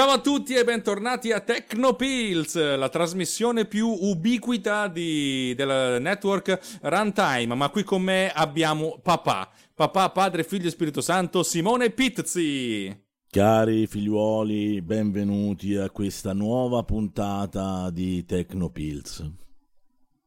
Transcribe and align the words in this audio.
Ciao 0.00 0.12
a 0.12 0.18
tutti 0.18 0.54
e 0.54 0.64
bentornati 0.64 1.30
a 1.30 1.40
Tecnopills, 1.40 2.54
la 2.54 2.88
trasmissione 2.88 3.66
più 3.66 3.86
ubiquita 3.86 4.88
di, 4.88 5.52
del 5.54 6.00
network 6.00 6.78
Runtime. 6.80 7.54
Ma 7.54 7.68
qui 7.68 7.84
con 7.84 8.00
me 8.00 8.32
abbiamo 8.32 8.98
papà, 9.02 9.50
papà, 9.74 10.08
padre, 10.08 10.42
figlio 10.42 10.68
e 10.68 10.70
Spirito 10.70 11.02
Santo, 11.02 11.42
Simone 11.42 11.90
Pizzi. 11.90 12.98
Cari 13.28 13.86
figliuoli, 13.86 14.80
benvenuti 14.80 15.76
a 15.76 15.90
questa 15.90 16.32
nuova 16.32 16.82
puntata 16.82 17.90
di 17.90 18.24
Tecnopills. 18.24 19.49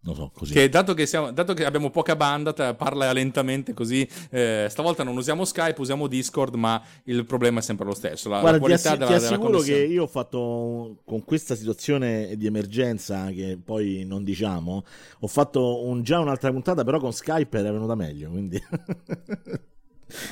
Non 0.04 0.16
so, 0.16 0.32
così. 0.34 0.54
Che 0.54 0.68
dato 0.68 0.94
che, 0.94 1.06
siamo, 1.06 1.32
dato 1.32 1.54
che 1.54 1.64
abbiamo 1.64 1.90
poca 1.90 2.16
banda, 2.16 2.54
parla 2.74 3.12
lentamente 3.14 3.74
così. 3.74 4.08
Eh, 4.30 4.68
stavolta 4.70 5.04
non 5.04 5.16
usiamo 5.16 5.46
Skype, 5.46 5.80
usiamo 5.80 6.08
Discord, 6.08 6.56
ma 6.56 6.82
il 7.06 7.26
problema 7.26 7.60
è 7.60 7.62
sempre 7.62 7.86
lo 7.86 7.94
stesso. 7.94 8.28
La, 8.28 8.42
Guarda, 8.42 8.58
la 8.58 8.64
qualità 8.64 8.92
ti, 8.92 8.98
della, 8.98 9.18
ti 9.18 9.26
assicuro 9.26 9.60
che 9.60 9.82
io 9.82 10.04
ho 10.04 10.08
fatto 10.08 10.98
con 11.06 11.24
questa 11.24 11.56
situazione 11.56 12.36
di 12.36 12.46
emergenza, 12.46 13.28
che 13.32 13.58
poi 13.64 14.04
non 14.06 14.24
diciamo, 14.24 14.84
ho 15.20 15.28
fatto 15.28 15.86
un, 15.86 16.04
già 16.04 16.20
un'altra 16.20 16.52
puntata, 16.52 16.84
però 16.84 17.00
con 17.00 17.14
Skype 17.14 17.58
era 17.58 17.72
venuta 17.72 17.96
meglio. 17.96 18.30
Quindi. 18.30 18.62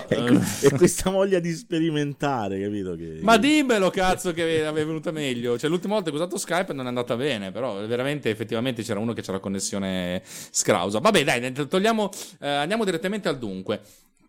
e, 0.07 0.69
questa 0.75 1.09
voglia 1.09 1.39
di 1.39 1.51
sperimentare, 1.53 2.61
capito? 2.61 2.95
Che, 2.95 3.19
Ma 3.21 3.37
dimmelo, 3.37 3.89
cazzo, 3.89 4.33
che 4.33 4.43
aveva 4.43 4.71
venuta 4.71 5.11
meglio. 5.11 5.57
Cioè, 5.57 5.69
l'ultima 5.69 5.95
volta 5.95 6.09
che 6.09 6.15
ho 6.15 6.19
usato 6.19 6.37
Skype 6.37 6.73
non 6.73 6.85
è 6.85 6.89
andata 6.89 7.15
bene, 7.15 7.51
però 7.51 7.85
veramente, 7.85 8.29
effettivamente 8.29 8.83
c'era 8.83 8.99
uno 8.99 9.13
che 9.13 9.21
c'era 9.21 9.33
la 9.33 9.39
connessione 9.39 10.21
scrausa. 10.25 10.99
Vabbè, 10.99 11.23
dai, 11.23 11.51
togliamo, 11.67 12.09
eh, 12.39 12.47
andiamo 12.47 12.85
direttamente 12.85 13.27
al 13.27 13.37
dunque. 13.37 13.81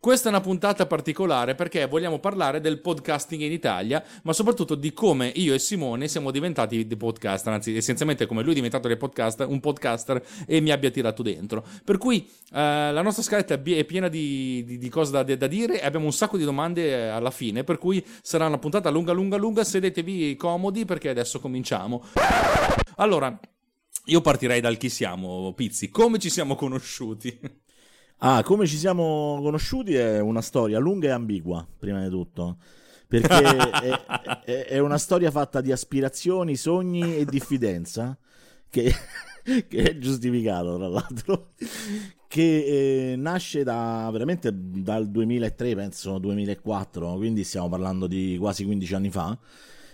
Questa 0.02 0.26
è 0.26 0.32
una 0.32 0.40
puntata 0.40 0.84
particolare 0.86 1.54
perché 1.54 1.86
vogliamo 1.86 2.18
parlare 2.18 2.60
del 2.60 2.80
podcasting 2.80 3.40
in 3.42 3.52
Italia, 3.52 4.02
ma 4.24 4.32
soprattutto 4.32 4.74
di 4.74 4.92
come 4.92 5.30
io 5.36 5.54
e 5.54 5.60
Simone 5.60 6.08
siamo 6.08 6.32
diventati 6.32 6.84
dei 6.84 6.96
podcaster, 6.96 7.52
anzi 7.52 7.76
essenzialmente 7.76 8.26
come 8.26 8.42
lui 8.42 8.50
è 8.50 8.54
diventato 8.56 8.88
podcast, 8.96 9.44
un 9.46 9.60
podcaster 9.60 10.20
e 10.44 10.60
mi 10.60 10.72
abbia 10.72 10.90
tirato 10.90 11.22
dentro. 11.22 11.64
Per 11.84 11.98
cui 11.98 12.28
eh, 12.52 12.90
la 12.90 13.00
nostra 13.00 13.22
scaletta 13.22 13.54
è 13.54 13.84
piena 13.84 14.08
di, 14.08 14.64
di, 14.66 14.76
di 14.76 14.88
cose 14.88 15.12
da, 15.12 15.22
da, 15.22 15.46
dire 15.46 15.80
e 15.80 15.86
abbiamo 15.86 16.06
un 16.06 16.12
sacco 16.12 16.36
di 16.36 16.42
domande 16.42 16.88
eh, 16.88 17.06
alla 17.06 17.30
fine, 17.30 17.62
per 17.62 17.78
cui 17.78 18.04
sarà 18.22 18.48
una 18.48 18.58
puntata 18.58 18.90
lunga 18.90 19.12
lunga 19.12 19.36
lunga, 19.36 19.62
sedetevi 19.62 20.34
comodi 20.34 20.84
perché 20.84 21.10
adesso 21.10 21.38
cominciamo. 21.38 22.04
Allora, 22.96 23.38
io 24.06 24.20
partirei 24.20 24.60
dal 24.60 24.78
chi 24.78 24.88
siamo, 24.88 25.52
Pizzi, 25.54 25.90
come 25.90 26.18
ci 26.18 26.28
siamo 26.28 26.56
conosciuti? 26.56 27.60
Ah, 28.24 28.44
come 28.44 28.68
ci 28.68 28.76
siamo 28.76 29.40
conosciuti 29.42 29.96
è 29.96 30.20
una 30.20 30.42
storia 30.42 30.78
lunga 30.78 31.08
e 31.08 31.10
ambigua, 31.10 31.66
prima 31.76 32.00
di 32.04 32.08
tutto. 32.08 32.58
Perché 33.08 33.42
è, 33.82 34.44
è, 34.44 34.64
è, 34.66 34.78
una 34.78 34.96
storia 34.96 35.32
fatta 35.32 35.60
di 35.60 35.72
aspirazioni, 35.72 36.54
sogni 36.54 37.16
e 37.16 37.24
diffidenza, 37.24 38.16
che, 38.70 38.92
che 39.66 39.82
è 39.82 39.98
giustificato 39.98 40.76
tra 40.76 40.86
l'altro, 40.86 41.50
che 42.28 43.12
eh, 43.12 43.16
nasce 43.16 43.64
da, 43.64 44.08
veramente 44.12 44.52
dal 44.54 45.10
2003, 45.10 45.74
penso 45.74 46.18
2004, 46.18 47.14
quindi 47.16 47.42
stiamo 47.42 47.68
parlando 47.68 48.06
di 48.06 48.36
quasi 48.38 48.64
15 48.64 48.94
anni 48.94 49.10
fa, 49.10 49.36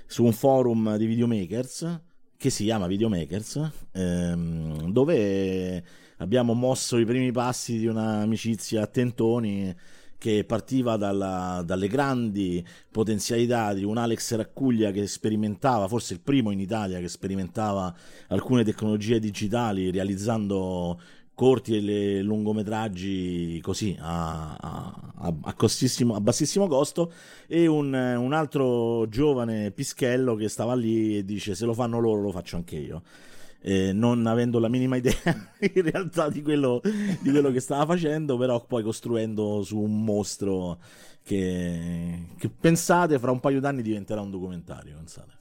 su 0.06 0.22
un 0.22 0.32
forum 0.32 0.96
di 0.98 1.06
videomakers 1.06 2.00
che 2.36 2.50
si 2.50 2.64
chiama 2.64 2.86
Videomakers, 2.86 3.70
ehm, 3.92 4.92
dove 4.92 5.82
abbiamo 6.19 6.55
mosso 6.55 6.98
i 6.98 7.05
primi 7.05 7.33
passi 7.33 7.78
di 7.78 7.86
un'amicizia 7.86 8.83
a 8.83 8.86
tentoni 8.86 9.74
che 10.19 10.44
partiva 10.44 10.97
dalla, 10.97 11.62
dalle 11.65 11.87
grandi 11.87 12.65
potenzialità 12.91 13.72
di 13.72 13.84
un 13.84 13.97
Alex 13.98 14.34
Raccuglia 14.34 14.91
che 14.91 15.06
sperimentava, 15.06 15.87
forse 15.87 16.15
il 16.15 16.20
primo 16.20 16.50
in 16.50 16.59
Italia 16.59 16.98
che 16.98 17.09
sperimentava 17.09 17.94
alcune 18.28 18.65
tecnologie 18.65 19.20
digitali 19.20 19.92
realizzando 19.92 21.00
corti 21.34 21.76
e 21.76 22.21
lungometraggi 22.21 23.60
così 23.62 23.97
a, 24.00 24.56
a, 24.56 25.12
a, 25.15 25.34
a, 25.41 26.21
bassissimo 26.21 26.66
costo. 26.66 27.12
E 27.47 27.69
un, 27.69 27.94
un 27.94 28.32
altro 28.32 29.06
giovane 29.09 29.71
pischello 29.71 30.34
che 30.34 30.48
stava 30.48 30.75
lì 30.75 31.19
e 31.19 31.25
dice 31.25 31.54
se 31.54 31.65
lo 31.65 31.75
fanno 31.75 32.00
loro 32.00 32.22
lo 32.22 32.32
faccio 32.32 32.56
anche 32.56 32.76
io 32.76 33.03
eh, 33.60 33.92
non 33.92 34.26
avendo 34.26 34.58
la 34.58 34.69
minima 34.69 34.96
idea 34.96 35.14
in 35.60 35.82
realtà 35.82 36.28
di 36.28 36.42
quello, 36.42 36.80
di 36.82 37.30
quello, 37.30 37.50
che 37.50 37.60
stava 37.60 37.86
facendo, 37.86 38.36
però 38.36 38.64
poi 38.64 38.82
costruendo 38.82 39.62
su 39.62 39.78
un 39.78 40.04
mostro 40.04 40.78
che, 41.22 42.26
che 42.38 42.48
pensate 42.48 43.18
fra 43.18 43.30
un 43.30 43.41
paio 43.41 43.60
d'anni 43.60 43.82
diventerà 43.82 44.20
un 44.20 44.30
documentario. 44.30 44.94
Pensate. 44.97 45.38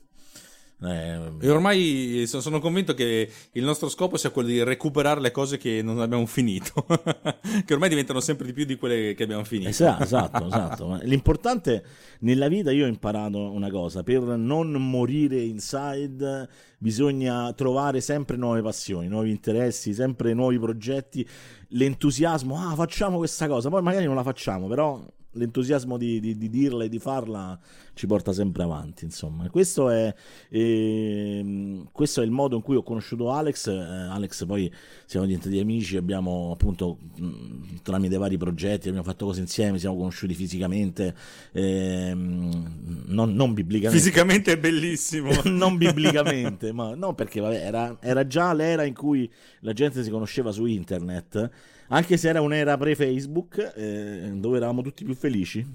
Eh, 0.79 1.31
e 1.39 1.49
ormai 1.49 2.25
sono 2.27 2.59
convinto 2.59 2.93
che 2.93 3.27
il 3.53 3.63
nostro 3.63 3.89
scopo 3.89 4.15
sia 4.15 4.29
quello 4.29 4.47
di 4.47 4.63
recuperare 4.63 5.19
le 5.19 5.31
cose 5.31 5.57
che 5.57 5.81
non 5.81 5.99
abbiamo 5.99 6.25
finito, 6.27 6.85
che 7.65 7.73
ormai 7.73 7.89
diventano 7.89 8.19
sempre 8.19 8.45
di 8.45 8.53
più 8.53 8.63
di 8.63 8.75
quelle 8.75 9.15
che 9.15 9.23
abbiamo 9.23 9.43
finito. 9.43 9.69
Esatto, 9.69 10.03
esatto, 10.03 10.45
esatto. 10.45 10.99
L'importante 11.03 11.83
nella 12.19 12.47
vita, 12.47 12.71
io 12.71 12.85
ho 12.85 12.87
imparato 12.87 13.51
una 13.51 13.71
cosa, 13.71 14.03
per 14.03 14.21
non 14.21 14.71
morire 14.71 15.41
inside 15.41 16.47
bisogna 16.77 17.51
trovare 17.53 17.99
sempre 17.99 18.37
nuove 18.37 18.61
passioni, 18.61 19.07
nuovi 19.07 19.31
interessi, 19.31 19.93
sempre 19.93 20.35
nuovi 20.35 20.59
progetti, 20.59 21.27
l'entusiasmo, 21.69 22.55
ah 22.55 22.75
facciamo 22.75 23.17
questa 23.17 23.47
cosa, 23.47 23.69
poi 23.69 23.81
magari 23.81 24.05
non 24.05 24.13
la 24.13 24.23
facciamo, 24.23 24.67
però 24.67 25.03
l'entusiasmo 25.37 25.97
di, 25.97 26.19
di, 26.19 26.37
di, 26.37 26.49
dirla 26.49 26.83
e 26.83 26.89
di 26.89 26.99
farla 26.99 27.57
ci 27.93 28.07
porta 28.07 28.33
sempre 28.33 28.63
avanti. 28.63 29.05
Insomma, 29.05 29.49
questo 29.49 29.89
è, 29.89 30.13
eh, 30.49 31.83
questo 31.91 32.21
è 32.21 32.25
il 32.25 32.31
modo 32.31 32.55
in 32.55 32.61
cui 32.61 32.75
ho 32.75 32.83
conosciuto 32.83 33.31
Alex. 33.31 33.67
Eh, 33.67 33.73
Alex, 33.73 34.45
poi 34.45 34.71
siamo 35.05 35.25
diventati 35.25 35.59
amici, 35.59 35.97
abbiamo 35.97 36.51
appunto 36.51 36.97
mh, 37.15 37.81
tramite 37.83 38.17
vari 38.17 38.37
progetti, 38.37 38.89
abbiamo 38.89 39.07
fatto 39.07 39.25
cose 39.25 39.39
insieme, 39.41 39.79
siamo 39.79 39.95
conosciuti 39.95 40.33
fisicamente, 40.33 41.15
eh, 41.51 42.11
non, 42.13 43.33
non, 43.33 43.53
biblicamente. 43.53 43.97
Fisicamente 44.03 44.53
è 44.53 44.57
bellissimo. 44.57 45.31
non 45.45 45.77
biblicamente, 45.77 46.71
ma 46.73 46.95
no, 46.95 47.13
perché 47.13 47.39
vabbè, 47.39 47.65
era, 47.65 47.97
era 48.01 48.27
già 48.27 48.53
l'era 48.53 48.83
in 48.83 48.93
cui 48.93 49.29
la 49.61 49.73
gente 49.73 50.03
si 50.03 50.09
conosceva 50.09 50.51
su 50.51 50.65
internet 50.65 51.75
anche 51.89 52.17
se 52.17 52.29
era 52.29 52.41
un'era 52.41 52.77
pre-Facebook, 52.77 53.73
eh, 53.75 54.31
dove 54.35 54.57
eravamo 54.57 54.81
tutti 54.81 55.03
più 55.03 55.15
felici 55.15 55.65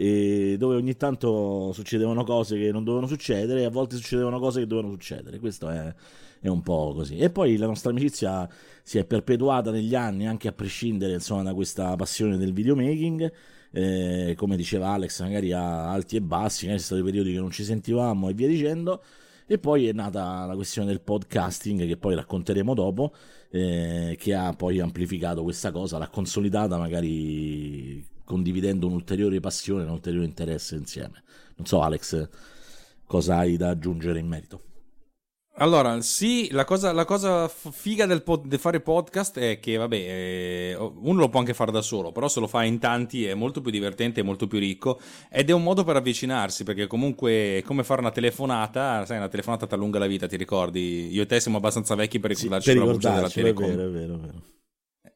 e 0.00 0.54
dove 0.56 0.76
ogni 0.76 0.96
tanto 0.96 1.72
succedevano 1.72 2.22
cose 2.22 2.56
che 2.56 2.70
non 2.70 2.84
dovevano 2.84 3.08
succedere 3.08 3.62
e 3.62 3.64
a 3.64 3.70
volte 3.70 3.96
succedevano 3.96 4.38
cose 4.38 4.60
che 4.60 4.66
dovevano 4.68 4.92
succedere. 4.92 5.40
Questo 5.40 5.68
è, 5.68 5.92
è 6.38 6.46
un 6.46 6.62
po' 6.62 6.92
così. 6.94 7.16
E 7.16 7.30
poi 7.30 7.56
la 7.56 7.66
nostra 7.66 7.90
amicizia 7.90 8.48
si 8.84 8.98
è 8.98 9.04
perpetuata 9.04 9.72
negli 9.72 9.96
anni, 9.96 10.28
anche 10.28 10.46
a 10.46 10.52
prescindere 10.52 11.14
insomma, 11.14 11.42
da 11.42 11.52
questa 11.52 11.96
passione 11.96 12.36
del 12.36 12.52
videomaking. 12.52 13.32
Eh, 13.72 14.34
come 14.36 14.56
diceva 14.56 14.90
Alex, 14.90 15.20
magari 15.20 15.52
a 15.52 15.90
alti 15.90 16.14
e 16.14 16.20
bassi, 16.20 16.66
magari 16.66 16.80
sono 16.80 17.00
stati 17.00 17.10
periodi 17.10 17.34
che 17.34 17.40
non 17.40 17.50
ci 17.50 17.64
sentivamo 17.64 18.28
e 18.28 18.34
via 18.34 18.46
dicendo. 18.46 19.02
E 19.50 19.58
poi 19.58 19.88
è 19.88 19.92
nata 19.92 20.44
la 20.44 20.54
questione 20.54 20.88
del 20.88 21.00
podcasting, 21.00 21.86
che 21.86 21.96
poi 21.96 22.14
racconteremo 22.14 22.74
dopo, 22.74 23.14
eh, 23.48 24.14
che 24.18 24.34
ha 24.34 24.52
poi 24.52 24.78
amplificato 24.78 25.42
questa 25.42 25.72
cosa, 25.72 25.96
l'ha 25.96 26.08
consolidata 26.08 26.76
magari 26.76 28.06
condividendo 28.24 28.86
un'ulteriore 28.86 29.40
passione, 29.40 29.84
un 29.84 29.88
ulteriore 29.88 30.26
interesse 30.26 30.76
insieme. 30.76 31.22
Non 31.56 31.66
so 31.66 31.80
Alex, 31.80 32.28
cosa 33.06 33.38
hai 33.38 33.56
da 33.56 33.70
aggiungere 33.70 34.18
in 34.18 34.26
merito? 34.26 34.67
Allora, 35.60 36.00
sì, 36.02 36.48
la 36.52 36.64
cosa, 36.64 36.92
la 36.92 37.04
cosa 37.04 37.48
figa 37.48 38.06
del, 38.06 38.22
pod, 38.22 38.46
del, 38.46 38.60
fare 38.60 38.80
podcast 38.80 39.38
è 39.38 39.58
che, 39.58 39.76
vabbè, 39.76 39.96
eh, 39.96 40.76
uno 40.76 41.20
lo 41.20 41.28
può 41.28 41.40
anche 41.40 41.52
fare 41.52 41.72
da 41.72 41.82
solo, 41.82 42.12
però 42.12 42.28
se 42.28 42.38
lo 42.38 42.46
fa 42.46 42.62
in 42.62 42.78
tanti 42.78 43.24
è 43.26 43.34
molto 43.34 43.60
più 43.60 43.72
divertente, 43.72 44.20
è 44.20 44.24
molto 44.24 44.46
più 44.46 44.60
ricco 44.60 45.00
ed 45.28 45.50
è 45.50 45.52
un 45.52 45.64
modo 45.64 45.82
per 45.82 45.96
avvicinarsi, 45.96 46.62
perché 46.62 46.86
comunque 46.86 47.58
è 47.58 47.62
come 47.62 47.82
fare 47.82 48.00
una 48.00 48.12
telefonata, 48.12 49.04
sai, 49.04 49.16
una 49.16 49.28
telefonata 49.28 49.66
ti 49.66 49.74
allunga 49.74 49.98
la 49.98 50.06
vita, 50.06 50.28
ti 50.28 50.36
ricordi? 50.36 51.08
Io 51.12 51.22
e 51.22 51.26
te 51.26 51.40
siamo 51.40 51.56
abbastanza 51.56 51.96
vecchi 51.96 52.20
per 52.20 52.30
ricordarci 52.30 52.70
sì, 52.70 52.78
la 52.78 52.84
voce 52.84 53.10
della 53.10 53.28
Telecom. 53.28 53.64
È 53.64 53.68
vero, 53.74 53.88
è 53.88 53.90
vero, 53.90 54.14
è 54.14 54.18
vero. 54.18 54.42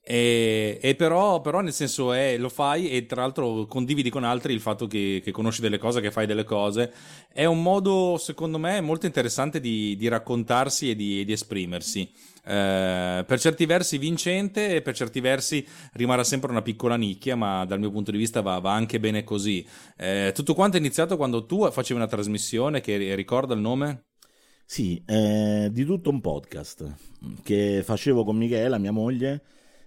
E, 0.05 0.81
e 0.83 0.97
però, 0.97 1.41
però, 1.41 1.61
nel 1.61 1.73
senso 1.73 2.13
è, 2.13 2.37
lo 2.37 2.49
fai 2.49 2.91
e 2.91 3.07
tra 3.07 3.21
l'altro 3.21 3.67
condividi 3.67 4.11
con 4.11 4.25
altri 4.25 4.53
il 4.53 4.61
fatto 4.61 4.89
che, 4.89 5.21
che, 5.23 5.31
conosci 5.31 5.61
delle 5.61 5.79
cose, 5.79 6.01
che 6.01 6.11
fai 6.11 6.27
delle 6.27 6.43
cose. 6.43 6.93
È 7.33 7.45
un 7.45 7.63
modo, 7.63 8.17
secondo 8.19 8.59
me, 8.59 8.81
molto 8.81 9.07
interessante 9.07 9.61
di, 9.61 9.95
di 9.97 10.09
raccontarsi 10.09 10.91
e 10.91 10.97
di, 10.97 11.25
di 11.25 11.33
esprimersi. 11.33 12.11
Eh, 12.45 13.25
per 13.25 13.39
certi 13.39 13.65
versi 13.65 13.99
vincente 13.99 14.75
e 14.75 14.83
per 14.83 14.97
certi 14.97 15.21
versi 15.21 15.65
rimarrà 15.93 16.25
sempre 16.25 16.51
una 16.51 16.63
piccola 16.63 16.97
nicchia, 16.97 17.37
ma 17.37 17.65
dal 17.65 17.79
mio 17.79 17.93
punto 17.93 18.11
di 18.11 18.19
vista 18.19 18.41
va, 18.41 18.59
va 18.59 18.73
anche 18.73 18.99
bene 18.99 19.23
così. 19.23 19.65
Eh, 19.97 20.33
tutto 20.35 20.55
quanto 20.55 20.77
è 20.77 20.81
iniziato 20.81 21.17
quando 21.17 21.47
tu 21.47 21.71
facevi 21.71 22.01
una 22.01 22.09
trasmissione 22.09 22.81
che 22.81 23.15
ricorda 23.15 23.55
il 23.55 23.61
nome? 23.61 24.07
Sì, 24.65 25.01
eh, 25.07 25.69
di 25.71 25.85
tutto 25.85 26.11
un 26.11 26.21
podcast 26.21 26.93
che 27.45 27.83
facevo 27.85 28.25
con 28.25 28.37
Michela, 28.37 28.79
mia 28.79 28.91
moglie 28.91 29.43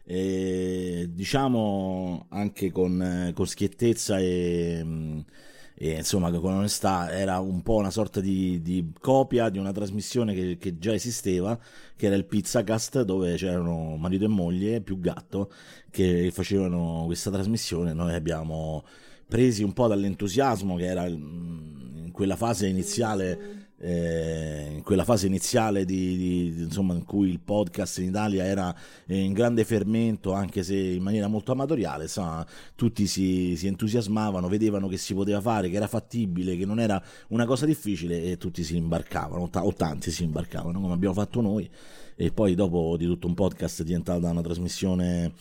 e, 0.06 1.10
diciamo 1.12 2.28
anche 2.30 2.72
con, 2.72 3.32
con 3.34 3.48
schiettezza 3.48 4.20
e, 4.20 5.24
e 5.78 5.92
insomma 5.92 6.32
con 6.32 6.54
onestà 6.54 7.12
era 7.12 7.40
un 7.40 7.62
po' 7.64 7.76
una 7.76 7.90
sorta 7.90 8.22
di, 8.22 8.62
di 8.62 8.94
copia 9.00 9.50
di 9.50 9.58
una 9.58 9.72
trasmissione 9.72 10.34
che, 10.34 10.58
che, 10.60 10.78
già 10.78 10.94
esisteva 10.94 11.60
che 11.96 12.06
era 12.06 12.16
il 12.16 12.26
Pizzacast 12.26 13.02
dove 13.02 13.36
c'erano 13.36 13.98
marito 13.98 14.26
e 14.26 14.30
moglie 14.30 14.82
più 14.82 15.00
gatto 15.00 15.52
che 15.90 16.30
facevano 16.32 17.04
questa 17.06 17.32
trasmissione. 17.32 17.94
Noi 17.94 18.14
abbiamo 18.14 18.84
presi 19.28 19.64
un 19.64 19.74
po' 19.74 19.88
dall'entusiasmo 19.88 20.76
che 20.76 20.86
era 20.86 21.06
in 21.08 22.10
quella 22.12 22.36
fase 22.36 22.68
iniziale 22.68 23.64
eh, 23.78 24.72
in 24.74 24.82
quella 24.84 25.04
fase 25.04 25.28
iniziale 25.28 25.86
di, 25.86 26.18
di, 26.18 26.64
insomma, 26.64 26.94
in 26.94 27.04
cui 27.04 27.30
il 27.30 27.40
podcast 27.40 28.00
in 28.00 28.08
Italia 28.08 28.44
era 28.46 28.74
in 29.08 29.34
grande 29.34 29.64
fermento, 29.64 30.34
anche 30.34 30.64
se 30.64 30.76
in 30.76 31.04
maniera 31.04 31.28
molto 31.28 31.52
amatoriale, 31.52 32.04
insomma, 32.04 32.46
tutti 32.76 33.06
si, 33.06 33.56
si, 33.58 33.68
entusiasmavano, 33.68 34.48
vedevano 34.48 34.88
che 34.88 34.98
si 34.98 35.14
poteva 35.14 35.42
fare, 35.42 35.70
che 35.70 35.76
era 35.76 35.88
fattibile, 35.88 36.58
che 36.58 36.66
non 36.66 36.80
era 36.80 37.02
una 37.30 37.46
cosa 37.46 37.66
difficile 37.66 38.24
e 38.24 38.38
tutti 38.38 38.64
si 38.64 38.78
imbarcavano, 38.78 39.50
o 39.52 39.74
tanti 39.74 40.10
si 40.10 40.24
imbarcavano, 40.24 40.80
come 40.80 40.94
abbiamo 40.94 41.14
fatto 41.14 41.42
noi. 41.42 41.70
E 42.18 42.32
poi 42.32 42.56
dopo 42.56 42.96
di 42.98 43.06
tutto 43.06 43.28
un 43.28 43.34
podcast 43.34 43.82
è 43.82 43.84
diventata 43.84 44.30
una 44.30 44.42
trasmissione 44.42 45.34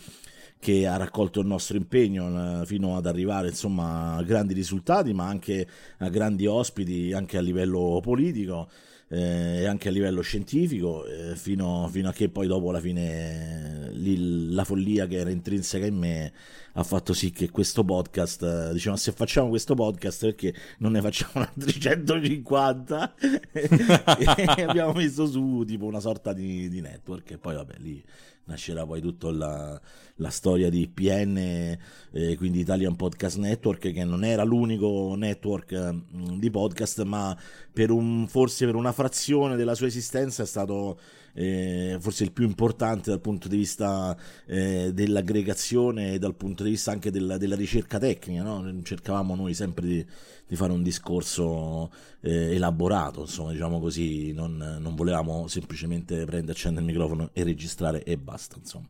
che 0.65 0.87
ha 0.87 0.97
raccolto 0.97 1.41
il 1.41 1.45
nostro 1.45 1.77
impegno 1.77 2.61
eh, 2.61 2.65
fino 2.65 2.97
ad 2.97 3.05
arrivare 3.05 3.49
insomma, 3.49 4.15
a 4.15 4.23
grandi 4.23 4.55
risultati, 4.55 5.13
ma 5.13 5.27
anche 5.27 5.67
a 5.99 6.09
grandi 6.09 6.47
ospiti, 6.47 7.13
anche 7.13 7.37
a 7.37 7.41
livello 7.41 7.99
politico 8.01 8.67
eh, 9.09 9.59
e 9.59 9.65
anche 9.67 9.89
a 9.89 9.91
livello 9.91 10.21
scientifico, 10.21 11.05
eh, 11.05 11.35
fino, 11.35 11.87
fino, 11.91 12.09
a 12.09 12.13
che 12.13 12.29
poi 12.29 12.47
dopo 12.47 12.69
alla 12.69 12.79
fine 12.79 13.91
lì, 13.91 14.49
la 14.55 14.63
follia 14.63 15.05
che 15.05 15.17
era 15.17 15.29
intrinseca 15.29 15.85
in 15.85 15.97
me 15.97 16.33
ha 16.73 16.83
fatto 16.83 17.13
sì 17.13 17.29
che 17.29 17.51
questo 17.51 17.83
podcast, 17.83 18.71
diciamo, 18.71 18.95
se 18.95 19.11
facciamo 19.11 19.49
questo 19.49 19.75
podcast 19.75 20.25
perché 20.25 20.51
non 20.79 20.93
ne 20.93 21.01
facciamo 21.01 21.45
altri 21.45 21.79
150 21.79 23.13
e 23.53 24.63
abbiamo 24.63 24.93
messo 24.93 25.27
su 25.27 25.63
tipo 25.63 25.85
una 25.85 25.99
sorta 25.99 26.33
di, 26.33 26.67
di 26.69 26.81
network 26.81 27.29
e 27.29 27.37
poi 27.37 27.53
vabbè 27.53 27.75
lì 27.77 28.03
nascerà 28.45 28.85
poi 28.85 29.01
tutta 29.01 29.31
la, 29.31 29.79
la, 30.15 30.29
storia 30.29 30.69
di 30.69 30.81
IPN, 30.81 31.37
eh, 31.37 32.35
quindi 32.37 32.59
Italian 32.59 32.95
Podcast 32.95 33.37
Network, 33.37 33.91
che 33.91 34.03
non 34.03 34.23
era 34.23 34.43
l'unico 34.43 35.13
network 35.15 35.71
mh, 35.73 36.39
di 36.39 36.49
podcast, 36.49 37.03
ma 37.03 37.37
per 37.71 37.91
un, 37.91 38.27
forse 38.27 38.65
per 38.65 38.75
una 38.75 38.91
frazione 38.91 39.55
della 39.55 39.75
sua 39.75 39.87
esistenza 39.87 40.43
è 40.43 40.45
stato 40.45 40.99
eh, 41.35 41.97
forse 41.99 42.23
il 42.23 42.31
più 42.31 42.45
importante 42.45 43.09
dal 43.11 43.19
punto 43.19 43.47
di 43.47 43.57
vista 43.57 44.17
eh, 44.47 44.91
dell'aggregazione 44.93 46.13
e 46.13 46.19
dal 46.19 46.35
punto 46.35 46.63
di 46.63 46.71
vista 46.71 46.91
anche 46.91 47.11
della, 47.11 47.37
della 47.37 47.55
ricerca 47.55 47.99
tecnica. 47.99 48.41
No? 48.41 48.81
Cercavamo 48.81 49.35
noi 49.35 49.53
sempre 49.53 49.85
di, 49.85 50.05
di 50.47 50.55
fare 50.55 50.71
un 50.71 50.81
discorso 50.81 51.91
eh, 52.21 52.55
elaborato, 52.55 53.21
insomma, 53.21 53.51
diciamo 53.51 53.79
così, 53.79 54.31
non, 54.31 54.77
non 54.79 54.95
volevamo 54.95 55.47
semplicemente 55.47 56.25
prendere, 56.25 56.53
accendere 56.53 56.85
il 56.85 56.91
microfono 56.91 57.29
e 57.33 57.43
registrare 57.43 58.03
e 58.03 58.17
basta, 58.17 58.55
insomma. 58.57 58.87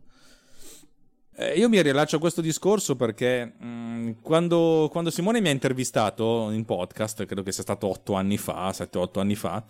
Eh, 1.38 1.58
io 1.58 1.68
mi 1.68 1.82
rilascio 1.82 2.16
a 2.16 2.20
questo 2.20 2.40
discorso 2.40 2.96
perché 2.96 3.56
mh, 3.58 3.66
mm, 3.66 4.12
quando, 4.22 4.88
quando, 4.90 5.10
Simone 5.10 5.42
mi 5.42 5.50
ha 5.50 5.52
intervistato 5.52 6.50
in 6.52 6.64
podcast, 6.64 7.26
credo 7.26 7.44
che 7.44 7.52
sia 7.52 7.62
stato 7.62 7.88
otto 7.88 8.14
anni 8.14 8.38
fa, 8.38 8.70
7-8 8.70 9.20
anni 9.20 9.36
fa, 9.36 9.62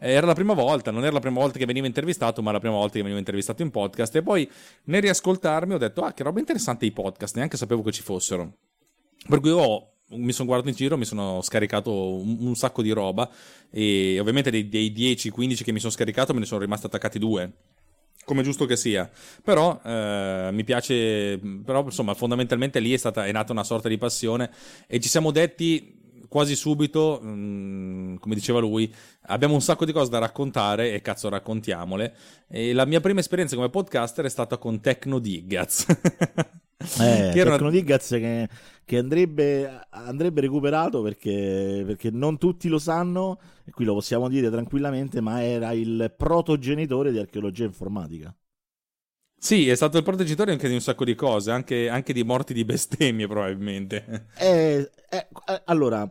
eh, 0.00 0.10
era 0.10 0.26
la 0.26 0.34
prima 0.34 0.52
volta, 0.52 0.90
non 0.90 1.04
era 1.04 1.12
la 1.12 1.20
prima 1.20 1.38
volta 1.38 1.58
che 1.58 1.64
veniva 1.64 1.86
intervistato, 1.86 2.42
ma 2.42 2.50
la 2.50 2.58
prima 2.58 2.74
volta 2.74 2.94
che 2.94 3.02
veniva 3.02 3.20
intervistato 3.20 3.62
in 3.62 3.70
podcast. 3.70 4.16
E 4.16 4.22
poi 4.22 4.50
nel 4.84 5.00
riascoltarmi 5.00 5.74
ho 5.74 5.78
detto, 5.78 6.00
ah, 6.02 6.12
che 6.12 6.24
roba 6.24 6.40
interessante 6.40 6.86
i 6.86 6.90
podcast, 6.90 7.36
neanche 7.36 7.56
sapevo 7.56 7.82
che 7.82 7.92
ci 7.92 8.02
fossero. 8.02 8.54
Per 9.28 9.38
cui 9.38 9.50
ho 9.50 9.90
mi 10.14 10.32
sono 10.32 10.46
guardato 10.46 10.70
in 10.70 10.76
giro, 10.76 10.98
mi 10.98 11.06
sono 11.06 11.40
scaricato 11.40 12.16
un, 12.16 12.36
un 12.40 12.54
sacco 12.54 12.82
di 12.82 12.90
roba 12.90 13.30
e 13.70 14.18
ovviamente 14.20 14.50
dei, 14.50 14.68
dei 14.68 14.92
10-15 14.92 15.62
che 15.62 15.72
mi 15.72 15.78
sono 15.78 15.90
scaricato 15.90 16.34
me 16.34 16.40
ne 16.40 16.44
sono 16.44 16.60
rimasti 16.60 16.84
attaccati 16.84 17.18
due 17.18 17.50
come 18.24 18.42
giusto 18.42 18.66
che 18.66 18.76
sia. 18.76 19.10
Però 19.42 19.80
eh, 19.84 20.50
mi 20.52 20.64
piace, 20.64 21.38
però 21.64 21.82
insomma 21.84 22.14
fondamentalmente 22.14 22.80
lì 22.80 22.92
è, 22.92 22.96
stata, 22.96 23.26
è 23.26 23.32
nata 23.32 23.52
una 23.52 23.64
sorta 23.64 23.88
di 23.88 23.98
passione 23.98 24.50
e 24.86 25.00
ci 25.00 25.08
siamo 25.08 25.30
detti 25.30 26.00
quasi 26.32 26.56
subito, 26.56 27.20
mh, 27.22 27.28
mm, 27.28 28.14
come 28.16 28.34
diceva 28.34 28.58
lui, 28.58 28.90
abbiamo 29.26 29.52
un 29.52 29.60
sacco 29.60 29.84
di 29.84 29.92
cose 29.92 30.08
da 30.08 30.16
raccontare 30.16 30.94
e 30.94 31.02
cazzo 31.02 31.28
raccontiamole. 31.28 32.16
E 32.48 32.72
la 32.72 32.86
mia 32.86 33.00
prima 33.02 33.20
esperienza 33.20 33.54
come 33.54 33.68
podcaster 33.68 34.24
è 34.24 34.30
stata 34.30 34.56
con 34.56 34.80
Tecno 34.80 35.18
Diggaz. 35.18 35.84
Eh, 35.90 35.94
che 37.34 37.38
era 37.38 37.50
Tecnodigaz 37.50 38.08
che, 38.08 38.48
che 38.82 38.96
andrebbe, 38.96 39.86
andrebbe, 39.90 40.40
recuperato 40.40 41.02
perché, 41.02 41.82
perché, 41.84 42.08
non 42.10 42.38
tutti 42.38 42.68
lo 42.68 42.78
sanno, 42.78 43.38
e 43.66 43.70
qui 43.70 43.84
lo 43.84 43.92
possiamo 43.92 44.30
dire 44.30 44.48
tranquillamente, 44.48 45.20
ma 45.20 45.44
era 45.44 45.72
il 45.72 46.14
protogenitore 46.16 47.12
di 47.12 47.18
archeologia 47.18 47.64
informatica. 47.64 48.34
Sì, 49.44 49.68
è 49.68 49.74
stato 49.74 49.96
il 49.96 50.04
proteggitore 50.04 50.52
anche 50.52 50.68
di 50.68 50.74
un 50.74 50.80
sacco 50.80 51.04
di 51.04 51.16
cose, 51.16 51.50
anche, 51.50 51.88
anche 51.88 52.12
di 52.12 52.22
morti 52.22 52.54
di 52.54 52.64
bestemmie 52.64 53.26
probabilmente. 53.26 54.26
Eh, 54.38 54.88
eh, 55.10 55.26
eh, 55.48 55.62
allora, 55.64 56.08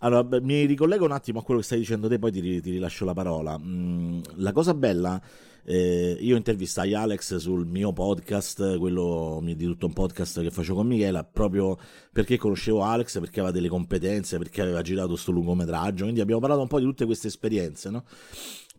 allora, 0.00 0.40
mi 0.42 0.66
ricollego 0.66 1.06
un 1.06 1.12
attimo 1.12 1.38
a 1.38 1.42
quello 1.42 1.60
che 1.60 1.66
stai 1.66 1.78
dicendo 1.78 2.06
te, 2.06 2.18
poi 2.18 2.30
ti, 2.30 2.60
ti 2.60 2.70
rilascio 2.70 3.06
la 3.06 3.14
parola. 3.14 3.58
Mm, 3.58 4.20
la 4.34 4.52
cosa 4.52 4.74
bella 4.74 5.18
eh, 5.64 6.18
io 6.20 6.36
intervistai 6.36 6.92
Alex 6.92 7.36
sul 7.36 7.66
mio 7.66 7.94
podcast, 7.94 8.76
quello 8.76 9.40
di 9.42 9.64
tutto 9.64 9.86
un 9.86 9.94
podcast 9.94 10.42
che 10.42 10.50
faccio 10.50 10.74
con 10.74 10.86
Michela, 10.86 11.24
proprio 11.24 11.78
perché 12.12 12.36
conoscevo 12.36 12.82
Alex, 12.82 13.20
perché 13.20 13.40
aveva 13.40 13.54
delle 13.54 13.68
competenze, 13.68 14.36
perché 14.36 14.60
aveva 14.60 14.82
girato 14.82 15.08
questo 15.08 15.32
lungometraggio, 15.32 16.02
quindi 16.02 16.20
abbiamo 16.20 16.40
parlato 16.40 16.60
un 16.60 16.68
po' 16.68 16.78
di 16.78 16.84
tutte 16.84 17.06
queste 17.06 17.28
esperienze, 17.28 17.88
no? 17.88 18.04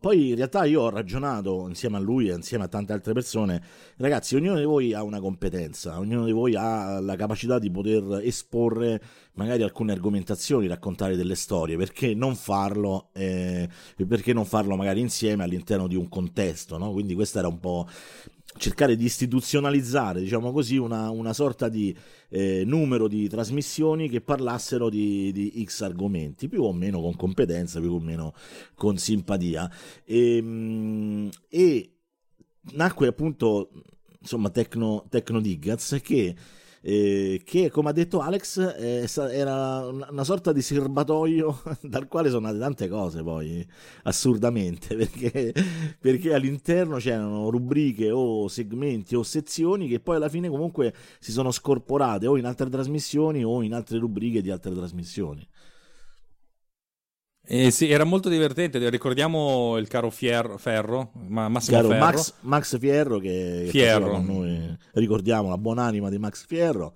Poi 0.01 0.29
in 0.29 0.35
realtà 0.35 0.65
io 0.65 0.81
ho 0.81 0.89
ragionato 0.89 1.67
insieme 1.67 1.97
a 1.97 1.99
lui 1.99 2.27
e 2.27 2.33
insieme 2.33 2.63
a 2.63 2.67
tante 2.67 2.91
altre 2.91 3.13
persone, 3.13 3.61
ragazzi, 3.97 4.35
ognuno 4.35 4.57
di 4.57 4.63
voi 4.63 4.95
ha 4.95 5.03
una 5.03 5.19
competenza, 5.19 5.99
ognuno 5.99 6.25
di 6.25 6.31
voi 6.31 6.55
ha 6.55 6.99
la 6.99 7.15
capacità 7.15 7.59
di 7.59 7.69
poter 7.69 8.19
esporre 8.23 8.99
magari 9.33 9.61
alcune 9.61 9.91
argomentazioni, 9.91 10.65
raccontare 10.65 11.15
delle 11.15 11.35
storie, 11.35 11.77
perché 11.77 12.15
non 12.15 12.33
farlo, 12.33 13.09
eh, 13.13 13.69
perché 14.07 14.33
non 14.33 14.45
farlo 14.45 14.75
magari 14.75 15.01
insieme 15.01 15.43
all'interno 15.43 15.85
di 15.85 15.95
un 15.95 16.09
contesto, 16.09 16.79
no? 16.79 16.91
Quindi 16.91 17.13
questo 17.13 17.37
era 17.37 17.47
un 17.47 17.59
po' 17.59 17.87
cercare 18.57 18.95
di 18.95 19.05
istituzionalizzare, 19.05 20.21
diciamo 20.21 20.51
così, 20.51 20.77
una, 20.77 21.09
una 21.09 21.33
sorta 21.33 21.69
di 21.69 21.95
eh, 22.29 22.63
numero 22.65 23.07
di 23.07 23.27
trasmissioni 23.27 24.09
che 24.09 24.21
parlassero 24.21 24.89
di, 24.89 25.31
di, 25.31 25.63
X 25.65 25.81
argomenti, 25.81 26.47
più 26.47 26.63
o 26.63 26.73
meno 26.73 27.01
con 27.01 27.15
competenza, 27.15 27.79
più 27.79 27.93
o 27.93 27.99
meno 27.99 28.33
con 28.75 28.97
simpatia. 28.97 29.69
E, 30.03 30.37
ehm, 30.37 31.29
e 31.49 31.93
nacque 32.73 33.07
appunto, 33.07 33.71
insomma, 34.19 34.49
Tecno, 34.49 35.05
Tecno 35.09 35.39
Diggaz 35.39 35.99
che 36.01 36.35
eh, 36.81 37.41
che 37.45 37.69
come 37.69 37.89
ha 37.89 37.91
detto 37.91 38.19
Alex 38.19 38.57
eh, 38.77 39.07
era 39.31 39.85
una 39.85 40.23
sorta 40.23 40.51
di 40.51 40.61
serbatoio 40.61 41.61
dal 41.83 42.07
quale 42.07 42.29
sono 42.29 42.47
nate 42.47 42.57
tante 42.57 42.87
cose 42.87 43.21
poi 43.21 43.65
assurdamente 44.03 44.95
perché, 44.97 45.53
perché 45.99 46.33
all'interno 46.33 46.97
c'erano 46.97 47.49
rubriche 47.49 48.09
o 48.09 48.47
segmenti 48.47 49.15
o 49.15 49.21
sezioni 49.23 49.87
che 49.87 49.99
poi 49.99 50.15
alla 50.15 50.29
fine 50.29 50.49
comunque 50.49 50.93
si 51.19 51.31
sono 51.31 51.51
scorporate 51.51 52.25
o 52.25 52.37
in 52.37 52.45
altre 52.45 52.69
trasmissioni 52.69 53.43
o 53.43 53.61
in 53.61 53.73
altre 53.73 53.99
rubriche 53.99 54.41
di 54.41 54.49
altre 54.49 54.73
trasmissioni. 54.73 55.47
Eh 57.53 57.69
sì, 57.69 57.91
era 57.91 58.05
molto 58.05 58.29
divertente. 58.29 58.89
Ricordiamo 58.89 59.75
il 59.77 59.89
caro 59.89 60.09
Fierro, 60.09 60.57
Ferro, 60.57 61.11
ma 61.27 61.49
Massimo 61.49 61.75
caro 61.75 61.89
Ferro. 61.89 62.05
Max, 62.05 62.33
Max 62.39 62.79
Fierro 62.79 63.19
che, 63.19 63.65
Fierro. 63.67 64.11
Che 64.11 64.21
noi, 64.21 64.77
ricordiamo 64.93 65.49
la 65.49 65.57
buonanima 65.57 66.09
di 66.09 66.17
Max 66.17 66.45
Fierro. 66.45 66.93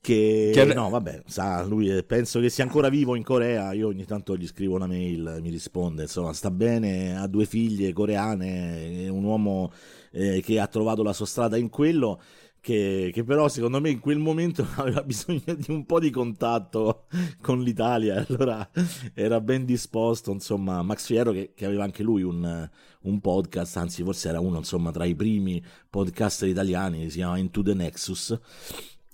Che, 0.00 0.52
che, 0.54 0.64
no, 0.72 0.88
vabbè, 0.88 1.24
sa, 1.26 1.62
lui 1.64 2.02
penso 2.02 2.40
che 2.40 2.48
sia 2.48 2.64
ancora 2.64 2.88
vivo 2.88 3.14
in 3.14 3.22
Corea. 3.22 3.74
Io 3.74 3.88
ogni 3.88 4.06
tanto 4.06 4.38
gli 4.38 4.46
scrivo 4.46 4.76
una 4.76 4.86
mail, 4.86 5.40
mi 5.42 5.50
risponde. 5.50 6.04
Insomma, 6.04 6.32
sta 6.32 6.50
bene, 6.50 7.18
ha 7.18 7.26
due 7.26 7.44
figlie 7.44 7.92
coreane, 7.92 9.04
è 9.04 9.08
un 9.08 9.22
uomo 9.22 9.70
eh, 10.12 10.40
che 10.40 10.60
ha 10.60 10.66
trovato 10.66 11.02
la 11.02 11.12
sua 11.12 11.26
strada 11.26 11.58
in 11.58 11.68
quello 11.68 12.22
che, 12.62 13.10
che, 13.12 13.24
però 13.24 13.48
secondo 13.48 13.80
me 13.80 13.90
in 13.90 13.98
quel 13.98 14.18
momento 14.18 14.64
aveva 14.76 15.02
bisogno 15.02 15.42
di 15.46 15.70
un 15.72 15.84
po' 15.84 15.98
di 15.98 16.10
contatto 16.10 17.06
con 17.40 17.60
l'Italia, 17.60 18.22
allora 18.28 18.70
era 19.14 19.40
ben 19.40 19.64
disposto, 19.64 20.30
insomma, 20.30 20.80
Max 20.82 21.06
Fierro 21.06 21.32
che, 21.32 21.52
che 21.54 21.66
aveva 21.66 21.82
anche 21.82 22.04
lui 22.04 22.22
un, 22.22 22.70
un, 23.00 23.20
podcast, 23.20 23.76
anzi 23.78 24.04
forse 24.04 24.28
era 24.28 24.38
uno 24.38 24.58
insomma 24.58 24.92
tra 24.92 25.04
i 25.04 25.16
primi 25.16 25.60
podcaster 25.90 26.48
italiani, 26.48 27.10
si 27.10 27.16
chiama 27.16 27.36
Into 27.36 27.62
the 27.62 27.74
Nexus, 27.74 28.38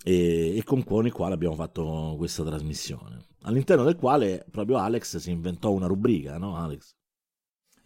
e, 0.03 0.55
e 0.55 0.63
con 0.63 0.83
il 1.03 1.11
quale 1.11 1.33
abbiamo 1.33 1.55
fatto 1.55 2.13
questa 2.17 2.43
trasmissione, 2.43 3.25
all'interno 3.41 3.83
del 3.83 3.95
quale 3.95 4.45
proprio 4.51 4.77
Alex 4.77 5.17
si 5.17 5.31
inventò 5.31 5.71
una 5.71 5.87
rubrica, 5.87 6.37
no 6.37 6.55
Alex? 6.55 6.98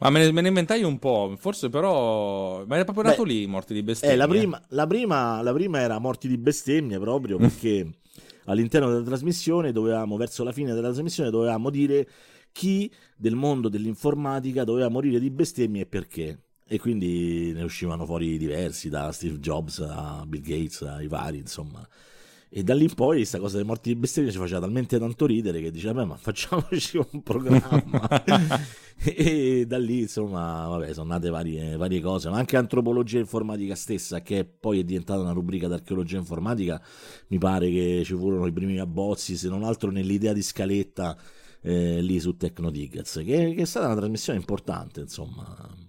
Ma 0.03 0.09
me 0.09 0.25
ne, 0.25 0.31
me 0.33 0.41
ne, 0.41 0.49
inventai 0.49 0.83
un 0.83 0.99
po', 0.99 1.33
forse 1.37 1.69
però... 1.69 2.65
Ma 2.65 2.75
era 2.75 2.83
proprio 2.83 3.05
nato 3.05 3.23
Beh, 3.23 3.29
lì, 3.29 3.47
Morti 3.47 3.73
di 3.73 3.83
bestemmie. 3.83 4.15
Eh, 4.15 4.17
la, 4.17 4.27
prima, 4.27 4.61
la, 4.69 4.85
prima, 4.85 5.41
la 5.41 5.53
prima 5.53 5.79
era 5.79 5.97
Morti 5.97 6.27
di 6.27 6.37
bestemmie 6.37 6.99
proprio 6.99 7.37
perché 7.37 7.89
all'interno 8.45 8.89
della 8.89 9.03
trasmissione 9.03 9.71
dovevamo, 9.71 10.17
verso 10.17 10.43
la 10.43 10.51
fine 10.51 10.73
della 10.73 10.91
trasmissione, 10.91 11.29
dovevamo 11.29 11.69
dire 11.69 12.05
chi 12.51 12.91
del 13.15 13.35
mondo 13.35 13.69
dell'informatica 13.69 14.65
doveva 14.65 14.89
morire 14.89 15.19
di 15.19 15.29
bestemmie 15.29 15.83
e 15.83 15.85
perché. 15.85 16.39
E 16.67 16.79
quindi 16.79 17.53
ne 17.53 17.63
uscivano 17.63 18.05
fuori 18.05 18.37
diversi, 18.37 18.89
da 18.89 19.11
Steve 19.11 19.39
Jobs 19.39 19.79
a 19.79 20.25
Bill 20.27 20.41
Gates, 20.41 20.81
ai 20.81 21.07
vari, 21.07 21.37
insomma. 21.37 21.85
E 22.55 22.61
da 22.61 22.75
lì 22.75 22.83
in 22.83 22.93
poi 22.93 23.15
questa 23.15 23.39
cosa 23.39 23.55
dei 23.55 23.65
morti 23.65 23.91
di 23.91 23.99
bestemmia 23.99 24.31
ci 24.31 24.37
faceva 24.37 24.59
talmente 24.59 24.99
tanto 24.99 25.25
ridere 25.25 25.59
che 25.59 25.71
diceva, 25.71 26.05
ma 26.05 26.17
facciamoci 26.17 26.97
un 26.97 27.23
programma. 27.23 28.07
e 29.03 29.65
da 29.65 29.79
lì, 29.79 30.01
insomma, 30.01 30.67
vabbè, 30.67 30.93
sono 30.93 31.07
nate 31.07 31.31
varie, 31.31 31.75
varie, 31.77 31.99
cose, 31.99 32.29
ma 32.29 32.37
anche 32.37 32.55
antropologia 32.55 33.17
informatica 33.17 33.73
stessa, 33.73 34.21
che 34.21 34.45
poi 34.45 34.81
è 34.81 34.83
diventata 34.83 35.19
una 35.19 35.31
rubrica 35.31 35.67
d'archeologia 35.67 36.17
informatica, 36.17 36.79
mi 37.29 37.39
pare 37.39 37.71
che 37.71 38.03
ci 38.05 38.13
furono 38.13 38.45
i 38.45 38.53
primi 38.53 38.77
abbozzi, 38.77 39.35
se 39.35 39.49
non 39.49 39.63
altro 39.63 39.89
nell'idea 39.89 40.31
di 40.31 40.43
scaletta 40.43 41.17
eh, 41.59 42.03
lì 42.03 42.19
su 42.19 42.37
Tecnotickets, 42.37 43.23
che, 43.25 43.55
che 43.55 43.61
è 43.63 43.65
stata 43.65 43.87
una 43.87 43.95
trasmissione 43.95 44.37
importante, 44.37 44.99
insomma 44.99 45.82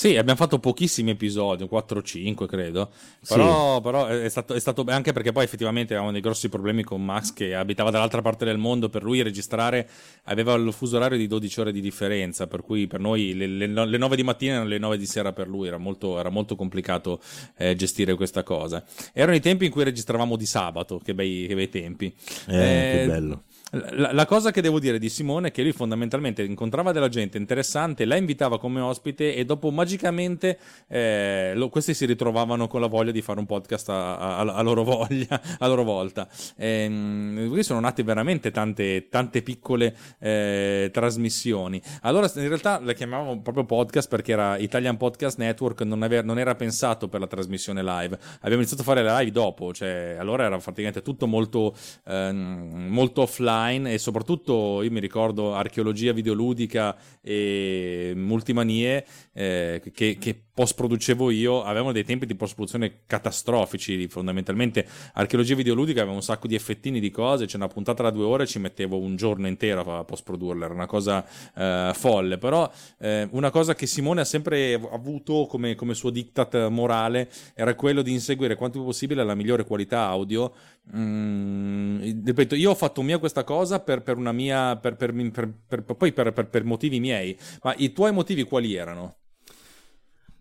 sì, 0.00 0.16
abbiamo 0.16 0.38
fatto 0.38 0.58
pochissimi 0.58 1.10
episodi, 1.10 1.64
4-5 1.64 2.46
credo, 2.46 2.90
però, 3.28 3.74
sì. 3.74 3.82
però 3.82 4.06
è, 4.06 4.30
stato, 4.30 4.54
è, 4.54 4.58
stato, 4.58 4.82
anche 4.88 5.12
perché 5.12 5.30
poi 5.30 5.44
effettivamente 5.44 5.92
avevamo 5.92 6.10
dei 6.10 6.22
grossi 6.22 6.48
problemi 6.48 6.82
con 6.82 7.04
Max 7.04 7.34
che 7.34 7.54
abitava 7.54 7.90
dall'altra 7.90 8.22
parte 8.22 8.46
del 8.46 8.56
mondo, 8.56 8.88
per 8.88 9.02
lui 9.02 9.20
registrare 9.20 9.86
aveva 10.24 10.54
il 10.54 10.72
fuso 10.72 10.96
orario 10.96 11.18
di 11.18 11.26
12 11.26 11.60
ore 11.60 11.70
di 11.70 11.82
differenza, 11.82 12.46
per 12.46 12.62
cui 12.62 12.86
per 12.86 12.98
noi 12.98 13.34
le, 13.34 13.46
le, 13.46 13.66
le 13.66 13.98
9 13.98 14.16
di 14.16 14.22
mattina 14.22 14.54
erano 14.54 14.70
le 14.70 14.78
9 14.78 14.96
di 14.96 15.04
sera 15.04 15.34
per 15.34 15.48
lui, 15.48 15.66
era 15.66 15.76
molto, 15.76 16.18
era 16.18 16.30
molto 16.30 16.56
complicato 16.56 17.20
eh, 17.58 17.76
gestire 17.76 18.14
questa 18.14 18.42
cosa. 18.42 18.82
Erano 19.12 19.36
i 19.36 19.40
tempi 19.40 19.66
in 19.66 19.70
cui 19.70 19.84
registravamo 19.84 20.36
di 20.36 20.46
sabato, 20.46 20.98
che 21.04 21.12
bei, 21.12 21.44
che 21.46 21.54
bei 21.54 21.68
tempi. 21.68 22.06
Eh, 22.48 22.56
eh, 22.56 23.00
che 23.00 23.06
bello. 23.06 23.42
La, 23.70 24.12
la, 24.12 24.26
cosa 24.26 24.50
che 24.50 24.60
devo 24.60 24.80
dire 24.80 24.98
di 24.98 25.08
Simone 25.08 25.48
è 25.48 25.50
che 25.52 25.62
lui 25.62 25.70
fondamentalmente 25.70 26.42
incontrava 26.42 26.90
della 26.90 27.08
gente 27.08 27.38
interessante, 27.38 28.04
la 28.04 28.16
invitava 28.16 28.58
come 28.58 28.80
ospite 28.80 29.36
e 29.36 29.44
dopo 29.44 29.70
magicamente 29.70 30.58
eh, 30.88 31.52
lo, 31.54 31.68
questi 31.68 31.94
si 31.94 32.04
ritrovavano 32.04 32.66
con 32.66 32.80
la 32.80 32.88
voglia 32.88 33.12
di 33.12 33.22
fare 33.22 33.38
un 33.38 33.46
podcast 33.46 33.88
a, 33.90 34.16
a, 34.16 34.40
a 34.40 34.62
loro, 34.62 34.82
voglia, 34.82 35.40
a 35.58 35.66
loro 35.68 35.84
volta. 35.84 36.28
Ehm, 36.56 37.48
qui 37.48 37.62
sono 37.62 37.78
nate 37.78 38.02
veramente 38.02 38.50
tante, 38.50 39.06
tante 39.08 39.40
piccole 39.42 39.96
eh, 40.18 40.90
trasmissioni. 40.92 41.80
Allora 42.02 42.28
in 42.34 42.48
realtà 42.48 42.80
la 42.82 42.92
chiamavamo 42.92 43.40
proprio 43.40 43.64
podcast 43.66 44.08
perché 44.08 44.32
era 44.32 44.56
Italian 44.58 44.96
Podcast 44.96 45.38
Network, 45.38 45.82
non, 45.82 46.02
aveva, 46.02 46.22
non 46.22 46.40
era 46.40 46.56
pensato 46.56 47.06
per 47.06 47.20
la 47.20 47.28
trasmissione 47.28 47.84
live. 47.84 48.18
Abbiamo 48.38 48.56
iniziato 48.56 48.82
a 48.82 48.84
fare 48.84 49.04
la 49.04 49.16
live 49.20 49.30
dopo, 49.30 49.72
cioè 49.72 50.16
allora 50.18 50.44
era 50.44 50.58
praticamente 50.58 51.02
tutto 51.02 51.28
molto, 51.28 51.72
eh, 52.04 52.32
molto 52.32 53.22
offline 53.22 53.58
online 53.60 53.92
e 53.92 53.98
soprattutto 53.98 54.82
io 54.82 54.90
mi 54.90 55.00
ricordo 55.00 55.54
archeologia 55.54 56.12
videoludica 56.12 56.96
e 57.20 58.12
multimanie 58.16 59.04
eh, 59.32 59.82
che, 59.92 60.16
che 60.18 60.42
post 60.52 60.74
producevo 60.74 61.30
io 61.30 61.62
avevano 61.62 61.92
dei 61.92 62.04
tempi 62.04 62.26
di 62.26 62.34
post 62.34 62.54
produzione 62.54 63.02
catastrofici 63.06 64.08
fondamentalmente. 64.08 64.86
Archeologia 65.14 65.54
videoludica 65.54 66.00
aveva 66.00 66.16
un 66.16 66.22
sacco 66.22 66.46
di 66.46 66.54
effettini 66.54 67.00
di 67.00 67.10
cose 67.10 67.46
c'è 67.46 67.56
una 67.56 67.68
puntata 67.68 68.02
da 68.02 68.10
due 68.10 68.24
ore 68.24 68.46
ci 68.46 68.58
mettevo 68.58 68.98
un 68.98 69.16
giorno 69.16 69.46
intero 69.46 69.98
a 69.98 70.04
post 70.04 70.24
produrla 70.24 70.64
era 70.64 70.74
una 70.74 70.86
cosa 70.86 71.24
eh, 71.54 71.92
folle. 71.94 72.38
Però 72.38 72.70
eh, 72.98 73.28
una 73.32 73.50
cosa 73.50 73.74
che 73.74 73.86
Simone 73.86 74.22
ha 74.22 74.24
sempre 74.24 74.74
avuto 74.74 75.46
come, 75.46 75.74
come 75.74 75.94
suo 75.94 76.10
diktat 76.10 76.68
morale 76.68 77.30
era 77.54 77.74
quello 77.74 78.02
di 78.02 78.12
inseguire 78.12 78.56
quanto 78.56 78.78
più 78.78 78.86
possibile 78.86 79.24
la 79.24 79.34
migliore 79.34 79.64
qualità 79.64 80.06
audio 80.06 80.52
Mm, 80.96 82.24
ripeto, 82.24 82.54
io 82.56 82.70
ho 82.70 82.74
fatto 82.74 83.02
mia 83.02 83.18
questa 83.18 83.44
cosa 83.44 83.80
per, 83.80 84.02
per 84.02 84.16
una 84.16 84.32
mia. 84.32 84.76
Per, 84.76 84.96
per, 84.96 85.84
poi 85.96 86.12
per, 86.12 86.64
motivi 86.64 87.00
miei. 87.00 87.36
Ma 87.62 87.74
i 87.76 87.92
tuoi 87.92 88.12
motivi 88.12 88.42
quali 88.44 88.74
erano? 88.74 89.16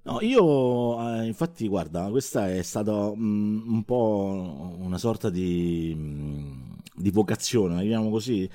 No, 0.04 0.20
io 0.22 1.20
eh, 1.20 1.26
infatti, 1.26 1.68
guarda, 1.68 2.10
questa 2.10 2.50
è 2.50 2.62
stata 2.64 3.14
mm, 3.16 3.72
un 3.72 3.84
po' 3.84 4.76
una 4.80 4.98
sorta 4.98 5.30
di, 5.30 5.94
mm, 5.96 6.72
di 6.96 7.12
vocazione, 7.12 7.84
diciamo 7.84 8.10
così. 8.10 8.50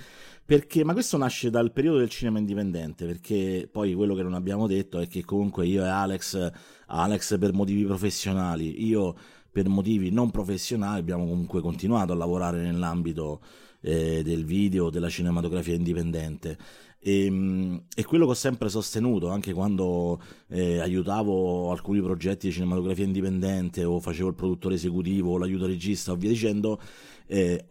Perché, 0.44 0.84
ma 0.84 0.92
questo 0.92 1.16
nasce 1.16 1.48
dal 1.50 1.72
periodo 1.72 1.98
del 1.98 2.10
cinema 2.10 2.38
indipendente, 2.38 3.06
perché 3.06 3.68
poi 3.70 3.94
quello 3.94 4.14
che 4.14 4.22
non 4.22 4.34
abbiamo 4.34 4.66
detto 4.66 4.98
è 4.98 5.06
che 5.08 5.24
comunque 5.24 5.66
io 5.66 5.82
e 5.84 5.88
Alex, 5.88 6.50
Alex 6.86 7.38
per 7.38 7.52
motivi 7.54 7.84
professionali, 7.84 8.84
io 8.84 9.14
per 9.54 9.68
motivi 9.68 10.10
non 10.10 10.32
professionali 10.32 10.98
abbiamo 10.98 11.28
comunque 11.28 11.60
continuato 11.60 12.12
a 12.12 12.16
lavorare 12.16 12.60
nell'ambito 12.60 13.40
eh, 13.82 14.20
del 14.24 14.44
video, 14.44 14.90
della 14.90 15.08
cinematografia 15.08 15.76
indipendente. 15.76 16.58
E, 16.98 17.26
ehm, 17.26 17.84
e, 17.94 18.04
quello 18.04 18.24
che 18.24 18.32
ho 18.32 18.34
sempre 18.34 18.68
sostenuto, 18.68 19.28
anche 19.28 19.52
quando 19.52 20.20
eh, 20.48 20.80
aiutavo 20.80 21.70
alcuni 21.70 22.00
progetti 22.00 22.48
di 22.48 22.52
cinematografia 22.52 23.04
indipendente 23.04 23.84
o 23.84 24.00
facevo 24.00 24.30
il 24.30 24.34
produttore 24.34 24.74
esecutivo 24.74 25.34
o 25.34 25.38
l'aiuto 25.38 25.66
regista 25.66 26.10
o 26.10 26.16
via 26.16 26.30
dicendo, 26.30 26.80
eh, 27.26 27.64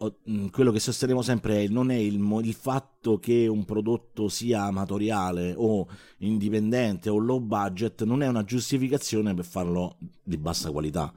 quello 0.50 0.72
che 0.72 0.80
sostenevo 0.80 1.20
sempre 1.20 1.64
è 1.64 1.68
non 1.68 1.90
è 1.90 1.96
il, 1.96 2.14
il, 2.14 2.54
fatto 2.54 3.18
che 3.18 3.46
un 3.46 3.66
prodotto 3.66 4.28
sia 4.28 4.62
amatoriale 4.62 5.52
o 5.54 5.86
indipendente 6.20 7.10
o 7.10 7.18
low 7.18 7.40
budget, 7.40 8.04
non 8.04 8.22
è 8.22 8.26
una 8.26 8.42
giustificazione 8.42 9.34
per 9.34 9.44
farlo 9.44 9.98
di 10.22 10.38
bassa 10.38 10.70
qualità 10.70 11.12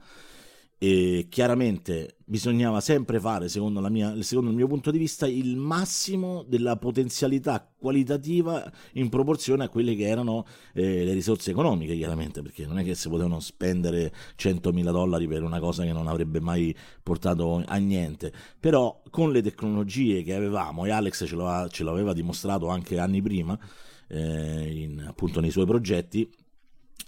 e 0.80 1.26
chiaramente 1.28 2.18
bisognava 2.24 2.80
sempre 2.80 3.18
fare, 3.18 3.48
secondo, 3.48 3.80
mia, 3.90 4.22
secondo, 4.22 4.50
il 4.50 4.56
mio 4.56 4.68
punto 4.68 4.92
di 4.92 4.98
vista, 4.98 5.26
il 5.26 5.56
massimo 5.56 6.44
della 6.46 6.76
potenzialità 6.76 7.68
qualitativa 7.76 8.70
in 8.92 9.08
proporzione 9.08 9.64
a 9.64 9.68
quelle 9.68 9.96
che 9.96 10.06
erano 10.06 10.46
eh, 10.74 11.04
le 11.04 11.12
risorse 11.14 11.50
economiche, 11.50 11.96
chiaramente, 11.96 12.42
perché 12.42 12.64
non 12.64 12.78
è 12.78 12.84
che 12.84 12.94
si 12.94 13.08
potevano 13.08 13.40
spendere 13.40 14.12
100.000 14.38 14.82
dollari 14.92 15.26
per 15.26 15.42
una 15.42 15.58
cosa 15.58 15.82
che 15.82 15.92
non 15.92 16.06
avrebbe 16.06 16.38
mai 16.38 16.74
portato 17.02 17.60
a 17.66 17.76
niente. 17.78 18.32
Però 18.60 19.02
con 19.10 19.32
le 19.32 19.42
tecnologie 19.42 20.22
che 20.22 20.34
avevamo, 20.34 20.84
e 20.84 20.90
Alex 20.90 21.24
ce, 21.26 21.34
l'aveva, 21.34 21.68
ce 21.68 21.82
l'aveva 21.82 22.12
dimostrato 22.12 22.68
anche 22.68 23.00
anni 23.00 23.20
prima, 23.20 23.58
eh, 24.08 24.82
in, 24.82 25.04
appunto 25.08 25.40
nei 25.40 25.50
suoi 25.50 25.66
progetti, 25.66 26.30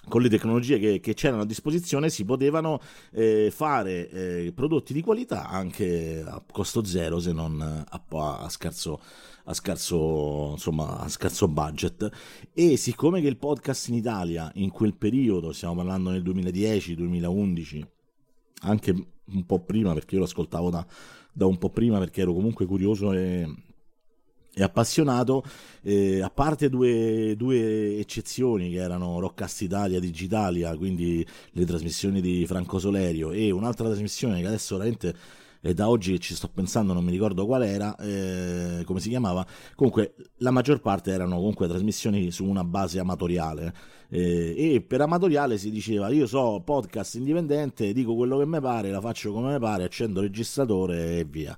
con 0.09 0.23
le 0.23 0.28
tecnologie 0.28 0.78
che, 0.78 1.00
che, 1.00 1.14
c'erano 1.14 1.42
a 1.42 1.47
disposizione 1.47 2.11
si 2.11 2.25
potevano 2.25 2.80
eh, 3.12 3.50
fare 3.54 4.09
eh, 4.11 4.52
prodotti 4.52 4.92
di 4.92 5.02
qualità 5.02 5.49
anche 5.49 6.25
a 6.26 6.42
costo 6.50 6.85
zero 6.85 7.20
se 7.20 7.32
non 7.32 7.61
a, 7.61 8.02
a, 8.09 8.49
scarso, 8.49 9.00
a, 9.44 9.54
scarso, 9.54 10.50
insomma, 10.52 10.99
a 10.99 11.09
scarso 11.09 11.49
budget. 11.49 12.11
E 12.52 12.76
siccome 12.76 13.20
che 13.20 13.28
il 13.28 13.37
podcast 13.37 13.88
in 13.88 13.94
Italia 13.94 14.50
in 14.54 14.70
quel 14.70 14.94
periodo 14.94 15.52
stiamo 15.52 15.76
parlando 15.76 16.11
nel 16.11 16.23
2010-2011 16.23 17.87
anche 18.62 18.90
un 19.32 19.47
po' 19.47 19.61
prima 19.61 19.94
perché 19.94 20.14
io 20.14 20.20
lo 20.20 20.26
ascoltavo 20.26 20.70
da, 20.70 20.85
da 21.32 21.47
un 21.47 21.59
po' 21.59 21.70
prima 21.70 21.99
perché 21.99 22.23
ero 22.23 22.32
comunque 22.32 22.66
curioso 22.66 23.12
e 23.12 23.49
e 24.52 24.62
appassionato, 24.62 25.45
eh, 25.83 26.21
a 26.21 26.30
parte 26.30 26.69
due, 26.69 27.35
due, 27.37 27.99
eccezioni 27.99 28.71
che 28.71 28.78
erano 28.78 29.21
Roccast 29.21 29.62
Italia 29.62 30.00
Digitalia, 30.00 30.76
quindi 30.76 31.26
le 31.52 31.64
trasmissioni 31.64 32.21
di 32.21 32.45
Franco 32.47 32.78
Solerio, 32.78 33.30
e 33.30 33.50
un'altra 33.50 33.87
trasmissione 33.87 34.40
che 34.40 34.47
adesso 34.47 34.76
veramente 34.76 35.14
è 35.62 35.75
da 35.75 35.88
oggi 35.88 36.19
ci 36.19 36.35
sto 36.35 36.49
pensando, 36.49 36.95
non 36.95 37.04
mi 37.04 37.11
ricordo 37.11 37.45
qual 37.45 37.62
era, 37.62 37.95
eh, 37.97 38.83
come 38.85 38.99
si 38.99 39.11
chiamava, 39.11 39.47
comunque 39.76 40.14
la 40.38 40.50
maggior 40.50 40.80
parte 40.80 41.11
erano 41.12 41.37
comunque 41.37 41.69
trasmissioni 41.69 42.30
su 42.30 42.45
una 42.45 42.64
base 42.64 42.99
amatoriale. 42.99 43.75
Eh, 44.09 44.75
e 44.75 44.80
per 44.80 45.02
amatoriale 45.02 45.57
si 45.59 45.71
diceva 45.71 46.09
io 46.09 46.26
so 46.26 46.61
podcast 46.64 47.14
indipendente, 47.16 47.92
dico 47.92 48.16
quello 48.16 48.38
che 48.38 48.47
mi 48.47 48.61
pare, 48.61 48.90
la 48.90 49.00
faccio 49.00 49.33
come 49.33 49.52
mi 49.52 49.59
pare, 49.61 49.85
accendo 49.85 50.21
il 50.21 50.26
registratore 50.26 51.19
e 51.19 51.25
via 51.25 51.57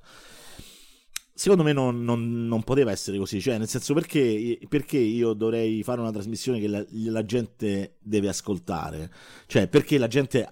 secondo 1.34 1.62
me 1.62 1.72
non, 1.72 2.04
non, 2.04 2.46
non, 2.46 2.62
poteva 2.62 2.90
essere 2.90 3.18
così, 3.18 3.40
cioè 3.40 3.58
nel 3.58 3.68
senso 3.68 3.94
perché, 3.94 4.58
perché 4.68 4.98
io 4.98 5.32
dovrei 5.32 5.82
fare 5.82 6.00
una 6.00 6.10
trasmissione 6.10 6.60
che 6.60 6.68
la, 6.68 6.84
la, 6.88 7.24
gente 7.24 7.96
deve 8.00 8.28
ascoltare, 8.28 9.10
cioè 9.46 9.66
perché 9.68 9.98
la 9.98 10.08
gente, 10.08 10.48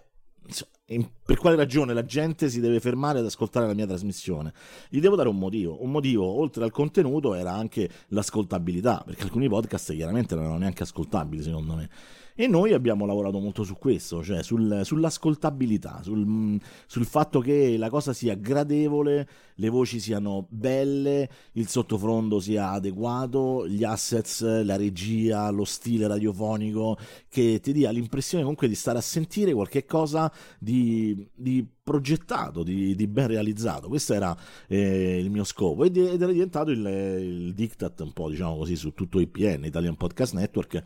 per 1.25 1.37
quale 1.39 1.57
ragione 1.57 1.93
la 1.93 2.05
gente 2.05 2.49
si 2.49 2.61
deve 2.61 2.81
fermare 2.81 3.19
ad 3.19 3.27
ascoltare 3.27 3.67
la 3.67 3.75
mia 3.75 3.87
trasmissione? 3.87 4.53
Gli 4.89 5.01
devo 5.01 5.17
dare 5.17 5.29
un 5.29 5.39
motivo, 5.39 5.83
un 5.83 5.91
motivo 5.91 6.25
oltre 6.25 6.65
al 6.65 6.71
contenuto 6.71 7.35
era 7.35 7.53
anche 7.53 7.89
l'ascoltabilità, 8.09 9.03
perché 9.05 9.23
alcuni 9.25 9.49
podcast 9.49 9.93
chiaramente 9.95 10.35
non 10.35 10.45
erano 10.45 10.59
neanche 10.59 10.83
ascoltabili 10.83 11.43
secondo 11.43 11.75
me. 11.75 11.91
E 12.35 12.47
noi 12.47 12.73
abbiamo 12.73 13.07
lavorato 13.07 13.39
molto 13.39 13.65
su 13.65 13.77
questo, 13.77 14.23
cioè 14.23 14.43
sul, 14.43 14.81
sull'ascoltabilità, 14.85 16.01
sul, 16.03 16.59
sul, 16.87 17.05
fatto 17.05 17.41
che 17.41 17.77
la 17.77 17.91
cosa 17.91 18.13
sia 18.13 18.35
gradevole, 18.35 19.29
le 19.55 19.69
voci 19.69 20.01
siano 20.01 20.47
belle, 20.49 21.29
il 21.53 21.69
sottofondo 21.69 22.41
sia 22.41 22.71
adeguato, 22.71 23.67
gli 23.69 23.85
assets, 23.85 24.63
la 24.63 24.77
regia, 24.77 25.51
lo 25.51 25.65
stile 25.65 26.07
radiofonico, 26.07 26.97
che 27.29 27.61
ti 27.61 27.73
dia 27.73 27.91
l'impressione 27.91 28.43
comunque 28.43 28.69
di 28.69 28.75
stare 28.75 28.99
a 28.99 29.03
sentire 29.03 29.53
qualche 29.53 29.85
cosa 29.85 30.33
di, 30.59 31.29
di 31.35 31.67
progettato, 31.91 32.63
di, 32.63 32.95
di, 32.95 33.09
ben 33.09 33.27
realizzato. 33.27 33.89
Questo 33.89 34.15
era 34.15 34.37
eh, 34.69 35.19
il 35.19 35.29
mio 35.29 35.43
scopo 35.43 35.83
ed, 35.85 35.97
ed 35.97 36.23
era 36.23 36.31
diventato 36.31 36.71
il, 36.71 36.79
il, 36.79 37.53
diktat 37.53 37.99
un 38.01 38.13
po', 38.13 38.31
diciamo 38.31 38.57
così, 38.57 38.77
su 38.77 38.95
tutto 38.95 39.19
IPN, 39.19 39.65
Italian 39.65 39.97
Podcast 39.97 40.35
Network. 40.35 40.83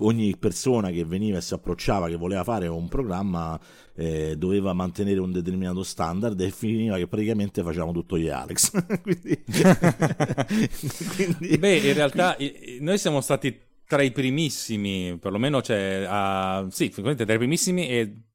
Ogni 0.00 0.36
persona 0.36 0.90
che 0.90 1.04
veniva 1.04 1.38
e 1.38 1.40
si 1.40 1.52
approcciava, 1.54 2.06
che 2.06 2.14
voleva 2.14 2.44
fare 2.44 2.68
un 2.68 2.86
programma, 2.86 3.58
eh, 3.96 4.36
doveva 4.36 4.72
mantenere 4.72 5.18
un 5.18 5.32
determinato 5.32 5.82
standard 5.82 6.40
e 6.40 6.50
finiva 6.50 6.96
che 6.96 7.08
praticamente 7.08 7.64
facevamo 7.64 7.90
tutto 7.90 8.16
gli 8.16 8.28
Alex. 8.28 8.70
quindi... 9.02 9.42
quindi... 11.16 11.58
Beh, 11.58 11.76
in 11.78 11.94
realtà 11.94 12.36
noi 12.78 12.98
siamo 12.98 13.20
stati 13.20 13.58
tra 13.84 14.02
i 14.02 14.12
primissimi, 14.12 15.16
perlomeno 15.18 15.60
cioè, 15.60 16.06
uh, 16.08 16.68
sì, 16.70 16.90
tra 16.90 17.10
i 17.10 17.36
primissimi 17.36 17.88
e 17.88 18.25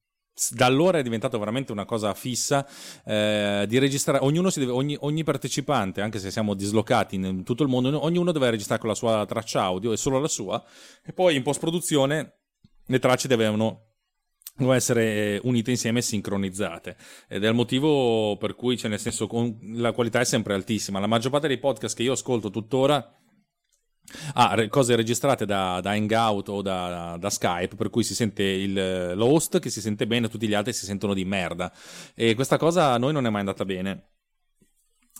da 0.49 0.65
allora 0.65 0.97
è 0.97 1.03
diventato 1.03 1.37
veramente 1.37 1.71
una 1.71 1.85
cosa 1.85 2.13
fissa 2.13 2.67
eh, 3.05 3.65
di 3.67 3.77
registrare 3.77 4.19
deve, 4.19 4.71
ogni, 4.71 4.97
ogni, 5.01 5.23
partecipante 5.23 6.01
anche 6.01 6.19
se 6.19 6.31
siamo 6.31 6.53
dislocati 6.55 7.15
in 7.15 7.43
tutto 7.43 7.63
il 7.63 7.69
mondo 7.69 8.03
ognuno 8.03 8.31
deve 8.31 8.49
registrare 8.49 8.81
con 8.81 8.89
la 8.89 8.95
sua 8.95 9.25
traccia 9.25 9.61
audio 9.61 9.91
e 9.91 9.97
solo 9.97 10.19
la 10.19 10.27
sua 10.27 10.63
e 11.03 11.13
poi 11.13 11.35
in 11.35 11.43
post 11.43 11.59
produzione 11.59 12.39
le 12.85 12.99
tracce 12.99 13.27
devono 13.27 13.89
devono 14.55 14.73
essere 14.73 15.39
unite 15.43 15.71
insieme 15.71 15.99
e 15.99 16.01
sincronizzate. 16.03 16.95
Ed 17.27 17.43
è 17.43 17.47
il 17.47 17.53
motivo 17.55 18.37
per 18.37 18.55
cui 18.55 18.77
cioè 18.77 18.89
nel 18.89 18.99
senso 18.99 19.27
la 19.73 19.91
qualità 19.91 20.19
è 20.19 20.25
sempre 20.25 20.53
altissima. 20.53 20.99
La 20.99 21.07
maggior 21.07 21.31
parte 21.31 21.47
dei 21.47 21.57
podcast 21.57 21.95
che 21.95 22.03
io 22.03 22.11
ascolto 22.11 22.49
tuttora 22.49 23.20
Ah, 24.33 24.67
cose 24.69 24.95
registrate 24.95 25.45
da, 25.45 25.79
da 25.81 25.91
Hangout 25.91 26.49
o 26.49 26.61
da, 26.61 27.17
da, 27.19 27.29
Skype, 27.29 27.75
per 27.75 27.89
cui 27.89 28.03
si 28.03 28.15
sente 28.15 28.43
il, 28.43 29.13
l'host 29.15 29.59
che 29.59 29.69
si 29.69 29.81
sente 29.81 30.07
bene, 30.07 30.29
tutti 30.29 30.47
gli 30.47 30.53
altri 30.53 30.73
si 30.73 30.85
sentono 30.85 31.13
di 31.13 31.25
merda. 31.25 31.71
E 32.15 32.35
questa 32.35 32.57
cosa 32.57 32.91
a 32.91 32.97
noi 32.97 33.13
non 33.13 33.25
è 33.25 33.29
mai 33.29 33.41
andata 33.41 33.65
bene. 33.65 34.10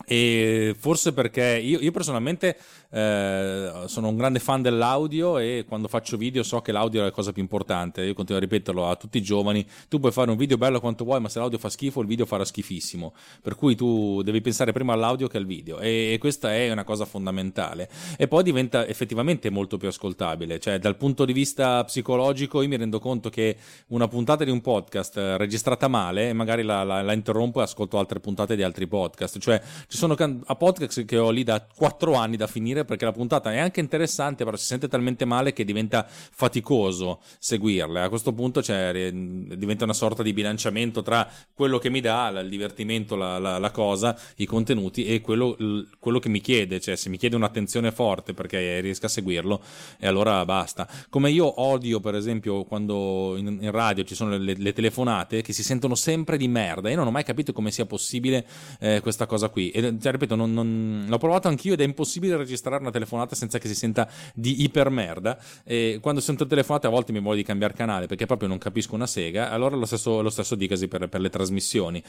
E 0.06 0.76
forse 0.78 1.14
perché 1.14 1.60
io, 1.64 1.80
io 1.80 1.92
personalmente 1.92 2.58
eh, 2.90 3.72
sono 3.86 4.08
un 4.10 4.18
grande 4.18 4.40
fan 4.40 4.62
dell'audio 4.62 5.38
e 5.38 5.66
quando 5.68 5.88
faccio 5.88 6.18
video 6.18 6.44
so 6.44 6.62
che 6.62 6.72
l'audio 6.72 7.02
è 7.02 7.04
la 7.04 7.12
cosa 7.12 7.32
più 7.32 7.42
importante. 7.42 8.04
Io 8.04 8.14
continuo 8.14 8.40
a 8.40 8.44
ripeterlo 8.44 8.88
a 8.88 8.96
tutti 8.96 9.18
i 9.18 9.22
giovani: 9.22 9.66
tu 9.88 10.00
puoi 10.00 10.12
fare 10.12 10.30
un 10.32 10.38
video 10.38 10.58
bello 10.58 10.80
quanto 10.80 11.04
vuoi, 11.04 11.20
ma 11.20 11.30
se 11.30 11.40
l'audio 11.40 11.58
fa 11.58 11.70
schifo, 11.70 12.02
il 12.02 12.08
video 12.08 12.26
farà 12.26 12.46
schifissimo. 12.46 13.14
Per 13.42 13.56
cui 13.56 13.76
tu 13.76 14.22
devi 14.22 14.42
pensare 14.42 14.72
prima 14.72 14.94
all'audio 14.94 15.28
che 15.28 15.38
al 15.38 15.46
video, 15.46 15.80
e, 15.80 16.14
e 16.14 16.18
questa 16.18 16.54
è 16.54 16.72
una 16.72 16.84
cosa 16.84 17.06
fondamentale. 17.06 17.90
E 18.18 18.28
poi 18.28 18.44
diventa 18.44 18.86
effettivamente 18.86 19.50
molto 19.50 19.78
più 19.78 19.88
ascoltabile. 19.88 20.60
Cioè, 20.60 20.80
dal 20.80 20.98
punto 20.98 21.26
di 21.26 21.34
vista 21.34 21.84
psicologico, 21.84 22.62
io 22.62 22.68
mi 22.68 22.78
rendo 22.78 23.00
conto 23.00 23.30
che 23.30 23.56
una 23.88 24.08
puntata 24.08 24.44
di 24.44 24.52
un 24.52 24.62
podcast 24.62 25.16
registrata 25.38 25.88
male, 25.88 26.34
magari 26.34 26.64
la, 26.64 26.84
la, 26.84 27.02
la 27.02 27.14
interrompo 27.14 27.60
e 27.60 27.64
ascolto 27.64 27.98
altre 27.98 28.20
puntate 28.20 28.56
di 28.56 28.64
altri 28.64 28.88
podcast. 28.88 29.40
Cioè, 29.40 29.62
ci 29.92 29.98
sono 29.98 30.16
can- 30.16 30.42
a 30.46 30.56
podcast 30.56 31.04
che 31.04 31.18
ho 31.18 31.32
lì 31.32 31.44
da 31.44 31.60
4 31.60 32.14
anni 32.14 32.38
da 32.38 32.48
finire 32.48 32.86
perché 32.86 33.04
la 33.04 33.12
puntata 33.12 33.52
è 33.52 33.58
anche 33.58 33.82
interessante, 33.82 34.46
però 34.46 34.56
si 34.56 34.64
sente 34.64 34.88
talmente 34.88 35.26
male 35.26 35.52
che 35.52 35.66
diventa 35.66 36.08
faticoso 36.08 37.20
seguirle. 37.40 38.02
A 38.02 38.08
questo 38.08 38.32
punto 38.32 38.64
cioè, 38.64 39.12
diventa 39.12 39.84
una 39.84 39.92
sorta 39.92 40.24
di 40.24 40.32
bilanciamento 40.32 41.02
tra 41.02 41.30
quello 41.54 41.78
che 41.78 41.90
mi 41.90 42.00
dà 42.00 42.30
il 42.40 42.48
divertimento, 42.48 43.18
la, 43.18 43.38
la, 43.38 43.58
la 43.58 43.72
cosa, 43.72 44.18
i 44.38 44.46
contenuti 44.46 45.04
e 45.04 45.20
quello, 45.20 45.58
quello, 46.00 46.20
che 46.20 46.30
mi 46.30 46.40
chiede. 46.40 46.80
Cioè, 46.80 46.96
se 46.96 47.10
mi 47.10 47.18
chiede 47.18 47.36
un'attenzione 47.36 47.92
forte 47.92 48.34
perché 48.34 48.80
riesco 48.80 49.08
a 49.08 49.10
seguirlo, 49.10 49.62
e 50.00 50.08
allora 50.08 50.46
basta. 50.46 50.88
Come 51.10 51.32
io 51.32 51.62
odio, 51.62 52.00
per 52.00 52.16
esempio, 52.16 52.64
quando 52.64 53.36
in, 53.36 53.58
in 53.60 53.72
radio 53.72 54.06
ci 54.06 54.16
sono 54.16 54.38
le, 54.38 54.56
le, 54.56 54.72
telefonate 54.72 55.42
che 55.42 55.52
si 55.52 55.64
sentono 55.64 55.96
sempre 55.96 56.38
di 56.38 56.48
merda. 56.48 56.90
Io 56.90 56.96
non 56.96 57.08
ho 57.08 57.12
mai 57.12 57.26
capito 57.26 57.52
come 57.52 57.72
sia 57.72 57.86
possibile 57.86 58.48
eh, 58.80 59.02
questa 59.02 59.26
cosa 59.26 59.50
qui. 59.50 59.70
E, 59.70 59.81
cioè, 59.82 60.12
ripeto, 60.12 60.36
non, 60.36 60.54
non, 60.54 61.06
l'ho 61.08 61.18
provato 61.18 61.48
anch'io 61.48 61.74
ed 61.74 61.82
è 61.82 61.84
impossibile 61.84 62.38
registrare 62.38 62.82
una 62.82 62.92
telefonata 62.92 63.36
senza 63.36 63.58
che 63.58 63.68
si 63.68 63.76
senta 63.76 64.08
di 64.34 64.64
ipermerda. 64.64 65.38
E 65.64 66.00
quando 66.02 66.22
sento 66.22 66.46
telefonate 66.46 66.88
a 66.88 66.90
volte 66.90 67.12
mi 67.12 67.20
voglio 67.20 67.38
di 67.38 67.44
cambiare 67.44 67.74
canale 67.74 68.08
perché 68.08 68.26
proprio 68.26 68.48
non 68.48 68.58
capisco 68.58 68.96
una 68.96 69.08
sega. 69.08 69.52
Allora 69.52 69.76
lo 69.76 69.86
stesso, 69.86 70.22
lo 70.22 70.30
stesso 70.30 70.56
dicasi 70.56 70.88
per, 70.88 71.08
per 71.10 71.22
le 71.22 71.30
trasmissioni. 71.30 72.02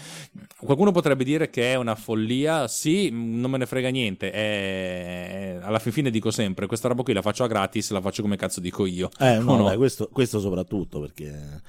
Qualcuno 0.56 0.92
potrebbe 0.92 1.24
dire 1.24 1.50
che 1.50 1.72
è 1.72 1.74
una 1.76 1.94
follia. 1.94 2.68
Sì, 2.68 3.10
non 3.10 3.50
me 3.50 3.58
ne 3.58 3.66
frega 3.66 3.88
niente. 3.88 4.30
È, 4.30 5.58
alla 5.62 5.78
fin 5.78 5.92
fine 5.92 6.10
dico 6.10 6.30
sempre: 6.30 6.66
questa 6.66 6.88
roba 6.88 7.02
qui 7.02 7.12
la 7.12 7.22
faccio 7.22 7.44
a 7.44 7.46
gratis, 7.46 7.90
la 7.90 8.00
faccio 8.00 8.22
come 8.22 8.36
cazzo 8.36 8.60
dico 8.60 8.86
io. 8.86 9.10
Eh, 9.18 9.38
no, 9.38 9.56
no? 9.56 9.64
Dai, 9.64 9.76
questo, 9.76 10.08
questo, 10.12 10.40
soprattutto 10.40 11.00
perché. 11.00 11.60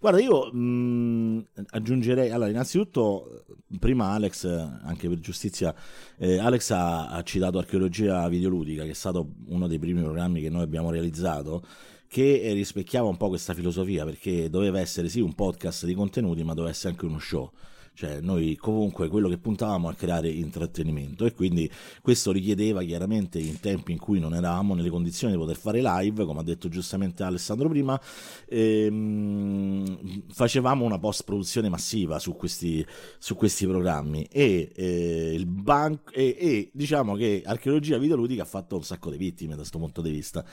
Guarda, 0.00 0.20
io 0.20 0.50
mh, 0.52 0.58
mm, 0.58 1.38
aggiungerei. 1.70 2.30
Allora, 2.30 2.50
innanzitutto, 2.50 3.44
prima 3.78 4.10
Alex, 4.10 4.46
anche 4.46 5.08
per 5.08 5.20
giustizia, 5.42 5.74
eh, 6.18 6.38
Alex 6.38 6.70
ha, 6.70 7.08
ha, 7.08 7.22
citato 7.22 7.58
Archeologia 7.58 8.28
Videoludica, 8.28 8.84
che 8.84 8.90
è 8.90 8.94
stato 8.94 9.34
uno 9.46 9.66
dei 9.66 9.78
primi 9.78 10.00
programmi 10.00 10.40
che 10.40 10.48
noi 10.48 10.62
abbiamo 10.62 10.90
realizzato, 10.90 11.64
che 12.06 12.52
rispecchiava 12.52 13.08
un 13.08 13.16
po' 13.16 13.28
questa 13.28 13.54
filosofia, 13.54 14.04
perché 14.04 14.48
doveva 14.48 14.78
essere 14.78 15.08
sì 15.08 15.20
un 15.20 15.34
podcast 15.34 15.84
di 15.86 15.94
contenuti, 15.94 16.44
ma 16.44 16.54
doveva 16.54 16.70
essere 16.70 16.90
anche 16.90 17.06
uno 17.06 17.18
show. 17.18 17.50
Cioè, 17.94 18.20
noi 18.20 18.56
comunque 18.56 19.08
quello 19.08 19.28
che 19.28 19.36
puntavamo 19.36 19.88
a 19.88 19.94
creare 19.94 20.28
intrattenimento 20.28 21.26
e 21.26 21.34
quindi 21.34 21.70
questo 22.00 22.32
richiedeva 22.32 22.82
chiaramente 22.82 23.38
in 23.38 23.60
tempi 23.60 23.92
in 23.92 23.98
cui 23.98 24.18
non 24.18 24.34
eravamo 24.34 24.74
nelle 24.74 24.88
condizioni 24.88 25.34
di 25.34 25.38
poter 25.38 25.56
fare 25.56 25.82
live, 25.82 26.24
come 26.24 26.40
ha 26.40 26.42
detto 26.42 26.68
giustamente 26.68 27.22
Alessandro 27.22 27.68
prima, 27.68 28.00
ehm, 28.48 30.22
facevamo 30.30 30.84
una 30.84 30.98
post 30.98 31.24
produzione 31.24 31.68
massiva 31.68 32.18
su 32.18 32.34
questi, 32.34 32.84
su 33.18 33.36
questi 33.36 33.66
programmi 33.66 34.24
e, 34.24 34.72
eh, 34.74 35.34
il 35.34 35.44
ban- 35.46 36.00
e, 36.12 36.36
e, 36.38 36.70
diciamo 36.72 37.14
che 37.14 37.42
archeologia 37.44 37.98
videoludica 37.98 38.42
ha 38.42 38.46
fatto 38.46 38.76
un 38.76 38.84
sacco 38.84 39.10
di 39.10 39.18
vittime 39.18 39.50
da 39.50 39.58
questo 39.58 39.78
punto 39.78 40.00
di 40.00 40.10
vista 40.10 40.44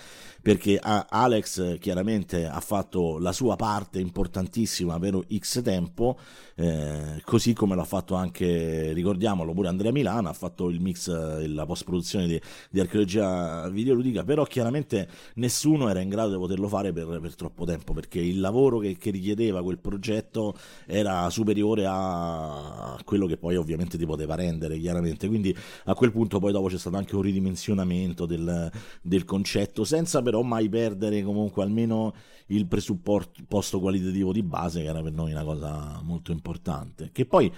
perché 0.42 0.78
Alex 0.82 1.80
chiaramente 1.80 2.46
ha 2.46 2.60
fatto 2.60 3.18
la 3.18 3.32
sua 3.32 3.56
parte 3.56 4.00
importantissima 4.00 5.00
per 5.00 5.20
X 5.38 5.62
tempo 5.62 6.18
eh, 6.60 7.22
così 7.24 7.54
come 7.54 7.74
l'ha 7.74 7.86
fatto 7.86 8.16
anche, 8.16 8.92
ricordiamolo, 8.92 9.54
pure 9.54 9.70
Andrea 9.70 9.94
Milano, 9.94 10.28
ha 10.28 10.34
fatto 10.34 10.68
il 10.68 10.82
mix, 10.82 11.08
eh, 11.08 11.48
la 11.48 11.66
post-produzione 11.66 12.28
di, 12.28 12.42
di 12.70 12.82
archeologia 12.82 13.70
videoludica, 13.70 14.26
però 14.26 14.44
chiaramente 14.44 15.08
nessuno 15.36 15.88
era 15.88 16.02
in 16.02 16.10
grado 16.10 16.32
di 16.32 16.38
poterlo 16.38 16.68
fare 16.68 16.92
per, 16.92 17.20
per 17.22 17.36
troppo 17.36 17.64
tempo, 17.64 17.94
perché 17.94 18.20
il 18.20 18.42
lavoro 18.42 18.80
che, 18.80 18.98
che, 18.98 19.10
richiedeva 19.10 19.64
quel 19.64 19.80
progetto 19.80 20.54
era 20.86 21.30
superiore 21.30 21.86
a 21.88 23.00
quello 23.06 23.26
che 23.26 23.38
poi 23.38 23.56
ovviamente 23.56 23.98
ti 23.98 24.06
poteva 24.06 24.36
rendere, 24.36 24.78
chiaramente, 24.80 25.30
quindi 25.30 25.56
a 25.86 25.94
quel 25.94 26.12
punto 26.12 26.40
poi 26.40 26.52
dopo 26.52 26.68
c'è 26.68 26.78
stato 26.78 26.98
anche 26.98 27.16
un 27.16 27.22
ridimensionamento 27.22 28.26
del, 28.26 28.70
del 29.02 29.24
concetto, 29.24 29.86
senza 29.86 30.22
però 30.22 30.42
mai 30.42 30.68
perdere 30.68 31.24
comunque 31.24 31.64
almeno 31.64 32.14
il 32.50 32.68
presupposto 32.68 33.80
qualitativo 33.80 34.32
di 34.32 34.44
base, 34.44 34.82
che 34.82 34.88
era 34.88 35.02
per 35.02 35.12
noi 35.12 35.32
una 35.32 35.44
cosa 35.44 36.00
molto 36.04 36.32
importante. 36.32 37.10
Che 37.12 37.26
poi 37.26 37.52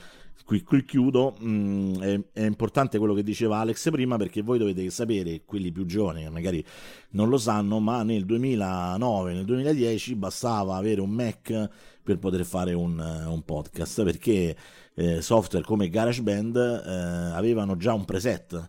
qui, 0.46 0.64
qui 0.64 0.84
chiudo, 0.84 1.36
mh, 1.40 1.50
mm, 1.50 2.02
è, 2.02 2.22
è, 2.34 2.46
importante 2.46 2.98
quello 2.98 3.14
che 3.14 3.24
diceva 3.24 3.60
Alex 3.60 3.90
prima 3.90 4.18
perché 4.18 4.42
voi 4.42 4.58
dovete 4.58 4.90
sapere, 4.90 5.44
quelli 5.46 5.72
più 5.72 5.86
giovani 5.86 6.24
che 6.24 6.30
magari 6.30 6.64
non 7.12 7.30
lo 7.30 7.38
sanno, 7.38 7.80
ma 7.80 8.04
nel 8.04 8.26
2009, 8.26 9.34
nel 9.34 9.46
2010 9.46 10.16
bastava 10.16 10.76
avere 10.76 11.02
un 11.02 11.10
Mac 11.10 11.70
per 12.04 12.18
poter 12.18 12.44
fare 12.46 12.74
un, 12.74 13.00
un 13.00 13.42
podcast 13.44 14.04
perché 14.04 14.56
eh, 14.96 15.22
software 15.22 15.64
come 15.64 15.88
GarageBand 15.90 16.56
eh, 16.56 17.36
avevano 17.36 17.78
già 17.78 17.94
un 17.94 18.06
preset 18.06 18.68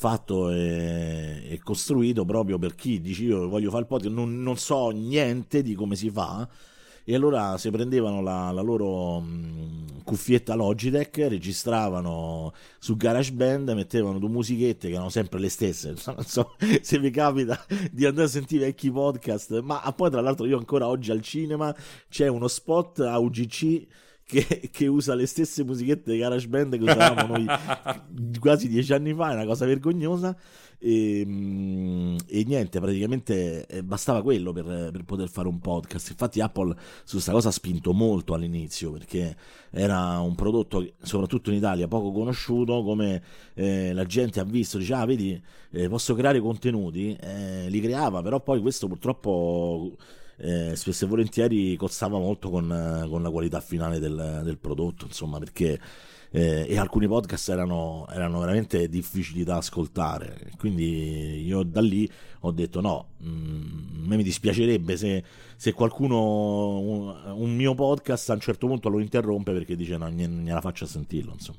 fatto 0.00 0.48
e, 0.50 1.42
e, 1.46 1.60
costruito 1.62 2.24
proprio 2.24 2.58
per 2.58 2.74
chi 2.74 3.02
dice 3.02 3.24
io 3.24 3.48
voglio 3.50 3.68
fare 3.68 3.82
il 3.82 3.86
podcast, 3.86 4.14
non, 4.14 4.42
non 4.42 4.56
so 4.56 4.88
niente 4.88 5.60
di 5.60 5.74
come 5.74 5.94
si 5.94 6.08
fa. 6.08 6.48
E 7.04 7.14
allora 7.14 7.58
si 7.58 7.70
prendevano 7.70 8.22
la, 8.22 8.50
la 8.50 8.62
loro 8.62 9.20
mh, 9.20 10.02
cuffietta 10.04 10.54
Logitech, 10.54 11.26
registravano 11.28 12.54
su 12.78 12.96
GarageBand, 12.96 13.68
mettevano 13.70 14.18
due 14.18 14.30
musichette 14.30 14.88
che 14.88 14.94
erano 14.94 15.10
sempre 15.10 15.38
le 15.38 15.50
stesse. 15.50 15.94
Non 16.06 16.24
so 16.24 16.54
se 16.80 16.98
vi 16.98 17.10
capita 17.10 17.62
di 17.92 18.06
andare 18.06 18.26
a 18.26 18.30
sentire 18.30 18.66
vecchi 18.66 18.90
podcast, 18.90 19.60
ma 19.60 19.80
poi 19.94 20.10
tra 20.10 20.22
l'altro 20.22 20.46
io 20.46 20.56
ancora 20.56 20.86
oggi 20.88 21.10
al 21.10 21.20
cinema 21.20 21.74
c'è 22.08 22.26
uno 22.26 22.48
spot 22.48 23.00
a 23.00 23.18
UGC 23.18 23.86
che, 24.30 24.70
che, 24.70 24.86
usa 24.86 25.14
le 25.14 25.26
stesse 25.26 25.64
musichette 25.64 26.12
di 26.12 26.18
GarageBand 26.18 26.78
che 26.78 26.82
usavamo 26.82 27.36
noi 27.36 27.46
quasi 28.38 28.68
dieci 28.68 28.92
anni 28.92 29.12
fa, 29.12 29.32
è 29.32 29.34
una 29.34 29.44
cosa 29.44 29.66
vergognosa. 29.66 30.36
E, 30.82 31.20
ehm, 31.20 32.16
e 32.26 32.44
niente, 32.44 32.80
praticamente 32.80 33.66
eh, 33.66 33.82
bastava 33.82 34.22
quello 34.22 34.52
per, 34.52 34.64
per, 34.90 35.04
poter 35.04 35.28
fare 35.28 35.48
un 35.48 35.58
podcast. 35.58 36.10
Infatti, 36.10 36.40
Apple 36.40 36.74
su 37.04 37.12
questa 37.14 37.32
cosa 37.32 37.48
ha 37.48 37.52
spinto 37.52 37.92
molto 37.92 38.32
all'inizio 38.32 38.90
perché 38.92 39.36
era 39.70 40.18
un 40.20 40.34
prodotto, 40.34 40.86
soprattutto 41.02 41.50
in 41.50 41.56
Italia, 41.56 41.86
poco 41.88 42.12
conosciuto. 42.12 42.82
Come 42.82 43.22
eh, 43.54 43.92
la 43.92 44.04
gente 44.04 44.40
ha 44.40 44.44
visto, 44.44 44.78
dice: 44.78 44.94
Ah, 44.94 45.04
vedi, 45.04 45.40
eh, 45.72 45.88
posso 45.88 46.14
creare 46.14 46.40
contenuti, 46.40 47.14
eh, 47.20 47.68
li 47.68 47.80
creava, 47.80 48.22
però 48.22 48.40
poi 48.40 48.60
questo 48.60 48.88
purtroppo 48.88 49.96
eh, 50.40 50.76
spesso 50.76 51.04
e 51.04 51.08
volentieri 51.08 51.76
cozzava 51.76 52.18
molto 52.18 52.50
con, 52.50 53.06
con 53.08 53.22
la 53.22 53.30
qualità 53.30 53.60
finale 53.60 53.98
del, 53.98 54.40
del 54.44 54.58
prodotto, 54.58 55.04
insomma, 55.06 55.38
perché 55.38 55.78
eh, 56.32 56.66
e 56.68 56.78
alcuni 56.78 57.08
podcast 57.08 57.48
erano, 57.48 58.06
erano, 58.10 58.38
veramente 58.40 58.88
difficili 58.88 59.42
da 59.42 59.56
ascoltare. 59.56 60.52
Quindi 60.58 61.44
io 61.44 61.62
da 61.62 61.80
lì 61.80 62.08
ho 62.40 62.52
detto 62.52 62.80
no, 62.80 63.08
mh, 63.18 63.28
mm, 63.28 64.04
a 64.04 64.08
me 64.08 64.16
mi 64.16 64.22
dispiacerebbe 64.22 64.96
se, 64.96 65.24
se 65.56 65.72
qualcuno 65.72 66.78
un, 66.78 67.32
un, 67.34 67.54
mio 67.54 67.74
podcast 67.74 68.30
a 68.30 68.34
un 68.34 68.40
certo 68.40 68.66
punto 68.66 68.88
lo 68.88 69.00
interrompe 69.00 69.52
perché 69.52 69.76
dice 69.76 69.96
no, 69.96 70.08
gliela 70.10 70.60
faccia 70.60 70.86
sentirlo, 70.86 71.32
insomma. 71.32 71.58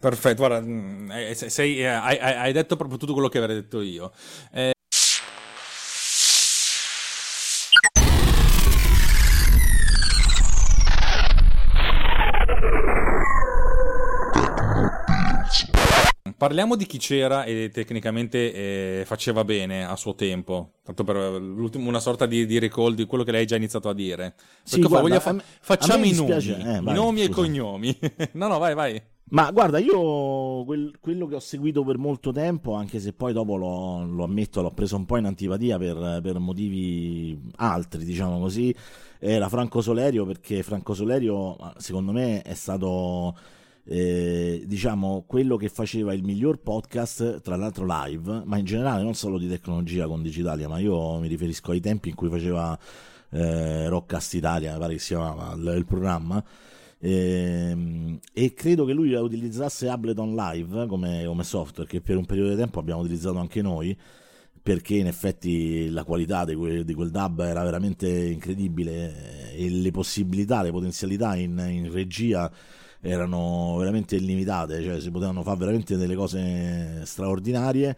Perfetto, 0.00 0.46
guarda, 0.46 0.60
mm, 0.66 1.10
eh, 1.12 1.34
sei, 1.34 1.80
eh, 1.80 1.86
hai, 1.86 2.18
hai, 2.18 2.52
detto 2.52 2.76
proprio 2.76 2.98
tutto 2.98 3.12
quello 3.12 3.28
che 3.28 3.38
avrei 3.38 3.56
detto 3.56 3.80
io. 3.80 4.10
Eh... 4.52 4.72
Parliamo 16.40 16.74
di 16.74 16.86
chi 16.86 16.96
c'era 16.96 17.44
e 17.44 17.68
tecnicamente 17.70 18.54
eh, 18.54 19.02
faceva 19.04 19.44
bene 19.44 19.84
a 19.84 19.94
suo 19.94 20.14
tempo, 20.14 20.76
tanto 20.82 21.04
per 21.04 21.16
una 21.74 22.00
sorta 22.00 22.24
di, 22.24 22.46
di, 22.46 22.58
recall 22.58 22.94
di 22.94 23.04
quello 23.04 23.24
che 23.24 23.30
lei 23.30 23.42
ha 23.42 23.44
già 23.44 23.56
iniziato 23.56 23.90
a 23.90 23.92
dire. 23.92 24.36
Sì, 24.62 24.80
guarda, 24.80 25.20
fa- 25.20 25.36
facciamo 25.60 26.06
i 26.06 26.14
nomi, 26.14 26.32
eh, 26.32 26.80
vai, 26.80 26.94
nomi 26.94 27.24
e 27.24 27.28
cognomi. 27.28 27.94
no, 28.32 28.48
no, 28.48 28.56
vai, 28.56 28.74
vai. 28.74 29.02
Ma 29.32 29.50
guarda, 29.50 29.78
io 29.80 30.64
quel, 30.64 30.94
quello 30.98 31.26
che 31.26 31.34
ho 31.34 31.40
seguito 31.40 31.84
per 31.84 31.98
molto 31.98 32.32
tempo, 32.32 32.72
anche 32.72 33.00
se 33.00 33.12
poi 33.12 33.34
dopo 33.34 33.56
lo, 33.56 34.06
lo 34.06 34.24
ammetto, 34.24 34.62
l'ho 34.62 34.70
preso 34.70 34.96
un 34.96 35.04
po' 35.04 35.18
in 35.18 35.26
antipatia 35.26 35.76
per, 35.76 36.20
per, 36.22 36.38
motivi 36.38 37.38
altri, 37.56 38.02
diciamo 38.02 38.40
così, 38.40 38.74
era 39.18 39.46
Franco 39.50 39.82
Solerio, 39.82 40.24
perché 40.24 40.62
Franco 40.62 40.94
Solerio, 40.94 41.54
secondo 41.76 42.12
me, 42.12 42.40
è 42.40 42.54
stato 42.54 43.36
eh, 43.92 44.62
diciamo 44.66 45.24
quello 45.26 45.56
che 45.56 45.68
faceva 45.68 46.14
il 46.14 46.22
miglior 46.22 46.60
podcast, 46.60 47.40
tra 47.40 47.56
l'altro 47.56 47.84
live, 47.88 48.42
ma 48.44 48.56
in 48.56 48.64
generale 48.64 49.02
non 49.02 49.14
solo 49.14 49.36
di 49.36 49.48
tecnologia 49.48 50.06
con 50.06 50.22
Digitalia, 50.22 50.68
ma 50.68 50.78
io 50.78 51.18
mi 51.18 51.26
riferisco 51.26 51.72
ai 51.72 51.80
tempi 51.80 52.10
in 52.10 52.14
cui 52.14 52.28
faceva 52.28 52.78
eh, 53.30 53.88
Rockcast 53.88 54.34
Italia, 54.34 54.78
pare 54.78 54.92
che 54.92 55.00
si 55.00 55.08
chiamava 55.08 55.54
il, 55.54 55.78
il 55.78 55.86
programma. 55.86 56.44
E, 57.00 58.20
e, 58.32 58.54
credo 58.54 58.84
che 58.84 58.92
lui 58.92 59.12
utilizzasse 59.12 59.88
Ableton 59.88 60.36
Live 60.36 60.86
come, 60.86 61.24
come 61.24 61.42
software 61.42 61.88
che 61.88 62.00
per 62.00 62.16
un 62.16 62.26
periodo 62.26 62.50
di 62.50 62.56
tempo 62.56 62.78
abbiamo 62.78 63.00
utilizzato 63.00 63.38
anche 63.38 63.60
noi 63.60 63.96
perché 64.62 64.96
in 64.96 65.06
effetti 65.06 65.88
la 65.88 66.04
qualità 66.04 66.44
di 66.44 66.54
quel, 66.54 66.84
di 66.84 66.94
quel 66.94 67.10
dub 67.10 67.40
era 67.40 67.64
veramente 67.64 68.06
incredibile 68.08 69.52
e 69.54 69.68
le 69.68 69.90
possibilità, 69.90 70.62
le 70.62 70.70
potenzialità 70.70 71.34
in, 71.34 71.58
in 71.68 71.90
regia 71.90 72.52
erano 73.00 73.76
veramente 73.78 74.16
illimitate, 74.16 74.82
cioè 74.82 75.00
si 75.00 75.10
potevano 75.10 75.42
fare 75.42 75.58
veramente 75.58 75.96
delle 75.96 76.14
cose 76.14 77.02
straordinarie. 77.04 77.96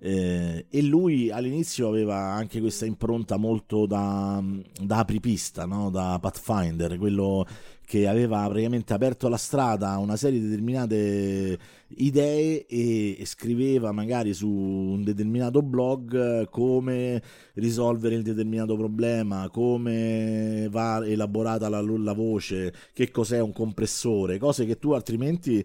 Eh, 0.00 0.66
e 0.70 0.82
lui 0.82 1.30
all'inizio 1.30 1.88
aveva 1.88 2.16
anche 2.16 2.60
questa 2.60 2.86
impronta 2.86 3.36
molto 3.36 3.84
da, 3.84 4.42
da 4.80 4.98
apripista, 4.98 5.66
no? 5.66 5.90
da 5.90 6.18
Pathfinder, 6.20 6.96
quello 6.98 7.44
che 7.84 8.06
aveva 8.06 8.46
praticamente 8.46 8.92
aperto 8.92 9.28
la 9.28 9.36
strada 9.36 9.90
a 9.92 9.98
una 9.98 10.16
serie 10.16 10.38
di 10.38 10.46
determinate 10.46 11.58
idee 11.96 12.66
e, 12.66 13.16
e 13.18 13.24
scriveva 13.24 13.92
magari 13.92 14.34
su 14.34 14.48
un 14.48 15.02
determinato 15.02 15.62
blog 15.62 16.48
come 16.50 17.22
risolvere 17.54 18.14
il 18.14 18.22
determinato 18.22 18.76
problema, 18.76 19.48
come 19.50 20.68
va 20.70 21.04
elaborata 21.04 21.68
la, 21.68 21.80
la 21.80 22.12
voce, 22.12 22.72
che 22.92 23.10
cos'è 23.10 23.40
un 23.40 23.52
compressore, 23.52 24.38
cose 24.38 24.66
che 24.66 24.78
tu 24.78 24.92
altrimenti 24.92 25.64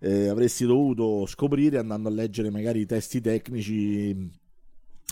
eh, 0.00 0.28
avresti 0.28 0.64
dovuto 0.64 1.26
scoprire 1.26 1.78
andando 1.78 2.08
a 2.08 2.12
leggere 2.12 2.50
magari 2.50 2.80
i 2.80 2.86
testi 2.86 3.20
tecnici 3.20 4.38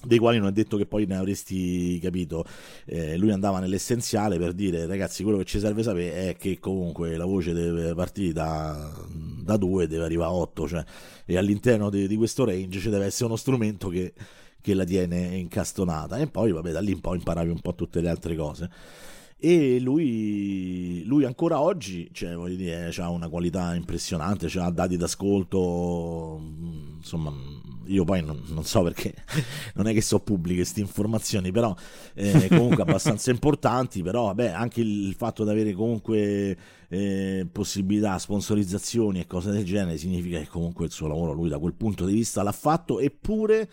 dei 0.04 0.18
quali 0.18 0.38
non 0.38 0.48
è 0.48 0.52
detto 0.52 0.76
che 0.76 0.86
poi 0.86 1.06
ne 1.06 1.16
avresti 1.16 1.98
capito. 2.00 2.44
Eh, 2.84 3.16
lui 3.16 3.32
andava 3.32 3.58
nell'essenziale 3.58 4.38
per 4.38 4.52
dire 4.52 4.86
ragazzi 4.86 5.22
quello 5.22 5.38
che 5.38 5.44
ci 5.44 5.58
serve 5.58 5.82
sapere 5.82 6.30
è 6.30 6.36
che 6.36 6.58
comunque 6.60 7.16
la 7.16 7.24
voce 7.24 7.52
deve 7.52 7.94
partire 7.94 8.32
da, 8.32 8.92
da 9.42 9.56
2 9.56 9.86
deve 9.86 10.04
arrivare 10.04 10.30
a 10.30 10.34
8 10.34 10.68
cioè, 10.68 10.84
e 11.24 11.36
all'interno 11.36 11.90
di, 11.90 12.06
di 12.06 12.16
questo 12.16 12.44
range 12.44 12.78
ci 12.78 12.90
deve 12.90 13.06
essere 13.06 13.26
uno 13.26 13.36
strumento 13.36 13.88
che, 13.88 14.12
che 14.60 14.74
la 14.74 14.84
tiene 14.84 15.36
incastonata 15.36 16.16
e 16.18 16.28
poi 16.28 16.52
vabbè 16.52 16.70
da 16.70 16.80
lì 16.80 16.92
in 16.92 17.00
poi 17.00 17.16
imparavi 17.16 17.50
un 17.50 17.60
po' 17.60 17.74
tutte 17.74 18.00
le 18.00 18.08
altre 18.08 18.36
cose 18.36 18.70
e 19.40 19.78
lui, 19.78 21.04
lui 21.04 21.24
ancora 21.24 21.60
oggi 21.60 22.08
cioè, 22.12 22.30
ha 22.32 23.08
una 23.08 23.28
qualità 23.28 23.74
impressionante, 23.76 24.46
ha 24.58 24.70
dati 24.70 24.96
d'ascolto, 24.96 26.40
insomma 26.96 27.32
io 27.88 28.04
poi 28.04 28.22
non, 28.22 28.42
non, 28.48 28.64
so 28.64 28.82
perché 28.82 29.14
non 29.74 29.86
è 29.86 29.92
che 29.92 30.02
so 30.02 30.18
pubbliche 30.18 30.56
queste 30.56 30.80
informazioni, 30.80 31.52
però 31.52 31.74
eh, 32.14 32.48
comunque 32.48 32.82
abbastanza 32.82 33.30
importanti, 33.30 34.02
però 34.02 34.24
vabbè, 34.26 34.48
anche 34.48 34.80
il 34.80 35.14
fatto 35.16 35.44
di 35.44 35.50
avere 35.50 35.72
comunque 35.72 36.56
eh, 36.88 37.46
possibilità, 37.50 38.18
sponsorizzazioni 38.18 39.20
e 39.20 39.26
cose 39.26 39.52
del 39.52 39.64
genere 39.64 39.98
significa 39.98 40.40
che 40.40 40.48
comunque 40.48 40.86
il 40.86 40.90
suo 40.90 41.06
lavoro 41.06 41.32
lui 41.32 41.48
da 41.48 41.58
quel 41.58 41.74
punto 41.74 42.04
di 42.04 42.12
vista 42.12 42.42
l'ha 42.42 42.52
fatto, 42.52 42.98
eppure 42.98 43.68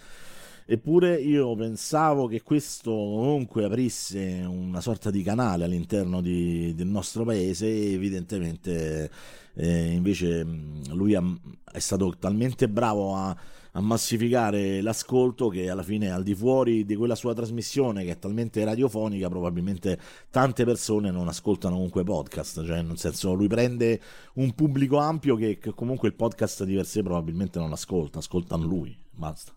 Eppure 0.67 1.21
io 1.21 1.56
pensavo 1.56 2.25
che 2.25 2.41
questo 2.41 2.89
comunque 2.89 3.65
aprisse 3.65 4.43
una 4.47 4.82
sorta 4.82 5.12
di 5.12 5.21
canale 5.21 5.65
all'interno 5.65 6.21
di, 6.21 6.73
del 6.73 6.88
nostro 6.88 7.23
paese 7.23 7.67
e 7.67 7.93
evidentemente 7.93 9.12
eh, 9.54 9.91
invece 9.91 10.43
lui 10.89 11.13
ha, 11.13 11.23
è 11.71 11.78
stato 11.78 12.15
talmente 12.17 12.67
bravo 12.67 13.15
a, 13.15 13.38
a, 13.73 13.80
massificare 13.80 14.82
l'ascolto 14.82 15.49
che 15.49 15.69
alla 15.69 15.84
fine 15.84 16.10
al 16.10 16.23
di 16.23 16.34
fuori 16.34 16.84
di 16.84 16.95
quella 16.95 17.13
sua 17.13 17.36
trasmissione 17.36 18.04
che 18.04 18.13
è 18.13 18.17
talmente 18.17 18.63
radiofonica 18.63 19.30
probabilmente 19.30 19.99
tante 20.32 20.65
persone 20.65 21.12
non 21.12 21.28
ascoltano 21.28 21.75
comunque 21.75 22.04
podcast, 22.04 22.65
cioè 22.65 22.82
nel 22.82 22.97
senso 22.97 23.34
lui 23.34 23.47
prende 23.47 24.01
un 24.36 24.56
pubblico 24.56 24.97
ampio 24.97 25.36
che, 25.36 25.60
che 25.60 25.75
comunque 25.75 26.08
il 26.08 26.15
podcast 26.15 26.63
di 26.63 26.73
per 26.73 26.88
sé 26.88 27.04
probabilmente 27.04 27.60
non 27.60 27.71
ascolta, 27.71 28.17
ascoltano 28.17 28.65
lui, 28.65 28.97
basta. 29.12 29.55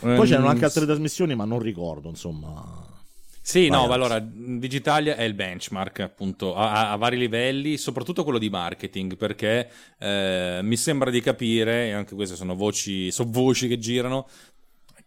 Poi 0.00 0.26
c'erano 0.26 0.46
ehm, 0.46 0.52
anche 0.52 0.64
altre 0.64 0.84
trasmissioni, 0.84 1.34
ma 1.34 1.44
non 1.44 1.58
ricordo, 1.58 2.08
insomma. 2.08 2.86
Sì, 3.40 3.68
Vai 3.68 3.86
no, 3.86 3.92
allora 3.92 4.18
Digitalia 4.20 5.16
è 5.16 5.22
il 5.22 5.32
benchmark 5.32 6.00
appunto 6.00 6.54
a, 6.54 6.92
a, 6.92 6.96
vari 6.96 7.16
livelli, 7.16 7.78
soprattutto 7.78 8.22
quello 8.22 8.38
di 8.38 8.50
marketing, 8.50 9.16
perché 9.16 9.70
eh, 9.98 10.60
mi 10.62 10.76
sembra 10.76 11.10
di 11.10 11.22
capire, 11.22 11.86
e 11.86 11.92
anche 11.92 12.14
queste 12.14 12.36
sono 12.36 12.54
voci, 12.54 13.10
sono 13.10 13.30
voci 13.32 13.66
che 13.66 13.78
girano, 13.78 14.28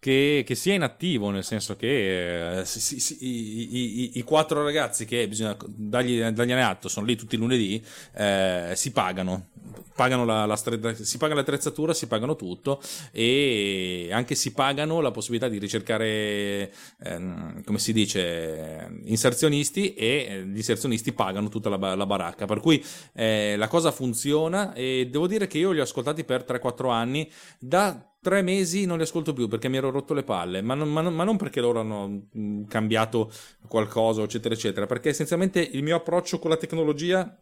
che, 0.01 0.41
che, 0.43 0.55
sia 0.55 0.73
inattivo, 0.73 1.29
nel 1.29 1.43
senso 1.43 1.75
che 1.75 2.61
eh, 2.61 2.65
si, 2.65 2.79
si, 2.79 3.17
i, 3.23 3.77
i, 3.77 4.11
i, 4.15 4.21
quattro 4.23 4.63
ragazzi 4.63 5.05
che 5.05 5.27
bisogna 5.27 5.55
dargli, 5.67 6.19
dargli 6.19 6.51
atto, 6.53 6.87
sono 6.87 7.05
lì 7.05 7.15
tutti 7.15 7.35
i 7.35 7.37
lunedì, 7.37 7.79
eh, 8.15 8.71
si 8.73 8.91
pagano. 8.91 9.49
Pagano 9.93 10.25
la, 10.25 10.47
la 10.47 10.55
si 10.55 11.17
paga 11.19 11.35
l'attrezzatura, 11.35 11.93
si 11.93 12.07
pagano 12.07 12.35
tutto 12.35 12.81
e 13.11 14.09
anche 14.11 14.33
si 14.33 14.53
pagano 14.53 15.01
la 15.01 15.11
possibilità 15.11 15.47
di 15.47 15.59
ricercare, 15.59 16.73
ehm, 17.03 17.63
come 17.63 17.77
si 17.77 17.93
dice, 17.93 19.01
inserzionisti 19.03 19.93
e 19.93 20.43
gli 20.47 20.57
inserzionisti 20.57 21.13
pagano 21.13 21.49
tutta 21.49 21.69
la, 21.69 21.93
la 21.93 22.05
baracca. 22.07 22.45
Per 22.45 22.59
cui 22.59 22.83
eh, 23.13 23.55
la 23.55 23.67
cosa 23.67 23.91
funziona 23.91 24.73
e 24.73 25.07
devo 25.11 25.27
dire 25.27 25.45
che 25.45 25.59
io 25.59 25.69
li 25.69 25.79
ho 25.79 25.83
ascoltati 25.83 26.23
per 26.23 26.43
3-4 26.43 26.89
anni 26.89 27.29
da 27.59 28.11
tre 28.21 28.43
mesi 28.43 28.86
non 28.86 28.97
li 28.97 29.03
ascolto 29.03 29.34
più 29.34 29.47
perché 29.47 29.67
mi 29.67 29.77
ero 29.77 29.89
rotto 29.89 30.13
le 30.13 30.23
palle, 30.23 30.62
ma 30.62 30.75
non, 30.75 30.91
ma 30.91 31.01
non, 31.01 31.13
ma 31.13 31.23
non 31.23 31.38
perché 31.38 31.60
loro 31.60 31.79
hanno 31.79 32.27
cambiato 32.67 33.31
qualcosa, 33.67 34.21
eccetera, 34.21 34.53
eccetera, 34.53 34.86
perché 34.86 35.10
essenzialmente 35.10 35.60
il 35.60 35.81
mio 35.81 35.95
approccio 35.95 36.38
con 36.38 36.51
la 36.51 36.57
tecnologia 36.57 37.36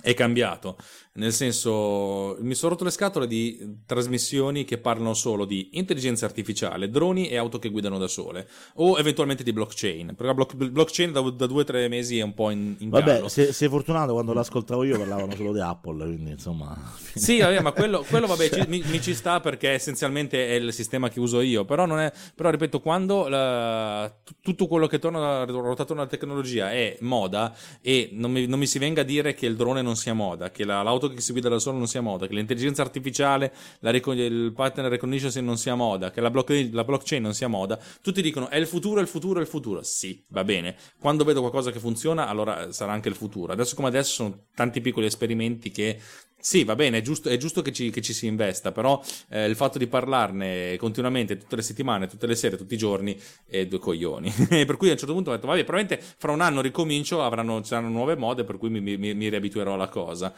è 0.00 0.14
cambiato. 0.14 0.76
Nel 1.18 1.32
senso, 1.32 2.36
mi 2.40 2.54
sono 2.54 2.70
rotto 2.70 2.84
le 2.84 2.90
scatole 2.90 3.26
di 3.26 3.80
trasmissioni 3.86 4.64
che 4.64 4.78
parlano 4.78 5.14
solo 5.14 5.44
di 5.46 5.70
intelligenza 5.72 6.26
artificiale, 6.26 6.90
droni 6.90 7.28
e 7.28 7.36
auto 7.36 7.58
che 7.58 7.70
guidano 7.70 7.98
da 7.98 8.06
sole, 8.06 8.46
o 8.74 8.96
eventualmente 8.98 9.42
di 9.42 9.52
blockchain. 9.52 10.06
Perché 10.06 10.26
la 10.26 10.34
block, 10.34 10.54
blockchain 10.54 11.10
da, 11.10 11.20
da, 11.22 11.46
due 11.46 11.62
o 11.62 11.64
tre 11.64 11.88
mesi 11.88 12.20
è 12.20 12.22
un 12.22 12.34
po' 12.34 12.50
in, 12.50 12.76
in 12.78 12.90
Vabbè, 12.90 13.28
se, 13.28 13.52
sei 13.52 13.68
fortunato 13.68 14.12
quando 14.12 14.32
l'ascoltavo 14.32 14.84
io 14.84 14.96
parlavano 14.96 15.34
solo 15.34 15.52
di 15.52 15.58
Apple, 15.58 16.04
quindi 16.04 16.30
insomma... 16.30 16.76
Sì, 17.14 17.40
vabbè, 17.40 17.62
ma 17.62 17.72
quello, 17.72 18.04
quello 18.08 18.28
vabbè, 18.28 18.48
cioè... 18.50 18.62
ci, 18.62 18.68
mi, 18.68 18.80
mi, 18.86 19.00
ci 19.02 19.12
sta 19.12 19.40
perché 19.40 19.70
essenzialmente 19.70 20.46
è 20.46 20.52
il 20.52 20.72
sistema 20.72 21.08
che 21.08 21.18
uso 21.18 21.40
io, 21.40 21.64
però 21.64 21.84
non 21.84 21.98
è... 21.98 22.12
Però 22.32 22.48
ripeto, 22.48 22.80
quando 22.80 23.26
la, 23.26 24.08
tutto 24.40 24.68
quello 24.68 24.86
che 24.86 25.00
torna 25.00 25.44
ruota 25.44 25.82
attorno 25.82 26.02
alla 26.02 26.10
tecnologia 26.10 26.70
è 26.70 26.96
moda 27.00 27.52
e 27.82 28.10
non 28.12 28.30
mi, 28.30 28.46
non 28.46 28.60
mi 28.60 28.68
si 28.68 28.78
venga 28.78 29.00
a 29.00 29.04
dire 29.04 29.34
che 29.34 29.46
il 29.46 29.56
drone 29.56 29.82
non 29.82 29.96
sia 29.96 30.14
moda, 30.14 30.52
che 30.52 30.64
la, 30.64 30.82
l'auto 30.82 31.06
che 31.14 31.20
si 31.20 31.32
guida 31.32 31.48
da 31.48 31.58
solo 31.58 31.78
non 31.78 31.86
sia 31.86 32.00
moda, 32.00 32.26
che 32.26 32.34
l'intelligenza 32.34 32.82
artificiale, 32.82 33.52
la, 33.80 33.90
il 33.90 34.52
pattern 34.54 34.88
recognition 34.88 35.44
non 35.44 35.56
sia 35.56 35.74
moda, 35.74 36.10
che 36.10 36.20
la, 36.20 36.30
block, 36.30 36.68
la 36.72 36.84
blockchain 36.84 37.22
non 37.22 37.34
sia 37.34 37.48
moda, 37.48 37.78
tutti 38.00 38.22
dicono 38.22 38.48
è 38.48 38.56
il 38.56 38.66
futuro, 38.66 39.00
è 39.00 39.02
il 39.02 39.08
futuro, 39.08 39.38
è 39.38 39.42
il 39.42 39.48
futuro. 39.48 39.82
Sì, 39.82 40.24
va 40.28 40.44
bene. 40.44 40.76
Quando 40.98 41.24
vedo 41.24 41.40
qualcosa 41.40 41.70
che 41.70 41.78
funziona, 41.78 42.28
allora 42.28 42.72
sarà 42.72 42.92
anche 42.92 43.08
il 43.08 43.14
futuro. 43.14 43.52
Adesso 43.52 43.74
come 43.74 43.88
adesso 43.88 44.12
sono 44.12 44.46
tanti 44.54 44.80
piccoli 44.80 45.06
esperimenti 45.06 45.70
che 45.70 46.00
sì, 46.40 46.62
va 46.62 46.76
bene, 46.76 46.98
è 46.98 47.00
giusto, 47.00 47.28
è 47.28 47.36
giusto 47.36 47.62
che, 47.62 47.72
ci, 47.72 47.90
che, 47.90 48.00
ci, 48.00 48.12
si 48.12 48.26
investa, 48.26 48.70
però 48.70 49.02
eh, 49.28 49.46
il 49.46 49.56
fatto 49.56 49.76
di 49.76 49.88
parlarne 49.88 50.76
continuamente, 50.76 51.36
tutte 51.36 51.56
le 51.56 51.62
settimane, 51.62 52.06
tutte 52.06 52.26
le 52.26 52.36
sere, 52.36 52.56
tutti 52.56 52.74
i 52.74 52.78
giorni, 52.78 53.18
è 53.46 53.66
due 53.66 53.78
coglioni. 53.78 54.32
per 54.48 54.76
cui 54.76 54.88
a 54.88 54.92
un 54.92 54.98
certo 54.98 55.14
punto 55.14 55.30
ho 55.30 55.34
detto, 55.34 55.48
vabbè, 55.48 55.64
probabilmente 55.64 56.04
fra 56.16 56.32
un 56.32 56.40
anno 56.40 56.60
ricomincio, 56.60 57.22
avranno, 57.22 57.62
saranno 57.64 57.88
nuove 57.88 58.16
mode, 58.16 58.44
per 58.44 58.56
cui 58.56 58.70
mi, 58.70 58.80
mi, 58.80 58.96
mi 58.96 59.28
riabituerò 59.28 59.74
alla 59.74 59.88
cosa. 59.88 60.32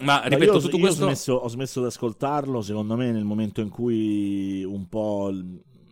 Ma 0.00 0.22
ripeto, 0.24 0.52
io, 0.52 0.60
tutto 0.60 0.76
io 0.76 0.82
questo... 0.82 1.04
Ho 1.04 1.06
smesso, 1.06 1.32
ho 1.34 1.48
smesso 1.48 1.80
di 1.80 1.86
ascoltarlo, 1.86 2.60
secondo 2.60 2.96
me, 2.96 3.10
nel 3.10 3.24
momento 3.24 3.62
in 3.62 3.70
cui 3.70 4.62
un 4.64 4.86
po', 4.88 5.32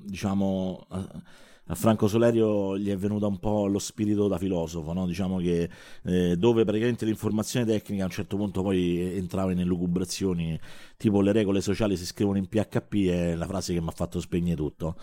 diciamo 0.03 0.87
a 1.69 1.75
Franco 1.75 2.07
Solerio 2.07 2.79
gli 2.79 2.91
è 2.91 2.97
venuto 2.97 3.27
un 3.27 3.39
po' 3.39 3.67
lo 3.67 3.79
spirito 3.79 4.29
da 4.29 4.39
filosofo, 4.39 4.93
no? 4.93 5.07
diciamo 5.07 5.39
che 5.39 5.69
eh, 6.05 6.37
dove 6.37 6.65
praticamente 6.65 7.05
l'informazione 7.05 7.67
tecnica 7.67 8.03
a 8.03 8.07
un 8.07 8.13
certo 8.13 8.37
punto 8.37 8.63
poi 8.63 9.17
entrava 9.17 9.51
in 9.53 9.61
elucubrazioni 9.61 10.59
tipo 10.97 11.21
le 11.21 11.33
regole 11.33 11.61
sociali 11.61 11.97
si 11.97 12.07
scrivono 12.07 12.39
in 12.39 12.47
PHP 12.49 12.95
è 13.09 13.35
la 13.35 13.47
frase 13.47 13.73
che 13.75 13.81
mi 13.81 13.89
ha 13.89 13.93
fatto 13.93 14.21
spegnere 14.21 14.57
tutto. 14.57 14.97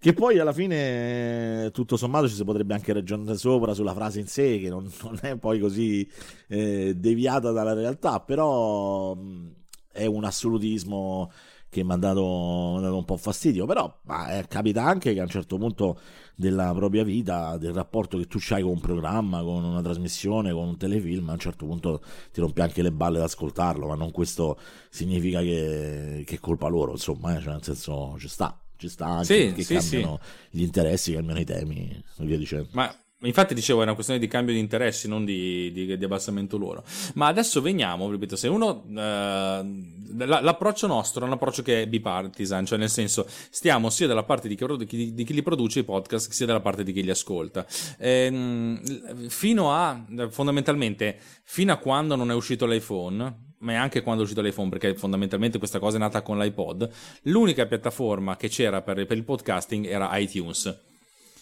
Che 0.00 0.12
poi 0.12 0.38
alla 0.38 0.52
fine, 0.52 1.70
tutto 1.72 1.96
sommato, 1.96 2.28
ci 2.28 2.34
si 2.34 2.44
potrebbe 2.44 2.72
anche 2.72 2.92
ragionare 2.92 3.36
sopra 3.36 3.74
sulla 3.74 3.92
frase 3.94 4.20
in 4.20 4.28
sé, 4.28 4.60
che 4.60 4.68
non, 4.68 4.88
non 5.02 5.18
è 5.20 5.36
poi 5.36 5.58
così 5.58 6.08
eh, 6.46 6.94
deviata 6.96 7.50
dalla 7.50 7.72
realtà, 7.72 8.20
però 8.20 9.16
mh, 9.16 9.54
è 9.90 10.06
un 10.06 10.22
assolutismo 10.22 11.32
che 11.70 11.84
mi 11.84 11.92
ha 11.92 11.96
dato, 11.96 12.78
dato, 12.80 12.96
un 12.96 13.04
po' 13.04 13.16
fastidio, 13.16 13.66
però 13.66 14.00
ma, 14.04 14.38
eh, 14.38 14.46
capita 14.46 14.84
anche 14.84 15.12
che 15.12 15.20
a 15.20 15.24
un 15.24 15.28
certo 15.28 15.58
punto 15.58 16.00
della 16.34 16.72
propria 16.74 17.04
vita, 17.04 17.56
del 17.58 17.72
rapporto 17.72 18.16
che 18.16 18.26
tu 18.26 18.38
hai 18.50 18.62
con 18.62 18.72
un 18.72 18.80
programma, 18.80 19.42
con 19.42 19.64
una 19.64 19.82
trasmissione, 19.82 20.52
con 20.52 20.68
un 20.68 20.76
telefilm, 20.76 21.28
a 21.28 21.32
un 21.32 21.38
certo 21.38 21.66
punto 21.66 22.02
ti 22.32 22.40
rompi 22.40 22.60
anche 22.60 22.82
le 22.82 22.92
balle 22.92 23.18
ad 23.18 23.24
ascoltarlo, 23.24 23.86
ma 23.86 23.94
non 23.94 24.10
questo 24.10 24.58
significa 24.88 25.40
che, 25.40 26.22
che 26.26 26.36
è 26.36 26.38
colpa 26.38 26.68
loro, 26.68 26.92
insomma, 26.92 27.36
eh, 27.36 27.40
cioè 27.40 27.52
nel 27.52 27.62
senso 27.62 28.16
ci 28.18 28.28
sta. 28.28 28.58
Ci 28.78 28.88
sta 28.88 29.06
anche 29.06 29.24
sì, 29.24 29.52
che 29.54 29.62
sì, 29.64 29.74
cambiano 29.74 30.20
sì. 30.22 30.58
gli 30.58 30.62
interessi, 30.62 31.12
cambiano 31.12 31.40
i 31.40 31.44
temi 31.44 32.04
e 32.18 32.24
via 32.24 32.38
dicendo. 32.38 32.68
Ma 32.74 32.94
Infatti 33.22 33.52
dicevo, 33.52 33.80
è 33.80 33.82
una 33.82 33.94
questione 33.94 34.20
di 34.20 34.28
cambio 34.28 34.54
di 34.54 34.60
interessi, 34.60 35.08
non 35.08 35.24
di, 35.24 35.72
di, 35.72 35.98
di 35.98 36.04
abbassamento 36.04 36.56
loro. 36.56 36.84
Ma 37.14 37.26
adesso 37.26 37.60
veniamo, 37.60 38.08
ripeto, 38.10 38.36
se 38.36 38.46
uno... 38.46 38.84
Eh, 38.96 39.96
l'approccio 40.16 40.86
nostro 40.86 41.24
è 41.24 41.26
un 41.26 41.32
approccio 41.32 41.62
che 41.62 41.82
è 41.82 41.86
bipartisan, 41.86 42.64
cioè 42.64 42.78
nel 42.78 42.88
senso 42.88 43.26
stiamo 43.28 43.90
sia 43.90 44.06
dalla 44.06 44.22
parte 44.22 44.48
di 44.48 44.54
chi, 44.54 45.12
di 45.12 45.24
chi 45.24 45.34
li 45.34 45.42
produce 45.42 45.80
i 45.80 45.84
podcast, 45.84 46.30
sia 46.30 46.46
dalla 46.46 46.60
parte 46.60 46.84
di 46.84 46.92
chi 46.92 47.02
li 47.02 47.10
ascolta. 47.10 47.66
Eh, 47.98 48.80
fino 49.28 49.72
a, 49.72 50.04
fondamentalmente, 50.30 51.18
fino 51.42 51.72
a 51.72 51.76
quando 51.76 52.14
non 52.14 52.30
è 52.30 52.34
uscito 52.34 52.66
l'iPhone, 52.66 53.46
ma 53.58 53.80
anche 53.80 54.02
quando 54.02 54.22
è 54.22 54.24
uscito 54.24 54.42
l'iPhone, 54.42 54.68
perché 54.68 54.94
fondamentalmente 54.94 55.58
questa 55.58 55.80
cosa 55.80 55.96
è 55.96 56.00
nata 56.00 56.22
con 56.22 56.38
l'iPod, 56.38 56.88
l'unica 57.22 57.66
piattaforma 57.66 58.36
che 58.36 58.48
c'era 58.48 58.80
per, 58.80 59.04
per 59.06 59.16
il 59.16 59.24
podcasting 59.24 59.86
era 59.86 60.16
iTunes 60.16 60.86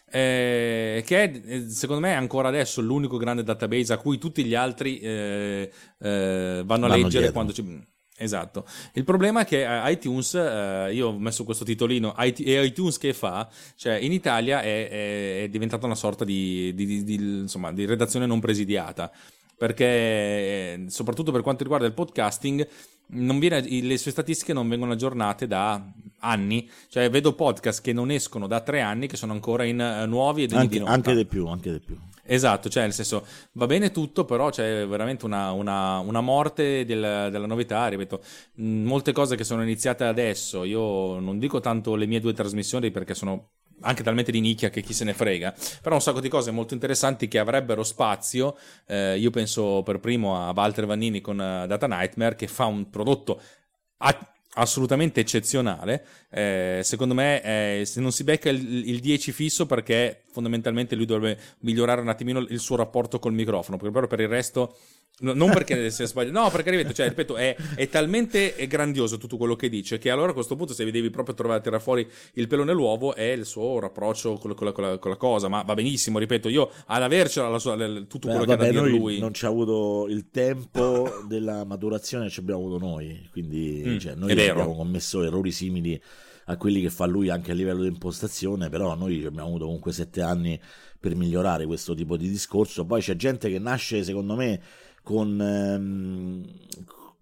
eh, 0.09 1.03
che 1.05 1.23
è 1.25 1.43
eh, 1.45 1.69
secondo 1.69 2.01
me 2.01 2.15
ancora 2.15 2.49
adesso 2.49 2.81
l'unico 2.81 3.17
grande 3.17 3.43
database 3.43 3.93
a 3.93 3.99
cui 3.99 4.19
tutti 4.19 4.45
gli 4.45 4.55
altri 4.55 4.99
eh, 5.01 5.71
eh, 5.99 6.63
vanno 6.65 6.87
a 6.87 6.89
leggere 6.89 7.09
dietro. 7.09 7.33
quando 7.33 7.53
ci... 7.53 7.85
Esatto. 8.19 8.65
Il 8.95 9.05
problema 9.05 9.43
è 9.43 9.45
che 9.45 9.65
eh, 9.65 9.91
iTunes, 9.91 10.35
eh, 10.35 10.91
io 10.95 11.09
ho 11.09 11.19
messo 11.19 11.45
questo 11.45 11.65
titolino, 11.65 12.17
e 12.17 12.35
iTunes 12.65 12.97
che 12.99 13.13
fa? 13.13 13.49
Cioè 13.75 13.95
in 13.95 14.13
Italia 14.13 14.63
è, 14.63 14.89
è, 14.89 15.43
è 15.43 15.49
diventata 15.49 15.85
una 15.85 15.95
sorta 15.95 16.25
di, 16.25 16.73
di, 16.75 16.87
di, 16.87 17.05
di, 17.05 17.15
insomma, 17.15 17.73
di 17.73 17.85
redazione 17.85 18.25
non 18.25 18.41
presidiata, 18.41 19.13
perché 19.57 20.85
soprattutto 20.89 21.33
per 21.33 21.43
quanto 21.43 21.63
riguarda 21.63 21.87
il 21.87 21.95
podcasting 21.95 22.69
viene, 23.09 23.61
le 23.63 23.99
sue 23.99 24.11
statistiche 24.11 24.53
non 24.53 24.69
vengono 24.69 24.93
aggiornate 24.93 25.47
da 25.47 25.83
anni, 26.21 26.69
cioè 26.89 27.09
vedo 27.11 27.35
podcast 27.35 27.83
che 27.83 27.93
non 27.93 28.11
escono 28.11 28.47
da 28.47 28.61
tre 28.61 28.81
anni 28.81 29.07
che 29.07 29.17
sono 29.17 29.33
ancora 29.33 29.65
in 29.65 29.79
uh, 29.79 30.07
nuovi 30.07 30.45
e 30.45 30.57
anche, 30.57 30.81
anche 30.81 31.15
di 31.15 31.25
più, 31.25 31.47
anche 31.47 31.73
di 31.73 31.81
più. 31.81 31.97
Esatto, 32.29 32.69
cioè 32.69 32.83
nel 32.83 32.93
senso 32.93 33.25
va 33.53 33.67
bene 33.67 33.93
tutto, 33.93 34.25
però 34.25 34.51
c'è 34.51 34.85
veramente 34.87 35.25
una, 35.25 35.53
una, 35.53 36.01
una 36.01 36.21
morte 36.21 36.85
del, 36.85 37.29
della 37.31 37.47
novità, 37.47 37.87
ripeto, 37.87 38.21
molte 38.55 39.13
cose 39.13 39.37
che 39.37 39.45
sono 39.45 39.63
iniziate 39.63 40.03
adesso, 40.03 40.65
io 40.65 41.21
non 41.21 41.39
dico 41.39 41.61
tanto 41.61 41.95
le 41.95 42.07
mie 42.07 42.19
due 42.19 42.33
trasmissioni 42.33 42.91
perché 42.91 43.15
sono 43.15 43.51
anche 43.81 44.03
talmente 44.03 44.33
di 44.33 44.41
nicchia 44.41 44.71
che 44.71 44.81
chi 44.81 44.93
se 44.93 45.05
ne 45.05 45.13
frega, 45.13 45.55
però 45.83 45.97
un 45.97 46.01
sacco 46.01 46.21
di 46.21 46.29
cose 46.29 46.51
molto 46.51 46.75
interessanti 46.75 47.29
che 47.29 47.39
avrebbero 47.39 47.83
spazio. 47.83 48.57
Eh, 48.87 49.19
io 49.19 49.31
penso 49.31 49.83
per 49.85 49.99
primo 49.99 50.37
a 50.37 50.53
Walter 50.55 50.87
Vannini 50.87 51.21
con 51.21 51.37
uh, 51.37 51.67
Data 51.67 51.87
Nightmare 51.87 52.37
che 52.37 52.47
fa 52.47 52.65
un 52.65 52.89
prodotto 52.91 53.41
a- 53.99 54.33
assolutamente 54.57 55.21
eccezionale. 55.21 56.05
Eh, 56.31 56.81
secondo 56.83 57.15
me, 57.15 57.43
eh, 57.43 57.85
se 57.85 58.01
non 58.01 58.13
si 58.13 58.25
becca 58.25 58.49
il, 58.49 58.89
il 58.89 59.01
10 59.01 59.33
fisso, 59.33 59.67
perché 59.67 60.23
fondamentalmente 60.31 60.95
lui 60.95 61.07
dovrebbe 61.07 61.41
migliorare 61.61 62.01
un 62.01 62.09
attimino 62.09 62.41
il 62.41 62.59
suo 62.61 62.77
rapporto 62.77 63.19
col 63.19 63.33
microfono, 63.33 63.77
perché 63.77 64.07
per 64.07 64.21
il 64.21 64.29
resto 64.29 64.77
No, 65.19 65.33
non 65.33 65.51
perché 65.51 65.91
sia 65.91 66.05
sbagliato, 66.05 66.39
no, 66.39 66.51
perché 66.51 66.71
ripeto, 66.71 66.93
cioè, 66.93 67.09
ripeto 67.09 67.37
è, 67.37 67.57
è, 67.75 67.89
talmente 67.89 68.55
grandioso 68.69 69.17
tutto 69.17 69.39
quello 69.39 69.57
che 69.57 69.71
dice 69.71 69.97
che 69.97 70.11
allora 70.11 70.33
a 70.33 70.35
questo 70.35 70.57
punto, 70.57 70.75
se 70.75 70.85
devi 70.91 71.09
proprio 71.09 71.35
trovare 71.35 71.63
tirare 71.63 71.83
fuori 71.83 72.07
il 72.35 72.47
pelo 72.47 72.65
nell'uovo, 72.65 73.15
è 73.15 73.23
il 73.23 73.47
suo 73.47 73.79
rapproccio 73.79 74.35
con, 74.35 74.55
con, 74.55 74.73
con, 74.75 74.99
con, 75.01 75.11
la, 75.11 75.17
cosa. 75.17 75.49
Ma 75.49 75.63
va 75.63 75.73
benissimo, 75.73 76.19
ripeto, 76.19 76.51
io 76.51 76.71
ad 76.85 77.03
avercela 77.03 77.49
la 77.49 77.59
sua, 77.59 77.77
tutto 78.07 78.29
quello 78.29 78.41
Beh, 78.41 78.47
che 78.47 78.53
ha 78.53 78.57
da 78.57 78.69
dire 78.69 78.89
lui. 78.91 79.19
Non 79.19 79.33
ci 79.33 79.47
ha 79.47 79.49
avuto 79.49 80.07
il 80.11 80.29
tempo 80.31 81.25
della 81.27 81.65
maturazione, 81.65 82.29
ci 82.29 82.41
abbiamo 82.41 82.61
avuto 82.61 82.79
noi. 82.79 83.27
Quindi, 83.33 83.85
mm, 83.87 83.97
cioè, 83.97 84.15
noi 84.17 84.33
abbiamo 84.33 84.77
commesso 84.77 85.23
errori 85.23 85.51
simili 85.51 85.99
a 86.49 86.57
quelli 86.59 86.83
che 86.83 86.91
fa 86.91 87.07
lui 87.07 87.31
anche 87.31 87.53
a 87.53 87.55
livello 87.55 87.81
di 87.83 87.89
impostazione, 87.89 88.69
però 88.69 88.95
noi 88.95 89.25
abbiamo 89.25 89.49
avuto 89.49 89.65
comunque 89.65 89.93
sette 89.93 90.21
anni 90.21 90.61
per 91.01 91.15
migliorare 91.15 91.65
questo 91.65 91.95
tipo 91.95 92.19
di 92.19 92.29
discorso. 92.29 92.85
Poi 92.85 93.01
c'è 93.01 93.17
gente 93.17 93.49
che 93.49 93.59
nasce, 93.59 94.05
secondo 94.05 94.35
me 94.35 94.61
con, 95.07 95.41
ehm, 95.41 96.45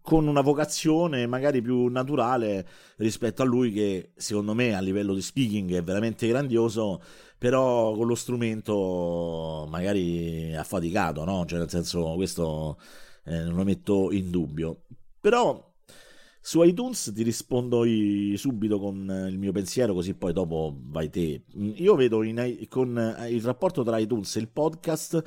con 0.00 0.26
una 0.26 0.40
vocazione 0.40 1.26
magari 1.26 1.60
più 1.60 1.88
naturale 1.88 2.66
rispetto 2.96 3.42
a 3.42 3.44
lui 3.44 3.72
che 3.72 4.12
secondo 4.16 4.54
me 4.54 4.74
a 4.74 4.80
livello 4.80 5.12
di 5.12 5.20
speaking 5.20 5.74
è 5.74 5.82
veramente 5.82 6.26
grandioso 6.26 7.02
però 7.36 7.94
con 7.94 8.06
lo 8.06 8.14
strumento 8.14 9.66
magari 9.68 10.56
affaticato 10.56 11.24
no? 11.24 11.44
cioè 11.44 11.58
nel 11.58 11.68
senso 11.68 12.14
questo 12.14 12.78
eh, 13.24 13.42
non 13.42 13.54
lo 13.54 13.64
metto 13.64 14.10
in 14.12 14.30
dubbio 14.30 14.84
però 15.20 15.74
su 16.46 16.62
iTunes 16.62 17.10
ti 17.14 17.22
rispondo 17.22 17.84
subito 18.34 18.78
con 18.78 19.26
il 19.30 19.38
mio 19.38 19.50
pensiero, 19.50 19.94
così 19.94 20.12
poi 20.12 20.34
dopo 20.34 20.76
vai 20.78 21.08
te. 21.08 21.44
Io 21.54 21.94
vedo 21.94 22.22
in, 22.22 22.66
con 22.68 23.24
il 23.30 23.42
rapporto 23.42 23.82
tra 23.82 23.96
iTunes 23.96 24.36
e 24.36 24.40
il 24.40 24.48
podcast 24.48 25.24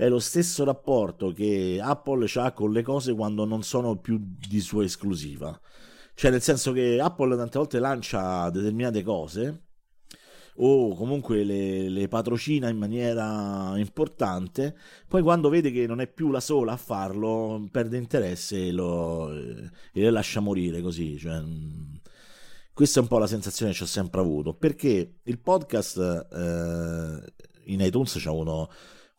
è 0.00 0.08
lo 0.08 0.18
stesso 0.18 0.64
rapporto 0.64 1.30
che 1.30 1.78
Apple 1.78 2.26
ha 2.36 2.52
con 2.52 2.72
le 2.72 2.80
cose 2.80 3.12
quando 3.12 3.44
non 3.44 3.62
sono 3.62 3.98
più 3.98 4.18
di 4.18 4.58
sua 4.60 4.82
esclusiva. 4.82 5.60
Cioè, 6.14 6.30
nel 6.30 6.40
senso 6.40 6.72
che 6.72 6.98
Apple 6.98 7.36
tante 7.36 7.58
volte 7.58 7.78
lancia 7.78 8.48
determinate 8.48 9.02
cose 9.02 9.64
o 10.56 10.94
comunque 10.94 11.44
le, 11.44 11.90
le, 11.90 12.08
patrocina 12.08 12.70
in 12.70 12.78
maniera 12.78 13.74
importante, 13.76 14.74
poi 15.06 15.20
quando 15.20 15.50
vede 15.50 15.70
che 15.70 15.86
non 15.86 16.00
è 16.00 16.06
più 16.06 16.30
la 16.30 16.40
sola 16.40 16.72
a 16.72 16.76
farlo, 16.78 17.68
perde 17.70 17.98
interesse 17.98 18.68
e, 18.68 18.72
lo, 18.72 19.30
e 19.30 19.70
le 19.92 20.10
lascia 20.10 20.40
morire 20.40 20.80
così. 20.80 21.18
Cioè, 21.18 21.40
mm, 21.42 21.94
questa 22.72 23.00
è 23.00 23.02
un 23.02 23.08
po' 23.08 23.18
la 23.18 23.26
sensazione 23.26 23.74
che 23.74 23.82
ho 23.82 23.86
sempre 23.86 24.20
avuto, 24.22 24.54
perché 24.54 25.18
il 25.22 25.38
podcast 25.38 25.98
eh, 26.32 27.32
in 27.64 27.80
iTunes 27.80 28.14
c'è 28.16 28.30
uno 28.30 28.70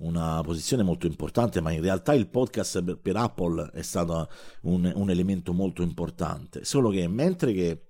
una 0.01 0.41
posizione 0.43 0.83
molto 0.83 1.07
importante, 1.07 1.61
ma 1.61 1.71
in 1.71 1.81
realtà 1.81 2.13
il 2.13 2.27
podcast 2.27 2.97
per, 2.97 3.15
Apple 3.15 3.71
è 3.73 3.81
stato 3.81 4.27
un, 4.61 4.91
un, 4.95 5.09
elemento 5.09 5.53
molto 5.53 5.81
importante. 5.81 6.63
Solo 6.65 6.89
che 6.89 7.07
mentre 7.07 7.53
che 7.53 7.81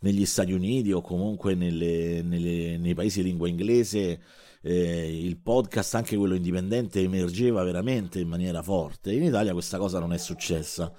negli 0.00 0.24
Stati 0.26 0.52
Uniti 0.52 0.92
o 0.92 1.00
comunque 1.00 1.54
nelle, 1.54 2.22
nelle, 2.22 2.78
nei 2.78 2.94
paesi 2.94 3.22
di 3.22 3.28
lingua 3.28 3.48
inglese 3.48 4.20
eh, 4.62 5.24
il 5.24 5.38
podcast, 5.38 5.94
anche 5.94 6.16
quello 6.16 6.34
indipendente, 6.34 7.00
emergeva 7.00 7.62
veramente 7.64 8.20
in 8.20 8.28
maniera 8.28 8.62
forte. 8.62 9.12
In 9.12 9.22
Italia 9.22 9.52
questa 9.52 9.78
cosa 9.78 9.98
non 9.98 10.12
è 10.12 10.18
successa. 10.18 10.92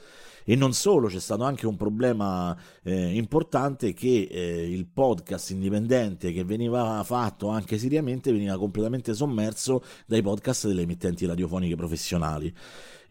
E 0.44 0.56
non 0.56 0.74
solo, 0.74 1.08
c'è 1.08 1.20
stato 1.20 1.44
anche 1.44 1.68
un 1.68 1.76
problema 1.76 2.58
eh, 2.84 3.16
importante 3.16 3.94
che 3.94 4.28
eh, 4.30 4.70
il 4.70 4.88
podcast 4.88 5.52
indipendente 5.52 6.32
che 6.32 6.44
veniva 6.44 7.04
fatto 7.04 7.50
anche 7.50 7.78
seriamente 7.78 8.32
veniva 8.32 8.58
completamente 8.58 9.14
sommerso 9.14 9.84
dai 10.06 10.22
podcast 10.22 10.68
delle 10.68 10.82
emittenti 10.82 11.26
radiofoniche 11.26 11.76
professionali. 11.76 12.54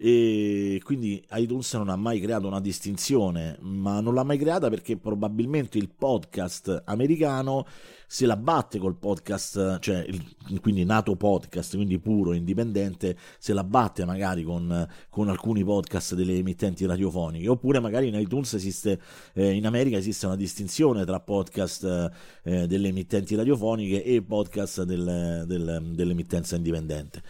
E 0.03 0.81
quindi 0.83 1.23
iTunes 1.33 1.75
non 1.75 1.91
ha 1.91 1.97
mai 1.97 2.21
creato 2.21 2.47
una 2.47 2.61
distinzione, 2.61 3.59
ma 3.61 4.01
non 4.01 4.15
l'ha 4.15 4.25
mai 4.25 4.39
creata 4.39 4.71
perché 4.71 4.97
probabilmente 4.97 5.77
il 5.77 5.91
podcast 5.91 6.85
americano 6.87 7.67
se 8.13 8.27
la 8.27 8.37
batte 8.37 8.81
col 8.81 8.97
podcast, 8.97 9.79
cioè 9.79 10.05
il, 10.05 10.61
quindi 10.61 10.85
nato 10.85 11.15
podcast, 11.15 11.77
quindi 11.77 12.01
puro, 12.01 12.33
indipendente, 12.33 13.17
se 13.39 13.53
la 13.53 13.63
batte 13.63 14.05
magari 14.05 14.43
con, 14.43 14.85
con 15.09 15.29
alcuni 15.29 15.63
podcast 15.63 16.17
delle 16.17 16.35
emittenti 16.35 16.87
radiofoniche, 16.87 17.47
oppure 17.47 17.79
magari 17.79 18.09
in 18.09 18.17
iTunes 18.17 18.53
esiste, 18.55 19.01
eh, 19.35 19.53
in 19.53 19.65
America 19.65 19.97
esiste 19.97 20.27
una 20.27 20.35
distinzione 20.35 21.05
tra 21.05 21.21
podcast 21.21 22.11
eh, 22.43 22.67
delle 22.67 22.89
emittenti 22.89 23.37
radiofoniche 23.37 24.03
e 24.03 24.23
podcast 24.23 24.83
del, 24.83 25.45
del, 25.47 25.93
dell'emittenza 25.95 26.57
indipendente. 26.57 27.23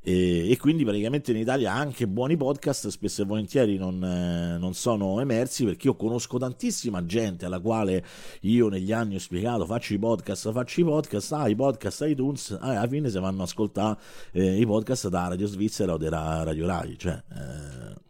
E, 0.00 0.50
e, 0.50 0.56
quindi 0.56 0.84
praticamente 0.84 1.32
in 1.32 1.38
Italia 1.38 1.72
anche 1.72 2.06
buoni 2.06 2.36
podcast 2.36 2.88
spesso 2.88 3.22
e 3.22 3.24
volentieri 3.24 3.76
non, 3.76 4.02
eh, 4.02 4.56
non, 4.56 4.72
sono 4.72 5.20
emersi 5.20 5.64
perché 5.64 5.88
io 5.88 5.96
conosco 5.96 6.38
tantissima 6.38 7.04
gente 7.04 7.44
alla 7.44 7.58
quale 7.58 8.04
io 8.42 8.68
negli 8.68 8.92
anni 8.92 9.16
ho 9.16 9.18
spiegato 9.18 9.66
faccio 9.66 9.94
i 9.94 9.98
podcast, 9.98 10.52
faccio 10.52 10.80
i 10.80 10.84
podcast, 10.84 11.32
ah 11.32 11.48
i 11.48 11.56
podcast 11.56 12.04
iTunes, 12.06 12.56
ah, 12.60 12.78
alla 12.78 12.88
fine 12.88 13.10
si 13.10 13.18
vanno 13.18 13.40
a 13.40 13.44
ascoltare 13.44 13.98
eh, 14.32 14.60
i 14.60 14.64
podcast 14.64 15.08
da 15.08 15.28
Radio 15.28 15.46
Svizzera 15.46 15.92
o 15.92 15.96
da 15.96 16.42
Radio 16.44 16.66
Rai, 16.66 16.96
cioè... 16.96 17.22
Eh, 17.30 18.06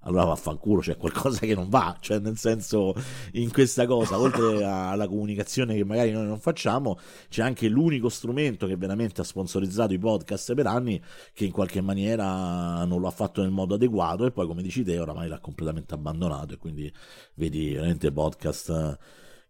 allora 0.00 0.24
vaffanculo, 0.24 0.80
c'è 0.80 0.96
qualcosa 0.96 1.40
che 1.40 1.54
non 1.54 1.68
va, 1.68 1.96
cioè 2.00 2.18
nel 2.18 2.36
senso 2.36 2.94
in 3.32 3.52
questa 3.52 3.86
cosa, 3.86 4.18
oltre 4.18 4.64
alla 4.64 5.06
comunicazione 5.06 5.74
che 5.74 5.84
magari 5.84 6.10
noi 6.12 6.26
non 6.26 6.38
facciamo, 6.38 6.98
c'è 7.28 7.42
anche 7.42 7.68
l'unico 7.68 8.08
strumento 8.08 8.66
che 8.66 8.76
veramente 8.76 9.20
ha 9.20 9.24
sponsorizzato 9.24 9.92
i 9.92 9.98
podcast 9.98 10.54
per 10.54 10.66
anni, 10.66 11.00
che 11.34 11.44
in 11.44 11.52
qualche 11.52 11.80
maniera 11.80 12.84
non 12.84 13.00
lo 13.00 13.08
ha 13.08 13.12
fatto 13.12 13.42
nel 13.42 13.50
modo 13.50 13.74
adeguato 13.74 14.24
e 14.24 14.30
poi 14.30 14.46
come 14.46 14.62
dici 14.62 14.82
te 14.82 14.98
oramai 14.98 15.28
l'ha 15.28 15.40
completamente 15.40 15.94
abbandonato 15.94 16.54
e 16.54 16.56
quindi 16.56 16.92
vedi 17.34 17.72
veramente 17.72 18.10
podcast 18.10 18.98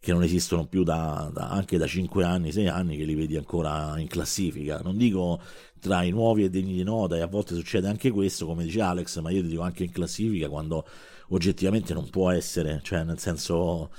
che 0.00 0.12
non 0.12 0.22
esistono 0.22 0.66
più 0.66 0.82
da, 0.82 1.30
da, 1.32 1.50
anche 1.50 1.76
da 1.76 1.86
5 1.86 2.24
anni, 2.24 2.52
6 2.52 2.68
anni 2.68 2.96
che 2.96 3.04
li 3.04 3.14
vedi 3.14 3.36
ancora 3.36 3.98
in 3.98 4.08
classifica. 4.08 4.80
Non 4.82 4.96
dico 4.96 5.40
tra 5.78 6.02
i 6.02 6.10
nuovi 6.10 6.44
e 6.44 6.50
degni 6.50 6.72
di 6.72 6.82
nota, 6.82 7.16
e 7.16 7.20
a 7.20 7.26
volte 7.26 7.54
succede 7.54 7.86
anche 7.86 8.10
questo, 8.10 8.46
come 8.46 8.64
dice 8.64 8.80
Alex, 8.80 9.20
ma 9.20 9.30
io 9.30 9.42
ti 9.42 9.48
dico 9.48 9.60
anche 9.60 9.84
in 9.84 9.92
classifica 9.92 10.48
quando 10.48 10.86
oggettivamente 11.28 11.92
non 11.92 12.08
può 12.08 12.30
essere, 12.30 12.80
cioè 12.82 13.04
nel 13.04 13.18
senso... 13.18 13.90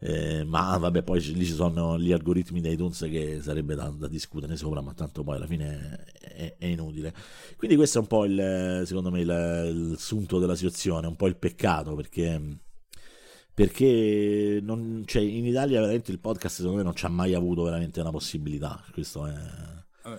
Eh, 0.00 0.44
ma 0.44 0.76
vabbè, 0.76 1.02
poi 1.02 1.20
lì 1.34 1.44
ci 1.44 1.54
sono 1.54 1.98
gli 1.98 2.12
algoritmi 2.12 2.60
di 2.60 2.70
iTunes 2.70 3.00
che 3.10 3.40
sarebbe 3.42 3.74
da, 3.74 3.88
da 3.88 4.06
discutere 4.06 4.54
sopra, 4.56 4.80
ma 4.80 4.94
tanto 4.94 5.24
poi 5.24 5.34
alla 5.36 5.46
fine 5.48 6.04
è, 6.20 6.54
è, 6.56 6.66
inutile. 6.66 7.12
Quindi 7.56 7.74
questo 7.74 7.98
è 7.98 8.00
un 8.02 8.06
po' 8.06 8.24
il, 8.24 8.82
secondo 8.86 9.10
me, 9.10 9.20
il, 9.22 9.90
il 9.90 9.98
sunto 9.98 10.38
della 10.38 10.54
situazione, 10.54 11.08
un 11.08 11.16
po' 11.16 11.26
il 11.26 11.36
peccato 11.36 11.96
perché 11.96 12.60
perché 13.58 14.60
non, 14.62 15.02
cioè, 15.04 15.20
in 15.20 15.44
Italia 15.44 15.80
veramente 15.80 16.12
il 16.12 16.20
podcast 16.20 16.58
secondo 16.58 16.76
me 16.76 16.84
non 16.84 16.94
ci 16.94 17.06
ha 17.06 17.08
mai 17.08 17.34
avuto 17.34 17.64
veramente 17.64 17.98
una 18.00 18.12
possibilità. 18.12 18.80
Questo 18.92 19.26
è... 19.26 19.34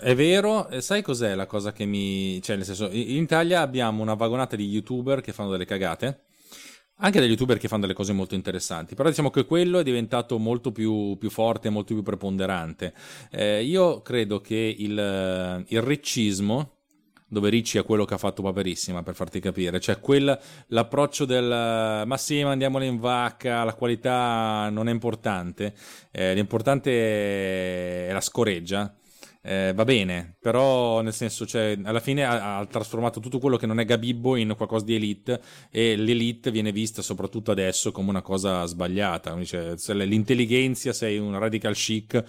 È 0.02 0.14
vero, 0.14 0.68
sai 0.80 1.02
cos'è 1.02 1.36
la 1.36 1.46
cosa 1.46 1.72
che 1.72 1.86
mi... 1.86 2.42
cioè 2.42 2.58
nel 2.58 2.66
senso, 2.66 2.90
in 2.92 3.16
Italia 3.16 3.62
abbiamo 3.62 4.02
una 4.02 4.16
vagonata 4.16 4.58
di 4.58 4.68
youtuber 4.68 5.22
che 5.22 5.32
fanno 5.32 5.52
delle 5.52 5.64
cagate, 5.64 6.26
anche 6.98 7.22
degli 7.22 7.30
youtuber 7.30 7.58
che 7.58 7.70
fanno 7.70 7.84
delle 7.84 7.94
cose 7.94 8.12
molto 8.12 8.36
interessanti, 8.36 8.94
però 8.94 9.08
diciamo 9.08 9.30
che 9.30 9.46
quello 9.46 9.80
è 9.80 9.84
diventato 9.84 10.38
molto 10.38 10.74
più, 10.74 11.16
più 11.18 11.30
forte, 11.30 11.70
molto 11.70 11.94
più 11.94 12.04
preponderante. 12.04 12.94
Eh, 13.32 13.64
io 13.64 14.02
credo 14.02 14.42
che 14.42 14.76
il, 14.78 15.64
il 15.66 15.82
riccismo, 15.82 16.79
dove 17.30 17.50
Ricci 17.50 17.78
è 17.78 17.86
quello 17.86 18.04
che 18.04 18.16
ha 18.16 18.18
fatto 18.18 18.42
Paperissima, 18.42 19.04
per 19.04 19.16
farti 19.16 19.40
capire. 19.40 19.80
Cioè, 19.80 20.00
quel, 20.00 20.38
l'approccio 20.68 21.26
del 21.26 22.04
ma 22.06 22.18
sì, 22.18 22.44
mandiamola 22.44 22.84
in 22.84 23.00
vacca, 23.00 23.64
la 23.64 23.74
qualità 23.74 24.70
non 24.70 24.90
è 24.90 24.92
importante, 24.92 25.74
eh, 26.12 26.34
l'importante 26.34 28.08
è 28.08 28.12
la 28.12 28.22
scoreggia 28.22 28.94
eh, 29.42 29.72
va 29.74 29.86
bene, 29.86 30.36
però 30.40 31.02
nel 31.02 31.14
senso, 31.14 31.46
cioè, 31.46 31.78
alla 31.84 32.02
fine 32.02 32.26
ha, 32.26 32.58
ha, 32.58 32.66
trasformato 32.66 33.22
tutto 33.22 33.40
quello 33.40 33.56
che 33.56 33.66
non 33.66 33.80
è 33.80 33.86
Gabibbo 33.86 34.36
in 34.36 34.54
qualcosa 34.56 34.84
di 34.84 34.96
elite 34.96 35.42
e 35.72 35.96
l'elite 35.96 36.52
viene 36.52 36.74
vista 36.74 37.02
soprattutto 37.02 37.52
adesso 37.52 37.92
come 37.92 38.10
una 38.10 38.22
cosa 38.22 38.66
sbagliata. 38.66 39.34
Dice, 39.36 39.76
l'intelligenza, 39.94 40.92
sei 40.92 41.18
un 41.18 41.40
radical 41.40 41.74
chic, 41.74 42.22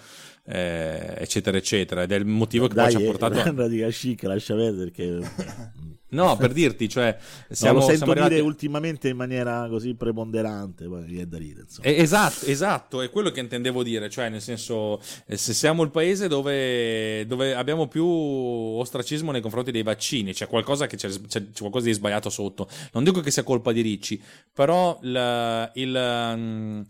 eh, 0.45 1.15
eccetera, 1.17 1.57
eccetera. 1.57 2.03
Ed 2.03 2.11
è 2.11 2.15
il 2.15 2.25
motivo 2.25 2.67
che 2.67 2.75
Dai, 2.75 2.93
poi 2.93 3.01
ci 3.01 3.07
ha 3.07 3.11
portato. 3.11 3.39
a... 3.39 3.53
radical 3.55 3.91
chic, 3.91 4.23
lascia 4.23 4.55
perdere 4.55 4.91
perché 4.91 5.19
No, 6.11 6.35
per 6.35 6.51
dirti, 6.51 6.89
cioè, 6.89 7.17
siamo, 7.49 7.79
no, 7.79 7.85
lo 7.85 7.91
sento 7.91 8.11
arrivati... 8.11 8.33
dire 8.33 8.45
ultimamente 8.45 9.07
in 9.07 9.15
maniera 9.15 9.67
così 9.69 9.93
preponderante, 9.95 10.85
poi 10.85 11.19
è 11.19 11.25
da 11.25 11.37
ridere. 11.37 11.67
Eh, 11.81 12.01
esatto, 12.01 12.45
esatto, 12.47 13.01
è 13.01 13.09
quello 13.09 13.31
che 13.31 13.39
intendevo 13.39 13.81
dire, 13.81 14.09
cioè, 14.09 14.27
nel 14.27 14.41
senso, 14.41 15.01
eh, 15.25 15.37
se 15.37 15.53
siamo 15.53 15.83
il 15.83 15.89
paese 15.89 16.27
dove, 16.27 17.25
dove 17.27 17.55
abbiamo 17.55 17.87
più 17.87 18.05
ostracismo 18.05 19.31
nei 19.31 19.39
confronti 19.39 19.71
dei 19.71 19.83
vaccini, 19.83 20.33
c'è 20.33 20.47
qualcosa, 20.47 20.85
che 20.85 20.97
c'è, 20.97 21.09
c'è, 21.09 21.45
qualcosa 21.57 21.85
di 21.85 21.93
sbagliato 21.93 22.29
sotto. 22.29 22.67
Non 22.91 23.05
dico 23.05 23.21
che 23.21 23.31
sia 23.31 23.43
colpa 23.43 23.71
di 23.71 23.81
Ricci, 23.81 24.21
però 24.53 24.99
il... 25.03 25.71
il 25.75 25.95
um, 25.95 26.85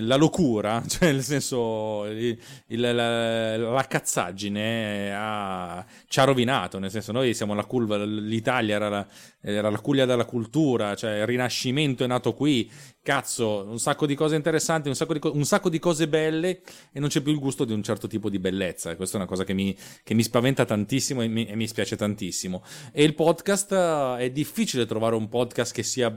la 0.00 0.16
locura, 0.16 0.82
cioè 0.88 1.12
nel 1.12 1.22
senso 1.22 2.04
il, 2.06 2.38
la, 2.66 3.56
la, 3.56 3.86
cazzaggine 3.86 5.14
ha, 5.14 5.84
ci 6.06 6.20
ha 6.20 6.24
rovinato, 6.24 6.78
nel 6.78 6.90
senso 6.90 7.12
noi 7.12 7.34
siamo 7.34 7.54
la 7.54 7.64
curva, 7.64 8.02
l'Italia 8.04 8.74
era 8.74 8.88
la, 8.88 9.06
era 9.40 9.70
la 9.70 9.80
culla 9.80 10.04
della 10.04 10.24
cultura, 10.24 10.94
cioè 10.94 11.20
il 11.20 11.26
rinascimento 11.26 12.02
è 12.04 12.06
nato 12.06 12.34
qui, 12.34 12.70
cazzo, 13.02 13.66
un 13.68 13.78
sacco 13.78 14.06
di 14.06 14.14
cose 14.14 14.34
interessanti, 14.34 14.88
un 14.88 14.96
sacco 14.96 15.12
di, 15.12 15.20
un 15.22 15.44
sacco 15.44 15.68
di 15.68 15.78
cose 15.78 16.08
belle 16.08 16.62
e 16.92 16.98
non 16.98 17.08
c'è 17.08 17.20
più 17.20 17.32
il 17.32 17.38
gusto 17.38 17.64
di 17.64 17.72
un 17.72 17.82
certo 17.82 18.06
tipo 18.08 18.28
di 18.28 18.38
bellezza, 18.38 18.90
e 18.90 18.96
questa 18.96 19.16
è 19.16 19.20
una 19.20 19.28
cosa 19.28 19.44
che 19.44 19.52
mi, 19.52 19.76
che 20.02 20.14
mi 20.14 20.22
spaventa 20.22 20.64
tantissimo 20.64 21.22
e 21.22 21.28
mi, 21.28 21.46
e 21.46 21.54
mi 21.54 21.68
spiace 21.68 21.96
tantissimo. 21.96 22.64
E 22.92 23.04
il 23.04 23.14
podcast, 23.14 23.72
è 23.74 24.30
difficile 24.30 24.86
trovare 24.86 25.14
un 25.14 25.28
podcast 25.28 25.72
che 25.72 25.82
sia 25.82 26.10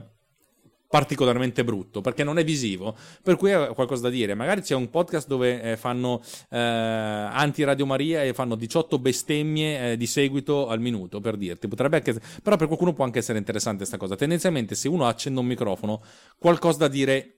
particolarmente 0.88 1.64
brutto 1.64 2.00
perché 2.00 2.24
non 2.24 2.38
è 2.38 2.44
visivo. 2.44 2.96
Per 3.22 3.36
cui 3.36 3.52
ha 3.52 3.72
qualcosa 3.72 4.02
da 4.02 4.10
dire. 4.10 4.34
Magari 4.34 4.62
c'è 4.62 4.74
un 4.74 4.90
podcast 4.90 5.26
dove 5.26 5.60
eh, 5.62 5.76
fanno 5.76 6.20
eh, 6.50 6.58
anti 6.58 7.62
Radio 7.64 7.86
Maria 7.86 8.22
e 8.22 8.32
fanno 8.32 8.54
18 8.54 8.98
bestemmie 8.98 9.92
eh, 9.92 9.96
di 9.96 10.06
seguito 10.06 10.68
al 10.68 10.80
minuto 10.80 11.20
per 11.20 11.36
dirti. 11.36 11.68
Potrebbe 11.68 11.96
anche 11.96 12.18
però 12.42 12.56
per 12.56 12.66
qualcuno 12.66 12.92
può 12.92 13.04
anche 13.04 13.18
essere 13.18 13.38
interessante 13.38 13.78
questa 13.78 13.96
cosa. 13.96 14.16
Tendenzialmente 14.16 14.74
se 14.74 14.88
uno 14.88 15.06
accende 15.06 15.40
un 15.40 15.46
microfono 15.46 16.02
qualcosa 16.38 16.78
da 16.78 16.88
dire 16.88 17.37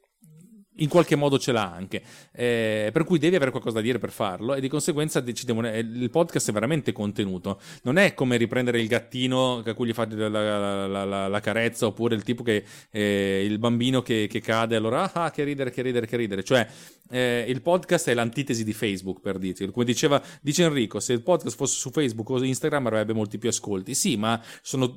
in 0.81 0.89
qualche 0.89 1.17
modo 1.17 1.39
ce 1.39 1.53
l'ha 1.53 1.73
anche, 1.73 2.03
eh, 2.33 2.91
per 2.93 3.05
cui 3.05 3.19
devi 3.19 3.37
avere 3.37 3.51
qualcosa 3.51 3.77
da 3.77 3.83
dire 3.83 3.99
per 3.99 4.11
farlo 4.11 4.55
e 4.55 4.61
di 4.61 4.69
conseguenza 4.69 5.21
devono, 5.21 5.69
eh, 5.69 5.79
il 5.79 6.11
podcast 6.11 6.51
è 6.51 6.53
veramente 6.53 6.93
contenuto, 6.93 7.61
non 7.83 7.97
è 7.97 8.15
come 8.15 8.37
riprendere 8.37 8.81
il 8.81 8.89
gattino 8.89 9.63
a 9.65 9.75
cui 9.75 9.89
gli 9.89 9.93
fa 9.93 10.07
la, 10.11 10.29
la, 10.29 11.05
la, 11.05 11.29
la 11.29 11.41
carezza 11.41 11.87
oppure 11.87 12.15
il 12.15 12.23
tipo 12.23 12.43
che 12.43 12.65
eh, 12.91 13.45
il 13.45 13.59
bambino 13.59 14.03
che, 14.03 14.27
che 14.29 14.41
cade 14.41 14.77
allora 14.77 15.13
ah 15.13 15.31
che 15.31 15.45
ridere 15.45 15.71
che 15.71 15.83
ridere 15.83 16.07
che 16.07 16.17
ridere, 16.17 16.43
cioè 16.43 16.67
eh, 17.11 17.45
il 17.49 17.61
podcast 17.61 18.09
è 18.09 18.15
l'antitesi 18.15 18.65
di 18.65 18.73
Facebook 18.73 19.21
per 19.21 19.39
dirti, 19.39 19.69
come 19.71 19.85
diceva 19.85 20.23
dice 20.41 20.65
Enrico, 20.65 21.01
se 21.01 21.13
il 21.13 21.23
podcast 21.23 21.57
fosse 21.57 21.79
su 21.79 21.91
Facebook 21.91 22.31
o 22.31 22.43
Instagram 22.43 22.87
avrebbe 22.87 23.13
molti 23.13 23.39
più 23.39 23.49
ascolti, 23.49 23.95
sì 23.95 24.17
ma 24.17 24.41
sono, 24.63 24.97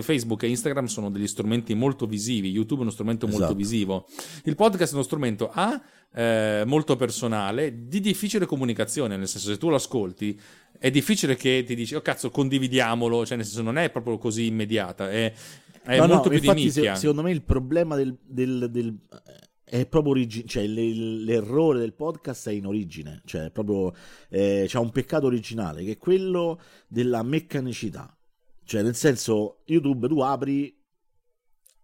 Facebook 0.00 0.42
e 0.42 0.48
Instagram 0.48 0.86
sono 0.86 1.10
degli 1.10 1.26
strumenti 1.26 1.74
molto 1.74 2.06
visivi, 2.06 2.50
YouTube 2.50 2.80
è 2.80 2.82
uno 2.82 2.92
strumento 2.92 3.26
molto 3.26 3.44
esatto. 3.44 3.56
visivo, 3.56 4.06
il 4.44 4.54
podcast 4.54 4.91
è 4.92 4.96
uno 4.96 5.04
strumento 5.04 5.50
A 5.52 5.80
eh, 6.14 6.62
molto 6.66 6.96
personale, 6.96 7.86
di 7.86 8.00
difficile 8.00 8.46
comunicazione, 8.46 9.16
nel 9.16 9.28
senso 9.28 9.50
se 9.50 9.58
tu 9.58 9.68
lo 9.68 9.76
ascolti 9.76 10.38
è 10.78 10.90
difficile 10.90 11.36
che 11.36 11.62
ti 11.64 11.74
dici 11.74 11.94
oh 11.94 12.02
cazzo 12.02 12.30
condividiamolo, 12.30 13.24
cioè 13.24 13.36
nel 13.36 13.46
senso 13.46 13.62
non 13.62 13.78
è 13.78 13.90
proprio 13.90 14.18
così 14.18 14.46
immediata, 14.46 15.10
è, 15.10 15.32
è 15.84 15.98
no, 15.98 16.06
molto 16.06 16.28
no, 16.28 16.38
più 16.38 16.40
di 16.40 16.52
nicchia. 16.64 16.94
Se, 16.94 17.00
secondo 17.02 17.22
me 17.22 17.30
il 17.30 17.42
problema 17.42 17.94
del, 17.94 18.18
del, 18.20 18.68
del 18.70 18.98
è 19.62 19.86
proprio 19.86 20.12
origine, 20.12 20.46
cioè 20.46 20.66
l'errore 20.66 21.78
del 21.78 21.94
podcast 21.94 22.48
è 22.48 22.52
in 22.52 22.66
origine, 22.66 23.22
cioè 23.24 23.50
proprio 23.50 23.94
eh, 24.28 24.64
c'è 24.66 24.78
un 24.78 24.90
peccato 24.90 25.26
originale 25.26 25.82
che 25.84 25.92
è 25.92 25.96
quello 25.98 26.60
della 26.88 27.22
meccanicità. 27.22 28.14
Cioè, 28.64 28.82
nel 28.82 28.94
senso, 28.94 29.62
YouTube 29.66 30.08
tu 30.08 30.20
apri 30.20 30.78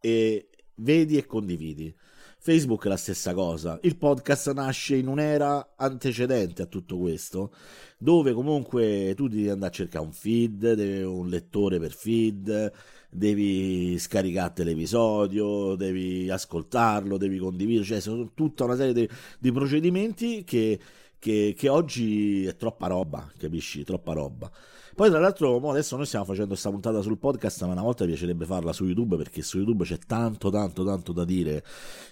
e 0.00 0.50
vedi 0.74 1.16
e 1.16 1.24
condividi 1.24 1.94
Facebook 2.41 2.86
è 2.86 2.89
la 2.89 2.97
stessa 2.97 3.34
cosa. 3.34 3.78
Il 3.82 3.97
podcast 3.97 4.53
nasce 4.53 4.97
in 4.97 5.09
un'era 5.09 5.74
antecedente 5.76 6.62
a 6.62 6.66
tutto 6.66 6.97
questo, 6.97 7.53
dove 7.99 8.32
comunque 8.32 9.12
tu 9.16 9.28
devi 9.28 9.49
andare 9.49 9.72
a 9.72 9.74
cercare 9.74 10.05
un 10.05 10.12
feed, 10.12 10.62
un 11.05 11.28
lettore 11.28 11.78
per 11.80 11.93
feed, 11.93 12.72
devi 13.11 13.99
scaricare 13.99 14.64
l'episodio, 14.64 15.74
devi 15.74 16.30
ascoltarlo, 16.30 17.16
devi 17.16 17.39
condividere, 17.39 17.84
cioè 17.84 18.01
sono 18.01 18.30
tutta 18.34 18.64
una 18.64 18.76
serie 18.76 18.93
di, 18.93 19.09
di 19.39 19.53
procedimenti 19.53 20.45
che, 20.45 20.78
che, 21.18 21.55
che 21.57 21.68
oggi 21.68 22.47
è 22.47 22.55
troppa 22.57 22.86
roba, 22.86 23.30
capisci? 23.36 23.82
Troppa 23.82 24.12
roba. 24.12 24.51
Poi, 24.99 25.11
tra 25.11 25.20
l'altro, 25.20 25.61
adesso 25.70 25.94
noi 25.94 26.07
stiamo 26.07 26.24
facendo 26.24 26.49
questa 26.49 26.70
puntata 26.70 27.01
sul 27.03 27.18
podcast, 27.18 27.62
ma 27.62 27.70
una 27.70 27.82
volta 27.82 28.05
piacerebbe 28.05 28.44
farla 28.44 28.72
su 28.72 28.84
YouTube 28.84 29.16
perché 29.16 29.42
su 29.42 29.59
YouTube 29.59 29.84
c'è 29.84 29.99
tanto, 29.99 30.51
tanto, 30.51 30.84
tanto 30.84 31.12
da 31.12 31.24
dire. 31.24 31.64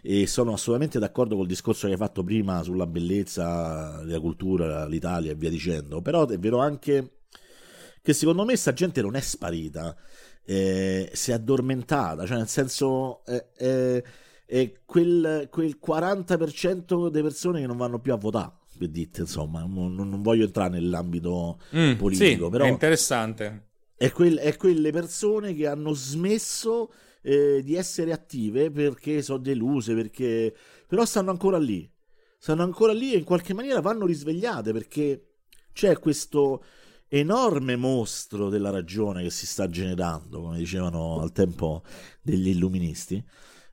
E 0.02 0.28
sono 0.28 0.52
assolutamente 0.52 1.00
d'accordo 1.00 1.34
col 1.34 1.48
discorso 1.48 1.88
che 1.88 1.94
hai 1.94 1.98
fatto 1.98 2.22
prima 2.22 2.62
sulla 2.62 2.86
bellezza, 2.86 4.04
la 4.04 4.20
cultura, 4.20 4.86
l'Italia 4.86 5.32
e 5.32 5.34
via 5.34 5.50
dicendo. 5.50 6.00
Però 6.00 6.28
è 6.28 6.38
vero 6.38 6.60
anche 6.60 7.22
che 8.00 8.12
secondo 8.12 8.44
me 8.44 8.54
sta 8.54 8.72
gente 8.72 9.02
non 9.02 9.16
è 9.16 9.20
sparita, 9.20 9.96
eh, 10.44 11.10
si 11.12 11.32
è 11.32 11.34
addormentata, 11.34 12.24
cioè 12.24 12.36
nel 12.36 12.46
senso. 12.46 13.24
Eh, 13.26 14.04
eh, 14.46 14.82
quel, 14.86 15.48
quel 15.50 15.76
40% 15.84 17.08
delle 17.08 17.22
persone 17.24 17.60
che 17.62 17.66
non 17.66 17.76
vanno 17.76 17.98
più 17.98 18.12
a 18.12 18.16
votare 18.16 18.52
dite, 18.84 19.22
insomma, 19.22 19.60
non, 19.60 19.94
non, 19.94 20.22
voglio 20.22 20.44
entrare 20.44 20.70
nell'ambito 20.70 21.58
mm, 21.74 21.94
politico, 21.94 22.44
sì, 22.44 22.50
però 22.50 22.64
è 22.64 22.68
interessante. 22.68 23.68
È, 23.96 24.10
quel, 24.12 24.36
è, 24.36 24.56
quelle 24.56 24.92
persone 24.92 25.54
che 25.54 25.66
hanno 25.66 25.92
smesso 25.92 26.92
eh, 27.22 27.62
di 27.64 27.74
essere 27.74 28.12
attive 28.12 28.70
perché 28.70 29.22
sono 29.22 29.38
deluse, 29.38 29.94
perché 29.94 30.54
però 30.86 31.04
stanno 31.04 31.30
ancora 31.30 31.58
lì. 31.58 31.90
Stanno 32.38 32.62
ancora 32.62 32.92
lì 32.92 33.12
e 33.12 33.18
in 33.18 33.24
qualche 33.24 33.54
maniera 33.54 33.80
vanno 33.80 34.06
risvegliate 34.06 34.72
perché 34.72 35.36
c'è 35.72 35.98
questo 35.98 36.62
enorme 37.08 37.76
mostro 37.76 38.48
della 38.48 38.70
ragione 38.70 39.22
che 39.22 39.30
si 39.30 39.46
sta 39.46 39.68
generando, 39.68 40.42
come 40.42 40.58
dicevano 40.58 41.20
al 41.20 41.32
tempo 41.32 41.82
degli 42.20 42.48
illuministi 42.48 43.24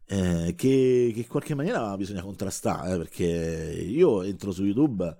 eh, 0.05 0.53
che, 0.55 1.11
che, 1.13 1.19
in 1.19 1.27
qualche 1.27 1.55
maniera 1.55 1.95
bisogna 1.97 2.21
contrastare, 2.21 2.93
eh, 2.93 2.97
perché 2.97 3.23
io 3.23 4.21
entro 4.23 4.51
su 4.51 4.63
YouTube 4.63 5.15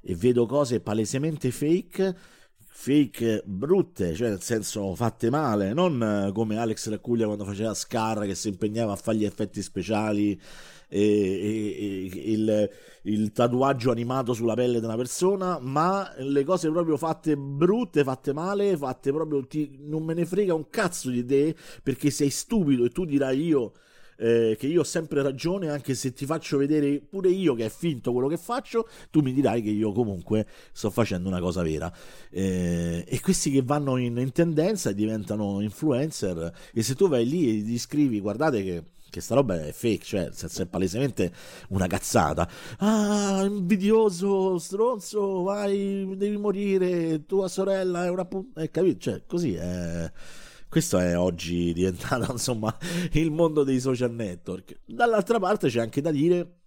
e 0.00 0.14
vedo 0.14 0.46
cose 0.46 0.80
palesemente 0.80 1.50
fake, 1.50 2.16
fake 2.58 3.42
brutte, 3.44 4.14
cioè 4.14 4.28
nel 4.28 4.42
senso 4.42 4.94
fatte 4.94 5.30
male, 5.30 5.72
non 5.72 6.30
come 6.32 6.58
Alex 6.58 6.88
Raccuglia 6.88 7.26
quando 7.26 7.44
faceva 7.44 7.74
Scar 7.74 8.24
che 8.26 8.34
si 8.34 8.48
impegnava 8.48 8.92
a 8.92 8.96
fare 8.96 9.18
gli 9.18 9.24
effetti 9.24 9.62
speciali 9.62 10.40
e, 10.88 11.00
e, 11.00 12.10
e 12.14 12.32
il, 12.32 12.70
il, 13.02 13.32
tatuaggio 13.32 13.90
animato 13.90 14.32
sulla 14.32 14.54
pelle 14.54 14.78
di 14.78 14.84
una 14.84 14.96
persona, 14.96 15.58
ma 15.60 16.10
le 16.18 16.44
cose 16.44 16.70
proprio 16.70 16.96
fatte 16.96 17.36
brutte, 17.36 18.04
fatte 18.04 18.32
male, 18.32 18.76
fatte 18.76 19.12
proprio 19.12 19.46
ti, 19.46 19.76
non 19.80 20.04
me 20.04 20.14
ne 20.14 20.24
frega 20.24 20.54
un 20.54 20.68
cazzo 20.70 21.10
di 21.10 21.24
te 21.24 21.54
perché 21.82 22.10
sei 22.10 22.30
stupido 22.30 22.84
e 22.84 22.90
tu 22.90 23.04
dirai 23.04 23.44
io 23.44 23.72
eh, 24.18 24.56
che 24.58 24.66
io 24.66 24.80
ho 24.80 24.84
sempre 24.84 25.22
ragione, 25.22 25.70
anche 25.70 25.94
se 25.94 26.12
ti 26.12 26.26
faccio 26.26 26.58
vedere 26.58 27.00
pure 27.00 27.30
io 27.30 27.54
che 27.54 27.66
è 27.66 27.70
finto 27.70 28.12
quello 28.12 28.28
che 28.28 28.36
faccio, 28.36 28.88
tu 29.10 29.20
mi 29.20 29.32
dirai 29.32 29.62
che 29.62 29.70
io 29.70 29.92
comunque 29.92 30.46
sto 30.72 30.90
facendo 30.90 31.28
una 31.28 31.40
cosa 31.40 31.62
vera. 31.62 31.92
Eh, 32.30 33.04
e 33.06 33.20
questi 33.20 33.50
che 33.50 33.62
vanno 33.62 33.96
in, 33.96 34.16
in 34.18 34.32
tendenza 34.32 34.92
diventano 34.92 35.60
influencer, 35.60 36.52
e 36.72 36.82
se 36.82 36.94
tu 36.94 37.08
vai 37.08 37.26
lì 37.26 37.48
e 37.48 37.52
gli 37.52 37.78
scrivi, 37.78 38.20
guardate 38.20 38.62
che 38.62 38.84
che 39.10 39.22
sta 39.22 39.34
roba 39.34 39.58
è 39.58 39.72
fake, 39.72 40.04
cioè 40.04 40.28
è 40.28 40.66
palesemente 40.66 41.32
una 41.68 41.86
cazzata. 41.86 42.46
Ah, 42.78 43.42
invidioso, 43.46 44.58
stronzo, 44.58 45.42
vai, 45.42 46.14
devi 46.16 46.36
morire, 46.36 47.24
tua 47.24 47.48
sorella 47.48 48.04
è 48.04 48.10
una 48.10 48.26
puntata, 48.26 48.60
eh, 48.60 48.70
capito? 48.70 48.98
Cioè, 48.98 49.22
così 49.26 49.54
è 49.54 50.10
questo 50.68 50.98
è 50.98 51.18
oggi 51.18 51.72
diventato 51.72 52.30
insomma 52.32 52.76
il 53.12 53.30
mondo 53.30 53.64
dei 53.64 53.80
social 53.80 54.12
network. 54.12 54.80
Dall'altra 54.84 55.38
parte 55.38 55.68
c'è 55.68 55.80
anche 55.80 56.00
da 56.00 56.10
dire 56.10 56.58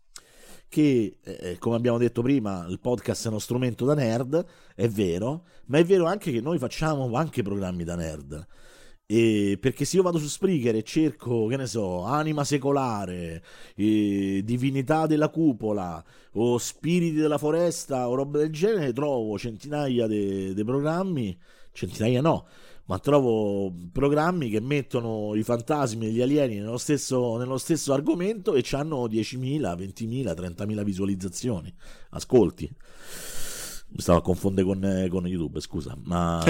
che, 0.68 1.18
eh, 1.22 1.58
come 1.60 1.76
abbiamo 1.76 1.98
detto 1.98 2.22
prima, 2.22 2.66
il 2.70 2.80
podcast 2.80 3.26
è 3.26 3.28
uno 3.28 3.40
strumento 3.40 3.84
da 3.84 3.94
nerd, 3.94 4.46
è 4.74 4.88
vero, 4.88 5.46
ma 5.66 5.80
è 5.80 5.84
vero 5.84 6.06
anche 6.06 6.32
che 6.32 6.40
noi 6.40 6.58
facciamo 6.58 7.14
anche 7.16 7.44
programmi 7.44 7.84
da 7.84 7.96
nerd. 7.96 8.48
E 9.06 9.58
perché 9.60 9.84
se 9.84 9.98
io 9.98 10.04
vado 10.04 10.18
su 10.18 10.28
Spreaker 10.28 10.74
e 10.76 10.84
cerco, 10.84 11.48
che 11.48 11.58
ne 11.58 11.68
so, 11.68 12.06
anima 12.06 12.46
secolare, 12.46 13.44
eh, 13.76 14.42
divinità 14.46 15.06
della 15.08 15.28
cupola 15.28 16.02
o 16.36 16.58
spiriti 16.58 17.18
della 17.18 17.38
foresta 17.38 18.08
o 18.08 18.16
roba 18.16 18.38
del 18.38 18.52
genere, 18.52 18.94
trovo 18.94 19.38
centinaia 19.38 20.08
di 20.08 20.62
programmi, 20.64 21.38
centinaia 21.74 22.22
no, 22.22 22.48
ma 22.92 23.00
trovo 23.00 23.72
programmi 23.94 24.50
che 24.50 24.60
mettono 24.60 25.34
i 25.36 25.44
fantasmi 25.44 26.08
e 26.08 26.10
gli 26.10 26.20
alieni 26.20 26.56
nello 26.56 26.78
stesso, 26.78 27.38
nello 27.38 27.58
stesso 27.58 27.94
argomento 27.94 28.54
e 28.54 28.66
hanno 28.72 29.06
10.000, 29.06 29.78
20.000, 29.78 30.24
30.000 30.36 30.84
visualizzazioni, 30.84 31.74
ascolti. 32.10 32.70
Mi 33.94 34.02
stavo 34.02 34.20
a 34.20 34.22
confondere 34.22 34.68
con, 34.68 35.08
con 35.10 35.26
YouTube, 35.26 35.62
scusa, 35.62 35.98
ma, 36.04 36.44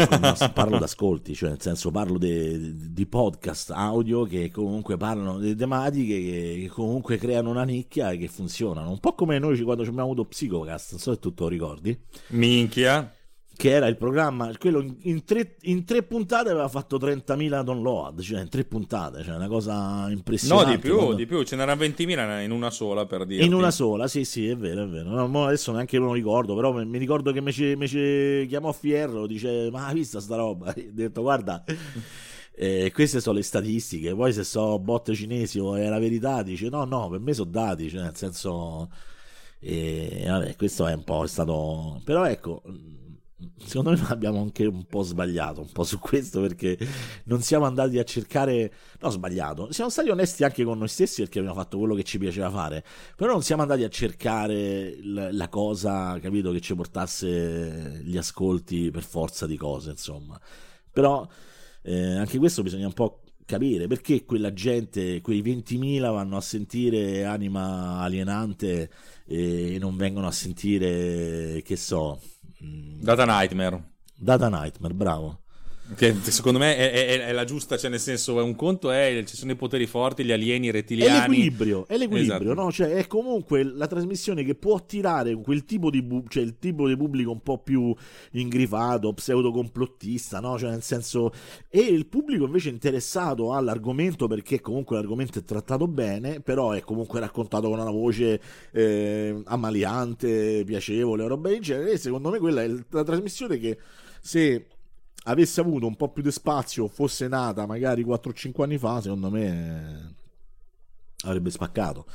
parlo 0.51 0.79
d'ascolti, 0.79 1.35
cioè 1.35 1.49
nel 1.49 1.61
senso 1.61 1.91
parlo 1.91 2.17
di 2.17 3.05
podcast 3.07 3.69
audio 3.69 4.23
che 4.23 4.49
comunque 4.49 4.97
parlano 4.97 5.37
di 5.37 5.55
tematiche 5.55 6.19
che, 6.19 6.57
che, 6.61 6.67
comunque 6.69 7.17
creano 7.17 7.51
una 7.51 7.65
nicchia 7.65 8.09
e 8.09 8.17
che 8.17 8.27
funzionano. 8.27 8.89
Un 8.89 8.99
po' 8.99 9.13
come 9.13 9.37
noi 9.37 9.61
quando 9.61 9.83
abbiamo 9.83 10.01
avuto 10.01 10.25
Psicocast, 10.25 10.91
non 10.91 10.99
so 10.99 11.13
se 11.13 11.19
tu 11.19 11.33
lo 11.35 11.47
ricordi. 11.47 11.95
Minchia 12.29 13.13
che 13.62 13.70
era 13.70 13.86
il 13.86 13.95
programma, 13.95 14.49
quello 14.57 14.84
in 15.01 15.24
tre, 15.24 15.55
in 15.62 15.86
tre, 15.86 16.01
puntate 16.01 16.49
aveva 16.49 16.68
fatto 16.68 16.97
30.000 16.97 17.62
download, 17.62 18.20
cioè 18.22 18.41
in 18.41 18.49
tre 18.49 18.66
puntate, 18.66 19.22
cioè 19.22 19.36
una 19.36 19.47
cosa 19.47 20.09
impressionante. 20.09 20.66
No, 20.66 20.76
di 20.76 20.82
più, 20.82 20.95
quando... 20.95 21.14
di 21.14 21.26
più, 21.28 21.43
ce 21.43 21.55
n'erano 21.55 21.80
20.000 21.80 22.41
in 22.41 22.49
una 22.49 22.72
sola 22.72 23.05
per 23.05 23.24
dire. 23.24 23.45
In 23.45 23.53
una 23.53 23.70
sola, 23.70 24.07
sì, 24.07 24.26
sì, 24.26 24.47
è 24.47 24.57
vero, 24.57 24.86
è 24.86 24.88
vero. 24.88 25.28
No, 25.28 25.45
adesso 25.45 25.72
neanche 25.72 25.99
me 25.99 26.05
lo 26.05 26.14
ricordo, 26.14 26.55
però 26.55 26.74
mi 26.74 26.97
ricordo 26.97 27.32
che 27.32 27.39
mi 27.39 27.51
ci 27.51 28.45
chiamò 28.47 28.72
Fierro, 28.72 29.28
dice, 29.28 29.70
ma 29.72 29.86
hai 29.86 29.93
visto 29.93 30.20
sta 30.20 30.38
roba? 30.38 30.74
Ho 30.76 30.89
detto, 30.91 31.22
guarda... 31.22 31.64
Eh, 32.53 32.91
queste 32.93 33.22
sono 33.22 33.38
le 33.38 33.43
statistiche, 33.43 34.14
poi 34.14 34.34
se 34.34 34.43
so 34.43 34.78
bot 34.78 35.14
cinesi 35.14 35.57
o 35.57 35.76
è 35.76 35.88
la 35.88 35.99
verità, 35.99 36.43
dice 36.43 36.68
no, 36.68 36.84
no, 36.84 37.09
per 37.09 37.20
me 37.20 37.34
sono 37.34 37.49
dati, 37.49 37.89
cioè 37.89 38.01
nel 38.01 38.16
senso, 38.16 38.91
eh, 39.59 40.26
vabbè, 40.28 40.55
questo 40.57 40.86
è 40.86 40.93
un 40.93 41.03
po' 41.03 41.26
stato, 41.28 42.01
però 42.03 42.26
ecco, 42.26 42.62
secondo 43.57 43.91
me 43.91 43.99
abbiamo 44.09 44.41
anche 44.41 44.65
un 44.65 44.85
po' 44.85 45.01
sbagliato 45.03 45.61
un 45.61 45.71
po' 45.71 45.83
su 45.83 45.99
questo 45.99 46.41
perché 46.41 46.77
non 47.25 47.41
siamo 47.41 47.65
andati 47.65 47.97
a 47.99 48.03
cercare 48.03 48.73
no 48.99 49.09
sbagliato. 49.09 49.71
Siamo 49.71 49.89
stati 49.89 50.09
onesti 50.09 50.43
anche 50.43 50.63
con 50.63 50.77
noi 50.77 50.87
stessi 50.87 51.21
perché 51.21 51.39
abbiamo 51.39 51.57
fatto 51.57 51.77
quello 51.77 51.95
che 51.95 52.03
ci 52.03 52.17
piaceva 52.17 52.49
fare. 52.49 52.83
Però 53.15 53.31
non 53.31 53.43
siamo 53.43 53.61
andati 53.61 53.83
a 53.83 53.89
cercare 53.89 54.97
la 55.03 55.49
cosa 55.49 56.19
capito 56.19 56.51
che 56.51 56.61
ci 56.61 56.75
portasse 56.75 58.01
gli 58.03 58.17
ascolti 58.17 58.91
per 58.91 59.03
forza 59.03 59.45
di 59.45 59.57
cose 59.57 59.91
insomma. 59.91 60.39
Però 60.91 61.27
eh, 61.83 62.15
anche 62.15 62.37
questo 62.37 62.61
bisogna 62.63 62.87
un 62.87 62.93
po' 62.93 63.21
capire 63.45 63.87
perché 63.87 64.23
quella 64.23 64.53
gente, 64.53 65.21
quei 65.21 65.41
20.000 65.41 65.99
vanno 66.01 66.37
a 66.37 66.41
sentire 66.41 67.25
anima 67.25 67.99
alienante 67.99 68.89
e 69.25 69.77
non 69.79 69.97
vengono 69.97 70.27
a 70.27 70.31
sentire, 70.31 71.61
che 71.63 71.75
so, 71.75 72.19
Data 72.62 73.26
Nightmare. 73.26 73.84
Data 74.16 74.47
Nightmare, 74.47 74.93
bravo. 74.93 75.40
Che 75.93 76.15
secondo 76.21 76.57
me 76.57 76.77
è, 76.77 76.91
è, 76.91 77.25
è, 77.25 77.31
la 77.33 77.43
giusta, 77.43 77.77
cioè 77.77 77.89
nel 77.89 77.99
senso, 77.99 78.35
un 78.43 78.55
conto 78.55 78.91
è 78.91 79.21
ci 79.25 79.35
sono 79.35 79.51
i 79.51 79.55
poteri 79.55 79.85
forti, 79.85 80.23
gli 80.23 80.31
alieni, 80.31 80.67
i 80.67 80.71
rettiliani. 80.71 81.17
È 81.17 81.19
l'equilibrio, 81.27 81.85
è 81.87 81.97
l'equilibrio, 81.97 82.51
esatto. 82.51 82.53
no? 82.53 82.71
Cioè, 82.71 82.89
è 82.91 83.07
comunque 83.07 83.63
la 83.63 83.87
trasmissione 83.87 84.43
che 84.43 84.55
può 84.55 84.75
attirare 84.75 85.35
quel 85.35 85.65
tipo 85.65 85.89
di, 85.89 86.01
bu- 86.01 86.27
cioè 86.29 86.43
il 86.43 86.57
tipo 86.59 86.87
di 86.87 86.95
pubblico 86.95 87.31
un 87.31 87.41
po' 87.41 87.57
più 87.57 87.93
ingrifato, 88.31 89.13
pseudo-complottista, 89.13 90.39
no? 90.39 90.57
Cioè, 90.57 90.69
nel 90.69 90.81
senso, 90.81 91.31
e 91.69 91.79
il 91.79 92.07
pubblico 92.07 92.45
invece 92.45 92.69
interessato 92.69 93.53
all'argomento 93.53 94.27
perché 94.27 94.61
comunque 94.61 94.95
l'argomento 94.95 95.39
è 95.39 95.43
trattato 95.43 95.87
bene, 95.87 96.39
però 96.39 96.71
è 96.71 96.81
comunque 96.81 97.19
raccontato 97.19 97.69
con 97.69 97.79
una 97.79 97.91
voce 97.91 98.39
eh, 98.71 99.41
amaliante, 99.45 100.63
piacevole, 100.65 101.27
roba 101.27 101.49
del 101.49 101.59
genere. 101.59 101.91
E 101.91 101.97
secondo 101.97 102.29
me 102.29 102.39
quella 102.39 102.63
è 102.63 102.71
la 102.89 103.03
trasmissione 103.03 103.57
che 103.57 103.77
se 104.21 104.67
avesse 105.24 105.61
avuto 105.61 105.86
un 105.88 105.95
po' 105.95 106.09
più 106.09 106.24
di 106.24 106.32
spazio, 106.32 106.88
fosse 106.88 107.28
nata 107.28 107.65
magari 107.65 108.03
4-5 108.03 108.61
anni 108.63 108.78
fa, 108.78 109.01
secondo 109.01 109.30
me 109.30 110.15
avrebbe 111.24 111.49
spaccato. 111.51 112.05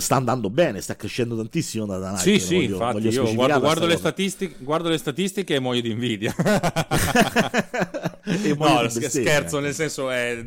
Sta 0.00 0.16
andando 0.16 0.50
bene, 0.50 0.80
sta 0.80 0.96
crescendo 0.96 1.36
tantissimo 1.36 1.86
da 1.86 2.10
Nike. 2.10 2.22
Sì, 2.22 2.38
sì, 2.38 2.54
voglio, 2.54 2.72
infatti, 2.72 2.92
voglio 3.00 3.10
io 3.10 3.34
guardo, 3.34 3.60
guardo, 3.60 3.86
le 3.86 3.98
guardo, 4.58 4.88
le 4.88 4.98
statistiche 4.98 5.54
e 5.54 5.60
muoio 5.60 5.82
di 5.82 5.90
invidia. 5.90 6.34
no, 8.58 8.88
scherzo, 8.88 9.60
nel 9.60 9.74
senso 9.74 10.10
è, 10.10 10.42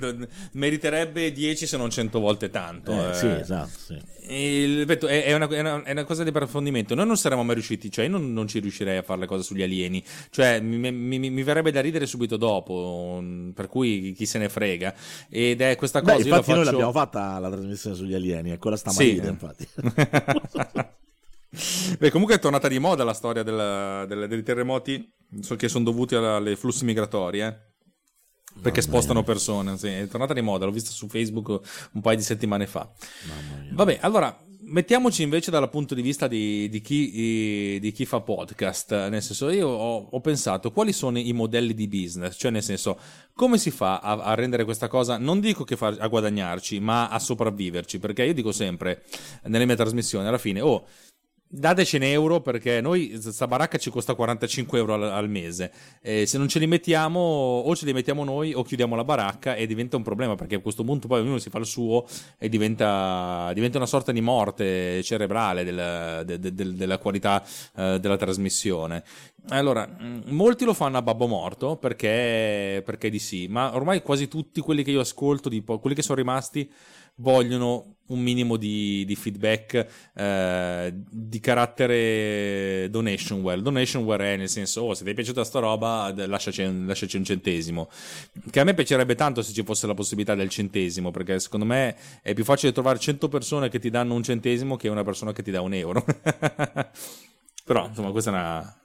meriterebbe 0.54 1.32
10 1.32 1.66
se 1.66 1.78
non 1.78 1.90
100 1.90 2.20
volte 2.20 2.50
tanto. 2.50 2.92
Eh, 2.92 3.10
eh. 3.10 3.14
Sì, 3.14 3.28
esatto. 3.28 3.70
Sì. 3.86 4.18
Il, 4.32 4.86
è, 4.86 5.34
una, 5.34 5.48
è, 5.48 5.60
una, 5.60 5.82
è, 5.82 5.92
una, 5.92 6.04
cosa 6.04 6.22
di 6.22 6.30
approfondimento. 6.30 6.94
Noi 6.94 7.08
non 7.08 7.18
saremmo 7.18 7.44
mai 7.44 7.56
riusciti, 7.56 7.90
cioè 7.90 8.06
io 8.06 8.12
non, 8.12 8.32
non 8.32 8.48
ci 8.48 8.60
riuscirei 8.60 8.98
a 8.98 9.02
fare 9.02 9.22
le 9.22 9.26
cose 9.26 9.42
sugli 9.42 9.64
alieni. 9.64 10.04
Cioè, 10.30 10.60
mi, 10.60 10.92
mi, 10.92 11.30
mi, 11.30 11.44
verrebbe 11.44 11.72
da 11.72 11.82
ridere 11.82 12.06
subito 12.06 12.38
dopo. 12.38 13.24
Per 13.56 13.68
cui 13.68 14.14
chi 14.16 14.28
se 14.28 14.38
ne 14.38 14.48
frega. 14.48 14.94
Ed 15.30 15.62
è 15.62 15.76
questa 15.76 16.02
cosa. 16.02 16.16
Beh, 16.16 16.22
infatti, 16.22 16.44
faccio... 16.44 16.56
noi 16.58 16.66
l'abbiamo 16.66 16.92
fatta 16.92 17.40
la 17.40 17.50
trasmissione 17.50 17.96
sugli 17.96 18.14
alieni, 18.14 18.52
ancora 18.52 18.76
sta 18.76 18.92
sì. 18.92 19.20
Infatti. 19.40 19.68
Beh, 21.98 22.12
comunque 22.12 22.36
è 22.36 22.40
tornata 22.40 22.68
di 22.68 22.78
moda 22.78 23.04
la 23.04 23.14
storia 23.14 23.42
del, 23.42 24.06
del, 24.08 24.28
dei 24.28 24.44
terremoti 24.44 25.12
che 25.58 25.68
sono 25.68 25.84
dovuti 25.84 26.16
alle 26.16 26.56
flussi 26.56 26.86
migratori, 26.86 27.42
eh? 27.42 27.68
Perché 28.62 28.82
spostano 28.82 29.24
persone, 29.24 29.78
sì, 29.78 29.88
è 29.88 30.08
tornata 30.08 30.34
di 30.34 30.42
moda, 30.42 30.66
l'ho 30.66 30.72
vista 30.72 30.92
su 30.92 31.08
Facebook 31.08 31.48
un 31.94 32.02
paio 32.02 32.18
di 32.18 32.24
settimane 32.24 32.68
fa. 32.68 32.92
Vabbè, 33.72 34.00
allora 34.02 34.38
mettiamoci 34.70 35.24
invece 35.24 35.52
dal 35.52 35.70
punto 35.70 35.96
di 35.96 36.02
vista 36.02 36.28
di, 36.28 36.70
di, 36.70 36.82
chi, 36.82 37.80
di, 37.80 37.92
chi, 37.92 38.06
fa 38.06 38.22
podcast, 38.22 39.10
nel 39.10 39.22
senso 39.22 39.50
io 39.50 39.68
ho, 39.68 40.08
ho, 40.10 40.20
pensato 40.22 40.72
quali 40.72 40.94
sono 40.94 41.20
i 41.20 41.34
modelli 41.34 41.74
di 41.74 41.88
business, 41.88 42.38
cioè 42.38 42.52
nel 42.52 42.64
senso 42.64 42.98
come 43.34 43.58
si 43.58 43.72
fa 43.72 44.00
a, 44.00 44.18
a 44.18 44.34
rendere 44.36 44.64
questa 44.64 44.88
cosa, 44.88 45.18
non 45.18 45.40
dico 45.40 45.64
che 45.64 45.76
fa, 45.76 45.96
a 45.98 46.08
guadagnarci, 46.08 46.80
ma 46.80 47.10
a 47.10 47.20
sopravviverci, 47.20 48.00
perché 48.00 48.24
io 48.24 48.34
dico 48.34 48.52
sempre 48.52 49.04
nelle 49.44 49.66
mie 49.66 49.76
trasmissioni, 49.76 50.28
alla 50.28 50.38
fine, 50.38 50.62
oh 50.62 50.86
dateci 51.52 51.96
un 51.96 52.04
euro 52.04 52.42
perché 52.42 52.80
noi 52.80 53.20
questa 53.20 53.48
baracca 53.48 53.80
ci 53.80 53.90
costa 53.90 54.14
45 54.14 54.78
euro 54.78 54.94
al, 54.94 55.04
al 55.04 55.30
mese. 55.30 55.72
E 56.00 56.28
se 56.28 56.38
non 56.38 56.48
ce 56.48 56.60
li 56.60 56.68
mettiamo 56.68 57.20
o 57.20 57.76
ce 57.76 57.86
li 57.86 57.94
mettiamo 57.94 58.24
noi 58.24 58.54
o 58.54 58.62
chiudiamo 58.62 58.96
la 58.96 59.04
baracca 59.04 59.56
e 59.56 59.66
diventa 59.66 59.98
un 59.98 60.04
problema 60.04 60.36
perché 60.36 60.56
a 60.56 60.60
questo 60.60 60.84
punto 60.84 61.08
poi 61.08 61.22
ognuno 61.22 61.40
si 61.40 61.50
fa 61.50 61.58
il 61.58 61.66
suo 61.66 62.06
e 62.38 62.50
diventa, 62.50 63.52
diventa 63.54 63.78
una 63.78 63.88
sorta 63.88 64.12
di 64.12 64.22
morte 64.22 65.02
cerebrale 65.02 65.64
del, 65.64 66.24
de, 66.26 66.40
de, 66.40 66.54
de, 66.54 66.74
della 66.76 67.00
qualità 67.00 67.44
uh, 67.74 67.98
della 67.98 68.18
trasmissione. 68.18 69.04
Allora 69.48 69.88
mm, 69.88 70.22
molti 70.28 70.66
lo 70.66 70.76
fanno 70.76 70.98
a 70.98 71.02
babbo 71.02 71.26
morto 71.26 71.78
perché, 71.78 72.84
perché 72.86 73.10
di 73.10 73.20
sì 73.20 73.48
ma 73.48 73.74
ormai 73.74 74.04
quasi 74.04 74.28
tutti 74.28 74.62
quelli 74.62 74.84
che 74.84 74.92
io 74.92 75.00
ascolto 75.00 75.50
di, 75.50 75.64
quelli 75.64 75.96
che 75.96 76.04
sono 76.04 76.18
rimasti 76.18 76.70
vogliono 77.20 77.96
un 78.10 78.20
minimo 78.22 78.58
di, 78.58 79.04
di 79.06 79.16
feedback 79.16 79.86
eh, 80.16 80.94
di 80.94 81.40
carattere 81.40 82.88
donationware. 82.90 83.62
Donationware 83.62 84.34
è 84.34 84.38
nel 84.38 84.50
senso, 84.50 84.82
oh, 84.82 84.94
se 84.94 85.04
ti 85.04 85.12
è 85.12 85.14
piaciuta 85.14 85.44
sta 85.44 85.60
roba, 85.60 86.14
lasciaci, 86.16 86.86
lasciaci, 86.86 87.18
un 87.18 87.24
centesimo. 87.24 87.90
Che 88.50 88.60
a 88.60 88.64
me 88.64 88.74
piacerebbe 88.74 89.16
tanto 89.16 89.42
se 89.42 89.54
ci 89.54 89.64
fosse 89.64 89.88
la 89.88 89.94
possibilità 89.94 90.36
del 90.36 90.50
centesimo, 90.50 91.12
perché 91.12 91.40
secondo 91.40 91.66
me 91.66 91.96
è 92.22 92.34
più 92.34 92.44
facile 92.44 92.72
trovare 92.72 93.00
100 93.00 93.28
persone 93.28 93.70
che 93.70 93.80
ti 93.80 93.90
danno 93.90 94.16
un 94.16 94.24
centesimo 94.24 94.76
che 94.76 94.88
una 94.88 95.04
persona 95.04 95.32
che 95.32 95.44
ti 95.44 95.52
dà 95.52 95.62
un 95.62 95.74
euro. 95.74 96.04
Però, 97.64 97.86
insomma, 97.88 98.10
questa 98.10 98.32
è 98.32 98.34
una 98.34 98.80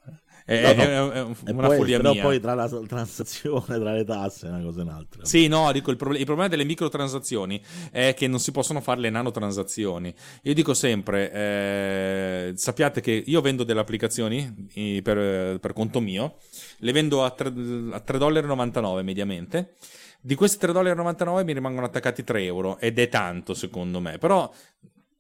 è, 0.47 0.75
no, 0.75 0.85
no. 0.85 1.11
è, 1.11 1.49
è 1.49 1.51
una 1.53 1.69
poi, 1.69 1.77
follia 1.79 1.97
però 1.97 2.13
mia. 2.13 2.23
poi 2.23 2.39
tra 2.39 2.55
la 2.55 2.69
transazione, 2.87 3.79
tra 3.79 3.93
le 3.93 4.05
tasse, 4.05 4.47
è 4.47 4.51
una 4.51 4.61
cosa 4.61 4.81
e 4.81 4.83
un'altra. 4.83 5.25
Sì, 5.25 5.49
no, 5.49 5.73
dico 5.73 5.91
il, 5.91 5.97
proble- 5.97 6.19
il, 6.19 6.25
problema 6.27 6.49
delle 6.49 6.65
microtransazioni 6.65 7.63
è 7.91 8.15
che 8.15 8.27
non 8.27 8.39
si 8.39 8.53
possono 8.53 8.83
fare 8.83 9.01
le 9.01 9.09
nanotransazioni. 9.09 10.15
Io 10.43 10.53
dico 10.53 10.75
sempre, 10.75 11.33
eh, 11.33 12.53
sappiate 12.57 13.01
che 13.01 13.23
io 13.25 13.41
vendo 13.41 13.65
delle 13.65 13.81
applicazioni 13.81 14.69
per, 15.03 15.59
per 15.61 15.73
conto 15.73 16.01
mio, 16.01 16.37
le 16.79 16.93
vendo 16.93 17.25
a 17.25 17.35
3,99 17.37 18.19
dollari 18.19 19.03
mediamente. 19.03 19.77
Di 20.21 20.35
questi 20.35 20.65
3,99 20.67 20.73
dollari 20.73 21.45
mi 21.45 21.53
rimangono 21.53 21.87
attaccati 21.87 22.25
3 22.25 22.45
euro 22.45 22.79
ed 22.79 22.99
è 22.99 23.09
tanto 23.09 23.55
secondo 23.55 24.01
me, 24.01 24.19
però 24.19 24.51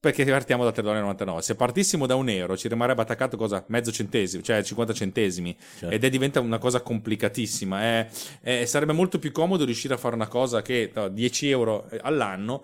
perché 0.04 0.24
partiamo 0.26 0.64
da 0.64 0.70
3,99 0.70 1.38
Se 1.38 1.54
partissimo 1.54 2.04
da 2.04 2.14
un 2.14 2.28
euro 2.28 2.58
ci 2.58 2.68
rimarrebbe 2.68 3.00
attaccato 3.00 3.38
cosa? 3.38 3.64
Mezzo 3.68 3.90
centesimo, 3.90 4.42
cioè 4.42 4.62
50 4.62 4.92
centesimi. 4.92 5.56
Certo. 5.78 5.94
Ed 5.94 6.04
è 6.04 6.10
diventa 6.10 6.40
una 6.40 6.58
cosa 6.58 6.82
complicatissima. 6.82 7.80
È, 7.80 8.08
è, 8.42 8.64
sarebbe 8.66 8.92
molto 8.92 9.18
più 9.18 9.32
comodo 9.32 9.64
riuscire 9.64 9.94
a 9.94 9.96
fare 9.96 10.14
una 10.14 10.26
cosa 10.26 10.60
che 10.60 10.90
no, 10.92 11.08
10 11.08 11.48
euro 11.48 11.88
all'anno 12.02 12.62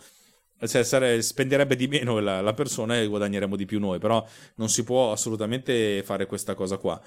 cioè, 0.67 0.85
sare, 0.85 1.23
spenderebbe 1.23 1.77
di 1.77 1.89
meno 1.89 2.19
la, 2.21 2.41
la, 2.41 2.53
persona 2.53 2.99
e 2.99 3.07
guadagneremo 3.07 3.57
di 3.57 3.65
più 3.65 3.79
noi, 3.79 3.99
però 3.99 4.25
non 4.57 4.69
si 4.69 4.85
può 4.85 5.13
assolutamente 5.13 6.03
fare 6.03 6.27
questa 6.27 6.55
cosa 6.55 6.77
qua. 6.77 7.01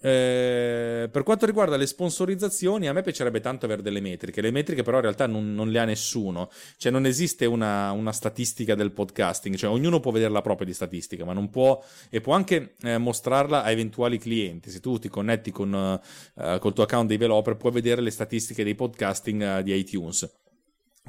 Eh, 0.00 1.08
per 1.10 1.22
quanto 1.24 1.46
riguarda 1.46 1.76
le 1.76 1.86
sponsorizzazioni, 1.86 2.86
a 2.86 2.92
me 2.92 3.02
piacerebbe 3.02 3.40
tanto 3.40 3.64
avere 3.64 3.82
delle 3.82 4.00
metriche, 4.00 4.40
le 4.40 4.50
metriche 4.52 4.82
però 4.82 4.98
in 4.98 5.02
realtà 5.02 5.26
non, 5.26 5.54
non 5.54 5.70
le 5.70 5.78
ha 5.78 5.84
nessuno, 5.84 6.50
cioè 6.76 6.92
non 6.92 7.06
esiste 7.06 7.44
una, 7.46 7.90
una, 7.90 8.12
statistica 8.12 8.74
del 8.74 8.92
podcasting, 8.92 9.56
cioè 9.56 9.70
ognuno 9.70 9.98
può 9.98 10.12
vedere 10.12 10.32
la 10.32 10.42
propria 10.42 10.66
di 10.66 10.74
statistica, 10.74 11.24
ma 11.24 11.32
non 11.32 11.50
può, 11.50 11.82
e 12.08 12.20
può 12.20 12.34
anche 12.34 12.74
eh, 12.82 12.98
mostrarla 12.98 13.64
a 13.64 13.70
eventuali 13.70 14.18
clienti, 14.18 14.70
se 14.70 14.80
tu 14.80 14.98
ti 14.98 15.08
connetti 15.08 15.50
con 15.50 15.98
col 16.58 16.72
tuo 16.72 16.84
account 16.84 17.08
developer 17.08 17.56
puoi 17.56 17.72
vedere 17.72 18.00
le 18.00 18.10
statistiche 18.10 18.64
dei 18.64 18.74
podcasting 18.74 19.58
uh, 19.58 19.62
di 19.62 19.74
iTunes 19.74 20.28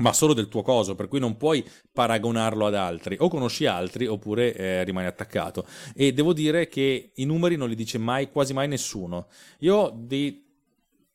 ma 0.02 0.14
solo 0.14 0.34
del 0.34 0.48
tuo 0.48 0.62
coso, 0.62 0.96
per 0.96 1.08
cui 1.08 1.20
non 1.20 1.38
puoi 1.38 1.64
paragonarlo 1.92 2.66
ad 2.66 2.76
altri. 2.76 3.16
O 3.20 3.30
conosci 3.30 3.66
altri 3.66 4.08
oppure 4.08 4.54
eh, 4.54 4.84
rimani 4.84 5.08
attaccato. 5.08 5.66
E 5.96 6.12
devo 6.12 6.34
dire 6.34 6.68
che 6.68 7.12
i 7.16 7.26
numeri 7.26 7.56
non 7.56 7.70
li 7.70 7.76
dice 7.76 7.98
mai, 7.98 8.30
quasi 8.30 8.54
mai 8.54 8.68
nessuno. 8.68 9.28
Io 9.60 9.94
di 9.96 10.44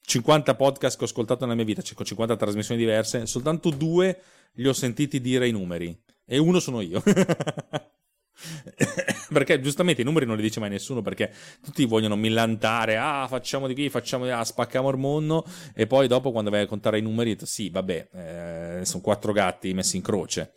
50 0.01 0.55
podcast 0.55 0.97
che 0.97 1.05
ho 1.05 1.07
ascoltato 1.07 1.45
nella 1.45 1.57
mia 1.57 1.65
vita, 1.65 1.83
cioè 1.83 1.97
con 1.97 2.07
50 2.07 2.37
trasmissioni 2.37 2.81
diverse, 2.81 3.27
soltanto 3.27 3.71
due 3.71 4.21
li 4.53 4.69
ho 4.69 4.73
sentiti 4.73 5.21
dire 5.21 5.49
i 5.49 5.53
numeri. 5.53 5.97
E 6.25 6.39
uno 6.39 6.61
sono 6.61 6.81
io. 6.81 7.03
perché 9.33 9.61
giustamente 9.61 10.03
i 10.03 10.05
numeri 10.05 10.27
non 10.27 10.37
li 10.37 10.43
dice 10.43 10.61
mai 10.61 10.71
nessuno 10.71 11.03
perché 11.03 11.33
tutti 11.63 11.85
vogliono 11.85 12.17
millantare 12.17 12.97
ah 12.97 13.27
facciamo 13.29 13.67
di 13.67 13.75
qui 13.75 13.89
facciamo 13.89 14.25
di 14.25 14.31
là 14.31 14.45
spacchiamo 14.45 14.91
il 14.91 14.99
mondo 14.99 15.45
e 15.75 15.87
poi 15.87 16.07
dopo 16.07 16.33
quando 16.33 16.51
vai 16.51 16.63
a 16.63 16.67
contare 16.67 16.99
i 16.99 17.03
numeri 17.03 17.37
sì 17.43 17.71
vabbè 17.71 18.09
eh, 18.13 18.85
sono 18.85 19.03
quattro 19.03 19.33
gatti 19.33 19.73
messi 19.73 19.97
in 19.97 20.03
croce 20.03 20.53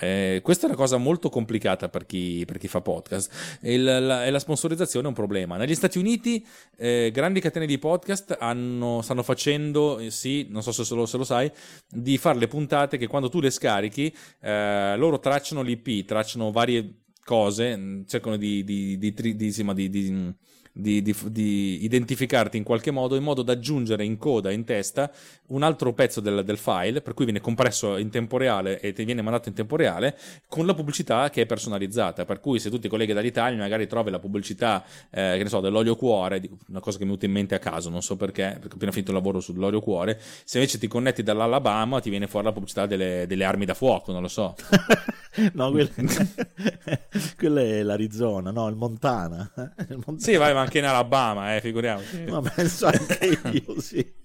eh, 0.00 0.40
questa 0.42 0.66
è 0.66 0.68
una 0.68 0.76
cosa 0.76 0.96
molto 0.96 1.28
complicata 1.28 1.88
per 1.88 2.06
chi, 2.06 2.44
per 2.46 2.58
chi 2.58 2.68
fa 2.68 2.80
podcast 2.80 3.58
e 3.60 3.78
la, 3.78 4.28
la, 4.28 4.38
sponsorizzazione 4.38 5.06
è 5.06 5.08
un 5.08 5.14
problema. 5.14 5.56
Negli 5.56 5.74
Stati 5.74 5.98
Uniti 5.98 6.44
eh, 6.76 7.10
grandi 7.12 7.40
catene 7.40 7.66
di 7.66 7.78
podcast 7.78 8.36
hanno, 8.38 9.02
stanno 9.02 9.22
facendo, 9.22 9.98
eh, 9.98 10.10
sì, 10.10 10.46
non 10.50 10.62
so 10.62 10.72
se 10.72 10.94
lo, 10.94 11.06
se 11.06 11.16
lo, 11.16 11.24
sai, 11.24 11.50
di 11.88 12.18
fare 12.18 12.38
le 12.38 12.48
puntate 12.48 12.96
che 12.96 13.06
quando 13.06 13.28
tu 13.28 13.40
le 13.40 13.50
scarichi 13.50 14.14
eh, 14.40 14.96
loro 14.96 15.18
tracciano 15.18 15.62
l'IP, 15.62 16.04
tracciano 16.04 16.50
varie 16.50 17.03
cose, 17.24 17.76
mm, 17.76 18.02
cercano 18.06 18.36
di, 18.36 18.62
di, 18.64 18.98
di, 18.98 19.12
di 19.12 19.52
di, 19.88 20.34
di, 20.76 21.02
di, 21.02 21.84
identificarti 21.84 22.56
in 22.56 22.64
qualche 22.64 22.90
modo 22.90 23.14
in 23.14 23.22
modo 23.22 23.42
da 23.42 23.52
aggiungere 23.52 24.04
in 24.04 24.18
coda, 24.18 24.50
in 24.50 24.64
testa, 24.64 25.08
un 25.48 25.62
altro 25.62 25.92
pezzo 25.92 26.20
del, 26.20 26.42
del, 26.44 26.58
file, 26.58 27.00
per 27.00 27.14
cui 27.14 27.24
viene 27.24 27.40
compresso 27.40 27.96
in 27.96 28.10
tempo 28.10 28.36
reale 28.36 28.80
e 28.80 28.92
ti 28.92 29.04
viene 29.04 29.22
mandato 29.22 29.48
in 29.48 29.54
tempo 29.54 29.76
reale, 29.76 30.18
con 30.48 30.66
la 30.66 30.74
pubblicità 30.74 31.30
che 31.30 31.42
è 31.42 31.46
personalizzata. 31.46 32.24
Per 32.24 32.40
cui 32.40 32.58
se 32.58 32.70
tu 32.70 32.80
ti 32.80 32.88
colleghi 32.88 33.12
dall'Italia, 33.12 33.56
magari 33.56 33.86
trovi 33.86 34.10
la 34.10 34.18
pubblicità, 34.18 34.82
eh, 35.10 35.34
che 35.36 35.42
ne 35.44 35.48
so, 35.48 35.60
dell'olio 35.60 35.94
cuore, 35.94 36.42
una 36.68 36.80
cosa 36.80 36.98
che 36.98 37.04
mi 37.04 37.14
è 37.14 37.16
venuta 37.16 37.26
in 37.26 37.32
mente 37.32 37.54
a 37.54 37.58
caso, 37.60 37.88
non 37.88 38.02
so 38.02 38.16
perché, 38.16 38.56
perché 38.58 38.72
ho 38.72 38.74
appena 38.74 38.90
finito 38.90 39.12
il 39.12 39.16
lavoro 39.16 39.38
sull'olio 39.38 39.80
cuore. 39.80 40.20
Se 40.44 40.58
invece 40.58 40.78
ti 40.78 40.88
connetti 40.88 41.22
dall'Alabama, 41.22 42.00
ti 42.00 42.10
viene 42.10 42.26
fuori 42.26 42.46
la 42.46 42.52
pubblicità 42.52 42.86
delle, 42.86 43.26
delle 43.28 43.44
armi 43.44 43.64
da 43.64 43.74
fuoco, 43.74 44.10
non 44.10 44.22
lo 44.22 44.28
so. 44.28 44.56
no, 45.54 45.70
quella, 45.70 45.90
quella, 47.36 47.60
è 47.60 47.82
l'Arizona, 47.82 48.50
no, 48.50 48.68
il 48.68 48.76
Montana. 48.76 49.50
il 49.88 49.96
Montana. 49.96 50.18
Sì, 50.18 50.34
vai, 50.36 50.52
ma 50.52 50.63
anche 50.64 50.78
in 50.78 50.84
Alabama, 50.84 51.54
eh, 51.54 51.60
figuriamoci. 51.60 52.24
Ma 52.28 52.40
penso 52.40 52.86
anche 52.92 53.40
io, 53.52 53.80
sì. 53.80 54.22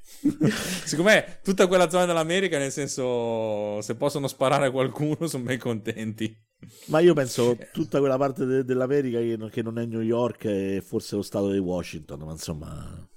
Siccome 0.83 1.39
tutta 1.43 1.67
quella 1.67 1.89
zona 1.89 2.05
dell'America, 2.05 2.57
nel 2.57 2.71
senso, 2.71 3.79
se 3.81 3.95
possono 3.95 4.27
sparare 4.27 4.67
a 4.67 4.71
qualcuno, 4.71 5.27
sono 5.27 5.43
ben 5.43 5.59
contenti. 5.59 6.47
Ma 6.85 6.99
io 6.99 7.13
penso 7.13 7.57
tutta 7.71 7.99
quella 7.99 8.17
parte 8.17 8.45
de- 8.45 8.63
dell'America 8.65 9.19
che, 9.19 9.37
che, 9.49 9.61
non 9.61 9.79
è 9.79 9.85
New 9.85 10.01
York 10.01 10.45
e 10.45 10.83
forse 10.85 11.15
lo 11.15 11.21
stato 11.21 11.51
di 11.51 11.57
Washington, 11.57 12.19
ma 12.19 12.31
insomma. 12.31 13.09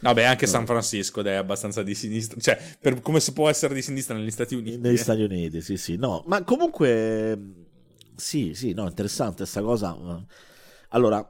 Vabbè, 0.00 0.22
anche 0.22 0.44
no. 0.44 0.50
San 0.52 0.66
Francisco 0.66 1.22
è 1.24 1.32
abbastanza 1.32 1.82
di 1.82 1.94
sinistra, 1.94 2.38
cioè, 2.40 2.76
per, 2.80 3.00
come 3.00 3.18
si 3.18 3.32
può 3.32 3.48
essere 3.48 3.74
di 3.74 3.82
sinistra 3.82 4.14
negli 4.16 4.30
Stati 4.30 4.54
Uniti? 4.54 4.78
Negli 4.78 4.94
eh? 4.94 4.98
Stati 4.98 5.22
Uniti, 5.22 5.60
sì, 5.60 5.76
sì, 5.76 5.96
no, 5.96 6.22
ma 6.28 6.44
comunque, 6.44 7.36
sì, 8.14 8.54
sì, 8.54 8.72
no, 8.74 8.86
interessante 8.86 9.38
questa 9.38 9.60
cosa. 9.60 10.24
Allora, 10.90 11.28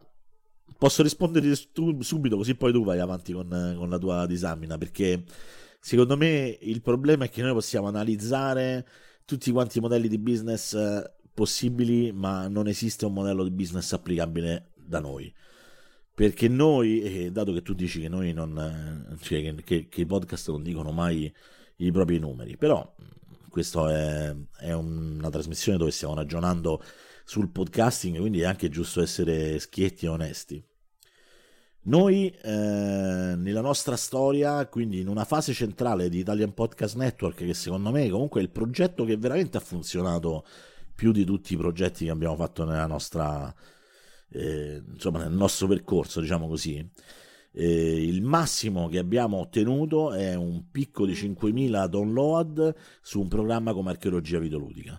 Posso 0.78 1.02
rispondere 1.02 1.52
subito 1.56 2.36
così 2.36 2.54
poi 2.54 2.72
tu 2.72 2.84
vai 2.84 3.00
avanti 3.00 3.32
con, 3.32 3.74
con 3.76 3.90
la 3.90 3.98
tua 3.98 4.26
disamina 4.26 4.78
perché 4.78 5.24
secondo 5.80 6.16
me 6.16 6.56
il 6.60 6.82
problema 6.82 7.24
è 7.24 7.30
che 7.30 7.42
noi 7.42 7.52
possiamo 7.52 7.88
analizzare 7.88 8.86
tutti 9.24 9.50
quanti 9.50 9.78
i 9.78 9.80
modelli 9.80 10.06
di 10.06 10.18
business 10.18 10.74
eh, 10.74 11.14
possibili 11.34 12.12
ma 12.12 12.46
non 12.46 12.68
esiste 12.68 13.06
un 13.06 13.12
modello 13.12 13.42
di 13.42 13.50
business 13.50 13.92
applicabile 13.92 14.70
da 14.76 15.00
noi. 15.00 15.32
Perché 16.14 16.48
noi, 16.48 17.30
dato 17.30 17.52
che 17.52 17.62
tu 17.62 17.74
dici 17.74 18.00
che 18.00 18.08
noi 18.08 18.32
non, 18.32 19.16
cioè 19.20 19.54
che, 19.62 19.88
che, 19.88 20.00
i 20.00 20.06
podcast 20.06 20.50
non 20.50 20.62
dicono 20.62 20.90
mai 20.90 21.32
i 21.76 21.92
propri 21.92 22.18
numeri, 22.18 22.56
però 22.56 22.94
questa 23.48 23.90
è, 23.90 24.34
è, 24.58 24.72
una 24.72 25.30
trasmissione 25.30 25.78
dove 25.78 25.90
stiamo 25.90 26.14
ragionando 26.14 26.82
sul 27.28 27.50
podcasting, 27.50 28.18
quindi 28.18 28.40
è 28.40 28.46
anche 28.46 28.70
giusto 28.70 29.02
essere 29.02 29.58
schietti 29.58 30.06
e 30.06 30.08
onesti. 30.08 30.64
Noi 31.82 32.30
eh, 32.30 33.34
nella 33.36 33.60
nostra 33.60 33.96
storia, 33.96 34.66
quindi 34.68 35.00
in 35.00 35.08
una 35.08 35.26
fase 35.26 35.52
centrale 35.52 36.08
di 36.08 36.20
Italian 36.20 36.54
Podcast 36.54 36.96
Network, 36.96 37.44
che 37.44 37.52
secondo 37.52 37.90
me 37.90 38.08
comunque 38.08 38.40
è 38.40 38.44
il 38.44 38.48
progetto 38.48 39.04
che 39.04 39.18
veramente 39.18 39.58
ha 39.58 39.60
funzionato 39.60 40.46
più 40.94 41.12
di 41.12 41.26
tutti 41.26 41.52
i 41.52 41.58
progetti 41.58 42.06
che 42.06 42.10
abbiamo 42.10 42.34
fatto 42.34 42.64
nella 42.64 42.86
nostra 42.86 43.54
eh, 44.30 44.82
insomma 44.90 45.18
nel 45.18 45.32
nostro 45.32 45.66
percorso, 45.66 46.22
diciamo 46.22 46.48
così, 46.48 46.82
eh, 47.52 48.06
il 48.06 48.22
massimo 48.22 48.88
che 48.88 48.96
abbiamo 48.96 49.36
ottenuto 49.36 50.14
è 50.14 50.34
un 50.34 50.70
picco 50.70 51.04
di 51.04 51.12
5.000 51.12 51.88
download 51.88 52.74
su 53.02 53.20
un 53.20 53.28
programma 53.28 53.74
come 53.74 53.90
archeologia 53.90 54.38
videoludica. 54.38 54.98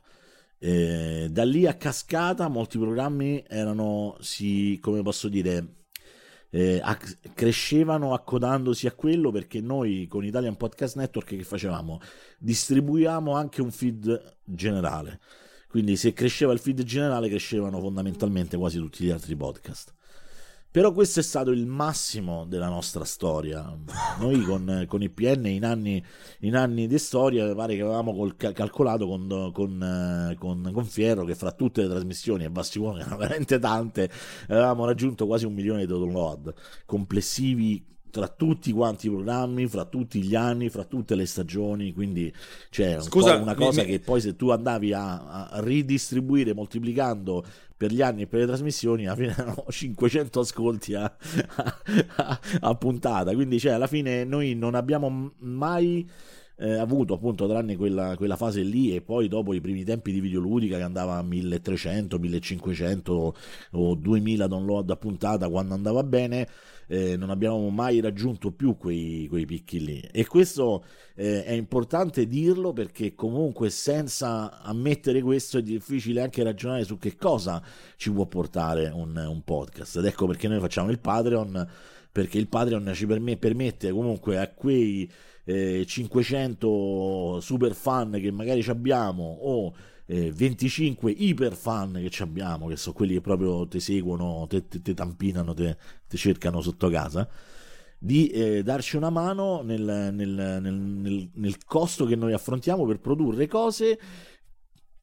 Eh, 0.60 1.28
da 1.32 1.43
lì 1.45 1.66
a 1.66 1.76
cascata 1.76 2.47
molti 2.49 2.78
programmi 2.78 3.43
erano, 3.47 4.18
si, 4.20 4.78
come 4.82 5.01
posso 5.01 5.30
dire, 5.30 5.76
eh, 6.49 6.80
acc- 6.84 7.34
crescevano 7.34 8.14
accodandosi 8.14 8.88
a 8.88 8.91
quello 8.91 9.32
perché 9.32 9.62
noi 9.62 10.07
con 10.07 10.26
Italian 10.26 10.57
Podcast 10.57 10.97
Network 10.97 11.36
che 11.36 11.43
facevamo? 11.43 11.99
Distribuiamo 12.39 13.34
anche 13.34 13.62
un 13.62 13.72
feed 13.72 14.38
generale 14.43 15.20
quindi 15.70 15.97
se 15.97 16.14
cresceva 16.14 16.51
il 16.51 16.57
feed 16.57 16.82
generale 16.82 17.30
crescevano 17.30 17.80
fondamentalmente 17.80 18.57
quasi 18.57 18.80
tutti 18.80 19.03
gli 19.03 19.12
altri 19.12 19.36
podcast. 19.36 19.93
Però 20.72 20.91
questo 20.91 21.20
è 21.20 21.24
stato 21.24 21.49
il 21.49 21.65
massimo 21.65 22.45
della 22.45 22.70
nostra 22.70 23.03
storia. 23.03 23.76
Noi 24.20 24.43
con, 24.43 24.86
con 24.88 25.01
IPN 25.01 25.47
in 25.47 25.65
anni, 25.65 26.03
in 26.41 26.55
anni, 26.55 26.86
di 26.86 26.99
storia 26.99 27.55
pare 27.55 27.76
che 27.76 27.82
avevamo 27.82 28.13
col, 28.13 28.36
calcolato 28.36 29.07
con, 29.07 29.49
con, 29.51 30.38
con, 30.38 30.86
Fierro 30.86 31.26
che 31.26 31.34
fra 31.34 31.53
tutte 31.53 31.82
le 31.82 31.89
trasmissioni 31.89 32.43
e 32.43 32.51
Bastione, 32.51 32.99
erano 32.99 33.17
veramente 33.17 33.57
tante, 33.57 34.11
avevamo 34.47 34.86
raggiunto 34.86 35.26
quasi 35.26 35.45
un 35.45 35.53
milione 35.53 35.80
di 35.80 35.88
download 35.88 36.53
complessivi 36.86 37.84
tra 38.10 38.28
tutti 38.28 38.72
quanti 38.72 39.07
i 39.07 39.10
programmi, 39.10 39.68
fra 39.68 39.86
tutti 39.86 40.22
gli 40.22 40.36
anni, 40.36 40.70
fra 40.70 40.84
tutte 40.84 41.16
le 41.16 41.26
stagioni, 41.26 41.93
quindi 41.93 42.34
c'è 42.70 42.95
un 42.95 43.01
Scusa, 43.01 43.36
una 43.36 43.55
cosa 43.55 43.82
mi, 43.82 43.88
che 43.88 43.99
poi 43.99 44.22
se 44.22 44.36
tu 44.36 44.49
andavi 44.49 44.93
a, 44.93 45.47
a, 45.49 45.60
ridistribuire 45.62 46.53
moltiplicando 46.53 47.45
per 47.78 47.91
gli 47.91 48.01
anni 48.01 48.24
e 48.24 48.28
per 48.28 48.41
le 48.41 48.45
trasmissioni, 48.47 49.07
alla 49.07 49.16
fine 49.16 49.32
erano 49.38 49.66
500 49.68 50.39
ascolti 50.39 50.93
a, 50.95 51.03
a, 52.16 52.39
a 52.60 52.76
puntata, 52.76 53.34
quindi 53.34 53.60
cioè, 53.60 53.74
alla 53.74 53.88
fine 53.88 54.24
noi 54.24 54.55
non 54.55 54.76
abbiamo 54.76 55.34
mai... 55.39 56.10
Eh, 56.62 56.74
avuto 56.74 57.14
appunto 57.14 57.47
tranne 57.47 57.78
quella, 57.78 58.18
quella, 58.18 58.36
fase 58.36 58.64
lì 58.64 58.93
e 58.93 58.99
poi 58.99 59.30
dopo 59.30 59.53
i 59.53 59.62
primi 59.62 59.86
tempi 59.86 60.12
di 60.12 60.20
videoludica 60.20 60.76
che 60.76 60.84
andava 60.84 61.16
a 61.16 61.24
1300, 61.24 62.20
1500 62.20 63.36
o 63.72 63.95
2000 63.95 64.45
download 64.45 64.89
a 64.89 64.97
puntata 64.97 65.47
quando 65.47 65.74
andava 65.74 66.03
bene 66.03 66.45
eh, 66.92 67.16
non 67.16 67.30
abbiamo 67.30 67.70
mai 67.70 68.02
raggiunto 68.02 68.52
più 68.52 68.76
quei, 68.76 69.28
quei 69.30 69.46
picchi 69.46 69.84
lì. 69.84 70.00
E 70.12 70.26
questo 70.26 70.84
eh, 71.14 71.44
è 71.44 71.52
importante 71.52 72.28
dirlo 72.28 72.74
perché 72.74 73.14
comunque 73.14 73.70
senza 73.70 74.60
ammettere 74.62 75.22
questo 75.22 75.60
è 75.60 75.62
difficile 75.62 76.22
anche 76.22 76.42
ragionare 76.42 76.84
su 76.84 76.98
che 76.98 77.16
cosa 77.16 77.62
ci 77.96 78.12
può 78.12 78.26
portare 78.26 78.90
un, 78.90 79.16
un 79.16 79.44
podcast. 79.44 79.98
Ed 79.98 80.06
ecco 80.06 80.26
perché 80.26 80.48
noi 80.48 80.60
facciamo 80.60 80.90
il 80.90 81.00
Patreon, 81.00 81.68
perché 82.12 82.40
il 82.40 82.48
Patreon 82.48 82.92
ci 82.96 83.06
permette 83.06 83.92
comunque 83.92 84.40
a 84.40 84.48
quei 84.50 85.10
eh, 85.46 85.86
500 85.86 87.40
super 87.40 87.74
fan 87.76 88.12
che 88.20 88.32
magari 88.32 88.64
abbiamo 88.68 89.38
o 89.42 89.74
eh, 90.10 90.32
25 90.32 91.12
iper 91.12 91.53
fan 91.53 92.03
che 92.10 92.24
abbiamo, 92.24 92.68
che 92.68 92.78
sono 92.78 92.95
quelli 92.95 93.14
che 93.14 93.22
proprio 93.22 93.68
ti 93.68 93.80
seguono, 93.80 94.47
ti 94.49 94.93
tampinano, 94.95 95.53
ti 95.53 96.18
cercano 96.18 96.62
sotto 96.62 96.89
casa, 96.89 97.30
di 97.99 98.28
eh, 98.30 98.64
darci 98.64 98.95
una 98.95 99.12
mano 99.12 99.62
nel, 99.62 100.10
nel, 100.12 100.60
nel, 100.62 101.30
nel 101.32 101.64
costo 101.64 102.05
che 102.05 102.16
noi 102.16 102.34
affrontiamo 102.34 102.86
per 102.88 102.99
produrre 102.99 103.47
cose 103.47 103.99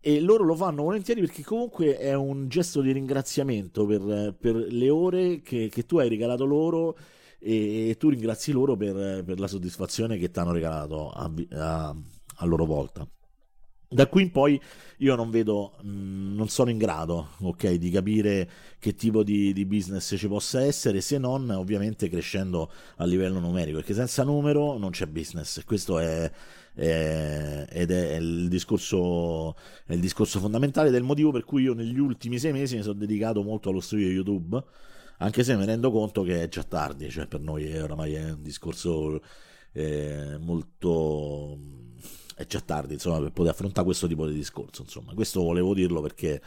e 0.01 0.21
loro 0.21 0.43
lo 0.43 0.57
fanno 0.57 0.83
volentieri 0.83 1.21
perché 1.21 1.45
comunque 1.45 1.99
è 1.99 2.15
un 2.15 2.49
gesto 2.49 2.81
di 2.81 2.91
ringraziamento 2.91 3.87
per, 3.87 4.35
per 4.39 4.57
le 4.57 4.91
ore 4.91 5.41
che, 5.41 5.69
che, 5.69 5.87
tu 5.87 5.99
hai 5.99 6.09
regalato 6.09 6.45
loro 6.45 6.97
e, 7.39 7.91
e 7.91 7.97
tu 7.97 8.09
ringrazi 8.09 8.51
loro 8.51 8.77
per, 8.77 9.23
per, 9.23 9.39
la 9.39 9.47
soddisfazione 9.47 10.17
che 10.17 10.31
ti 10.31 10.39
hanno 10.41 10.53
regalato 10.53 11.11
a, 11.11 11.31
a, 11.51 11.97
a 12.37 12.45
loro 12.45 12.65
volta. 12.65 13.09
Da 13.89 14.09
qui 14.09 14.23
in 14.23 14.31
poi 14.33 14.61
io 14.99 15.15
non 15.15 15.31
vedo, 15.31 15.75
mh, 15.83 15.89
mm, 15.89 16.35
non 16.35 16.49
sono 16.49 16.71
in 16.71 16.79
grado, 16.79 17.29
ok, 17.41 17.75
di 17.75 17.91
capire 17.91 18.51
che 18.81 18.95
tipo 18.97 19.23
di, 19.23 19.53
di, 19.53 19.65
business 19.65 20.17
ci 20.17 20.27
possa 20.27 20.61
essere, 20.63 21.01
se 21.01 21.19
non 21.19 21.49
ovviamente 21.51 22.09
crescendo 22.09 22.71
a 22.97 23.05
livello 23.05 23.39
numerico, 23.39 23.79
perché 23.79 23.95
senza 23.95 24.25
numero 24.25 24.77
non 24.77 24.91
c'è 24.91 25.07
business. 25.07 25.63
Questo 25.65 26.01
è, 26.01 26.31
è, 26.75 27.67
ed 27.71 27.91
è 27.93 28.17
il, 28.17 28.49
discorso, 28.49 29.55
è 29.87 29.93
il 29.93 30.01
discorso 30.01 30.41
fondamentale 30.41 30.91
del 30.91 31.05
motivo 31.05 31.31
per 31.31 31.45
cui 31.45 31.63
io 31.63 31.75
negli 31.75 31.99
ultimi 31.99 32.39
sei 32.41 32.53
mesi 32.53 32.77
mi 32.77 32.83
sono 32.83 32.99
dedicato 32.99 33.43
molto 33.45 33.71
allo 33.71 33.81
studio 33.81 34.09
YouTube, 34.09 34.61
anche 35.19 35.45
se 35.45 35.57
mi 35.57 35.65
rendo 35.65 35.93
conto 35.93 36.23
che 36.23 36.43
è 36.43 36.49
già 36.49 36.65
tardi, 36.65 37.09
cioè 37.09 37.27
per 37.29 37.41
noi 37.41 37.67
è 37.67 37.83
oramai 37.83 38.15
è 38.15 38.31
un 38.33 38.43
discorso 38.43 39.23
eh, 39.73 40.39
molto 40.41 41.85
è 42.37 42.45
già 42.47 42.61
tardi 42.61 42.93
insomma, 42.93 43.19
per 43.19 43.33
poter 43.33 43.53
affrontare 43.53 43.87
questo 43.87 44.07
tipo 44.07 44.27
di 44.27 44.35
discorso. 44.35 44.83
Insomma, 44.83 45.15
questo 45.15 45.43
volevo 45.43 45.73
dirlo 45.73 46.03
perché 46.03 46.43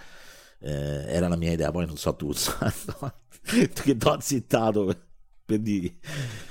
eh, 0.60 1.06
era 1.08 1.28
la 1.28 1.36
mia 1.36 1.52
idea. 1.52 1.72
Poi 1.72 1.88
non 1.88 1.98
so 1.98 2.14
tu, 2.14 2.32
che 3.42 3.70
ti 3.72 3.96
ho 4.04 4.20
zittato. 4.20 4.96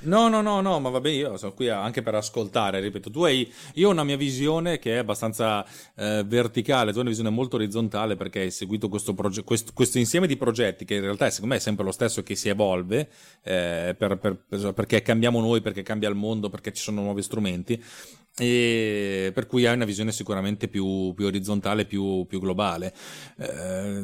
No, 0.00 0.28
no, 0.28 0.40
no, 0.42 0.60
no, 0.60 0.80
ma 0.80 0.88
va 0.88 1.00
bene, 1.00 1.16
io 1.18 1.36
sono 1.36 1.52
qui 1.52 1.68
anche 1.68 2.02
per 2.02 2.16
ascoltare, 2.16 2.80
ripeto, 2.80 3.10
tu 3.10 3.22
hai, 3.22 3.48
io 3.74 3.88
ho 3.88 3.92
una 3.92 4.02
mia 4.02 4.16
visione 4.16 4.80
che 4.80 4.94
è 4.94 4.96
abbastanza 4.96 5.64
eh, 5.94 6.24
verticale, 6.26 6.90
tu 6.90 6.96
hai 6.96 7.02
una 7.02 7.10
visione 7.10 7.30
molto 7.30 7.54
orizzontale 7.54 8.16
perché 8.16 8.40
hai 8.40 8.50
seguito 8.50 8.88
questo, 8.88 9.14
proge- 9.14 9.44
questo, 9.44 9.70
questo, 9.72 9.98
insieme 9.98 10.26
di 10.26 10.36
progetti 10.36 10.84
che 10.84 10.96
in 10.96 11.02
realtà 11.02 11.30
secondo 11.30 11.54
me 11.54 11.60
è 11.60 11.62
sempre 11.62 11.84
lo 11.84 11.92
stesso 11.92 12.24
che 12.24 12.34
si 12.34 12.48
evolve, 12.48 13.08
eh, 13.44 13.94
per, 13.96 14.18
per, 14.18 14.72
perché 14.74 15.00
cambiamo 15.00 15.40
noi, 15.40 15.60
perché 15.60 15.84
cambia 15.84 16.08
il 16.08 16.16
mondo, 16.16 16.48
perché 16.48 16.72
ci 16.72 16.82
sono 16.82 17.00
nuovi 17.02 17.22
strumenti 17.22 17.80
e 18.38 19.32
per 19.34 19.46
cui 19.46 19.66
hai 19.66 19.74
una 19.74 19.84
visione 19.84 20.12
sicuramente 20.12 20.68
più, 20.68 21.12
più 21.14 21.26
orizzontale, 21.26 21.84
più, 21.84 22.24
più 22.26 22.40
globale. 22.40 22.94
Eh, 23.36 24.02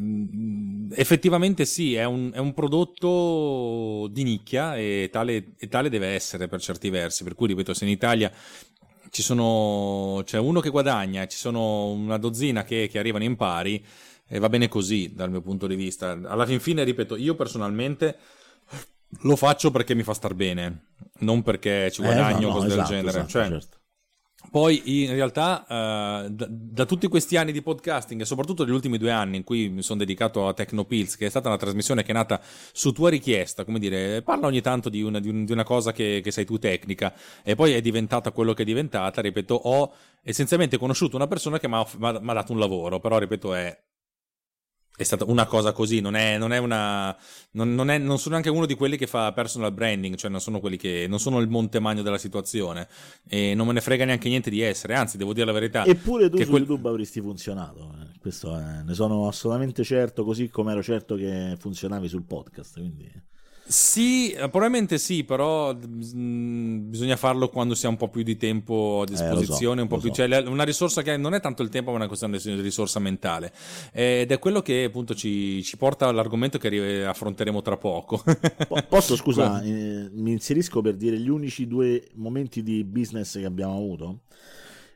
effettivamente 0.92 1.64
sì, 1.64 1.94
è 1.94 2.04
un, 2.04 2.30
è 2.34 2.38
un, 2.38 2.52
prodotto 2.52 4.08
di 4.10 4.24
nicchia 4.24 4.76
e 4.76 5.08
tale, 5.12 5.54
e 5.56 5.68
tale, 5.68 5.88
deve 5.88 6.08
essere 6.08 6.48
per 6.48 6.60
certi 6.60 6.90
versi, 6.90 7.24
per 7.24 7.34
cui 7.34 7.48
ripeto, 7.48 7.72
se 7.74 7.84
in 7.84 7.90
Italia 7.90 8.30
ci 9.10 9.22
sono, 9.22 10.22
c'è 10.24 10.38
uno 10.38 10.60
che 10.60 10.70
guadagna, 10.70 11.26
ci 11.26 11.38
sono 11.38 11.90
una 11.90 12.18
dozzina 12.18 12.64
che, 12.64 12.88
che 12.90 12.98
arrivano 12.98 13.24
in 13.24 13.36
pari, 13.36 13.84
e 14.26 14.38
va 14.38 14.48
bene 14.48 14.68
così 14.68 15.12
dal 15.14 15.30
mio 15.30 15.42
punto 15.42 15.66
di 15.68 15.76
vista. 15.76 16.18
Alla 16.24 16.46
fin 16.46 16.58
fine, 16.58 16.82
ripeto, 16.82 17.14
io 17.14 17.36
personalmente 17.36 18.16
lo 19.22 19.36
faccio 19.36 19.70
perché 19.70 19.94
mi 19.94 20.02
fa 20.02 20.12
star 20.14 20.34
bene, 20.34 20.86
non 21.18 21.42
perché 21.42 21.90
ci 21.92 22.02
guadagno 22.02 22.38
eh, 22.38 22.40
no, 22.40 22.48
no, 22.48 22.54
cose 22.54 22.66
esatto, 22.66 22.80
del 22.80 22.88
genere. 22.88 23.18
Esatto, 23.18 23.28
cioè, 23.28 23.48
certo 23.48 23.82
poi 24.54 25.02
in 25.02 25.10
realtà 25.10 25.64
uh, 25.66 26.28
da, 26.28 26.46
da, 26.48 26.84
tutti 26.84 27.08
questi 27.08 27.36
anni 27.36 27.50
di 27.50 27.60
podcasting 27.60 28.20
e 28.20 28.24
soprattutto 28.24 28.62
negli 28.62 28.72
ultimi 28.72 28.98
due 28.98 29.10
anni 29.10 29.38
in 29.38 29.42
cui 29.42 29.68
mi 29.68 29.82
sono 29.82 29.98
dedicato 29.98 30.46
a 30.46 30.54
Tecnopills, 30.54 31.16
che 31.16 31.26
è 31.26 31.28
stata 31.28 31.48
una 31.48 31.56
trasmissione 31.56 32.04
che 32.04 32.12
è 32.12 32.14
nata 32.14 32.40
su 32.72 32.92
tua 32.92 33.10
richiesta, 33.10 33.64
come 33.64 33.80
dire, 33.80 34.22
parla 34.22 34.46
ogni 34.46 34.60
tanto 34.60 34.90
di 34.90 35.02
una, 35.02 35.18
di 35.18 35.28
un, 35.28 35.44
di 35.44 35.50
una 35.50 35.64
cosa 35.64 35.90
che, 35.90 36.20
che, 36.22 36.30
sei 36.30 36.44
tu 36.44 36.56
tecnica 36.60 37.12
e 37.42 37.56
poi 37.56 37.72
è 37.72 37.80
diventata 37.80 38.30
quello 38.30 38.52
che 38.52 38.62
è 38.62 38.64
diventata, 38.64 39.20
ripeto, 39.20 39.56
ho 39.56 39.92
essenzialmente 40.22 40.78
conosciuto 40.78 41.16
una 41.16 41.26
persona 41.26 41.58
che 41.58 41.66
mi 41.66 41.74
ha 41.74 42.32
dato 42.32 42.52
un 42.52 42.60
lavoro, 42.60 43.00
però 43.00 43.18
ripeto 43.18 43.54
è 43.54 43.76
è 44.96 45.02
stata 45.02 45.24
una 45.24 45.46
cosa 45.46 45.72
così, 45.72 46.00
non 46.00 46.14
è, 46.14 46.38
non 46.38 46.52
è 46.52 46.58
una. 46.58 47.16
Non, 47.52 47.74
non, 47.74 47.90
è, 47.90 47.98
non, 47.98 48.18
sono 48.18 48.34
neanche 48.34 48.50
uno 48.50 48.64
di 48.64 48.74
quelli 48.74 48.96
che 48.96 49.08
fa 49.08 49.32
personal 49.32 49.72
branding, 49.72 50.14
cioè 50.14 50.30
non 50.30 50.40
sono 50.40 50.60
quelli 50.60 50.76
che. 50.76 51.06
non 51.08 51.18
sono 51.18 51.40
il 51.40 51.48
montemagno 51.48 52.02
della 52.02 52.18
situazione. 52.18 52.86
E 53.28 53.54
non 53.54 53.66
me 53.66 53.72
ne 53.72 53.80
frega 53.80 54.04
neanche 54.04 54.28
niente 54.28 54.50
di 54.50 54.60
essere, 54.60 54.94
anzi, 54.94 55.16
devo 55.16 55.32
dire 55.32 55.46
la 55.46 55.52
verità. 55.52 55.84
Eppure 55.84 56.30
tu 56.30 56.38
su 56.38 56.48
quel... 56.48 56.62
YouTube 56.62 56.88
avresti 56.88 57.20
funzionato. 57.20 57.92
Eh. 58.00 58.18
Questo 58.20 58.56
è, 58.56 58.82
ne 58.84 58.94
sono 58.94 59.26
assolutamente 59.26 59.82
certo, 59.82 60.24
così 60.24 60.48
come 60.48 60.72
ero 60.72 60.82
certo 60.82 61.16
che 61.16 61.56
funzionavi 61.58 62.08
sul 62.08 62.22
podcast. 62.22 62.74
Quindi. 62.74 63.10
Sì, 63.66 64.30
eh, 64.30 64.50
probabilmente 64.50 64.98
sì, 64.98 65.24
però 65.24 65.72
mh, 65.72 66.16
mm, 66.16 66.90
bisogna 66.90 67.16
farlo 67.16 67.48
quando 67.48 67.74
si 67.74 67.86
ha 67.86 67.88
un 67.88 67.96
po' 67.96 68.08
più 68.08 68.22
di 68.22 68.36
tempo 68.36 69.00
a 69.02 69.10
disposizione, 69.10 69.74
eh, 69.74 69.76
so, 69.76 69.82
un 69.82 69.88
po' 69.88 69.98
più, 69.98 70.08
so. 70.08 70.14
cioè, 70.14 70.46
una 70.46 70.64
risorsa 70.64 71.00
che 71.00 71.16
non 71.16 71.32
è 71.32 71.40
tanto 71.40 71.62
il 71.62 71.70
tempo, 71.70 71.90
ma 71.90 71.96
una 71.96 72.06
questione 72.06 72.38
di 72.38 72.60
risorsa 72.60 72.98
mentale. 72.98 73.52
Ed 73.92 74.30
è 74.30 74.38
quello 74.38 74.60
che 74.60 74.84
appunto 74.84 75.14
ci, 75.14 75.62
ci 75.62 75.78
porta 75.78 76.08
all'argomento 76.08 76.58
che 76.58 77.06
affronteremo 77.06 77.62
tra 77.62 77.78
poco. 77.78 78.22
Posso, 78.88 79.16
scusa, 79.16 79.60
eh, 79.64 80.10
mi 80.12 80.32
inserisco 80.32 80.82
per 80.82 80.96
dire 80.96 81.18
gli 81.18 81.30
unici 81.30 81.66
due 81.66 82.08
momenti 82.14 82.62
di 82.62 82.84
business 82.84 83.38
che 83.38 83.46
abbiamo 83.46 83.76
avuto? 83.76 84.20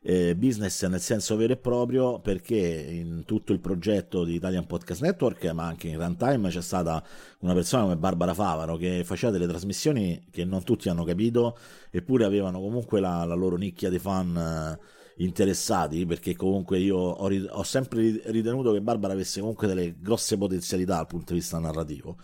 Eh, 0.08 0.34
business 0.34 0.86
nel 0.86 1.02
senso 1.02 1.36
vero 1.36 1.52
e 1.52 1.58
proprio 1.58 2.18
perché 2.18 2.56
in 2.56 3.24
tutto 3.26 3.52
il 3.52 3.60
progetto 3.60 4.24
di 4.24 4.36
Italian 4.36 4.66
Podcast 4.66 5.02
Network 5.02 5.44
ma 5.52 5.66
anche 5.66 5.88
in 5.88 5.98
runtime 5.98 6.48
c'è 6.48 6.62
stata 6.62 7.04
una 7.40 7.52
persona 7.52 7.82
come 7.82 7.98
Barbara 7.98 8.32
Favaro 8.32 8.76
che 8.76 9.04
faceva 9.04 9.32
delle 9.32 9.46
trasmissioni 9.46 10.24
che 10.30 10.46
non 10.46 10.64
tutti 10.64 10.88
hanno 10.88 11.04
capito 11.04 11.58
eppure 11.90 12.24
avevano 12.24 12.58
comunque 12.58 13.00
la, 13.00 13.26
la 13.26 13.34
loro 13.34 13.56
nicchia 13.56 13.90
di 13.90 13.98
fan 13.98 14.34
eh, 14.34 15.22
interessati 15.22 16.06
perché 16.06 16.34
comunque 16.34 16.78
io 16.78 16.96
ho, 16.96 17.30
ho 17.50 17.62
sempre 17.62 18.22
ritenuto 18.30 18.72
che 18.72 18.80
Barbara 18.80 19.12
avesse 19.12 19.40
comunque 19.40 19.66
delle 19.66 19.94
grosse 20.00 20.38
potenzialità 20.38 20.94
dal 20.94 21.06
punto 21.06 21.34
di 21.34 21.40
vista 21.40 21.58
narrativo 21.58 22.16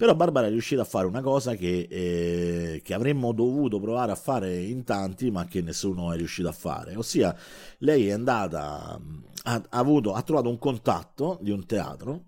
però 0.00 0.14
Barbara 0.14 0.46
è 0.46 0.50
riuscita 0.50 0.80
a 0.80 0.86
fare 0.86 1.06
una 1.06 1.20
cosa 1.20 1.54
che, 1.56 1.86
eh, 1.90 2.80
che, 2.82 2.94
avremmo 2.94 3.32
dovuto 3.32 3.78
provare 3.78 4.10
a 4.10 4.14
fare 4.14 4.58
in 4.58 4.82
tanti, 4.82 5.30
ma 5.30 5.44
che 5.44 5.60
nessuno 5.60 6.10
è 6.10 6.16
riuscito 6.16 6.48
a 6.48 6.52
fare. 6.52 6.96
Ossia, 6.96 7.36
lei 7.80 8.08
è 8.08 8.12
andata, 8.12 8.98
ha, 9.42 9.62
avuto, 9.68 10.14
ha 10.14 10.22
trovato 10.22 10.48
un 10.48 10.56
contatto 10.56 11.38
di 11.42 11.50
un 11.50 11.66
teatro 11.66 12.24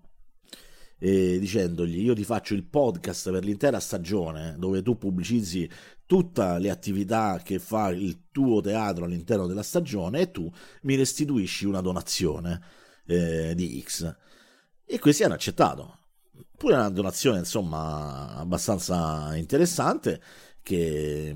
dicendogli 0.99 2.01
io 2.01 2.13
ti 2.13 2.23
faccio 2.23 2.53
il 2.53 2.63
podcast 2.63 3.29
per 3.29 3.43
l'intera 3.43 3.81
stagione 3.81 4.55
dove 4.57 4.81
tu 4.81 4.97
pubblicizzi 4.97 5.69
tutte 6.05 6.59
le 6.59 6.69
attività 6.69 7.41
che 7.43 7.59
fa 7.59 7.89
il 7.89 8.29
tuo 8.31 8.61
teatro 8.61 9.03
all'interno 9.03 9.45
della 9.45 9.63
stagione 9.63 10.21
e 10.21 10.31
tu 10.31 10.49
mi 10.83 10.95
restituisci 10.95 11.65
una 11.65 11.81
donazione 11.81 12.61
eh, 13.05 13.53
di 13.53 13.83
X. 13.83 14.15
E 14.85 14.99
questi 14.99 15.23
hanno 15.23 15.33
accettato 15.33 16.02
pure 16.57 16.75
una 16.75 16.89
donazione 16.89 17.39
insomma 17.39 18.35
abbastanza 18.35 19.35
interessante 19.35 20.21
che, 20.61 21.35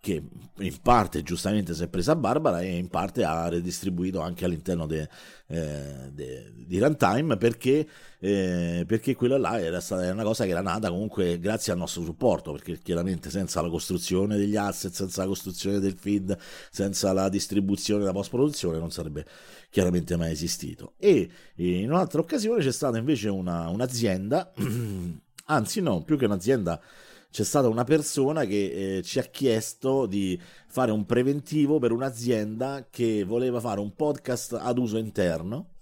che 0.00 0.22
in 0.58 0.76
parte 0.80 1.22
giustamente 1.22 1.74
si 1.74 1.82
è 1.82 1.88
presa 1.88 2.14
Barbara 2.14 2.60
e 2.60 2.76
in 2.76 2.88
parte 2.88 3.24
ha 3.24 3.48
redistribuito 3.48 4.20
anche 4.20 4.44
all'interno 4.44 4.86
de, 4.86 5.08
eh, 5.48 6.10
de, 6.12 6.52
di 6.54 6.78
Runtime 6.78 7.36
perché, 7.36 7.86
eh, 8.20 8.84
perché 8.86 9.16
quella 9.16 9.38
là 9.38 9.60
era 9.60 9.80
stata 9.80 10.10
una 10.12 10.22
cosa 10.22 10.44
che 10.44 10.50
era 10.50 10.60
nata 10.60 10.88
comunque 10.88 11.40
grazie 11.40 11.72
al 11.72 11.78
nostro 11.78 12.02
supporto 12.02 12.52
perché 12.52 12.78
chiaramente 12.78 13.28
senza 13.28 13.60
la 13.60 13.68
costruzione 13.68 14.36
degli 14.36 14.56
asset, 14.56 14.92
senza 14.92 15.22
la 15.22 15.28
costruzione 15.28 15.80
del 15.80 15.96
feed, 15.98 16.36
senza 16.70 17.12
la 17.12 17.28
distribuzione 17.28 18.02
e 18.02 18.06
la 18.06 18.12
post 18.12 18.30
produzione 18.30 18.78
non 18.78 18.92
sarebbe 18.92 19.26
chiaramente 19.68 20.16
mai 20.16 20.30
esistito. 20.30 20.94
E 20.98 21.28
in 21.56 21.90
un'altra 21.90 22.20
occasione 22.20 22.62
c'è 22.62 22.72
stata 22.72 22.98
invece 22.98 23.28
una, 23.28 23.68
un'azienda 23.68 24.52
anzi 25.50 25.80
no, 25.80 26.02
più 26.02 26.16
che 26.16 26.26
un'azienda 26.26 26.80
c'è 27.30 27.44
stata 27.44 27.68
una 27.68 27.84
persona 27.84 28.44
che 28.44 28.98
eh, 28.98 29.02
ci 29.02 29.18
ha 29.18 29.22
chiesto 29.22 30.06
di 30.06 30.40
fare 30.66 30.90
un 30.90 31.04
preventivo 31.04 31.78
per 31.78 31.92
un'azienda 31.92 32.86
che 32.90 33.24
voleva 33.24 33.60
fare 33.60 33.80
un 33.80 33.94
podcast 33.94 34.58
ad 34.60 34.78
uso 34.78 34.96
interno 34.96 35.74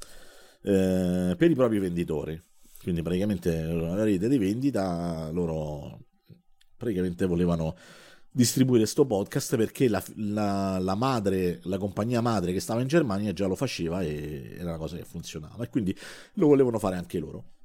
eh, 0.62 1.34
per 1.36 1.50
i 1.50 1.54
propri 1.54 1.78
venditori. 1.78 2.40
Quindi 2.82 3.02
praticamente 3.02 3.62
la 3.62 4.04
rete 4.04 4.28
di 4.28 4.38
vendita 4.38 5.30
loro 5.32 6.00
praticamente 6.76 7.26
volevano 7.26 7.74
distribuire 8.30 8.82
questo 8.82 9.06
podcast 9.06 9.56
perché 9.56 9.88
la, 9.88 10.02
la, 10.16 10.78
la, 10.78 10.94
madre, 10.94 11.60
la 11.62 11.78
compagnia 11.78 12.20
madre 12.20 12.52
che 12.52 12.60
stava 12.60 12.82
in 12.82 12.86
Germania 12.86 13.32
già 13.32 13.46
lo 13.46 13.54
faceva 13.54 14.02
e 14.02 14.56
era 14.58 14.68
una 14.68 14.78
cosa 14.78 14.96
che 14.96 15.04
funzionava 15.04 15.64
e 15.64 15.70
quindi 15.70 15.96
lo 16.34 16.48
volevano 16.48 16.78
fare 16.78 16.96
anche 16.96 17.18
loro. 17.18 17.55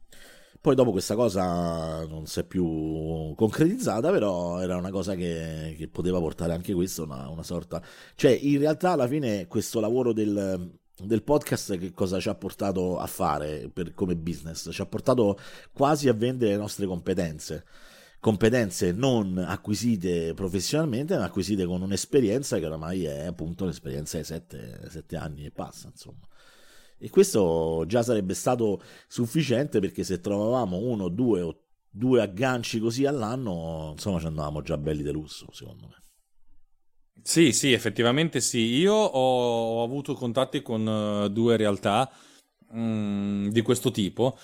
Poi 0.61 0.75
dopo 0.75 0.91
questa 0.91 1.15
cosa 1.15 2.05
non 2.05 2.27
si 2.27 2.39
è 2.39 2.43
più 2.43 3.33
concretizzata, 3.35 4.11
però 4.11 4.59
era 4.59 4.77
una 4.77 4.91
cosa 4.91 5.15
che, 5.15 5.73
che 5.75 5.87
poteva 5.87 6.19
portare 6.19 6.53
anche 6.53 6.73
questo 6.73 7.01
una, 7.03 7.27
una, 7.29 7.41
sorta... 7.41 7.81
Cioè, 8.13 8.29
in 8.29 8.59
realtà 8.59 8.91
alla 8.91 9.07
fine 9.07 9.47
questo 9.47 9.79
lavoro 9.79 10.13
del, 10.13 10.71
del 11.01 11.23
podcast 11.23 11.79
che 11.79 11.91
cosa 11.93 12.19
ci 12.19 12.29
ha 12.29 12.35
portato 12.35 12.99
a 12.99 13.07
fare 13.07 13.71
per, 13.73 13.95
come 13.95 14.15
business? 14.15 14.69
Ci 14.71 14.81
ha 14.81 14.85
portato 14.85 15.35
quasi 15.73 16.07
a 16.09 16.13
vendere 16.13 16.51
le 16.51 16.57
nostre 16.57 16.85
competenze 16.85 17.65
competenze 18.21 18.91
non 18.91 19.39
acquisite 19.39 20.35
professionalmente, 20.35 21.17
ma 21.17 21.23
acquisite 21.23 21.65
con 21.65 21.81
un'esperienza 21.81 22.59
che 22.59 22.67
oramai 22.67 23.05
è 23.05 23.25
appunto 23.25 23.65
l'esperienza 23.65 24.17
di 24.17 24.23
sette, 24.23 24.79
sette 24.89 25.17
anni 25.17 25.45
e 25.45 25.51
passa, 25.51 25.87
insomma. 25.91 26.19
E 27.03 27.09
questo 27.09 27.83
già 27.87 28.03
sarebbe 28.03 28.35
stato 28.35 28.79
sufficiente 29.07 29.79
perché 29.79 30.03
se 30.03 30.19
trovavamo 30.19 30.77
uno, 30.77 31.09
due 31.09 31.41
o 31.41 31.63
due 31.89 32.21
agganci 32.21 32.79
così 32.79 33.05
all'anno, 33.05 33.89
insomma, 33.93 34.19
ci 34.19 34.27
andavamo 34.27 34.61
già 34.61 34.77
belli 34.77 35.01
di 35.01 35.11
lusso, 35.11 35.47
secondo 35.51 35.87
me. 35.87 35.95
Sì, 37.23 37.51
sì, 37.51 37.73
effettivamente 37.73 38.39
sì. 38.39 38.59
Io 38.59 38.93
ho, 38.93 39.83
avuto 39.83 40.13
contatti 40.13 40.61
con 40.61 40.85
uh, 40.85 41.27
due 41.27 41.57
realtà 41.57 42.09
mh, 42.69 42.79
mm, 42.79 43.47
di 43.49 43.61
questo 43.61 43.89
tipo 43.89 44.37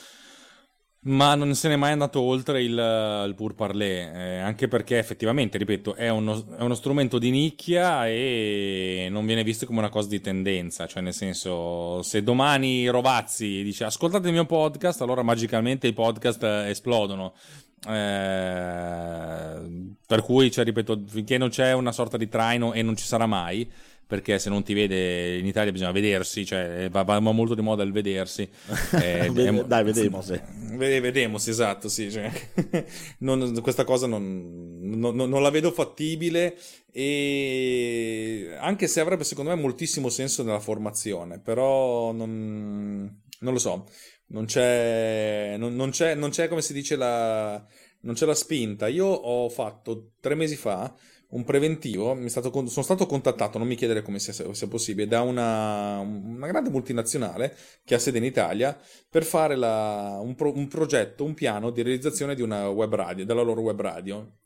ma 1.02 1.36
non 1.36 1.56
se 1.56 1.70
n'è 1.70 1.76
mai 1.76 1.92
andato 1.92 2.20
oltre 2.20 2.62
il, 2.62 2.72
il 3.28 3.34
pur 3.36 3.56
parler, 3.56 4.16
eh, 4.16 4.40
anche 4.40 4.68
perché 4.68 4.98
effettivamente, 4.98 5.58
ripeto, 5.58 5.96
è 5.96 6.10
uno, 6.10 6.44
è 6.58 6.62
uno, 6.62 6.74
strumento 6.74 7.18
di 7.18 7.30
nicchia 7.30 8.08
e 8.08 9.08
non 9.10 9.26
viene 9.26 9.44
visto 9.44 9.66
come 9.66 9.80
una 9.80 9.90
cosa 9.90 10.10
di 10.10 10.20
tendenza, 10.20 10.86
cioè 10.86 11.02
nel 11.02 11.14
senso, 11.14 12.02
se 12.02 12.24
domani 12.24 12.88
Rovazzi 12.90 13.64
dice 13.64 13.86
ascoltate 13.86 14.28
il 14.28 14.34
mio 14.34 14.46
podcast, 14.46 15.02
allora 15.02 15.22
magicamente 15.22 15.88
i 15.88 15.94
podcast 15.94 16.44
esplodono. 16.44 17.34
Eh, 17.88 17.96
per 20.06 20.22
cui, 20.24 20.52
cioè, 20.52 20.66
ripeto, 20.66 21.04
finché 21.08 21.38
non 21.38 21.50
c'è 21.50 21.74
una 21.74 21.92
sorta 21.92 22.18
di 22.18 22.28
traino 22.28 22.74
e 22.74 22.82
non 22.82 22.96
ci 22.96 23.06
sarà 23.06 23.28
mai, 23.28 23.70
perché 24.08 24.40
se 24.40 24.50
non 24.50 24.64
ti 24.64 24.74
vede 24.74 25.38
in 25.38 25.46
Italia 25.46 25.74
bisogna 25.74 25.92
vedersi, 25.92 26.46
cioè 26.46 26.88
va, 26.90 27.04
va 27.04 27.20
molto 27.20 27.54
di 27.54 27.62
moda 27.62 27.84
il 27.84 27.92
vedersi. 27.92 28.50
Eh, 28.98 29.30
Dai, 29.66 29.84
vedremo. 29.84 30.22
Sì. 30.22 30.40
Vedemo, 30.76 31.38
sì, 31.38 31.50
esatto, 31.50 31.90
sì. 31.90 32.10
Cioè, 32.10 32.32
non, 33.20 33.60
questa 33.62 33.84
cosa 33.84 34.08
non, 34.08 34.80
non, 34.82 35.16
non, 35.16 35.42
la 35.42 35.50
vedo 35.50 35.72
fattibile 35.72 36.58
e 36.92 38.56
anche 38.60 38.88
se 38.88 39.02
avrebbe 39.02 39.24
secondo 39.24 39.54
me 39.54 39.62
moltissimo 39.62 40.10
senso 40.10 40.44
nella 40.44 40.60
formazione, 40.60 41.40
però 41.40 42.12
non, 42.14 43.20
lo 43.40 43.60
so, 43.60 43.88
non 44.28 44.46
c'è, 44.46 45.56
non, 45.58 45.90
c'è, 45.90 46.16
non 46.16 46.30
c'è 46.30 46.48
come 46.48 46.62
si 46.62 46.74
dice 46.74 46.96
la, 46.96 47.64
non 48.02 48.16
c'è 48.16 48.26
la 48.26 48.36
spinta. 48.36 48.88
Io 48.88 49.06
ho 49.06 49.50
fatto 49.50 50.12
tre 50.22 50.36
mesi 50.36 50.56
fa 50.56 50.94
un 51.30 51.44
preventivo, 51.44 52.18
stato, 52.30 52.52
sono 52.68 52.86
stato 52.86 53.06
contattato, 53.06 53.58
non 53.58 53.68
mi 53.68 53.76
chiedere 53.76 54.02
come 54.02 54.20
sia, 54.20 54.34
sia 54.54 54.68
possibile, 54.68 55.08
da 55.08 55.22
una, 55.22 56.00
una, 56.00 56.48
grande 56.48 56.70
multinazionale 56.70 57.56
che 57.84 57.96
ha 57.96 58.00
sede 58.00 58.18
in 58.18 58.24
Italia 58.24 58.78
per 59.10 59.24
fare 59.24 59.56
la, 59.56 60.20
un, 60.22 60.36
pro, 60.36 60.56
un, 60.56 60.68
progetto, 60.68 61.26
un 61.26 61.34
piano 61.34 61.70
di 61.72 61.82
realizzazione 61.82 62.36
di 62.36 62.42
una 62.42 62.70
web 62.70 62.94
radio, 62.96 63.26
della 63.26 63.42
loro 63.42 63.62
web 63.62 63.82
radio 63.82 64.38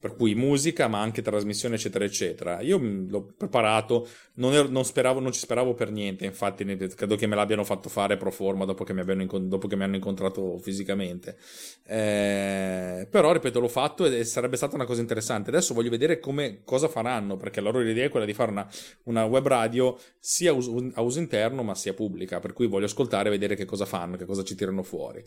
per 0.00 0.14
cui 0.14 0.34
musica 0.36 0.86
ma 0.86 1.00
anche 1.00 1.22
trasmissione 1.22 1.74
eccetera 1.74 2.04
eccetera. 2.04 2.60
Io 2.60 2.78
l'ho 2.80 3.32
preparato 3.36 4.06
non, 4.34 4.52
ero, 4.54 4.68
non, 4.68 4.84
speravo, 4.84 5.18
non 5.18 5.32
ci 5.32 5.40
speravo 5.40 5.74
per 5.74 5.90
niente 5.90 6.24
infatti 6.24 6.64
credo 6.94 7.16
che 7.16 7.26
me 7.26 7.34
l'abbiano 7.34 7.64
fatto 7.64 7.88
fare 7.88 8.16
pro 8.16 8.30
forma 8.30 8.64
dopo 8.64 8.84
che 8.84 8.92
mi, 8.92 9.00
abbiano, 9.00 9.26
dopo 9.26 9.66
che 9.66 9.74
mi 9.74 9.82
hanno 9.82 9.96
incontrato 9.96 10.58
fisicamente. 10.58 11.36
Eh, 11.84 13.08
però 13.10 13.32
ripeto 13.32 13.58
l'ho 13.58 13.68
fatto 13.68 14.04
e 14.04 14.24
sarebbe 14.24 14.56
stata 14.56 14.76
una 14.76 14.84
cosa 14.84 15.00
interessante. 15.00 15.50
Adesso 15.50 15.74
voglio 15.74 15.90
vedere 15.90 16.20
come, 16.20 16.60
cosa 16.64 16.86
faranno 16.86 17.36
perché 17.36 17.60
la 17.60 17.70
loro 17.70 17.88
idea 17.88 18.06
è 18.06 18.08
quella 18.08 18.26
di 18.26 18.34
fare 18.34 18.52
una, 18.52 18.70
una 19.04 19.24
web 19.24 19.46
radio 19.48 19.98
sia 20.20 20.52
a 20.52 21.00
uso 21.00 21.18
interno 21.18 21.62
ma 21.64 21.74
sia 21.74 21.94
pubblica. 21.94 22.38
Per 22.38 22.52
cui 22.52 22.68
voglio 22.68 22.86
ascoltare 22.86 23.28
e 23.28 23.32
vedere 23.32 23.56
che 23.56 23.64
cosa 23.64 23.84
fanno 23.84 24.16
che 24.16 24.26
cosa 24.26 24.44
ci 24.44 24.54
tirano 24.54 24.84
fuori 24.84 25.24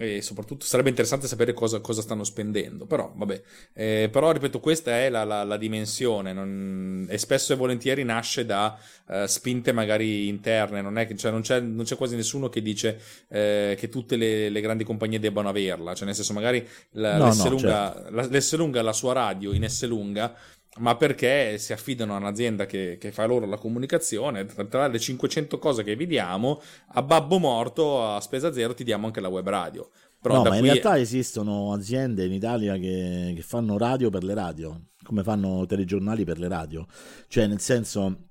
e 0.00 0.22
soprattutto 0.22 0.64
sarebbe 0.64 0.90
interessante 0.90 1.26
sapere 1.26 1.52
cosa, 1.52 1.80
cosa 1.80 2.02
stanno 2.02 2.22
spendendo 2.22 2.86
però 2.86 3.12
vabbè 3.14 3.42
eh, 3.74 4.08
però 4.12 4.30
ripeto 4.30 4.60
questa 4.60 4.92
è 4.92 5.10
la, 5.10 5.24
la, 5.24 5.42
la 5.42 5.56
dimensione 5.56 6.32
non... 6.32 7.04
e 7.08 7.18
spesso 7.18 7.52
e 7.52 7.56
volentieri 7.56 8.04
nasce 8.04 8.46
da 8.46 8.78
uh, 9.06 9.26
spinte 9.26 9.72
magari 9.72 10.28
interne 10.28 10.82
non, 10.82 10.98
è, 10.98 11.12
cioè 11.16 11.32
non, 11.32 11.40
c'è, 11.40 11.58
non, 11.58 11.84
c'è, 11.84 11.96
quasi 11.96 12.14
nessuno 12.14 12.48
che 12.48 12.62
dice 12.62 13.00
eh, 13.28 13.74
che 13.76 13.88
tutte 13.88 14.14
le, 14.14 14.48
le, 14.50 14.60
grandi 14.60 14.84
compagnie 14.84 15.18
debbano 15.18 15.48
averla 15.48 15.94
cioè 15.94 16.06
nel 16.06 16.14
senso 16.14 16.32
magari 16.32 16.64
la, 16.92 17.16
no, 17.16 17.26
no, 17.26 17.32
certo. 17.32 17.66
la, 17.66 18.26
l'Esselunga 18.30 18.80
la 18.82 18.92
sua 18.92 19.12
radio 19.14 19.52
in 19.52 19.64
Esselunga 19.64 20.32
ma 20.78 20.96
perché 20.96 21.58
si 21.58 21.72
affidano 21.72 22.14
a 22.14 22.18
un'azienda 22.18 22.66
che, 22.66 22.96
che 22.98 23.12
fa 23.12 23.26
loro 23.26 23.46
la 23.46 23.58
comunicazione. 23.58 24.44
Tra, 24.44 24.64
tra, 24.64 24.86
le 24.86 24.98
500 24.98 25.58
cose 25.58 25.82
che 25.82 25.96
vi 25.96 26.06
diamo, 26.06 26.60
a 26.88 27.02
babbo 27.02 27.38
morto, 27.38 28.04
a 28.04 28.20
spesa 28.20 28.52
zero, 28.52 28.74
ti 28.74 28.84
diamo 28.84 29.06
anche 29.06 29.20
la 29.20 29.28
web 29.28 29.48
radio. 29.48 29.88
Però 30.20 30.42
no, 30.42 30.48
ma 30.48 30.56
in 30.56 30.62
realtà 30.62 30.96
è... 30.96 31.00
esistono 31.00 31.72
aziende 31.72 32.24
in 32.24 32.32
Italia 32.32 32.76
che, 32.76 33.32
che 33.34 33.42
fanno 33.42 33.78
radio 33.78 34.10
per 34.10 34.24
le 34.24 34.34
radio, 34.34 34.80
come 35.04 35.22
fanno 35.22 35.64
telegiornali 35.66 36.24
per 36.24 36.38
le 36.38 36.48
radio. 36.48 36.86
Cioè, 37.28 37.46
nel 37.46 37.60
senso, 37.60 38.28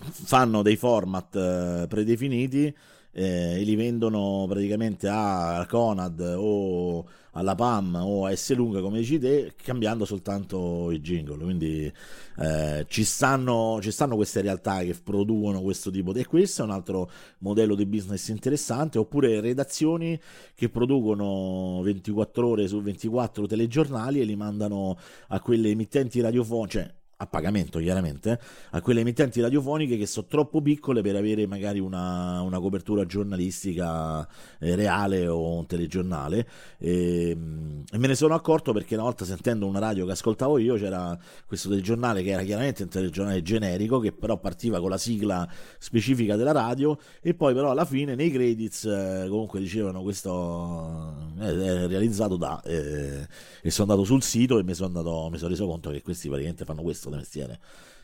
fanno 0.00 0.62
dei 0.62 0.76
format 0.76 1.36
eh, 1.36 1.86
predefiniti 1.88 2.74
eh, 3.12 3.60
e 3.60 3.62
li 3.62 3.74
vendono 3.74 4.46
praticamente 4.48 5.08
a 5.08 5.66
Conad 5.68 6.34
o 6.36 7.06
alla 7.32 7.54
PAM 7.54 7.94
o 8.02 8.26
a 8.26 8.34
S 8.34 8.54
Lunga 8.54 8.80
come 8.80 8.98
dici 8.98 9.18
te 9.18 9.54
cambiando 9.56 10.04
soltanto 10.04 10.90
i 10.90 11.00
jingle. 11.00 11.42
Quindi 11.42 11.92
eh, 12.38 12.86
ci, 12.88 13.04
stanno, 13.04 13.78
ci 13.82 13.90
stanno 13.90 14.16
queste 14.16 14.40
realtà 14.40 14.80
che 14.80 14.94
producono 15.02 15.60
questo 15.62 15.90
tipo 15.90 16.12
di 16.12 16.20
e 16.20 16.26
questo 16.26 16.62
è 16.62 16.64
un 16.64 16.70
altro 16.72 17.10
modello 17.38 17.74
di 17.74 17.86
business 17.86 18.28
interessante. 18.28 18.98
Oppure 18.98 19.40
redazioni 19.40 20.18
che 20.54 20.68
producono 20.68 21.80
24 21.82 22.48
ore 22.48 22.68
su 22.68 22.80
24 22.80 23.46
telegiornali 23.46 24.20
e 24.20 24.24
li 24.24 24.36
mandano 24.36 24.98
a 25.28 25.40
quelle 25.40 25.70
emittenti 25.70 26.20
radiofoniche 26.20 26.58
cioè 26.70 26.99
a 27.22 27.26
pagamento 27.26 27.78
chiaramente, 27.78 28.40
a 28.70 28.80
quelle 28.80 29.00
emittenti 29.00 29.42
radiofoniche 29.42 29.98
che 29.98 30.06
sono 30.06 30.26
troppo 30.26 30.62
piccole 30.62 31.02
per 31.02 31.16
avere 31.16 31.46
magari 31.46 31.78
una, 31.78 32.40
una 32.40 32.58
copertura 32.58 33.04
giornalistica 33.04 34.26
eh, 34.58 34.74
reale 34.74 35.26
o 35.26 35.58
un 35.58 35.66
telegiornale. 35.66 36.48
E, 36.78 37.30
ehm, 37.30 37.84
e, 37.92 37.98
me 37.98 38.06
ne 38.06 38.14
sono 38.14 38.34
accorto 38.34 38.72
perché 38.72 38.94
una 38.94 39.04
volta 39.04 39.26
sentendo 39.26 39.66
una 39.66 39.78
radio 39.78 40.06
che 40.06 40.12
ascoltavo 40.12 40.56
io 40.58 40.76
c'era 40.76 41.16
questo 41.46 41.68
telegiornale 41.68 42.22
che 42.22 42.30
era 42.30 42.42
chiaramente 42.42 42.84
un 42.84 42.88
telegiornale 42.88 43.42
generico 43.42 43.98
che 43.98 44.12
però 44.12 44.38
partiva 44.38 44.80
con 44.80 44.88
la 44.88 44.98
sigla 44.98 45.46
specifica 45.78 46.36
della 46.36 46.52
radio 46.52 46.98
e 47.20 47.34
poi 47.34 47.52
però 47.52 47.70
alla 47.70 47.84
fine 47.84 48.14
nei 48.14 48.30
credits 48.30 48.84
eh, 48.84 49.26
comunque 49.28 49.60
dicevano 49.60 50.02
questo 50.02 51.32
è, 51.38 51.44
è 51.44 51.86
realizzato 51.86 52.36
da 52.36 52.62
eh, 52.64 53.26
e 53.62 53.70
sono 53.70 53.90
andato 53.90 54.06
sul 54.06 54.22
sito 54.22 54.58
e 54.58 54.62
mi 54.62 54.72
sono, 54.74 54.86
andato, 54.88 55.48
reso 55.48 55.66
conto 55.66 55.90
che 55.90 56.00
questi 56.00 56.28
praticamente 56.28 56.64
fanno 56.64 56.82
questo 56.82 57.09
di 57.10 57.16
mestiere. 57.16 57.60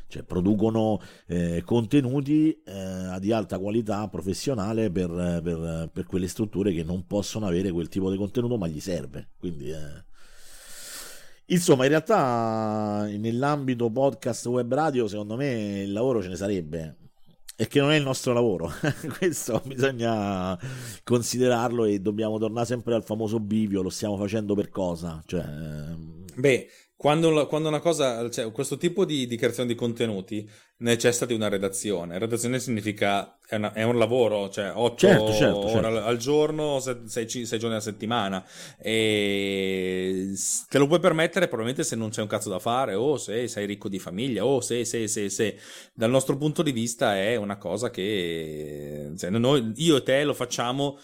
Cioè, 0.08 0.22
producono 0.22 1.00
eh, 1.26 1.62
contenuti 1.64 2.62
eh, 2.64 3.16
di 3.18 3.32
alta 3.32 3.58
qualità 3.58 4.06
professionale 4.08 4.90
per, 4.90 5.40
per, 5.42 5.90
per, 5.92 6.06
quelle 6.06 6.28
strutture 6.28 6.72
che 6.72 6.84
non 6.84 7.06
possono 7.06 7.46
avere 7.46 7.72
quel 7.72 7.88
tipo 7.88 8.10
di 8.10 8.16
contenuto, 8.16 8.56
ma 8.56 8.68
gli 8.68 8.78
serve. 8.78 9.30
Quindi, 9.36 9.70
eh... 9.70 10.04
insomma, 11.46 11.84
in 11.84 11.88
realtà, 11.90 13.08
nell'ambito 13.18 13.90
podcast 13.90 14.46
web 14.46 14.72
radio, 14.72 15.08
secondo 15.08 15.34
me 15.34 15.82
il 15.82 15.92
lavoro 15.92 16.22
ce 16.22 16.28
ne 16.28 16.36
sarebbe. 16.36 16.96
E 17.58 17.66
che 17.68 17.80
non 17.80 17.90
è 17.90 17.96
il 17.96 18.02
nostro 18.02 18.34
lavoro, 18.34 18.70
questo 19.16 19.62
bisogna 19.64 20.58
considerarlo 21.02 21.86
e 21.86 22.00
dobbiamo 22.00 22.38
tornare 22.38 22.66
sempre 22.66 22.94
al 22.94 23.02
famoso 23.02 23.40
bivio, 23.40 23.80
lo 23.80 23.88
stiamo 23.88 24.18
facendo 24.18 24.54
per 24.54 24.68
cosa? 24.68 25.22
Cioè, 25.24 25.42
Beh, 26.36 26.68
quando, 26.96 27.46
quando, 27.46 27.68
una 27.68 27.80
cosa, 27.80 28.28
cioè, 28.30 28.50
questo 28.50 28.78
tipo 28.78 29.04
di, 29.04 29.26
di, 29.26 29.36
creazione 29.36 29.68
di 29.68 29.74
contenuti 29.74 30.48
necessita 30.78 31.26
di 31.26 31.34
una 31.34 31.48
redazione. 31.48 32.18
Redazione 32.18 32.58
significa 32.58 33.38
è, 33.46 33.56
una, 33.56 33.74
è 33.74 33.82
un 33.82 33.98
lavoro, 33.98 34.48
cioè 34.48 34.72
8 34.74 34.96
certo, 34.96 35.32
certo, 35.34 35.58
ore 35.58 35.70
certo. 35.70 36.04
al 36.04 36.16
giorno, 36.16 36.80
6, 36.80 37.26
giorni 37.26 37.66
alla 37.66 37.80
settimana. 37.80 38.42
E 38.78 40.32
te 40.70 40.78
lo 40.78 40.86
puoi 40.86 40.98
permettere 40.98 41.48
probabilmente 41.48 41.84
se 41.86 41.96
non 41.96 42.08
c'è 42.08 42.22
un 42.22 42.28
cazzo 42.28 42.48
da 42.48 42.58
fare, 42.58 42.94
o 42.94 43.18
se 43.18 43.46
sei 43.46 43.66
ricco 43.66 43.90
di 43.90 43.98
famiglia, 43.98 44.46
o 44.46 44.62
se, 44.62 44.86
se, 44.86 45.06
se, 45.06 45.28
se. 45.28 45.58
Dal 45.92 46.10
nostro 46.10 46.38
punto 46.38 46.62
di 46.62 46.72
vista 46.72 47.14
è 47.14 47.36
una 47.36 47.58
cosa 47.58 47.90
che 47.90 49.12
cioè, 49.18 49.28
noi, 49.28 49.72
io 49.76 49.96
e 49.96 50.02
te 50.02 50.24
lo 50.24 50.32
facciamo 50.32 50.98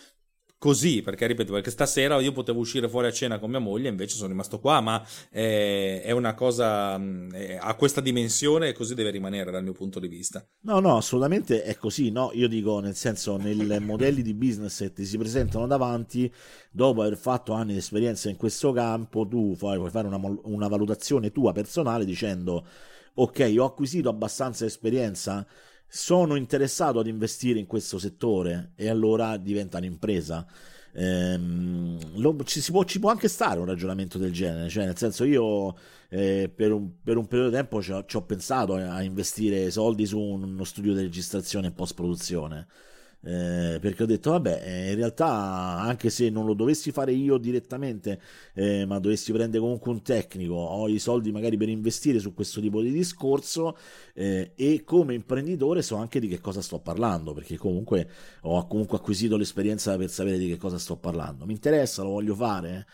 così, 0.63 1.03
perché 1.03 1.27
ripeto, 1.27 1.53
perché 1.53 1.73
stasera 1.73 2.21
io 2.21 2.31
potevo 2.31 2.61
uscire 2.61 2.89
fuori 2.89 3.09
a 3.09 3.11
cena 3.11 3.41
con 3.41 3.51
mia 3.51 3.59
moglie, 3.59 3.89
invece 3.89 4.15
sono 4.15 4.29
rimasto 4.29 4.61
qua, 4.61 4.81
ma 4.81 5.05
è, 5.29 6.03
è 6.05 6.13
una 6.13 6.35
cosa, 6.35 6.95
è, 7.33 7.59
ha 7.61 7.75
questa 7.75 8.01
dimensione 8.01 8.69
e 8.69 8.73
così 8.73 8.95
deve 8.95 9.11
rimanere 9.11 9.51
dal 9.51 9.65
mio 9.65 9.73
punto 9.73 9.99
di 9.99 10.07
vista. 10.07 10.47
No, 10.61 10.79
no, 10.79 10.99
assolutamente 10.99 11.65
è 11.65 11.75
così, 11.75 12.13
no? 12.13 12.31
Io 12.35 12.47
dico, 12.47 12.79
nel 12.79 12.95
senso, 12.95 13.37
nei 13.39 13.81
modelli 13.81 14.23
di 14.23 14.35
business 14.35 14.79
che 14.79 14.93
ti 14.93 15.05
si 15.05 15.19
presentano 15.19 15.67
davanti, 15.67 16.33
dopo 16.71 17.03
aver 17.03 17.17
fatto 17.17 17.55
anni 17.55 17.73
di 17.73 17.79
esperienza 17.79 18.31
in 18.31 18.37
questo 18.37 18.71
campo, 18.71 19.27
tu 19.27 19.57
puoi, 19.59 19.79
puoi 19.79 19.91
fare 19.91 20.07
una, 20.07 20.21
una 20.45 20.69
valutazione 20.69 21.33
tua 21.33 21.51
personale 21.51 22.05
dicendo, 22.05 22.65
ok, 23.15 23.55
ho 23.59 23.65
acquisito 23.65 24.09
abbastanza 24.09 24.65
esperienza, 24.65 25.45
sono 25.95 26.36
interessato 26.36 27.01
ad 27.01 27.07
investire 27.07 27.59
in 27.59 27.66
questo 27.66 27.99
settore 27.99 28.72
e 28.76 28.88
allora 28.88 29.36
diventa 29.36 29.76
un'impresa. 29.76 30.47
Ehm, 30.95 32.18
lo, 32.18 32.34
ci, 32.45 32.62
può, 32.70 32.84
ci, 32.84 32.99
può, 32.99 33.11
anche 33.11 33.28
stare 33.28 33.61
un 33.61 33.66
ragionamento 33.66 34.16
del 34.16 34.32
genere, 34.32 34.70
cioè 34.70 34.86
nel 34.86 34.97
senso 34.97 35.24
io 35.24 35.76
eh, 36.09 36.51
per, 36.55 36.72
un, 36.72 37.03
per, 37.03 37.18
un, 37.18 37.26
periodo 37.26 37.51
di 37.51 37.57
tempo 37.57 37.82
ci 37.82 37.93
ho, 37.93 38.07
ci 38.07 38.16
ho 38.16 38.22
pensato 38.22 38.72
a 38.74 39.03
investire 39.03 39.70
soldi 39.70 40.07
su 40.07 40.18
uno 40.18 40.64
studio 40.64 40.95
di 40.95 41.03
registrazione 41.03 41.66
e 41.66 41.72
post 41.72 41.93
produzione 41.93 42.68
eh, 43.25 43.79
perché 43.81 44.03
ho 44.03 44.07
detto 44.07 44.31
vabbè 44.31 44.62
eh, 44.64 44.91
in 44.91 44.97
realtà 44.97 45.29
anche 45.29 46.11
se 46.11 46.29
non 46.29 46.45
lo 46.45 46.55
dovessi 46.55 46.91
fare 46.91 47.12
io 47.12 47.39
direttamente 47.39 48.20
eh, 48.55 48.85
ma 48.85 48.99
dovessi 48.99 49.31
prendere 49.33 49.61
comunque 49.61 49.93
un 49.93 50.03
tecnico 50.03 50.55
ho 50.55 50.89
i 50.89 50.99
soldi 50.99 51.31
magari 51.31 51.57
per 51.57 51.68
investire 51.68 52.18
su 52.18 52.35
questo 52.35 52.61
tipo 52.61 52.83
di 52.83 52.91
discorso 52.91 53.77
eh, 54.14 54.53
e 54.57 54.83
come 54.85 55.14
imprenditore 55.14 55.83
so 55.83 55.97
anche 55.97 56.18
di 56.18 56.27
che 56.27 56.41
cosa 56.41 56.61
sto 56.61 56.81
parlando 56.81 57.33
perché 57.33 57.57
comunque 57.57 58.09
ho 58.43 58.66
comunque 58.66 58.99
acquisito 58.99 59.37
l'esperienza 59.37 59.97
per 59.97 60.11
sapere 60.11 60.39
di 60.39 60.49
che 60.49 60.57
cosa 60.57 60.79
sto 60.79 60.97
parlando. 60.97 61.47
Mi 61.47 61.53
interessa 61.53 62.03
lo 62.03 62.11
voglio 62.11 62.35
fare 62.35 62.87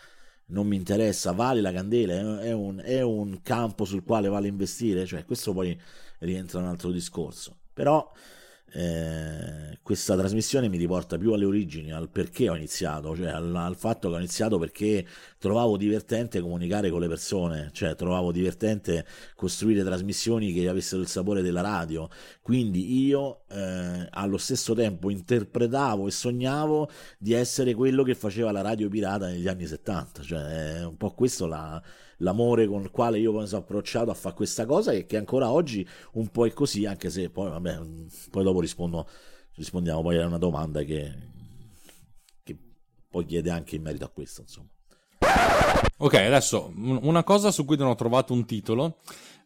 non 0.49 0.67
mi 0.67 0.75
interessa, 0.75 1.31
vale 1.31 1.61
la 1.61 1.71
candela, 1.71 2.41
è 2.41 2.51
un, 2.51 2.81
è 2.83 3.01
un 3.01 3.41
campo 3.41 3.85
sul 3.85 4.03
quale 4.03 4.29
vale 4.29 4.47
investire, 4.47 5.05
cioè 5.05 5.25
questo 5.25 5.53
poi 5.53 5.79
rientra 6.19 6.59
in 6.59 6.65
un 6.65 6.71
altro 6.71 6.91
discorso. 6.91 7.57
Però 7.73 8.11
eh, 8.73 9.79
questa 9.81 10.15
trasmissione 10.15 10.69
mi 10.69 10.77
riporta 10.77 11.17
più 11.17 11.33
alle 11.33 11.45
origini, 11.45 11.91
al 11.91 12.09
perché 12.09 12.49
ho 12.49 12.55
iniziato, 12.55 13.15
cioè 13.15 13.29
al, 13.29 13.55
al, 13.55 13.75
fatto 13.75 14.09
che 14.09 14.15
ho 14.15 14.17
iniziato 14.17 14.57
perché 14.57 15.05
trovavo 15.37 15.77
divertente 15.77 16.39
comunicare 16.41 16.89
con 16.89 16.99
le 16.99 17.07
persone, 17.07 17.69
cioè 17.73 17.95
trovavo 17.95 18.31
divertente 18.31 19.05
costruire 19.35 19.83
trasmissioni 19.83 20.53
che 20.53 20.67
avessero 20.67 21.01
il 21.01 21.07
sapore 21.07 21.41
della 21.41 21.61
radio, 21.61 22.09
quindi 22.41 23.05
io 23.05 23.41
eh, 23.49 24.07
allo 24.09 24.37
stesso 24.37 24.73
tempo 24.73 25.09
interpretavo 25.09 26.07
e 26.07 26.11
sognavo 26.11 26.89
di 27.17 27.33
essere 27.33 27.73
quello 27.73 28.03
che 28.03 28.15
faceva 28.15 28.51
la 28.51 28.61
radio 28.61 28.89
pirata 28.89 29.27
negli 29.27 29.47
anni 29.47 29.65
70, 29.65 30.21
cioè 30.21 30.77
è 30.77 30.85
un 30.85 30.97
po' 30.97 31.11
questo 31.11 31.47
la 31.47 31.81
l'amore 32.19 32.67
con 32.67 32.81
il 32.81 32.91
quale 32.91 33.19
io 33.19 33.33
mi 33.33 33.45
sono 33.47 33.61
approcciato 33.61 34.09
a 34.11 34.13
fare 34.13 34.35
questa 34.35 34.65
cosa 34.65 34.91
e 34.91 35.05
che 35.05 35.17
ancora 35.17 35.51
oggi 35.51 35.87
un 36.13 36.29
po' 36.29 36.45
è 36.45 36.53
così, 36.53 36.85
anche 36.85 37.09
se 37.09 37.29
poi, 37.29 37.49
vabbè, 37.49 37.79
poi 38.31 38.43
dopo 38.43 38.61
rispondo, 38.61 39.07
rispondiamo 39.55 40.01
poi 40.01 40.17
a 40.17 40.25
una 40.25 40.37
domanda 40.37 40.81
che, 40.83 41.13
che 42.43 42.57
poi 43.09 43.25
chiede 43.25 43.49
anche 43.49 43.75
in 43.75 43.81
merito 43.81 44.05
a 44.05 44.09
questo, 44.09 44.41
insomma. 44.41 44.69
Ok, 45.97 46.13
adesso 46.13 46.71
una 46.75 47.23
cosa 47.23 47.51
su 47.51 47.65
cui 47.65 47.75
non 47.75 47.89
ho 47.89 47.95
trovato 47.95 48.31
un 48.31 48.45
titolo 48.45 48.99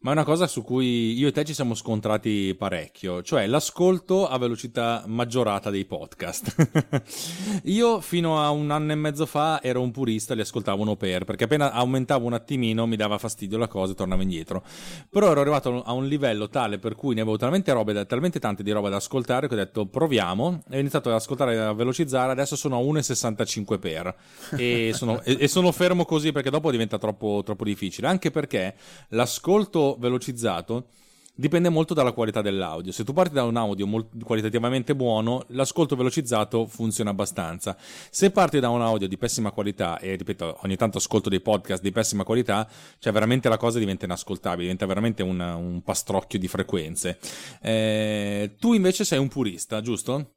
ma 0.03 0.09
è 0.09 0.13
una 0.13 0.25
cosa 0.25 0.47
su 0.47 0.63
cui 0.63 1.17
io 1.17 1.29
e 1.29 1.31
te 1.31 1.45
ci 1.45 1.53
siamo 1.53 1.75
scontrati 1.75 2.53
parecchio, 2.57 3.21
cioè 3.21 3.47
l'ascolto 3.47 4.27
a 4.27 4.37
velocità 4.37 5.03
maggiorata 5.07 5.69
dei 5.69 5.85
podcast. 5.85 7.03
io 7.63 8.01
fino 8.01 8.41
a 8.41 8.49
un 8.49 8.69
anno 8.69 8.91
e 8.91 8.95
mezzo 8.95 9.25
fa 9.25 9.63
ero 9.63 9.81
un 9.81 9.91
purista, 9.91 10.33
li 10.33 10.41
ascoltavo 10.41 10.81
uno 10.81 10.97
per, 10.97 11.23
perché 11.23 11.45
appena 11.45 11.71
aumentavo 11.71 12.25
un 12.25 12.33
attimino 12.33 12.85
mi 12.85 12.97
dava 12.97 13.17
fastidio 13.17 13.57
la 13.57 13.69
cosa 13.69 13.93
e 13.93 13.95
tornavo 13.95 14.21
indietro. 14.21 14.61
Però 15.09 15.31
ero 15.31 15.39
arrivato 15.39 15.81
a 15.83 15.93
un 15.93 16.05
livello 16.05 16.49
tale 16.49 16.79
per 16.79 16.95
cui 16.95 17.15
ne 17.15 17.21
avevo 17.21 17.37
talmente, 17.37 17.71
robe, 17.71 18.05
talmente 18.05 18.39
tante 18.39 18.61
di 18.61 18.71
roba 18.71 18.89
da 18.89 18.97
ascoltare 18.97 19.47
che 19.47 19.53
ho 19.53 19.57
detto 19.57 19.85
proviamo 19.85 20.63
e 20.69 20.75
ho 20.75 20.79
iniziato 20.81 21.07
ad 21.07 21.15
ascoltare 21.15 21.57
a 21.57 21.71
velocizzare, 21.71 22.33
adesso 22.33 22.57
sono 22.57 22.75
a 22.75 22.81
1,65 22.81 23.79
per 23.79 24.13
e 24.57 24.91
sono, 24.93 25.21
e, 25.21 25.37
e 25.39 25.47
sono 25.47 25.71
fermo 25.71 26.03
così 26.03 26.33
perché 26.33 26.49
dopo 26.49 26.71
diventa 26.71 26.97
troppo, 26.97 27.41
troppo 27.45 27.63
difficile, 27.63 28.07
anche 28.07 28.31
perché 28.31 28.75
l'ascolto 29.09 29.91
velocizzato 29.99 30.87
dipende 31.35 31.69
molto 31.69 31.93
dalla 31.93 32.11
qualità 32.11 32.41
dell'audio. 32.41 32.91
Se 32.91 33.03
tu 33.03 33.13
parti 33.13 33.33
da 33.33 33.43
un 33.43 33.57
audio 33.57 33.87
qualitativamente 34.23 34.95
buono, 34.95 35.43
l'ascolto 35.47 35.95
velocizzato 35.95 36.67
funziona 36.67 37.09
abbastanza. 37.09 37.75
Se 38.09 38.31
parti 38.31 38.59
da 38.59 38.69
un 38.69 38.81
audio 38.81 39.07
di 39.07 39.17
pessima 39.17 39.51
qualità, 39.51 39.99
e 39.99 40.15
ripeto, 40.15 40.59
ogni 40.63 40.75
tanto 40.75 40.97
ascolto 40.99 41.29
dei 41.29 41.41
podcast 41.41 41.81
di 41.81 41.91
pessima 41.91 42.23
qualità, 42.23 42.67
cioè 42.99 43.11
veramente 43.11 43.49
la 43.49 43.57
cosa 43.57 43.79
diventa 43.79 44.05
inascoltabile, 44.05 44.63
diventa 44.63 44.85
veramente 44.85 45.23
un, 45.23 45.39
un 45.39 45.81
pastrocchio 45.83 46.39
di 46.39 46.47
frequenze. 46.47 47.17
Eh, 47.61 48.55
tu 48.59 48.73
invece 48.73 49.03
sei 49.03 49.19
un 49.19 49.27
purista, 49.27 49.81
giusto? 49.81 50.33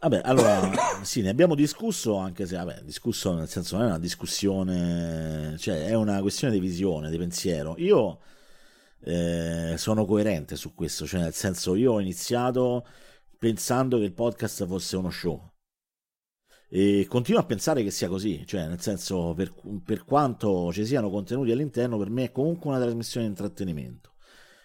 Vabbè, 0.00 0.20
allora 0.24 0.70
sì, 1.02 1.22
ne 1.22 1.30
abbiamo 1.30 1.54
discusso, 1.54 2.16
anche 2.16 2.46
se, 2.46 2.56
vabbè, 2.56 2.82
discusso 2.82 3.34
nel 3.34 3.48
senso 3.48 3.76
non 3.76 3.86
è 3.86 3.88
una 3.88 3.98
discussione, 3.98 5.56
cioè 5.58 5.86
è 5.86 5.94
una 5.94 6.20
questione 6.20 6.52
di 6.52 6.60
visione, 6.60 7.10
di 7.10 7.18
pensiero. 7.18 7.74
Io 7.78 8.20
eh, 9.00 9.74
sono 9.76 10.04
coerente 10.04 10.56
su 10.56 10.74
questo, 10.74 11.06
cioè 11.06 11.20
nel 11.20 11.34
senso 11.34 11.74
io 11.74 11.94
ho 11.94 12.00
iniziato 12.00 12.86
pensando 13.38 13.98
che 13.98 14.04
il 14.04 14.12
podcast 14.12 14.66
fosse 14.66 14.96
uno 14.96 15.10
show. 15.10 15.52
E 16.70 17.06
continuo 17.08 17.40
a 17.40 17.44
pensare 17.44 17.82
che 17.82 17.90
sia 17.90 18.08
così, 18.08 18.44
cioè 18.46 18.66
nel 18.68 18.80
senso 18.80 19.32
per, 19.34 19.54
per 19.82 20.04
quanto 20.04 20.72
ci 20.72 20.84
siano 20.84 21.08
contenuti 21.10 21.50
all'interno, 21.50 21.96
per 21.96 22.10
me 22.10 22.24
è 22.24 22.32
comunque 22.32 22.70
una 22.70 22.80
trasmissione 22.80 23.26
di 23.26 23.32
intrattenimento. 23.32 24.12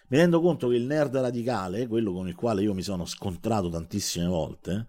Mi 0.08 0.18
rendo 0.18 0.40
conto 0.40 0.68
che 0.68 0.76
il 0.76 0.84
nerd 0.84 1.16
radicale, 1.16 1.86
quello 1.86 2.12
con 2.12 2.28
il 2.28 2.34
quale 2.34 2.62
io 2.62 2.74
mi 2.74 2.82
sono 2.82 3.06
scontrato 3.06 3.70
tantissime 3.70 4.26
volte, 4.26 4.88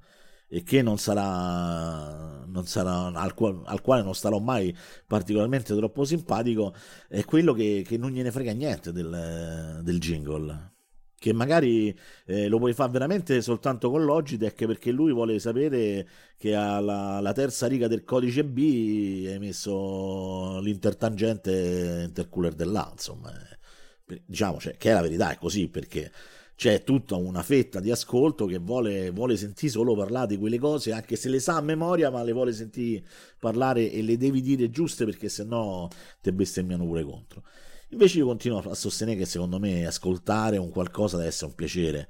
e 0.56 0.64
che 0.64 0.82
non 0.82 0.98
sarà, 0.98 2.46
non 2.48 2.66
sarà 2.66 3.08
al, 3.08 3.34
quale, 3.34 3.60
al, 3.66 3.82
quale 3.82 4.04
non 4.04 4.16
starò 4.16 4.40
mai 4.40 4.74
particolarmente 5.06 5.76
troppo 5.76 6.06
simpatico, 6.06 6.74
è 7.10 7.26
quello 7.26 7.52
che, 7.52 7.84
che 7.86 7.98
non 7.98 8.12
gliene 8.12 8.32
frega 8.32 8.54
niente 8.54 8.94
del, 8.94 9.82
del 9.84 10.00
jingle. 10.00 10.72
Che 11.18 11.34
magari 11.34 11.94
eh, 12.26 12.48
lo 12.48 12.58
puoi 12.58 12.72
fare 12.74 12.92
veramente 12.92 13.42
soltanto 13.42 13.90
con 13.90 14.06
Logitech 14.06 14.66
perché 14.66 14.92
lui 14.92 15.12
vuole 15.12 15.40
sapere 15.40 16.08
che 16.38 16.56
alla, 16.56 17.16
alla 17.18 17.34
terza 17.34 17.68
riga 17.68 17.90
del 17.90 18.06
codice 18.06 18.46
B 18.46 19.26
hai 19.28 19.40
messo 19.40 20.62
l'intertangente 20.62 22.04
intercooler 22.06 22.54
dell'A, 22.54 22.92
insomma, 22.94 23.30
eh, 23.34 24.22
diciamo 24.26 24.60
cioè, 24.62 24.78
che 24.78 24.92
è 24.92 24.94
la 24.94 25.02
verità, 25.02 25.32
è 25.32 25.38
così 25.38 25.68
perché 25.68 26.10
c'è 26.56 26.84
tutta 26.84 27.16
una 27.16 27.44
fetta 27.44 27.80
di 27.82 27.92
ascolto 27.92 28.46
che 28.46 28.60
vuole, 28.60 29.12
vuole 29.12 29.36
sentire 29.36 29.72
solo 29.72 29.94
parlare 29.96 30.28
di 30.28 30.38
quelle 30.38 30.58
cose, 30.58 30.94
anche 30.94 31.18
se 31.18 31.28
le 31.28 31.40
sa 31.40 31.58
a 31.58 31.62
memoria, 31.62 32.10
ma 32.10 32.24
le 32.24 32.32
vuole 32.32 32.54
sentire 32.54 33.04
parlare 33.40 33.92
e 33.92 34.02
le 34.02 34.18
devi 34.18 34.42
dire 34.42 34.70
giuste 34.70 35.04
perché 35.04 35.28
sennò 35.28 35.88
te 36.22 36.32
bestemmiano 36.32 36.86
pure 36.86 37.04
contro. 37.04 37.44
Invece 37.90 38.20
io 38.20 38.26
continuo 38.26 38.60
a 38.60 38.74
sostenere 38.74 39.18
che 39.18 39.26
secondo 39.26 39.60
me 39.60 39.86
ascoltare 39.86 40.58
un 40.58 40.70
qualcosa 40.70 41.18
deve 41.18 41.30
essere 41.30 41.48
un 41.48 41.56
piacere. 41.56 42.10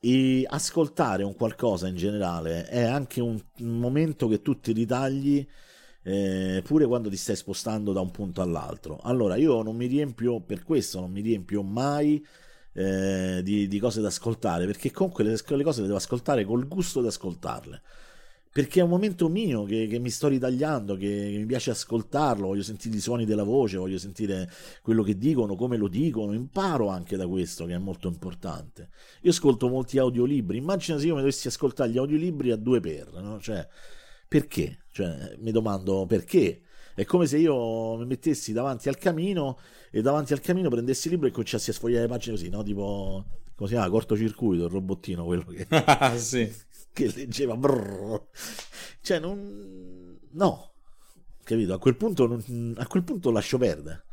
E 0.00 0.44
ascoltare 0.48 1.22
un 1.22 1.34
qualcosa 1.34 1.86
in 1.86 1.94
generale 1.94 2.64
è 2.64 2.82
anche 2.82 3.20
un, 3.20 3.40
momento 3.58 4.26
che 4.28 4.42
tu 4.42 4.58
ti 4.58 4.72
ritagli 4.72 5.46
eh, 6.02 6.60
pure 6.64 6.86
quando 6.86 7.08
ti 7.08 7.16
stai 7.16 7.36
spostando 7.36 7.92
da 7.92 8.00
un 8.00 8.10
punto 8.10 8.40
all'altro. 8.42 8.98
Allora 9.02 9.36
io 9.36 9.62
non 9.62 9.76
mi 9.76 9.86
riempio, 9.86 10.40
per 10.40 10.64
questo 10.64 10.98
non 10.98 11.12
mi 11.12 11.20
riempio 11.20 11.62
mai 11.62 12.24
eh, 12.74 13.40
di, 13.42 13.68
di, 13.68 13.78
cose 13.78 14.00
da 14.00 14.08
ascoltare, 14.08 14.66
perché 14.66 14.90
comunque 14.90 15.24
le, 15.24 15.30
le 15.30 15.64
cose 15.64 15.80
le 15.80 15.86
devo 15.86 15.98
ascoltare 15.98 16.44
col 16.44 16.66
gusto 16.66 17.00
di 17.00 17.06
ascoltarle 17.08 17.82
perché 18.52 18.80
è 18.80 18.82
un 18.82 18.90
momento 18.90 19.30
mio 19.30 19.64
che, 19.64 19.86
che 19.86 19.98
mi 19.98 20.10
sto 20.10 20.28
ritagliando, 20.28 20.94
che, 20.96 21.30
che, 21.30 21.38
mi 21.38 21.46
piace 21.46 21.70
ascoltarlo, 21.70 22.48
voglio 22.48 22.62
sentire 22.62 22.94
i 22.94 23.00
suoni 23.00 23.24
della 23.24 23.44
voce, 23.44 23.78
voglio 23.78 23.96
sentire 23.96 24.48
quello 24.82 25.02
che 25.02 25.16
dicono, 25.16 25.56
come 25.56 25.78
lo 25.78 25.88
dicono, 25.88 26.34
imparo 26.34 26.88
anche 26.88 27.16
da 27.16 27.26
questo 27.26 27.64
che 27.64 27.72
è 27.72 27.78
molto 27.78 28.08
importante. 28.08 28.90
Io 29.22 29.30
ascolto 29.30 29.68
molti 29.68 29.96
audiolibri, 29.96 30.58
immagina 30.58 30.98
se 30.98 31.06
io 31.06 31.14
mi 31.14 31.20
dovessi 31.20 31.48
ascoltare 31.48 31.90
gli 31.90 31.96
audiolibri 31.96 32.50
a 32.50 32.56
due 32.56 32.80
per, 32.80 33.10
no? 33.14 33.40
Cioè, 33.40 33.66
perché? 34.28 34.84
Cioè, 34.90 35.36
mi 35.38 35.50
domando 35.50 36.04
perché? 36.04 36.60
È 36.94 37.04
come 37.04 37.26
se 37.26 37.38
io 37.38 37.96
mi 37.96 38.06
mettessi 38.06 38.52
davanti 38.52 38.88
al 38.88 38.98
camino 38.98 39.58
e 39.90 40.02
davanti 40.02 40.32
al 40.32 40.40
camino 40.40 40.68
prendessi 40.68 41.06
il 41.06 41.14
libro 41.14 41.28
e 41.28 41.30
cominciassi 41.30 41.70
a 41.70 41.72
sfogliare 41.72 42.02
le 42.02 42.08
pagine 42.08 42.34
così, 42.36 42.48
no? 42.48 42.62
Tipo, 42.62 43.24
come 43.54 43.68
si 43.68 43.74
chiama? 43.74 43.90
Cortocircuito, 43.90 44.64
il 44.64 44.70
robottino, 44.70 45.24
quello 45.24 45.44
che... 45.44 45.66
sì 46.16 46.70
che 46.92 47.10
leggeva 47.14 47.56
brrr. 47.56 48.20
cioè 49.00 49.18
non 49.18 50.18
no 50.30 50.70
capito 51.42 51.72
a 51.72 51.78
quel 51.78 51.96
punto 51.96 52.26
non... 52.26 52.74
a 52.76 52.86
quel 52.86 53.02
punto 53.02 53.30
lascio 53.30 53.58
perdere 53.58 54.04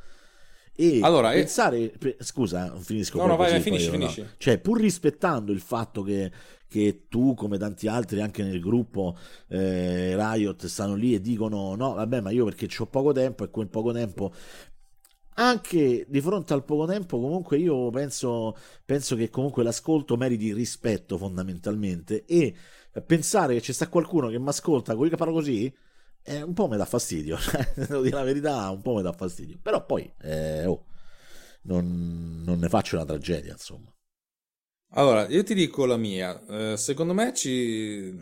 e 0.79 0.99
allora, 1.01 1.31
pensare 1.31 1.91
e... 1.91 2.15
scusa 2.19 2.73
finisco 2.77 3.17
no, 3.17 3.25
no 3.25 3.35
vai, 3.35 3.49
così, 3.49 3.61
finisci, 3.61 3.89
finisci. 3.89 4.21
No. 4.21 4.27
cioè 4.37 4.59
pur 4.59 4.79
rispettando 4.79 5.51
il 5.51 5.59
fatto 5.59 6.03
che, 6.03 6.31
che 6.69 7.07
tu 7.09 7.33
come 7.33 7.57
tanti 7.57 7.87
altri 7.87 8.21
anche 8.21 8.43
nel 8.43 8.61
gruppo 8.61 9.17
eh, 9.49 10.15
Riot 10.15 10.65
stanno 10.67 10.95
lì 10.95 11.13
e 11.13 11.19
dicono 11.19 11.75
no 11.75 11.95
vabbè 11.95 12.21
ma 12.21 12.29
io 12.29 12.45
perché 12.45 12.69
ho 12.77 12.85
poco 12.85 13.11
tempo 13.11 13.43
e 13.43 13.49
quel 13.49 13.67
poco 13.67 13.91
tempo 13.91 14.31
anche 15.39 16.05
di 16.07 16.21
fronte 16.21 16.53
al 16.53 16.65
poco 16.65 16.85
tempo, 16.85 17.19
comunque 17.19 17.57
io 17.57 17.89
penso, 17.91 18.57
penso 18.83 19.15
che 19.15 19.29
comunque 19.29 19.63
l'ascolto 19.63 20.17
meriti 20.17 20.53
rispetto 20.53 21.17
fondamentalmente 21.17 22.25
e 22.25 22.53
pensare 23.05 23.53
che 23.53 23.61
ci 23.61 23.71
sta 23.71 23.87
qualcuno 23.87 24.27
che 24.27 24.37
mi 24.37 24.49
ascolta 24.49 24.95
parlo 24.95 25.33
così 25.33 25.73
eh, 26.23 26.41
un 26.41 26.53
po' 26.53 26.67
mi 26.67 26.77
dà 26.77 26.85
fastidio, 26.85 27.37
devo 27.75 28.01
dire 28.01 28.15
la 28.15 28.23
verità, 28.23 28.69
un 28.69 28.81
po' 28.81 28.95
mi 28.95 29.01
dà 29.01 29.13
fastidio. 29.13 29.57
Però 29.61 29.85
poi, 29.85 30.11
eh, 30.21 30.65
oh, 30.65 30.85
non, 31.63 32.43
non, 32.45 32.59
ne 32.59 32.69
faccio 32.69 32.95
una 32.95 33.05
tragedia, 33.05 33.53
insomma. 33.53 33.91
Allora, 34.93 35.27
io 35.27 35.43
ti 35.43 35.53
dico 35.53 35.85
la 35.85 35.97
mia. 35.97 36.39
Eh, 36.47 36.77
secondo 36.77 37.13
me 37.13 37.33
ci, 37.33 38.17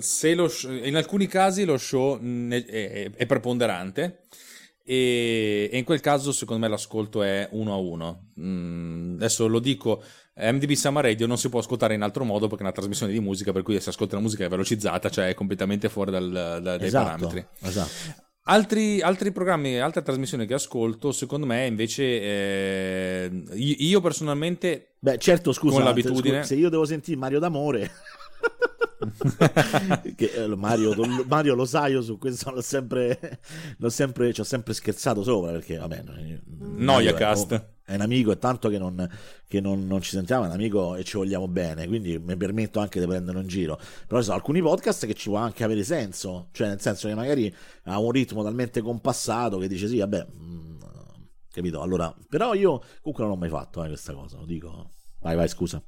se 0.00 0.34
lo, 0.34 0.50
in 0.82 0.96
alcuni 0.96 1.26
casi 1.26 1.64
lo 1.64 1.78
show 1.78 2.18
è, 2.18 2.64
è, 2.64 3.10
è 3.10 3.26
preponderante 3.26 4.24
e, 4.84 5.68
e, 5.72 5.78
in 5.78 5.84
quel 5.84 6.00
caso 6.00 6.32
secondo 6.32 6.62
me 6.62 6.68
l'ascolto 6.68 7.22
è 7.22 7.48
uno 7.52 7.72
a 7.72 7.76
uno. 7.76 8.30
Mm, 8.40 9.14
adesso 9.14 9.46
lo 9.46 9.58
dico, 9.58 10.02
MDB 10.36 10.72
Summer 10.72 11.04
Radio 11.04 11.26
non 11.26 11.38
si 11.38 11.48
può 11.48 11.60
ascoltare 11.60 11.94
in 11.94 12.02
altro 12.02 12.24
modo 12.24 12.46
perché 12.46 12.62
è 12.62 12.66
una 12.66 12.74
trasmissione 12.74 13.12
di 13.12 13.20
musica, 13.20 13.52
per 13.52 13.62
cui 13.62 13.78
se 13.80 13.90
ascolta 13.90 14.16
la 14.16 14.22
musica 14.22 14.44
è 14.44 14.48
velocizzata, 14.48 15.10
cioè 15.10 15.28
è 15.28 15.34
completamente 15.34 15.88
fuori 15.88 16.10
dal, 16.10 16.30
da, 16.30 16.58
dai 16.60 16.86
esatto, 16.86 17.04
parametri. 17.04 17.46
Esatto. 17.60 18.30
Altri, 18.44 19.00
altri, 19.00 19.30
programmi, 19.30 19.78
altre 19.78 20.02
trasmissioni 20.02 20.46
che 20.46 20.54
ascolto, 20.54 21.12
secondo 21.12 21.46
me 21.46 21.66
invece 21.66 22.02
eh, 22.02 23.44
io 23.54 24.00
personalmente... 24.00 24.94
Beh 24.98 25.18
certo 25.18 25.52
scusa, 25.52 25.76
con 25.76 25.84
l'abitudine... 25.84 26.42
se 26.42 26.56
io 26.56 26.68
devo 26.68 26.84
sentire 26.84 27.16
Mario 27.18 27.38
D'Amore... 27.38 27.90
che, 30.16 30.32
eh, 30.32 30.46
Mario, 30.56 30.94
Mario, 31.26 31.54
lo 31.54 31.64
sai, 31.64 31.92
io 31.92 32.02
su 32.02 32.18
questo 32.18 32.50
l'ho 32.50 32.60
sempre, 32.60 33.40
l'ho 33.78 33.90
sempre, 33.90 34.32
ci 34.32 34.40
ho 34.40 34.44
sempre 34.44 34.74
scherzato 34.74 35.22
sopra 35.22 35.52
perché, 35.52 35.76
vabbè, 35.76 36.04
Noia 36.58 37.14
cast. 37.14 37.52
È, 37.52 37.72
è 37.84 37.94
un 37.96 38.00
amico, 38.00 38.30
è 38.30 38.38
tanto 38.38 38.68
che, 38.68 38.78
non, 38.78 39.08
che 39.48 39.60
non, 39.60 39.86
non, 39.86 40.00
ci 40.00 40.10
sentiamo, 40.10 40.44
è 40.44 40.46
un 40.46 40.52
amico 40.52 40.94
e 40.94 41.04
ci 41.04 41.16
vogliamo 41.16 41.48
bene, 41.48 41.86
quindi 41.86 42.18
mi 42.18 42.36
permetto 42.36 42.80
anche 42.80 43.00
di 43.00 43.06
prenderlo 43.06 43.40
in 43.40 43.48
giro. 43.48 43.78
Però 44.06 44.18
ci 44.20 44.26
sono 44.26 44.36
alcuni 44.36 44.62
podcast 44.62 45.06
che 45.06 45.14
ci 45.14 45.28
può 45.28 45.38
anche 45.38 45.64
avere 45.64 45.82
senso, 45.82 46.48
cioè 46.52 46.68
nel 46.68 46.80
senso 46.80 47.08
che 47.08 47.14
magari 47.14 47.54
ha 47.84 47.98
un 47.98 48.10
ritmo 48.10 48.42
talmente 48.42 48.80
compassato 48.80 49.58
che 49.58 49.68
dice 49.68 49.88
sì, 49.88 49.98
vabbè, 49.98 50.26
mh, 50.26 50.44
mm, 50.44 50.80
capito? 51.50 51.82
Allora, 51.82 52.14
però 52.28 52.54
io 52.54 52.78
comunque 53.00 53.24
non 53.24 53.28
l'ho 53.28 53.36
mai 53.36 53.50
fatto 53.50 53.82
eh, 53.84 53.88
questa 53.88 54.14
cosa, 54.14 54.38
lo 54.38 54.46
dico. 54.46 54.90
Vai, 55.20 55.36
vai, 55.36 55.48
scusa. 55.48 55.80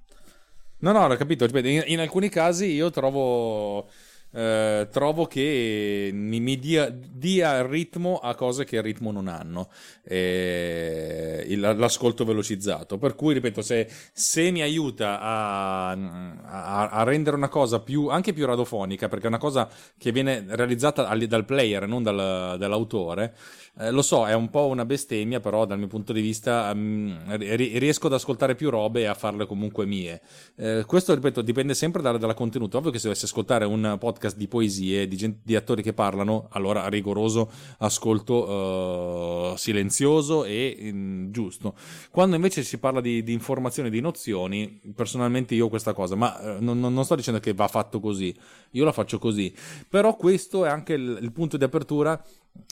No, 0.85 0.93
no, 0.93 1.07
ho 1.07 1.17
capito. 1.17 1.47
In, 1.47 1.83
in 1.87 1.99
alcuni 1.99 2.29
casi 2.29 2.67
io 2.67 2.91
trovo 2.91 3.89
eh, 4.37 4.89
trovo 4.91 5.27
che 5.27 6.11
mi 6.13 6.59
dia, 6.59 6.91
dia, 6.91 7.57
il 7.59 7.65
ritmo 7.65 8.19
a 8.19 8.35
cose 8.35 8.65
che 8.65 8.77
il 8.77 8.83
ritmo 8.83 9.13
non 9.13 9.29
hanno, 9.29 9.71
eh, 10.03 11.47
l'ascolto 11.57 12.25
velocizzato. 12.25 12.99
Per 12.99 13.15
cui, 13.15 13.35
ripeto, 13.35 13.63
se, 13.63 13.89
se 14.13 14.51
mi 14.51 14.61
aiuta 14.61 15.21
a, 15.21 15.91
a, 15.91 16.89
a, 16.89 17.03
rendere 17.05 17.37
una 17.37 17.49
cosa 17.49 17.81
più, 17.81 18.09
anche 18.09 18.33
più 18.33 18.45
radiofonica, 18.45 19.09
perché 19.09 19.27
è 19.27 19.29
una 19.29 19.39
cosa 19.39 19.69
che 19.97 20.11
viene 20.11 20.45
realizzata 20.49 21.05
dal 21.15 21.45
player, 21.45 21.87
non 21.87 22.03
dal, 22.03 22.57
dall'autore, 22.59 23.37
eh, 23.77 23.91
lo 23.91 24.03
so, 24.03 24.25
è 24.25 24.35
un 24.35 24.51
po' 24.51 24.67
una 24.67 24.85
bestemmia, 24.85 25.41
però 25.41 25.65
dal 25.65 25.79
mio 25.79 25.89
punto 25.89 26.13
di 26.13 26.21
vista 26.21 26.71
um, 26.73 27.37
riesco 27.37 28.07
ad 28.07 28.13
ascoltare 28.13 28.55
più 28.55 28.71
robe 28.71 29.01
e 29.01 29.07
a 29.07 29.15
farle 29.15 29.47
comunque 29.47 29.85
mie. 29.85 30.23
Eh, 30.55 30.85
questo, 30.87 31.13
ripeto, 31.13 31.43
dipende 31.43 31.75
sempre 31.75 32.01
dal, 32.01 32.19
dal 32.21 32.35
contenuto. 32.35 32.79
Ovvio 32.79 32.93
che 32.93 32.99
se 32.99 33.09
dovessi 33.09 33.25
ascoltare 33.25 33.65
un 33.65 33.97
podcast 33.99 34.37
di 34.37 34.47
poesie, 34.47 35.09
di, 35.09 35.17
gente, 35.17 35.41
di 35.43 35.57
attori 35.57 35.83
che 35.83 35.93
parlano, 35.93 36.47
allora 36.51 36.87
rigoroso 36.87 37.51
ascolto 37.79 39.53
uh, 39.53 39.57
silenzioso 39.57 40.45
e 40.45 40.77
in, 40.79 41.33
giusto. 41.33 41.75
Quando 42.11 42.37
invece 42.37 42.63
si 42.63 42.79
parla 42.79 43.01
di, 43.01 43.25
di, 43.25 43.33
informazioni, 43.33 43.91
di 43.91 44.01
nozioni, 44.01 44.81
personalmente 44.95 45.57
io 45.57 45.69
questa 45.69 45.93
cosa, 45.93 46.15
ma 46.15 46.39
uh, 46.41 46.63
non, 46.63 46.79
non, 46.79 47.05
sto 47.05 47.17
dicendo 47.17 47.41
che 47.41 47.55
va 47.55 47.67
fatto 47.67 47.99
così, 47.99 48.33
io 48.71 48.85
la 48.85 48.93
faccio 48.93 49.19
così, 49.19 49.53
però 49.89 50.15
questo 50.15 50.65
è 50.65 50.69
anche 50.69 50.93
il, 50.93 51.19
il 51.21 51.33
punto 51.33 51.57
di 51.57 51.65
apertura 51.65 52.23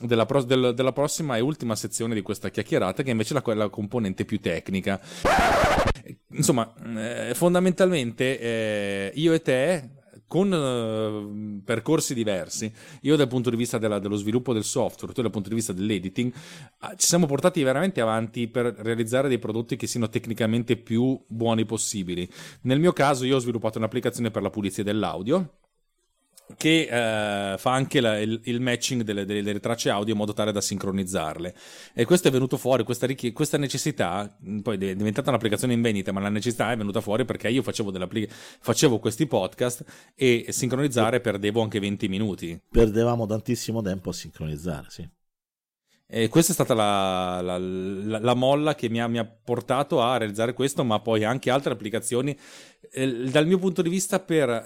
della, 0.02 0.26
pro, 0.26 0.42
del, 0.42 0.72
della, 0.74 0.92
prossima 0.92 1.36
e 1.36 1.40
ultima 1.40 1.74
sezione 1.74 2.14
di 2.14 2.22
questa 2.22 2.50
chiacchierata, 2.50 3.02
che 3.02 3.10
invece 3.10 3.36
è 3.36 3.54
la, 3.54 3.68
componente 3.68 4.24
più 4.24 4.40
tecnica. 4.40 5.00
Insomma, 6.32 6.72
eh, 6.96 7.34
fondamentalmente 7.34 8.38
eh, 8.38 9.12
io 9.14 9.32
e 9.32 9.42
te 9.42 9.90
con 10.32 10.50
uh, 10.50 11.62
percorsi 11.62 12.14
diversi, 12.14 12.72
io 13.02 13.16
dal 13.16 13.28
punto 13.28 13.50
di 13.50 13.56
vista 13.56 13.76
della, 13.76 13.98
dello 13.98 14.16
sviluppo 14.16 14.54
del 14.54 14.64
software, 14.64 15.12
tu 15.12 15.20
dal 15.20 15.30
punto 15.30 15.50
di 15.50 15.54
vista 15.54 15.74
dell'editing, 15.74 16.32
uh, 16.32 16.96
ci 16.96 17.06
siamo 17.06 17.26
portati 17.26 17.62
veramente 17.62 18.00
avanti 18.00 18.48
per 18.48 18.74
realizzare 18.78 19.28
dei 19.28 19.38
prodotti 19.38 19.76
che 19.76 19.86
siano 19.86 20.08
tecnicamente 20.08 20.78
più 20.78 21.22
buoni 21.26 21.66
possibili. 21.66 22.26
Nel 22.62 22.80
mio 22.80 22.94
caso 22.94 23.26
io 23.26 23.36
ho 23.36 23.40
sviluppato 23.40 23.76
un'applicazione 23.76 24.30
per 24.30 24.40
la 24.40 24.48
pulizia 24.48 24.82
dell'audio, 24.82 25.56
che 26.57 26.88
eh, 26.90 27.59
fa 27.59 27.72
anche 27.72 28.00
la, 28.00 28.18
il, 28.18 28.40
il, 28.44 28.61
matching 28.61 29.03
delle, 29.03 29.24
delle, 29.24 29.42
delle, 29.42 29.61
tracce 29.61 29.90
audio 29.90 30.12
in 30.12 30.18
modo 30.18 30.32
tale 30.32 30.53
da 30.53 30.61
sincronizzarle. 30.61 31.55
E 31.94 32.05
questo 32.05 32.28
è 32.28 32.30
venuto 32.30 32.57
fuori, 32.57 32.84
questa, 32.84 33.07
richie- 33.07 33.32
questa 33.32 33.59
necessità, 33.59 34.36
poi 34.62 34.76
è 34.76 34.94
diventata 34.94 35.30
un'applicazione 35.30 35.72
in 35.72 35.82
vendita, 35.82 36.12
ma 36.12 36.20
la 36.20 36.28
necessità 36.28 36.72
è 36.72 36.76
venuta 36.76 37.00
fuori 37.00 37.24
perché 37.24 37.48
io 37.48 37.62
facevo, 37.62 37.92
facevo 38.61 38.98
questi 38.98 39.26
podcast 39.26 39.84
e 40.14 40.46
sincronizzare 40.48 41.20
perdevo 41.20 41.62
anche 41.62 41.80
20 41.80 42.09
minuti. 42.09 42.61
Perdevamo 42.70 43.26
tantissimo 43.26 43.82
tempo 43.82 44.11
a 44.11 44.12
sincronizzare, 44.12 44.86
sì. 44.88 45.09
E 46.14 46.28
questa 46.28 46.53
è 46.53 46.55
stata 46.55 46.74
la, 46.74 47.40
la, 47.40 47.57
la, 47.57 48.18
la 48.18 48.34
molla 48.34 48.74
che 48.74 48.90
mi 48.90 49.00
ha, 49.00 49.09
mi 49.09 49.16
ha, 49.16 49.24
portato 49.24 50.03
a 50.03 50.18
realizzare 50.18 50.53
questo, 50.53 50.84
ma 50.84 51.00
poi 51.00 51.24
anche 51.24 51.48
altre 51.50 51.72
applicazioni 51.72 52.38
eh, 52.90 53.30
dal 53.30 53.46
mio 53.46 53.58
punto 53.58 53.80
di 53.80 53.88
vista 53.88 54.18
per 54.18 54.48
uh, 54.48 54.62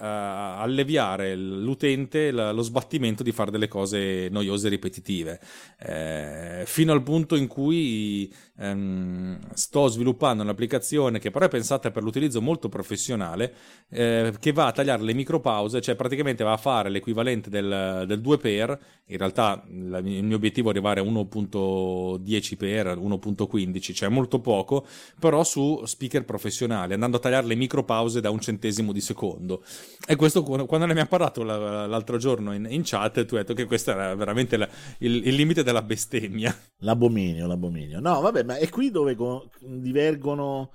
alleviare 0.59 1.35
l'utente 1.35 2.31
l- 2.31 2.51
lo 2.53 2.61
sbattimento 2.63 3.21
di 3.21 3.31
fare 3.31 3.51
delle 3.51 3.67
cose 3.67 4.27
noiose 4.29 4.67
e 4.67 4.69
ripetitive, 4.71 5.39
eh, 5.77 6.63
fino 6.65 6.93
al 6.93 7.03
punto 7.03 7.35
in 7.35 7.47
cui 7.47 8.33
ehm, 8.57 9.53
sto 9.53 9.87
sviluppando 9.87 10.41
un'applicazione 10.41 11.19
che 11.19 11.29
però 11.29 11.45
è 11.45 11.49
pensata 11.49 11.91
per 11.91 12.01
l'utilizzo 12.01 12.41
molto 12.41 12.69
professionale, 12.69 13.53
eh, 13.89 14.33
che 14.39 14.51
va 14.51 14.65
a 14.65 14.71
tagliare 14.71 15.03
le 15.03 15.13
micropause, 15.13 15.79
cioè 15.79 15.95
praticamente 15.95 16.43
va 16.43 16.53
a 16.53 16.57
fare 16.57 16.89
l'equivalente 16.89 17.49
del, 17.51 18.03
del 18.07 18.19
2 18.19 18.37
per, 18.39 18.79
in 19.05 19.17
realtà 19.17 19.63
la, 19.69 19.99
il 19.99 20.23
mio 20.23 20.35
obiettivo 20.37 20.69
è 20.69 20.71
arrivare 20.71 21.01
a 21.01 21.03
1.10 21.03 22.57
per, 22.57 22.97
1.15, 22.97 23.93
cioè 23.93 24.09
molto 24.09 24.39
poco, 24.39 24.85
però 25.19 25.43
su 25.43 25.83
speaker 25.85 26.25
professionali, 26.25 26.93
andando 26.93 27.17
a 27.17 27.19
tagliare 27.19 27.45
le 27.45 27.55
micropause 27.55 28.06
da 28.09 28.29
un 28.29 28.39
centesimo 28.39 28.91
di 28.91 29.01
secondo. 29.01 29.63
E 30.05 30.15
questo 30.15 30.43
quando 30.43 30.85
ne 30.85 30.91
abbiamo 30.91 31.09
parlato 31.09 31.43
l'altro 31.43 32.17
giorno 32.17 32.53
in, 32.53 32.67
in 32.69 32.81
chat, 32.83 33.25
tu 33.25 33.35
hai 33.35 33.41
detto 33.41 33.53
che 33.53 33.65
questo 33.65 33.91
era 33.91 34.15
veramente 34.15 34.57
la, 34.57 34.67
il, 34.99 35.27
il 35.27 35.35
limite 35.35 35.63
della 35.63 35.81
bestemmia. 35.81 36.55
L'abominio, 36.79 37.47
l'abominio. 37.47 37.99
No, 37.99 38.21
vabbè, 38.21 38.43
ma 38.43 38.57
è 38.57 38.69
qui 38.69 38.91
dove 38.91 39.15
co- 39.15 39.49
divergono 39.59 40.71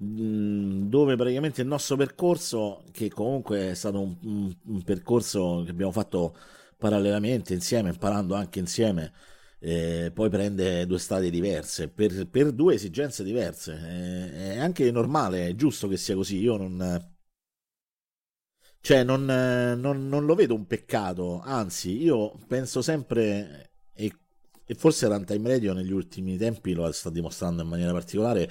dove 0.00 1.16
praticamente 1.16 1.60
il 1.60 1.66
nostro 1.66 1.96
percorso, 1.96 2.84
che 2.92 3.08
comunque 3.08 3.70
è 3.70 3.74
stato 3.74 4.00
un, 4.00 4.54
un, 4.64 4.82
percorso 4.84 5.62
che 5.64 5.72
abbiamo 5.72 5.90
fatto 5.90 6.36
parallelamente 6.76 7.52
insieme, 7.52 7.88
imparando 7.88 8.34
anche 8.34 8.60
insieme, 8.60 9.12
eh, 9.60 10.10
poi 10.14 10.28
prende 10.28 10.86
due 10.86 10.98
strade 10.98 11.30
diverse 11.30 11.88
per, 11.88 12.28
per 12.28 12.52
due 12.52 12.74
esigenze 12.74 13.24
diverse. 13.24 13.72
Eh, 13.72 14.54
è 14.54 14.58
anche 14.58 14.90
normale, 14.90 15.48
è 15.48 15.54
giusto 15.54 15.88
che 15.88 15.96
sia 15.96 16.14
così. 16.14 16.38
Io 16.38 16.56
non. 16.56 17.16
Cioè, 18.80 19.02
non, 19.02 19.24
non, 19.24 20.08
non 20.08 20.24
lo 20.24 20.34
vedo 20.34 20.54
un 20.54 20.66
peccato, 20.66 21.40
anzi, 21.40 22.00
io 22.00 22.38
penso 22.46 22.80
sempre, 22.80 23.72
e 23.92 24.12
e 24.70 24.74
forse 24.74 25.06
Runtime 25.08 25.48
Radio 25.48 25.72
negli 25.72 25.92
ultimi 25.92 26.36
tempi 26.36 26.74
lo 26.74 26.92
sta 26.92 27.08
dimostrando 27.08 27.62
in 27.62 27.68
maniera 27.68 27.90
particolare, 27.92 28.50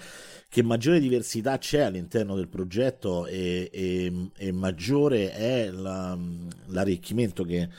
che 0.49 0.63
maggiore 0.63 0.99
diversità 0.99 1.59
c'è 1.59 1.81
all'interno 1.81 2.35
del 2.35 2.47
progetto 2.47 3.27
e, 3.27 3.69
e, 3.71 4.31
e 4.35 4.51
maggiore 4.51 5.31
è 5.31 5.69
la, 5.69 6.17
l'arricchimento 6.69 7.43
che, 7.43 7.69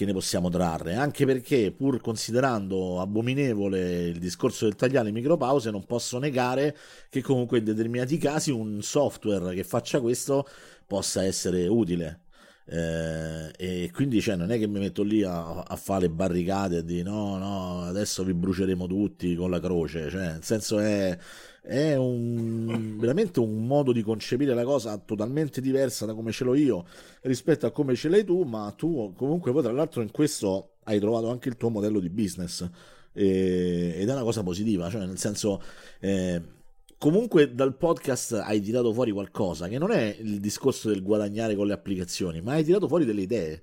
che, 0.00 0.06
ne 0.06 0.12
possiamo 0.12 0.48
trarre, 0.48 0.94
anche 0.94 1.26
perché 1.26 1.72
pur 1.72 2.00
considerando 2.00 3.00
abominevole 3.00 4.06
il 4.06 4.18
discorso 4.18 4.64
del 4.64 4.74
tagliare 4.74 5.06
le 5.06 5.12
micropause, 5.12 5.70
non 5.70 5.84
posso 5.84 6.18
negare 6.18 6.76
che 7.10 7.20
comunque 7.20 7.58
in 7.58 7.64
determinati 7.64 8.16
casi 8.16 8.50
un 8.50 8.82
software 8.82 9.54
che 9.54 9.64
faccia 9.64 10.00
questo 10.00 10.46
possa 10.86 11.24
essere 11.24 11.66
utile. 11.66 12.20
Eh, 12.64 13.50
e 13.56 13.90
quindi 13.92 14.20
cioè, 14.20 14.36
non 14.36 14.50
è 14.50 14.58
che 14.58 14.68
mi 14.68 14.78
metto 14.78 15.02
lì 15.02 15.22
a, 15.22 15.62
a 15.62 15.76
fare 15.76 16.02
le 16.02 16.10
barricate 16.10 16.78
e 16.78 16.84
di 16.84 17.02
no, 17.02 17.36
no, 17.36 17.82
adesso 17.82 18.22
vi 18.22 18.32
bruceremo 18.32 18.86
tutti 18.86 19.34
con 19.34 19.50
la 19.50 19.58
croce, 19.60 20.08
cioè, 20.08 20.32
nel 20.32 20.44
senso 20.44 20.78
è, 20.78 21.18
è 21.62 21.94
un, 21.94 22.96
veramente 22.98 23.40
un 23.40 23.66
modo 23.66 23.92
di 23.92 24.02
concepire 24.02 24.54
la 24.54 24.64
cosa 24.64 24.96
totalmente 24.98 25.60
diversa 25.60 26.06
da 26.06 26.14
come 26.14 26.32
ce 26.32 26.44
l'ho 26.44 26.54
io 26.54 26.86
rispetto 27.22 27.66
a 27.66 27.70
come 27.70 27.94
ce 27.94 28.08
l'hai 28.08 28.24
tu, 28.24 28.42
ma 28.42 28.72
tu 28.76 29.12
comunque 29.16 29.52
poi 29.52 29.62
tra 29.62 29.72
l'altro 29.72 30.02
in 30.02 30.10
questo 30.10 30.76
hai 30.84 30.98
trovato 30.98 31.30
anche 31.30 31.48
il 31.48 31.56
tuo 31.56 31.68
modello 31.68 32.00
di 32.00 32.08
business 32.08 32.68
e, 33.12 33.94
ed 33.96 34.08
è 34.08 34.12
una 34.12 34.22
cosa 34.22 34.42
positiva, 34.42 34.88
cioè 34.90 35.04
nel 35.06 35.18
senso... 35.18 35.62
Eh, 36.00 36.58
comunque 37.00 37.54
dal 37.54 37.78
podcast 37.78 38.34
hai 38.44 38.60
tirato 38.60 38.92
fuori 38.92 39.10
qualcosa 39.10 39.68
che 39.68 39.78
non 39.78 39.90
è 39.90 40.14
il 40.20 40.38
discorso 40.38 40.90
del 40.90 41.02
guadagnare 41.02 41.54
con 41.56 41.66
le 41.66 41.72
applicazioni, 41.72 42.42
ma 42.42 42.52
hai 42.52 42.62
tirato 42.62 42.88
fuori 42.88 43.06
delle 43.06 43.22
idee, 43.22 43.62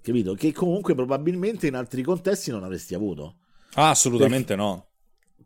capito? 0.00 0.32
Che 0.32 0.52
comunque 0.54 0.94
probabilmente 0.94 1.66
in 1.66 1.74
altri 1.74 2.02
contesti 2.02 2.50
non 2.50 2.64
avresti 2.64 2.94
avuto. 2.94 3.34
Ah, 3.74 3.90
assolutamente 3.90 4.54
perché, 4.54 4.62
no. 4.62 4.86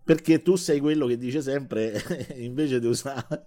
Perché 0.02 0.42
tu 0.42 0.56
sei 0.56 0.80
quello 0.80 1.06
che 1.06 1.16
dice 1.16 1.42
sempre, 1.42 2.02
invece 2.36 2.80
di 2.80 2.86
usare 2.86 3.46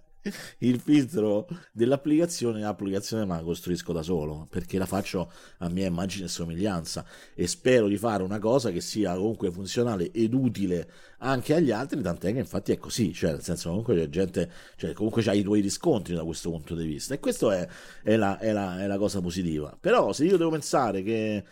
il 0.58 0.80
filtro 0.80 1.46
dell'applicazione, 1.72 2.60
l'applicazione 2.60 3.26
ma 3.26 3.36
la 3.36 3.42
costruisco 3.42 3.92
da 3.92 4.02
solo 4.02 4.46
perché 4.48 4.78
la 4.78 4.86
faccio 4.86 5.30
a 5.58 5.68
mia 5.68 5.86
immagine 5.86 6.24
e 6.26 6.28
somiglianza 6.28 7.04
e 7.34 7.46
spero 7.46 7.88
di 7.88 7.98
fare 7.98 8.22
una 8.22 8.38
cosa 8.38 8.70
che 8.70 8.80
sia 8.80 9.14
comunque 9.14 9.50
funzionale 9.50 10.10
ed 10.12 10.32
utile 10.32 10.90
anche 11.18 11.54
agli 11.54 11.70
altri, 11.70 12.00
tant'è 12.00 12.32
che 12.32 12.38
infatti 12.38 12.72
è 12.72 12.78
così, 12.78 13.12
cioè 13.12 13.32
nel 13.32 13.42
senso 13.42 13.68
comunque 13.68 13.94
c'è 13.96 14.08
gente, 14.08 14.50
cioè 14.76 14.92
comunque 14.92 15.22
c'hai 15.22 15.40
i 15.40 15.42
tuoi 15.42 15.60
riscontri 15.60 16.14
da 16.14 16.24
questo 16.24 16.50
punto 16.50 16.74
di 16.74 16.86
vista 16.86 17.14
e 17.14 17.18
questa 17.18 17.54
è, 17.56 17.68
è, 18.02 18.16
la, 18.16 18.38
è, 18.38 18.52
la, 18.52 18.82
è 18.82 18.86
la 18.86 18.98
cosa 18.98 19.20
positiva. 19.20 19.76
Però 19.78 20.12
se 20.12 20.24
io 20.24 20.36
devo 20.36 20.50
pensare 20.50 21.02
che 21.02 21.44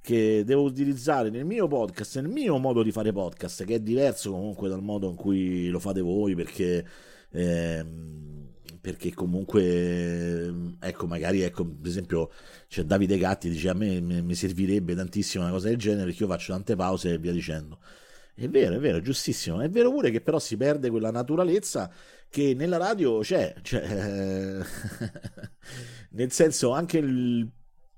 che 0.00 0.42
devo 0.44 0.62
utilizzare 0.62 1.30
nel 1.30 1.44
mio 1.44 1.66
podcast, 1.68 2.20
nel 2.20 2.30
mio 2.30 2.58
modo 2.58 2.82
di 2.82 2.92
fare 2.92 3.12
podcast, 3.12 3.64
che 3.64 3.76
è 3.76 3.80
diverso 3.80 4.30
comunque 4.30 4.68
dal 4.68 4.82
modo 4.82 5.08
in 5.08 5.16
cui 5.16 5.68
lo 5.68 5.78
fate 5.78 6.00
voi, 6.00 6.34
perché 6.34 6.86
ehm, 7.30 8.48
perché 8.80 9.12
comunque 9.12 10.52
ecco 10.80 11.06
magari 11.06 11.42
ecco 11.42 11.66
per 11.66 11.90
esempio 11.90 12.30
c'è 12.66 12.82
Davide 12.84 13.18
Gatti 13.18 13.50
dice 13.50 13.68
a 13.68 13.74
me 13.74 14.00
mi 14.00 14.34
servirebbe 14.34 14.94
tantissimo 14.94 15.44
una 15.44 15.52
cosa 15.52 15.68
del 15.68 15.76
genere 15.76 16.06
perché 16.06 16.22
io 16.22 16.28
faccio 16.28 16.52
tante 16.52 16.76
pause 16.76 17.12
e 17.12 17.18
via 17.18 17.32
dicendo 17.32 17.78
è 18.40 18.48
vero, 18.48 18.76
è 18.76 18.78
vero, 18.78 18.96
è 18.96 19.00
giustissimo. 19.02 19.60
È 19.60 19.68
vero 19.68 19.90
pure 19.90 20.10
che 20.10 20.22
però 20.22 20.38
si 20.38 20.56
perde 20.56 20.88
quella 20.88 21.10
naturalezza 21.10 21.92
che 22.30 22.54
nella 22.54 22.78
radio 22.78 23.18
c'è. 23.20 23.54
Cioè, 23.60 24.64
nel 26.12 26.32
senso, 26.32 26.70
anche 26.70 26.98
il 26.98 27.50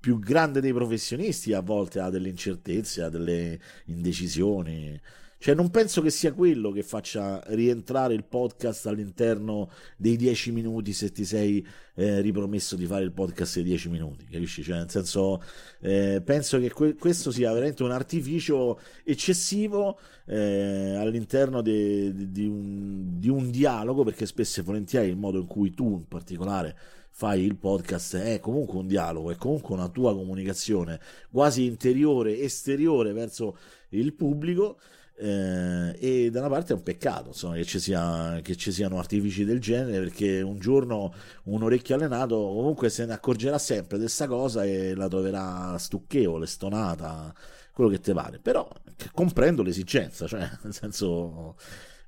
più 0.03 0.19
grande 0.19 0.59
dei 0.59 0.73
professionisti 0.73 1.53
a 1.53 1.61
volte 1.61 2.01
ha 2.01 2.09
delle 2.09 2.27
incertezze, 2.27 3.03
ha 3.03 3.07
delle 3.09 3.57
indecisioni. 3.85 4.99
Cioè, 5.37 5.55
non 5.55 5.69
penso 5.69 6.01
che 6.01 6.09
sia 6.09 6.33
quello 6.33 6.71
che 6.71 6.83
faccia 6.83 7.41
rientrare 7.47 8.13
il 8.13 8.25
podcast 8.25 8.85
all'interno 8.87 9.69
dei 9.95 10.17
dieci 10.17 10.51
minuti 10.51 10.91
se 10.91 11.13
ti 11.13 11.23
sei 11.23 11.65
eh, 11.95 12.19
ripromesso 12.19 12.75
di 12.75 12.85
fare 12.85 13.05
il 13.05 13.13
podcast 13.13 13.55
dei 13.55 13.63
dieci 13.63 13.87
minuti, 13.87 14.25
capisci? 14.25 14.61
Cioè, 14.61 14.75
nel 14.75 14.89
senso, 14.89 15.41
eh, 15.79 16.21
penso 16.21 16.59
che 16.59 16.69
que- 16.69 16.95
questo 16.95 17.31
sia 17.31 17.53
veramente 17.53 17.83
un 17.83 17.91
artificio 17.91 18.81
eccessivo 19.05 19.97
eh, 20.25 20.95
all'interno 20.97 21.61
de- 21.61 22.13
de- 22.13 22.29
di, 22.29 22.45
un, 22.45 23.19
di 23.19 23.29
un 23.29 23.49
dialogo, 23.51 24.03
perché 24.03 24.25
spesso 24.25 24.59
e 24.59 24.63
volentieri 24.63 25.07
il 25.07 25.17
modo 25.17 25.39
in 25.39 25.47
cui 25.47 25.73
tu 25.73 25.95
in 25.95 26.07
particolare 26.09 26.75
fai 27.15 27.43
il 27.43 27.57
podcast 27.57 28.17
è 28.17 28.39
comunque 28.39 28.79
un 28.79 28.87
dialogo, 28.87 29.29
è 29.29 29.35
comunque 29.35 29.75
una 29.75 29.87
tua 29.87 30.15
comunicazione 30.15 30.99
quasi 31.29 31.65
interiore, 31.65 32.39
esteriore 32.39 33.13
verso 33.13 33.55
il 33.89 34.13
pubblico 34.13 34.79
eh, 35.15 35.95
e 35.99 36.31
da 36.31 36.39
una 36.39 36.49
parte 36.49 36.73
è 36.73 36.75
un 36.75 36.81
peccato 36.81 37.27
insomma, 37.29 37.53
che, 37.53 37.65
ci 37.65 37.79
sia, 37.79 38.39
che, 38.41 38.55
ci 38.55 38.71
siano 38.71 38.97
artifici 38.97 39.45
del 39.45 39.61
genere 39.61 39.99
perché 39.99 40.41
un 40.41 40.57
giorno 40.57 41.13
un 41.43 41.61
orecchio 41.61 41.93
allenato 41.93 42.35
comunque 42.35 42.89
se 42.89 43.05
ne 43.05 43.13
accorgerà 43.13 43.59
sempre 43.59 43.97
di 43.97 44.05
questa 44.05 44.25
cosa 44.25 44.65
e 44.65 44.95
la 44.95 45.07
troverà 45.07 45.77
stucchevole, 45.77 46.47
stonata, 46.47 47.31
quello 47.73 47.91
che 47.91 47.99
ti 47.99 48.11
pare. 48.11 48.39
Però 48.39 48.67
comprendo 49.11 49.61
l'esigenza, 49.61 50.25
cioè 50.25 50.49
nel 50.63 50.73
senso 50.73 51.57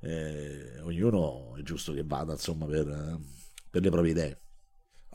eh, 0.01 0.79
ognuno 0.81 1.55
è 1.57 1.61
giusto 1.61 1.93
che 1.93 2.03
vada 2.03 2.33
insomma 2.33 2.65
per, 2.65 3.19
per 3.69 3.83
le 3.83 3.89
proprie 3.91 4.11
idee. 4.11 4.39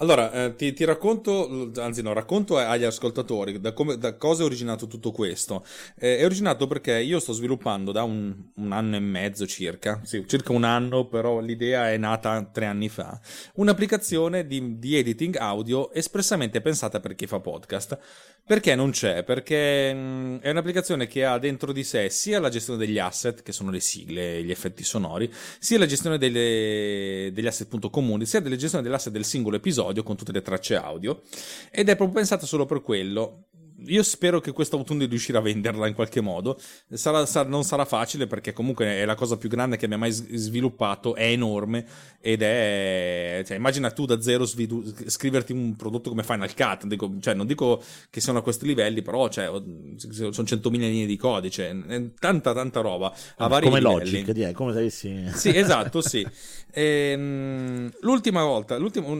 Allora, 0.00 0.32
eh, 0.32 0.54
ti, 0.56 0.72
ti, 0.72 0.84
racconto, 0.84 1.70
anzi 1.76 2.00
no, 2.00 2.14
racconto 2.14 2.56
agli 2.56 2.84
ascoltatori 2.84 3.60
da, 3.60 3.74
come, 3.74 3.98
da 3.98 4.16
cosa 4.16 4.42
è 4.42 4.46
originato 4.46 4.86
tutto 4.86 5.12
questo. 5.12 5.62
Eh, 5.98 6.16
è 6.16 6.24
originato 6.24 6.66
perché 6.66 6.98
io 7.00 7.20
sto 7.20 7.34
sviluppando 7.34 7.92
da 7.92 8.02
un, 8.02 8.34
un, 8.54 8.72
anno 8.72 8.96
e 8.96 9.00
mezzo 9.00 9.46
circa, 9.46 10.00
sì, 10.02 10.24
circa 10.26 10.52
un 10.52 10.64
anno, 10.64 11.06
però 11.06 11.40
l'idea 11.40 11.90
è 11.90 11.98
nata 11.98 12.42
tre 12.50 12.64
anni 12.64 12.88
fa, 12.88 13.20
un'applicazione 13.56 14.46
di, 14.46 14.78
di 14.78 14.96
editing 14.96 15.36
audio 15.36 15.92
espressamente 15.92 16.62
pensata 16.62 16.98
per 16.98 17.14
chi 17.14 17.26
fa 17.26 17.38
podcast. 17.38 17.98
Perché 18.46 18.74
non 18.74 18.90
c'è? 18.90 19.22
Perché 19.22 19.94
mh, 19.94 20.40
è 20.40 20.50
un'applicazione 20.50 21.06
che 21.06 21.24
ha 21.24 21.38
dentro 21.38 21.72
di 21.72 21.84
sé 21.84 22.10
sia 22.10 22.40
la 22.40 22.48
gestione 22.48 22.78
degli 22.78 22.98
asset, 22.98 23.42
che 23.42 23.52
sono 23.52 23.70
le 23.70 23.80
sigle, 23.80 24.42
gli 24.42 24.50
effetti 24.50 24.82
sonori, 24.82 25.32
sia 25.58 25.78
la 25.78 25.86
gestione 25.86 26.18
delle, 26.18 27.30
degli 27.32 27.46
asset 27.46 27.68
comuni, 27.90 28.26
sia 28.26 28.40
la 28.42 28.56
gestione 28.56 28.82
dell'asset 28.82 29.12
del 29.12 29.24
singolo 29.24 29.56
episodio 29.56 30.02
con 30.02 30.16
tutte 30.16 30.32
le 30.32 30.42
tracce 30.42 30.76
audio. 30.76 31.22
Ed 31.70 31.88
è 31.88 31.96
proprio 31.96 32.16
pensata 32.16 32.44
solo 32.46 32.66
per 32.66 32.82
quello 32.82 33.44
io 33.86 34.02
spero 34.02 34.40
che 34.40 34.52
questo 34.52 34.76
autunno 34.76 35.06
riuscirà 35.06 35.38
a 35.38 35.42
venderla 35.42 35.86
in 35.86 35.94
qualche 35.94 36.20
modo. 36.20 36.58
Sarà, 36.92 37.26
sarà, 37.26 37.48
non 37.48 37.64
sarà 37.64 37.84
facile 37.84 38.26
perché 38.26 38.52
comunque 38.52 38.86
è 38.86 39.04
la 39.04 39.14
cosa 39.14 39.36
più 39.36 39.48
grande 39.48 39.76
che 39.76 39.86
abbia 39.86 39.98
mai 39.98 40.12
sviluppato, 40.12 41.14
è 41.14 41.24
enorme 41.24 41.86
ed 42.20 42.42
è... 42.42 43.42
Cioè, 43.46 43.56
immagina 43.56 43.90
tu 43.90 44.06
da 44.06 44.20
zero 44.20 44.44
svidu- 44.44 45.08
scriverti 45.08 45.52
un 45.52 45.76
prodotto 45.76 46.10
come 46.10 46.22
Final 46.22 46.54
Cut, 46.54 46.86
dico, 46.86 47.12
cioè, 47.20 47.34
non 47.34 47.46
dico 47.46 47.82
che 48.10 48.20
siano 48.20 48.38
a 48.38 48.42
questi 48.42 48.66
livelli, 48.66 49.02
però 49.02 49.28
cioè, 49.28 49.46
sono 49.46 50.30
100.000 50.30 50.70
linee 50.70 51.06
di 51.06 51.16
codice, 51.16 52.12
tanta 52.18 52.52
tanta 52.52 52.80
roba. 52.80 53.12
A 53.36 53.48
vari 53.48 53.66
come 53.66 53.80
livelli. 53.80 53.98
Logic, 53.98 54.30
dire, 54.32 54.52
come 54.52 54.72
se 54.72 54.78
avessi... 54.78 55.24
Sì, 55.34 55.48
esatto, 55.56 56.00
sì. 56.00 56.26
Ehm, 56.72 57.90
l'ultima 58.00 58.44
volta, 58.44 58.76
l'ultimo, 58.76 59.16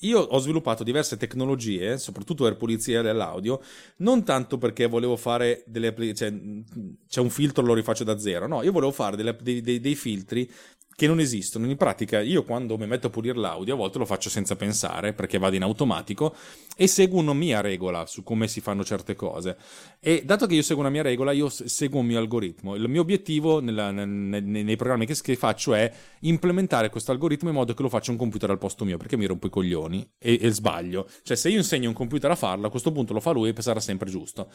io 0.00 0.20
ho 0.20 0.38
sviluppato 0.38 0.84
diverse 0.84 1.16
tecnologie, 1.16 1.98
soprattutto 1.98 2.44
per 2.44 2.56
pulizia 2.56 3.02
dell'audio, 3.02 3.60
non 3.98 4.24
tanto 4.24 4.58
perché 4.58 4.86
volevo 4.86 5.16
fare 5.16 5.62
delle 5.66 5.94
cioè, 6.14 6.32
c'è 7.08 7.20
un 7.20 7.30
filtro 7.30 7.64
lo 7.64 7.74
rifaccio 7.74 8.04
da 8.04 8.18
zero, 8.18 8.46
no, 8.46 8.62
io 8.62 8.72
volevo 8.72 8.92
fare 8.92 9.16
delle, 9.16 9.36
dei, 9.40 9.60
dei, 9.60 9.80
dei 9.80 9.94
filtri 9.94 10.50
che 10.94 11.06
non 11.06 11.20
esistono. 11.20 11.66
In 11.66 11.76
pratica, 11.76 12.20
io 12.20 12.42
quando 12.42 12.76
mi 12.76 12.86
metto 12.86 13.06
a 13.06 13.10
pulire 13.10 13.38
l'audio, 13.38 13.74
a 13.74 13.76
volte 13.76 13.98
lo 13.98 14.04
faccio 14.04 14.28
senza 14.28 14.56
pensare 14.56 15.12
perché 15.12 15.38
vado 15.38 15.56
in 15.56 15.62
automatico 15.62 16.34
e 16.76 16.86
seguo 16.86 17.20
una 17.20 17.32
mia 17.32 17.60
regola 17.60 18.06
su 18.06 18.22
come 18.22 18.48
si 18.48 18.60
fanno 18.60 18.84
certe 18.84 19.14
cose. 19.14 19.56
E 19.98 20.22
dato 20.24 20.46
che 20.46 20.54
io 20.54 20.62
seguo 20.62 20.82
una 20.82 20.90
mia 20.90 21.02
regola, 21.02 21.32
io 21.32 21.48
seguo 21.48 22.00
un 22.00 22.06
mio 22.06 22.18
algoritmo. 22.18 22.74
Il 22.74 22.88
mio 22.88 23.00
obiettivo 23.00 23.60
nella, 23.60 23.90
nei, 23.90 24.40
nei, 24.40 24.76
programmi 24.76 25.06
che, 25.06 25.14
che, 25.20 25.36
faccio 25.36 25.74
è 25.74 25.90
implementare 26.20 26.90
questo 26.90 27.12
algoritmo 27.12 27.48
in 27.48 27.54
modo 27.54 27.74
che 27.74 27.82
lo 27.82 27.88
faccia 27.88 28.10
un 28.10 28.16
computer 28.16 28.50
al 28.50 28.58
posto 28.58 28.84
mio 28.84 28.96
perché 28.96 29.16
mi 29.16 29.26
rompo 29.26 29.46
i 29.46 29.50
coglioni 29.50 30.06
e, 30.18 30.38
e 30.40 30.50
sbaglio. 30.50 31.08
Cioè, 31.22 31.36
se 31.36 31.48
io 31.48 31.56
insegno 31.56 31.88
un 31.88 31.94
computer 31.94 32.30
a 32.30 32.34
farlo, 32.34 32.66
a 32.66 32.70
questo 32.70 32.92
punto 32.92 33.12
lo 33.12 33.20
fa 33.20 33.30
lui 33.30 33.48
e 33.48 33.62
sarà 33.62 33.80
sempre 33.80 34.10
giusto. 34.10 34.48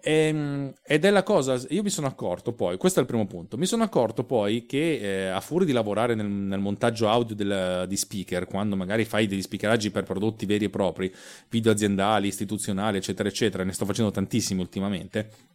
E, 0.00 0.12
ehm, 0.12 0.72
ed 0.82 1.04
è 1.04 1.10
la 1.10 1.22
cosa, 1.22 1.60
io 1.68 1.82
mi 1.82 1.90
sono 1.90 2.06
accorto 2.06 2.52
poi, 2.52 2.76
questo 2.76 2.98
è 2.98 3.02
il 3.02 3.08
primo 3.08 3.26
punto, 3.26 3.56
mi 3.56 3.66
sono 3.66 3.82
accorto 3.82 4.24
poi 4.24 4.66
che 4.66 4.98
eh, 4.98 5.26
a 5.26 5.40
fuori 5.40 5.64
di 5.64 5.72
lavorare 5.76 6.14
nel, 6.14 6.26
nel 6.26 6.58
montaggio 6.58 7.08
audio 7.08 7.34
del, 7.34 7.84
di 7.86 7.96
speaker, 7.96 8.46
quando 8.46 8.76
magari 8.76 9.04
fai 9.04 9.26
degli 9.26 9.42
speakeraggi 9.42 9.90
per 9.90 10.04
prodotti 10.04 10.46
veri 10.46 10.64
e 10.64 10.70
propri, 10.70 11.12
video 11.48 11.72
aziendali, 11.72 12.28
istituzionali, 12.28 12.96
eccetera, 12.96 13.28
eccetera, 13.28 13.64
ne 13.64 13.72
sto 13.72 13.84
facendo 13.84 14.10
tantissimi 14.10 14.60
ultimamente 14.60 15.54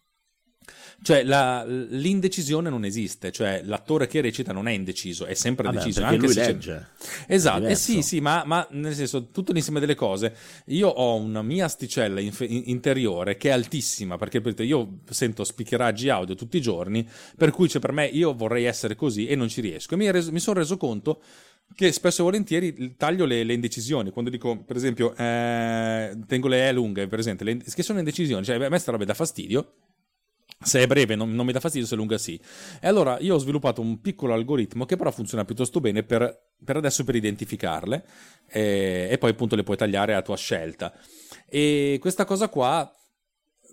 cioè 1.04 1.24
la, 1.24 1.66
l'indecisione 1.66 2.70
non 2.70 2.86
esiste, 2.86 3.32
cioè 3.32 3.64
l'attore 3.66 4.06
che 4.06 4.22
recita 4.22 4.54
non 4.54 4.68
è 4.68 4.72
indeciso, 4.72 5.26
è 5.26 5.34
sempre 5.34 5.66
Vabbè, 5.66 5.78
deciso. 5.78 6.04
Anche 6.04 6.18
lui 6.18 6.34
se 6.34 6.46
legge. 6.46 6.88
Esatto, 7.26 7.66
eh 7.66 7.76
sì, 7.76 8.04
sì, 8.04 8.20
ma, 8.20 8.44
ma, 8.46 8.68
nel 8.72 8.94
senso, 8.94 9.30
tutto 9.30 9.52
l'insieme 9.52 9.80
delle 9.80 9.96
cose, 9.96 10.36
io 10.66 10.90
ho 10.90 11.16
una 11.16 11.42
mia 11.42 11.66
asticella 11.66 12.20
inf- 12.20 12.46
interiore 12.48 13.36
che 13.36 13.50
è 13.50 13.52
altissima, 13.52 14.18
perché 14.18 14.42
io 14.64 15.00
sento 15.10 15.44
speakeraggi 15.44 16.10
audio 16.10 16.36
tutti 16.36 16.58
i 16.58 16.62
giorni, 16.62 17.08
per 17.36 17.50
cui 17.50 17.68
cioè, 17.68 17.82
per 17.82 17.94
me 17.94 18.06
io 18.06 18.36
vorrei 18.36 18.66
essere 18.66 18.94
così 18.96 19.26
e 19.26 19.36
non 19.36 19.50
ci 19.50 19.62
riesco. 19.62 19.96
E 19.96 19.98
mi, 19.98 20.12
reso, 20.12 20.32
mi 20.32 20.40
sono 20.40 20.60
reso 20.60 20.78
conto 20.78 21.22
che 21.74 21.92
spesso 21.92 22.22
e 22.22 22.26
volentieri 22.26 22.96
taglio 22.96 23.26
le, 23.26 23.44
le, 23.44 23.54
indecisioni. 23.54 24.12
Quando 24.12 24.30
dico, 24.30 24.58
per 24.58 24.76
esempio, 24.76 25.16
eh, 25.16 26.16
tengo 26.28 26.48
le 26.48 26.68
E 26.68 26.72
lunghe, 26.74 27.08
per 27.08 27.18
esempio, 27.18 27.46
le, 27.46 27.58
che 27.58 27.82
sono 27.82 27.98
indecisioni, 27.98 28.46
cioè 28.46 28.64
a 28.64 28.70
me 28.70 28.78
sta 28.78 28.92
roba 28.92 29.06
da 29.06 29.16
fastidio 29.16 29.74
se 30.64 30.82
è 30.82 30.88
breve 30.88 31.16
non, 31.16 31.34
non, 31.34 31.46
mi 31.46 31.52
dà 31.52 31.60
fastidio, 31.60 31.88
se 31.88 31.96
è 31.96 31.98
lunga 31.98 32.18
sì. 32.18 32.40
E 32.80 32.88
allora 32.88 33.18
io 33.20 33.36
ho 33.36 33.40
sviluppato 33.40 33.82
un 33.82 34.00
piccolo 34.02 34.34
algoritmo 34.34 34.86
che 34.86 34.96
però 34.96 35.12
funziona 35.12 35.46
piuttosto 35.46 35.80
bene 35.80 36.04
per, 36.04 36.52
per 36.64 36.78
adesso 36.78 37.04
per 37.04 37.16
identificarle 37.16 38.06
e, 38.48 39.08
e, 39.10 39.18
poi 39.18 39.32
appunto 39.32 39.56
le 39.56 39.64
puoi 39.64 39.78
tagliare 39.78 40.14
a 40.16 40.22
tua 40.22 40.38
scelta. 40.38 40.94
E 41.48 41.98
questa 42.00 42.26
cosa 42.26 42.50
qua 42.50 42.92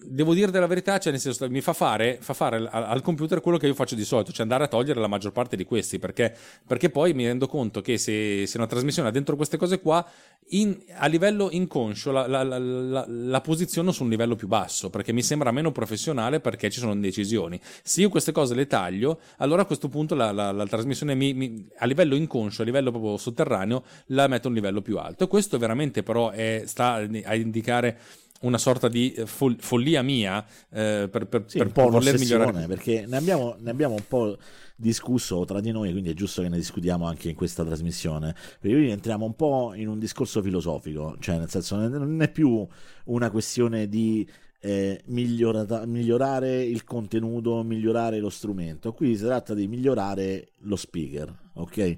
devo 0.04 0.34
dire 0.34 0.50
della 0.50 0.66
verità, 0.66 0.98
cioè 0.98 1.12
nel 1.12 1.20
senso 1.20 1.48
mi 1.50 1.60
fa 1.60 1.72
fare, 1.72 2.18
fa 2.20 2.34
fare 2.34 2.56
al, 2.56 2.68
al, 2.70 3.02
computer 3.02 3.40
quello 3.40 3.58
che 3.58 3.66
io 3.66 3.74
faccio 3.74 3.94
di 3.94 4.04
solito, 4.04 4.32
cioè 4.32 4.42
andare 4.42 4.64
a 4.64 4.68
togliere 4.68 5.00
la 5.00 5.06
maggior 5.06 5.32
parte 5.32 5.56
di 5.56 5.64
questi, 5.64 5.98
perché, 5.98 6.34
perché 6.66 6.90
poi 6.90 7.14
mi 7.14 7.26
rendo 7.26 7.46
conto 7.46 7.80
che 7.80 7.98
se, 7.98 8.46
se, 8.46 8.56
una 8.56 8.66
trasmissione 8.66 9.08
ha 9.08 9.12
dentro 9.12 9.36
queste 9.36 9.56
cose 9.56 9.80
qua, 9.80 10.06
in, 10.50 10.76
a 10.94 11.06
livello 11.06 11.48
inconscio 11.50 12.10
la, 12.10 12.26
la, 12.26 12.42
la, 12.42 13.04
la, 13.06 13.40
posiziono 13.40 13.92
su 13.92 14.04
un 14.04 14.08
livello 14.08 14.34
più 14.34 14.48
basso, 14.48 14.88
perché 14.88 15.12
mi 15.12 15.22
sembra 15.22 15.50
meno 15.50 15.72
professionale 15.72 16.40
perché 16.40 16.70
ci 16.70 16.80
sono 16.80 16.92
indecisioni. 16.92 17.60
Se 17.82 18.00
io 18.00 18.08
queste 18.08 18.32
cose 18.32 18.54
le 18.54 18.66
taglio, 18.66 19.20
allora 19.38 19.62
a 19.62 19.64
questo 19.66 19.88
punto 19.88 20.14
la, 20.14 20.66
trasmissione 20.68 21.14
mi, 21.14 21.34
mi, 21.34 21.68
a 21.78 21.86
livello 21.86 22.14
inconscio, 22.14 22.62
a 22.62 22.64
livello 22.64 22.90
proprio 22.90 23.16
sotterraneo, 23.16 23.84
la 24.06 24.26
metto 24.26 24.46
a 24.46 24.50
un 24.50 24.56
livello 24.56 24.80
più 24.80 24.98
alto. 24.98 25.24
E 25.24 25.28
questo 25.28 25.58
veramente 25.58 26.02
però 26.02 26.30
è, 26.30 26.62
sta 26.64 27.06
a 27.24 27.34
indicare 27.34 27.98
una 28.40 28.58
sorta 28.58 28.88
di 28.88 29.12
eh, 29.12 29.26
fol- 29.26 29.56
follia 29.58 30.02
mia 30.02 30.44
eh, 30.70 31.08
per, 31.10 31.26
per, 31.26 31.44
sì, 31.46 31.58
per, 31.58 31.70
voler 31.70 32.18
migliorare. 32.18 32.66
Perché 32.66 33.04
ne 33.06 33.16
abbiamo, 33.16 33.56
ne 33.58 33.70
abbiamo, 33.70 33.94
un 33.94 34.04
po' 34.06 34.36
discusso 34.76 35.44
tra 35.44 35.60
di 35.60 35.72
noi, 35.72 35.90
quindi 35.90 36.10
è 36.10 36.14
giusto 36.14 36.42
che 36.42 36.48
ne 36.48 36.56
discutiamo 36.56 37.06
anche 37.06 37.30
in 37.30 37.34
questa 37.34 37.64
trasmissione. 37.64 38.34
Perché 38.60 38.76
qui 38.76 38.90
entriamo 38.90 39.24
un 39.24 39.34
po' 39.34 39.72
in 39.74 39.88
un 39.88 39.98
discorso 39.98 40.42
filosofico, 40.42 41.16
cioè 41.18 41.38
nel 41.38 41.50
senso 41.50 41.76
non 41.76 42.22
è 42.22 42.30
più 42.30 42.66
una 43.04 43.30
questione 43.30 43.88
di 43.88 44.28
eh, 44.60 45.00
migliorata, 45.06 45.86
migliorare 45.86 46.62
il 46.62 46.84
contenuto, 46.84 47.62
migliorare 47.62 48.18
lo 48.18 48.30
strumento. 48.30 48.92
Qui 48.92 49.16
si 49.16 49.24
tratta 49.24 49.54
di 49.54 49.66
migliorare 49.66 50.50
lo 50.60 50.76
speaker, 50.76 51.32
ok? 51.54 51.96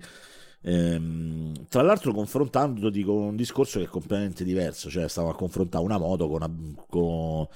Ehm, 0.63 1.67
tra 1.69 1.83
l'altro 1.83 2.13
confrontandoti 2.13 3.03
con 3.03 3.17
un 3.17 3.37
discorso 3.37 3.79
che 3.79 3.87
è 3.87 3.89
completamente 3.89 4.45
diverso, 4.45 4.91
cioè 4.91 5.09
stavo 5.09 5.31
a 5.31 5.35
confrontare 5.35 5.85
una 5.85 5.99
moto 5.99 6.29
con, 6.29 6.43
una, 6.43 6.83
con 6.89 7.47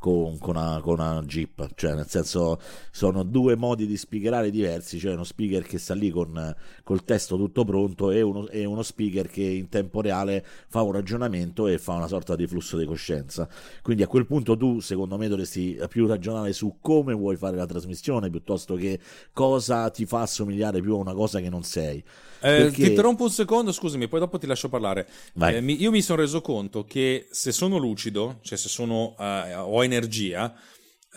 con, 0.00 0.38
con, 0.38 0.56
una, 0.56 0.80
con, 0.80 0.94
una, 0.94 1.22
Jeep, 1.22 1.74
cioè 1.74 1.94
nel 1.94 2.08
senso 2.08 2.58
sono 2.90 3.22
due 3.22 3.54
modi 3.54 3.86
di 3.86 3.98
speakerare 3.98 4.50
diversi, 4.50 4.98
cioè 4.98 5.12
uno 5.12 5.24
speaker 5.24 5.62
che 5.62 5.78
sta 5.78 5.92
lì 5.94 6.08
con 6.08 6.56
col 6.82 7.04
testo 7.04 7.36
tutto 7.36 7.64
pronto 7.64 8.10
e 8.10 8.22
uno, 8.22 8.48
e 8.48 8.64
uno 8.64 8.82
speaker 8.82 9.28
che 9.28 9.42
in 9.42 9.68
tempo 9.68 10.00
reale 10.00 10.44
fa 10.68 10.80
un 10.80 10.92
ragionamento 10.92 11.66
e 11.66 11.76
fa 11.76 11.92
una 11.92 12.08
sorta 12.08 12.34
di 12.34 12.46
flusso 12.46 12.78
di 12.78 12.86
coscienza. 12.86 13.46
Quindi 13.82 14.02
a 14.02 14.06
quel 14.06 14.24
punto 14.24 14.56
tu, 14.56 14.80
secondo 14.80 15.18
me, 15.18 15.28
dovresti 15.28 15.78
più 15.90 16.06
ragionare 16.06 16.54
su 16.54 16.78
come 16.80 17.12
vuoi 17.12 17.36
fare 17.36 17.56
la 17.56 17.66
trasmissione 17.66 18.30
piuttosto 18.30 18.76
che 18.76 18.98
cosa 19.34 19.90
ti 19.90 20.06
fa 20.06 20.22
assomigliare 20.22 20.80
più 20.80 20.94
a 20.94 20.98
una 20.98 21.14
cosa 21.14 21.40
che 21.40 21.50
non 21.50 21.62
sei. 21.62 22.02
Eh, 22.42 22.62
Perché... 22.62 22.82
Ti 22.82 22.88
interrompo 22.88 23.24
un 23.24 23.30
secondo, 23.30 23.70
scusami, 23.70 24.08
poi 24.08 24.20
dopo 24.20 24.38
ti 24.38 24.46
lascio 24.46 24.70
parlare. 24.70 25.06
Eh, 25.38 25.60
mi, 25.60 25.80
io 25.80 25.90
mi 25.90 26.00
sono 26.00 26.22
reso 26.22 26.40
conto 26.40 26.84
che 26.84 27.26
se 27.30 27.52
sono 27.52 27.76
lucido, 27.76 28.38
cioè 28.40 28.56
se 28.56 28.68
sono, 28.68 29.14
uh, 29.18 29.58
ho 29.58 29.82
energia, 29.92 30.54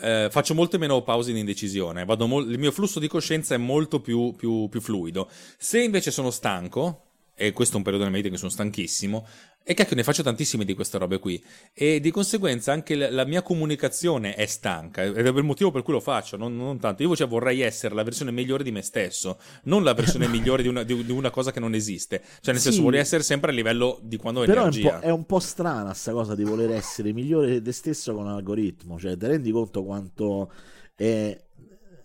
eh, 0.00 0.28
faccio 0.30 0.54
molte 0.54 0.78
meno 0.78 1.02
pause 1.02 1.30
in 1.30 1.36
indecisione, 1.36 2.04
mo- 2.26 2.40
il 2.40 2.58
mio 2.58 2.72
flusso 2.72 2.98
di 2.98 3.08
coscienza 3.08 3.54
è 3.54 3.58
molto 3.58 4.00
più, 4.00 4.34
più, 4.36 4.68
più, 4.68 4.80
fluido. 4.80 5.30
Se 5.56 5.80
invece 5.80 6.10
sono 6.10 6.30
stanco, 6.30 7.03
e 7.34 7.52
questo 7.52 7.74
è 7.74 7.76
un 7.78 7.82
periodo 7.82 8.04
nella 8.04 8.16
vita 8.16 8.28
in 8.28 8.34
cui 8.34 8.42
sono 8.42 8.52
stanchissimo, 8.52 9.26
e 9.66 9.72
cacchio, 9.72 9.96
ne 9.96 10.02
faccio 10.02 10.22
tantissime 10.22 10.66
di 10.66 10.74
queste 10.74 10.98
robe 10.98 11.18
qui. 11.18 11.42
E 11.72 11.98
di 11.98 12.10
conseguenza 12.10 12.70
anche 12.70 12.94
la, 12.94 13.10
la 13.10 13.24
mia 13.24 13.40
comunicazione 13.40 14.34
è 14.34 14.44
stanca. 14.44 15.02
Ed 15.02 15.16
è 15.16 15.28
il 15.30 15.42
motivo 15.42 15.70
per 15.70 15.82
cui 15.82 15.94
lo 15.94 16.00
faccio. 16.00 16.36
Non, 16.36 16.54
non 16.54 16.78
tanto. 16.78 17.02
Io 17.02 17.16
cioè, 17.16 17.26
vorrei 17.26 17.62
essere 17.62 17.94
la 17.94 18.02
versione 18.02 18.30
migliore 18.30 18.62
di 18.62 18.70
me 18.70 18.82
stesso, 18.82 19.38
non 19.64 19.82
la 19.82 19.94
versione 19.94 20.28
migliore 20.28 20.60
di 20.60 20.68
una, 20.68 20.82
di, 20.82 21.02
di 21.02 21.10
una, 21.10 21.30
cosa 21.30 21.50
che 21.50 21.60
non 21.60 21.74
esiste. 21.74 22.20
Cioè, 22.20 22.52
nel 22.52 22.58
sì, 22.58 22.68
senso, 22.68 22.82
vorrei 22.82 23.00
essere 23.00 23.22
sempre 23.22 23.52
a 23.52 23.54
livello 23.54 23.98
di 24.02 24.18
quando 24.18 24.42
ho 24.42 24.44
però 24.44 24.60
energia. 24.64 25.00
È 25.00 25.06
un, 25.06 25.10
è 25.10 25.10
un 25.10 25.24
po' 25.24 25.40
strana 25.40 25.84
questa 25.84 26.12
cosa 26.12 26.34
di 26.34 26.44
voler 26.44 26.70
essere 26.72 27.14
migliore 27.14 27.52
di 27.52 27.62
te 27.62 27.72
stesso 27.72 28.12
con 28.12 28.26
un 28.26 28.32
algoritmo. 28.32 28.98
Cioè, 28.98 29.16
ti 29.16 29.26
rendi 29.26 29.50
conto 29.50 29.82
quanto 29.82 30.52
è 30.94 31.40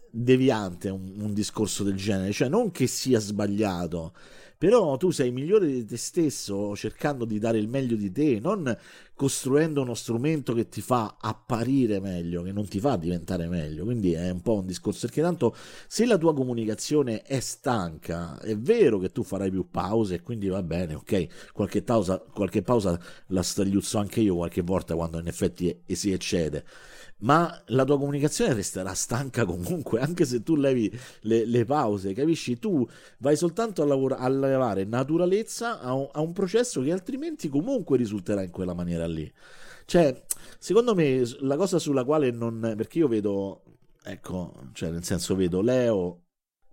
deviante 0.09 0.87
un, 0.87 1.11
un 1.17 1.33
discorso 1.33 1.83
del 1.83 1.95
genere? 1.95 2.31
Cioè, 2.31 2.47
non 2.47 2.71
che 2.71 2.87
sia 2.87 3.19
sbagliato 3.19 4.13
però 4.59 4.97
tu 4.97 5.09
sei 5.11 5.31
migliore 5.31 5.67
di 5.67 5.85
te 5.85 5.95
stesso 5.95 6.75
cercando 6.75 7.23
di 7.23 7.39
dare 7.39 7.57
il 7.57 7.69
meglio 7.69 7.95
di 7.95 8.11
te, 8.11 8.41
non 8.41 8.77
costruendo 9.13 9.81
uno 9.81 9.93
strumento 9.93 10.53
che 10.53 10.67
ti 10.67 10.81
fa 10.81 11.15
apparire 11.17 12.01
meglio, 12.01 12.41
che 12.41 12.51
non 12.51 12.67
ti 12.67 12.81
fa 12.81 12.97
diventare 12.97 13.47
meglio. 13.47 13.85
Quindi 13.85 14.11
è 14.11 14.29
un 14.29 14.41
po' 14.41 14.55
un 14.55 14.65
discorso 14.65 15.07
perché 15.07 15.21
tanto 15.21 15.55
se 15.87 16.05
la 16.05 16.17
tua 16.17 16.33
comunicazione 16.33 17.21
è 17.21 17.39
stanca, 17.39 18.37
è 18.41 18.57
vero 18.57 18.99
che 18.99 19.13
tu 19.13 19.23
farai 19.23 19.49
più 19.49 19.69
pause 19.69 20.15
e 20.15 20.21
quindi 20.21 20.49
va 20.49 20.61
bene, 20.61 20.95
ok, 20.95 21.51
qualche 21.53 21.81
pausa, 21.81 22.19
qualche 22.19 22.61
pausa 22.61 22.99
la 23.27 23.41
stagliuzzo 23.41 23.97
anche 23.97 24.19
io 24.19 24.35
qualche 24.35 24.61
volta 24.61 24.93
quando 24.93 25.19
in 25.19 25.27
effetti 25.27 25.83
si 25.85 26.11
eccede 26.11 26.65
ma 27.19 27.61
la 27.67 27.83
tua 27.83 27.97
comunicazione 27.97 28.53
resterà 28.53 28.93
stanca 28.93 29.45
comunque, 29.45 29.99
anche 30.01 30.25
se 30.25 30.43
tu 30.43 30.55
levi 30.55 30.91
le, 31.21 31.45
le 31.45 31.65
pause, 31.65 32.13
capisci? 32.13 32.59
Tu 32.59 32.87
vai 33.17 33.35
soltanto 33.35 33.81
a, 33.81 33.85
lavora, 33.85 34.17
a 34.17 34.29
levare 34.29 34.85
naturalezza 34.85 35.79
a 35.79 35.93
un, 35.93 36.07
a 36.11 36.21
un, 36.21 36.33
processo 36.33 36.81
che 36.81 36.91
altrimenti 36.91 37.49
comunque 37.49 37.97
risulterà 37.97 38.43
in 38.43 38.51
quella 38.51 38.73
maniera 38.73 39.07
lì. 39.07 39.31
Cioè, 39.85 40.23
secondo 40.57 40.93
me 40.95 41.23
la 41.39 41.55
cosa 41.55 41.79
sulla 41.79 42.03
quale 42.03 42.31
non... 42.31 42.73
perché 42.77 42.99
io 42.99 43.07
vedo, 43.07 43.63
ecco, 44.03 44.53
cioè 44.73 44.91
nel 44.91 45.03
senso 45.03 45.35
vedo 45.35 45.61
Leo 45.61 46.23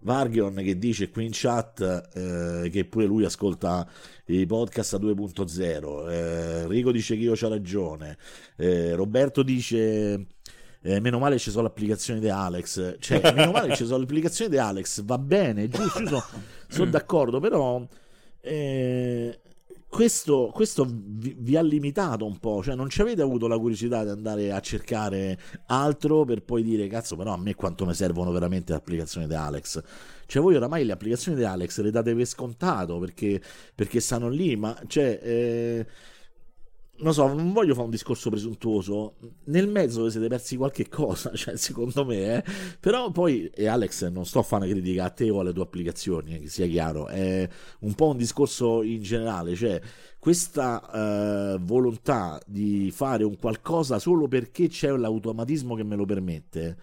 Vargion 0.01 0.55
che 0.57 0.79
dice 0.79 1.11
qui 1.11 1.25
in 1.25 1.31
chat 1.33 1.81
eh, 2.15 2.69
che 2.71 2.85
pure 2.85 3.07
lui 3.07 3.25
ascolta 3.25 3.89
i 4.27 4.45
podcast 4.45 4.95
a 4.95 4.99
2.0 4.99 6.11
eh, 6.11 6.67
Rico 6.69 6.93
dice 6.93 7.17
che 7.17 7.23
io 7.23 7.33
ho 7.33 7.49
ragione 7.49 8.19
eh, 8.57 8.95
Roberto 8.95 9.43
dice 9.43 10.36
eh, 10.87 11.01
meno 11.01 11.19
male 11.19 11.39
ci 11.39 11.51
sono 11.51 11.63
le 11.63 11.69
applicazioni 11.69 12.21
di 12.21 12.29
Alex. 12.29 12.97
Cioè 13.01 13.33
meno 13.35 13.51
male 13.51 13.75
ci 13.75 13.85
sono 13.85 13.99
le 13.99 14.05
applicazioni 14.05 14.51
di 14.51 14.59
Alex. 14.59 15.03
Va 15.03 15.19
bene 15.19 15.69
giusto 15.69 16.07
sono, 16.07 16.25
sono 16.69 16.91
d'accordo 16.91 17.41
però 17.41 17.85
eh, 18.41 19.41
questo, 19.89 20.51
questo 20.55 20.87
vi, 20.89 21.35
vi, 21.37 21.57
ha 21.57 21.63
limitato 21.63 22.25
un 22.25 22.39
po', 22.39 22.63
cioè 22.63 22.77
non 22.77 22.89
ci 22.89 23.01
avete 23.01 23.21
avuto 23.21 23.49
la 23.49 23.59
curiosità 23.59 24.05
di 24.05 24.11
andare 24.11 24.53
a 24.53 24.61
cercare 24.61 25.37
altro 25.67 26.25
per 26.25 26.45
poi 26.45 26.63
dire 26.63 26.87
cazzo 26.87 27.17
però 27.17 27.33
a 27.33 27.39
me 27.39 27.55
quanto 27.55 27.85
mi 27.85 27.95
servono 27.95 28.31
veramente 28.31 28.71
le 28.73 28.79
applicazioni 28.79 29.27
di 29.27 29.35
Alex. 29.35 29.83
Cioè 30.27 30.41
voi 30.41 30.55
oramai 30.55 30.85
le 30.85 30.93
applicazioni 30.93 31.37
di 31.37 31.45
Alex 31.45 31.81
le 31.81 31.91
date 31.91 32.15
per 32.15 32.27
scontato 32.27 32.99
perché, 33.01 33.41
perché 33.75 33.99
stanno 33.99 34.29
lì, 34.29 34.55
ma 34.55 34.79
cioè... 34.87 35.21
Eh, 35.21 35.87
non 36.99 37.13
so, 37.13 37.27
non 37.33 37.53
voglio 37.53 37.75
fare 37.75 37.85
un 37.85 37.91
discorso 37.91 38.31
presuntuoso. 38.31 39.15
Nel 39.45 39.69
mezzo 39.69 40.09
siete 40.09 40.29
persi 40.29 40.57
qualche 40.57 40.89
cosa, 40.89 41.33
cioè, 41.35 41.57
secondo 41.57 42.05
me, 42.05 42.37
eh. 42.37 42.45
Però 42.81 43.11
poi, 43.11 43.51
e 43.55 43.67
Alex, 43.67 44.09
non 44.09 44.25
sto 44.25 44.41
a 44.41 44.43
fare 44.43 44.65
una 44.65 44.73
critica 44.73 45.05
a 45.05 45.11
te 45.11 45.31
o 45.31 45.41
alle 45.41 45.53
tue 45.53 45.63
applicazioni, 45.63 46.35
eh, 46.35 46.41
che 46.41 46.49
sia 46.49 46.67
chiaro, 46.67 47.07
è 47.09 47.49
un 47.81 47.95
po' 47.95 48.09
un 48.09 48.17
discorso 48.17 48.83
in 48.83 49.03
generale, 49.03 49.55
cioè 49.55 49.81
questa 50.19 51.55
eh, 51.55 51.59
volontà 51.61 52.41
di 52.47 52.91
fare 52.91 53.23
un 53.23 53.37
qualcosa 53.37 53.99
solo 53.99 54.27
perché 54.27 54.69
c'è 54.69 54.91
l'automatismo 54.91 55.75
che 55.77 55.85
me 55.85 55.97
lo 55.97 56.05
permette. 56.05 56.77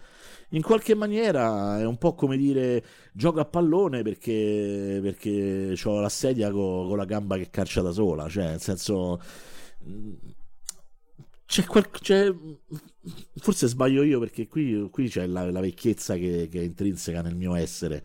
In 0.50 0.62
qualche 0.62 0.94
maniera 0.94 1.78
è 1.80 1.84
un 1.84 1.98
po' 1.98 2.14
come 2.14 2.36
dire 2.36 2.82
gioco 3.12 3.40
a 3.40 3.44
pallone 3.44 4.02
perché, 4.02 5.00
perché 5.02 5.76
ho 5.84 6.00
la 6.00 6.08
sedia 6.08 6.50
con, 6.50 6.86
con 6.88 6.96
la 6.96 7.04
gamba 7.04 7.36
che 7.36 7.50
calcia 7.50 7.82
da 7.82 7.90
sola, 7.90 8.28
cioè 8.28 8.44
nel 8.44 8.60
senso 8.60 9.20
c'è, 11.46 11.64
qual- 11.64 11.90
c'è, 11.90 12.34
forse 13.36 13.68
sbaglio 13.68 14.02
io 14.02 14.18
perché 14.18 14.48
qui, 14.48 14.88
qui 14.90 15.08
c'è 15.08 15.26
la, 15.26 15.50
la 15.50 15.60
vecchiezza 15.60 16.14
che, 16.16 16.48
che, 16.50 16.60
è 16.60 16.62
intrinseca 16.62 17.22
nel 17.22 17.36
mio 17.36 17.54
essere. 17.54 18.04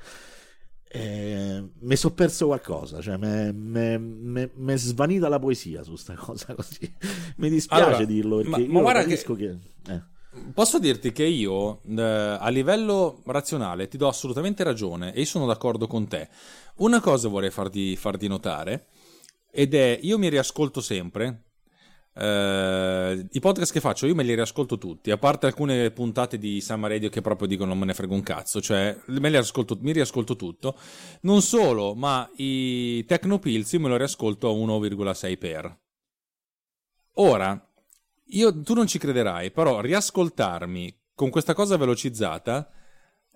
Eh, 0.92 1.64
mi 1.80 1.96
sono 1.96 2.14
perso 2.14 2.48
qualcosa, 2.48 3.00
cioè 3.02 3.18
mi 3.18 4.74
è 4.74 4.78
svanita 4.78 5.30
la 5.30 5.40
poesia 5.40 5.84
su 5.84 5.96
sta 5.96 6.14
cosa 6.18 6.54
così. 6.54 6.92
mi 7.38 7.50
dispiace 7.50 7.84
allora, 7.84 8.06
dirlo 8.06 8.38
perché 8.38 8.68
ma, 8.68 8.74
ma 8.74 8.82
guarda 8.82 9.04
che... 9.04 9.24
che 9.24 9.58
eh. 9.88 10.18
Posso 10.54 10.78
dirti 10.78 11.12
che 11.12 11.24
io 11.24 11.82
eh, 11.88 12.02
a 12.02 12.50
livello 12.50 13.24
razionale 13.26 13.88
ti 13.88 13.98
do 13.98 14.08
assolutamente 14.08 14.64
ragione 14.64 15.14
e 15.14 15.22
io 15.22 15.26
sono 15.26 15.48
d'accordo 15.48 15.88
con 15.88 16.08
te. 16.08 16.30
Una 16.78 17.02
cosa 17.02 17.28
vorrei 17.30 17.50
farti, 17.50 17.96
farti 17.96 18.28
notare 18.28 18.88
ed 19.52 19.74
è 19.74 20.00
io 20.02 20.20
mi 20.20 20.30
riascolto 20.30 20.82
sempre 20.82 21.49
Uh, 22.14 23.26
I 23.32 23.40
podcast 23.40 23.72
che 23.72 23.80
faccio 23.80 24.06
io 24.06 24.16
me 24.16 24.24
li 24.24 24.34
riascolto 24.34 24.78
tutti, 24.78 25.10
a 25.12 25.18
parte 25.18 25.46
alcune 25.46 25.90
puntate 25.92 26.38
di 26.38 26.60
Summer 26.60 26.90
Radio 26.92 27.10
che 27.10 27.22
proprio 27.22 27.48
dicono 27.48 27.70
non 27.70 27.80
me 27.80 27.86
ne 27.86 27.94
frego 27.94 28.14
un 28.14 28.24
cazzo, 28.24 28.60
cioè 28.60 28.98
me 29.06 29.30
li 29.30 29.38
ascolto, 29.38 29.78
mi 29.80 29.94
riascolto 29.94 30.36
tutto. 30.36 30.78
Non 31.22 31.42
solo, 31.42 31.96
ma 31.96 32.30
i 32.36 33.06
Tecnopills 33.06 33.72
io 33.74 33.80
me 33.80 33.90
lo 33.90 33.98
riascolto 33.98 34.50
a 34.50 34.54
1,6 34.54 35.38
per. 35.38 35.80
Ora, 37.14 37.70
io, 38.32 38.62
tu 38.62 38.74
non 38.74 38.88
ci 38.88 38.98
crederai, 38.98 39.52
però 39.52 39.82
riascoltarmi 39.82 40.98
con 41.14 41.30
questa 41.30 41.54
cosa 41.54 41.78
velocizzata 41.78 42.70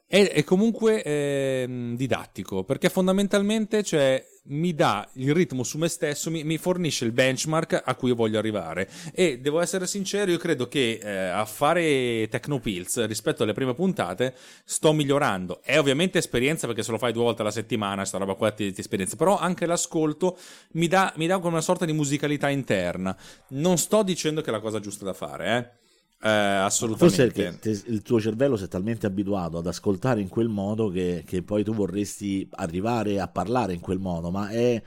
è, 0.05 0.29
è 0.29 0.43
comunque 0.43 1.03
eh, 1.03 1.93
didattico, 1.95 2.63
perché 2.63 2.89
fondamentalmente 2.89 3.83
cioè, 3.83 4.23
mi 4.45 4.73
dà 4.73 5.07
il 5.13 5.33
ritmo 5.33 5.63
su 5.63 5.77
me 5.77 5.87
stesso, 5.87 6.29
mi, 6.29 6.43
mi, 6.43 6.57
fornisce 6.57 7.05
il 7.05 7.11
benchmark 7.11 7.81
a 7.85 7.95
cui 7.95 8.09
io 8.09 8.15
voglio 8.15 8.37
arrivare. 8.37 8.89
E 9.13 9.39
devo 9.39 9.61
essere 9.61 9.87
sincero, 9.87 10.31
io 10.31 10.37
credo 10.37 10.67
che 10.67 10.99
eh, 11.01 11.09
a 11.09 11.45
fare 11.45 12.27
Tecnopills 12.29 13.05
rispetto 13.05 13.43
alle 13.43 13.53
prime 13.53 13.73
puntate 13.73 14.35
sto 14.65 14.91
migliorando. 14.91 15.61
È 15.61 15.77
ovviamente 15.79 16.17
esperienza 16.17 16.67
perché 16.67 16.83
se 16.83 16.91
lo 16.91 16.97
fai 16.97 17.13
due 17.13 17.23
volte 17.23 17.41
alla 17.41 17.51
settimana, 17.51 18.05
sta 18.05 18.17
roba 18.17 18.33
qua 18.33 18.51
ti, 18.51 18.73
ti 18.73 18.81
esperienza, 18.81 19.15
però 19.15 19.37
anche 19.37 19.65
l'ascolto 19.65 20.37
mi 20.73 20.87
dà, 20.87 21.13
mi 21.17 21.27
dà 21.27 21.37
come 21.37 21.53
una 21.53 21.61
sorta 21.61 21.85
di 21.85 21.93
musicalità 21.93 22.49
interna. 22.49 23.15
Non 23.49 23.77
sto 23.77 24.03
dicendo 24.03 24.41
che 24.41 24.49
è 24.49 24.51
la 24.51 24.59
cosa 24.59 24.79
giusta 24.79 25.05
da 25.05 25.13
fare, 25.13 25.57
eh 25.57 25.81
eh, 26.23 26.29
assolutamente. 26.29 27.17
Forse 27.17 27.59
perché 27.59 27.91
il 27.91 28.01
tuo 28.01 28.21
cervello 28.21 28.55
si 28.55 28.63
è 28.63 28.67
talmente 28.69 29.05
abituato 29.05 29.57
ad 29.57 29.67
ascoltare 29.67 30.21
in 30.21 30.29
quel 30.29 30.47
modo 30.47 30.89
che, 30.89 31.23
che 31.25 31.43
poi 31.43 31.65
tu 31.65 31.73
vorresti 31.73 32.47
arrivare 32.51 33.19
a 33.19 33.27
parlare 33.27 33.73
in 33.73 33.81
quel 33.81 33.99
modo, 33.99 34.31
ma 34.31 34.47
è, 34.47 34.81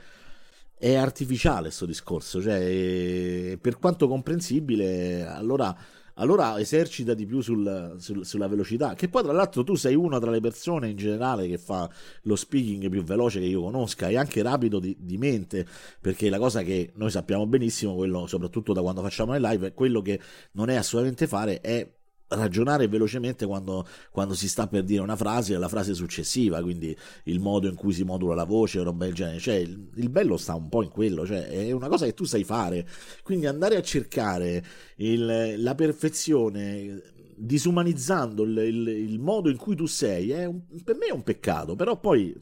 è 0.75 0.95
artificiale 0.95 1.63
questo 1.63 1.85
discorso. 1.85 2.41
Cioè, 2.41 3.57
per 3.61 3.77
quanto 3.77 4.07
comprensibile, 4.07 5.27
allora 5.27 5.75
allora 6.17 6.59
esercita 6.59 7.13
di 7.13 7.25
più 7.25 7.41
sul, 7.41 7.95
sul, 7.97 8.25
sulla 8.25 8.47
velocità. 8.47 8.93
Che 8.93 9.09
poi, 9.09 9.23
tra 9.23 9.31
l'altro, 9.31 9.63
tu 9.63 9.75
sei 9.75 9.95
una 9.95 10.19
tra 10.19 10.31
le 10.31 10.39
persone 10.39 10.89
in 10.89 10.97
generale 10.97 11.47
che 11.47 11.57
fa 11.57 11.89
lo 12.23 12.35
speaking 12.35 12.89
più 12.89 13.03
veloce 13.03 13.39
che 13.39 13.45
io 13.45 13.61
conosca 13.61 14.07
e 14.07 14.17
anche 14.17 14.41
rapido 14.41 14.79
di, 14.79 14.95
di 14.99 15.17
mente. 15.17 15.65
Perché 15.99 16.29
la 16.29 16.39
cosa 16.39 16.61
che 16.61 16.91
noi 16.95 17.11
sappiamo 17.11 17.45
benissimo, 17.45 17.95
quello, 17.95 18.27
soprattutto 18.27 18.73
da 18.73 18.81
quando 18.81 19.01
facciamo 19.01 19.33
le 19.33 19.39
live, 19.39 19.73
quello 19.73 20.01
che 20.01 20.19
non 20.53 20.69
è 20.69 20.75
assolutamente 20.75 21.27
fare 21.27 21.61
è 21.61 21.87
ragionare 22.29 22.87
velocemente 22.87 23.45
quando, 23.45 23.87
quando, 24.11 24.33
si 24.33 24.47
sta 24.47 24.67
per 24.67 24.83
dire 24.83 25.01
una 25.01 25.15
frase 25.15 25.53
e 25.53 25.57
la 25.57 25.67
frase 25.67 25.93
successiva, 25.93 26.61
quindi 26.61 26.95
il 27.23 27.39
modo 27.39 27.67
in 27.67 27.75
cui 27.75 27.93
si 27.93 28.03
modula 28.03 28.35
la 28.35 28.43
voce 28.43 28.81
roba 28.83 29.05
del 29.05 29.13
genere. 29.13 29.39
Cioè, 29.39 29.55
il, 29.55 29.89
il, 29.95 30.09
bello 30.09 30.37
sta 30.37 30.55
un 30.55 30.69
po' 30.69 30.83
in 30.83 30.89
quello, 30.89 31.25
cioè 31.25 31.47
è 31.47 31.71
una 31.71 31.87
cosa 31.87 32.05
che 32.05 32.13
tu 32.13 32.25
sai 32.25 32.43
fare. 32.43 32.87
Quindi 33.23 33.45
andare 33.45 33.75
a 33.75 33.81
cercare 33.81 34.63
il, 34.97 35.55
la 35.57 35.75
perfezione 35.75 37.15
disumanizzando 37.39 38.43
il, 38.43 38.57
il, 38.57 38.87
il, 38.87 39.19
modo 39.19 39.49
in 39.49 39.57
cui 39.57 39.75
tu 39.75 39.85
sei, 39.85 40.31
un, 40.45 40.61
per 40.83 40.95
me 40.95 41.07
è 41.07 41.11
un 41.11 41.21
peccato, 41.21 41.75
però 41.75 41.99
poi 41.99 42.35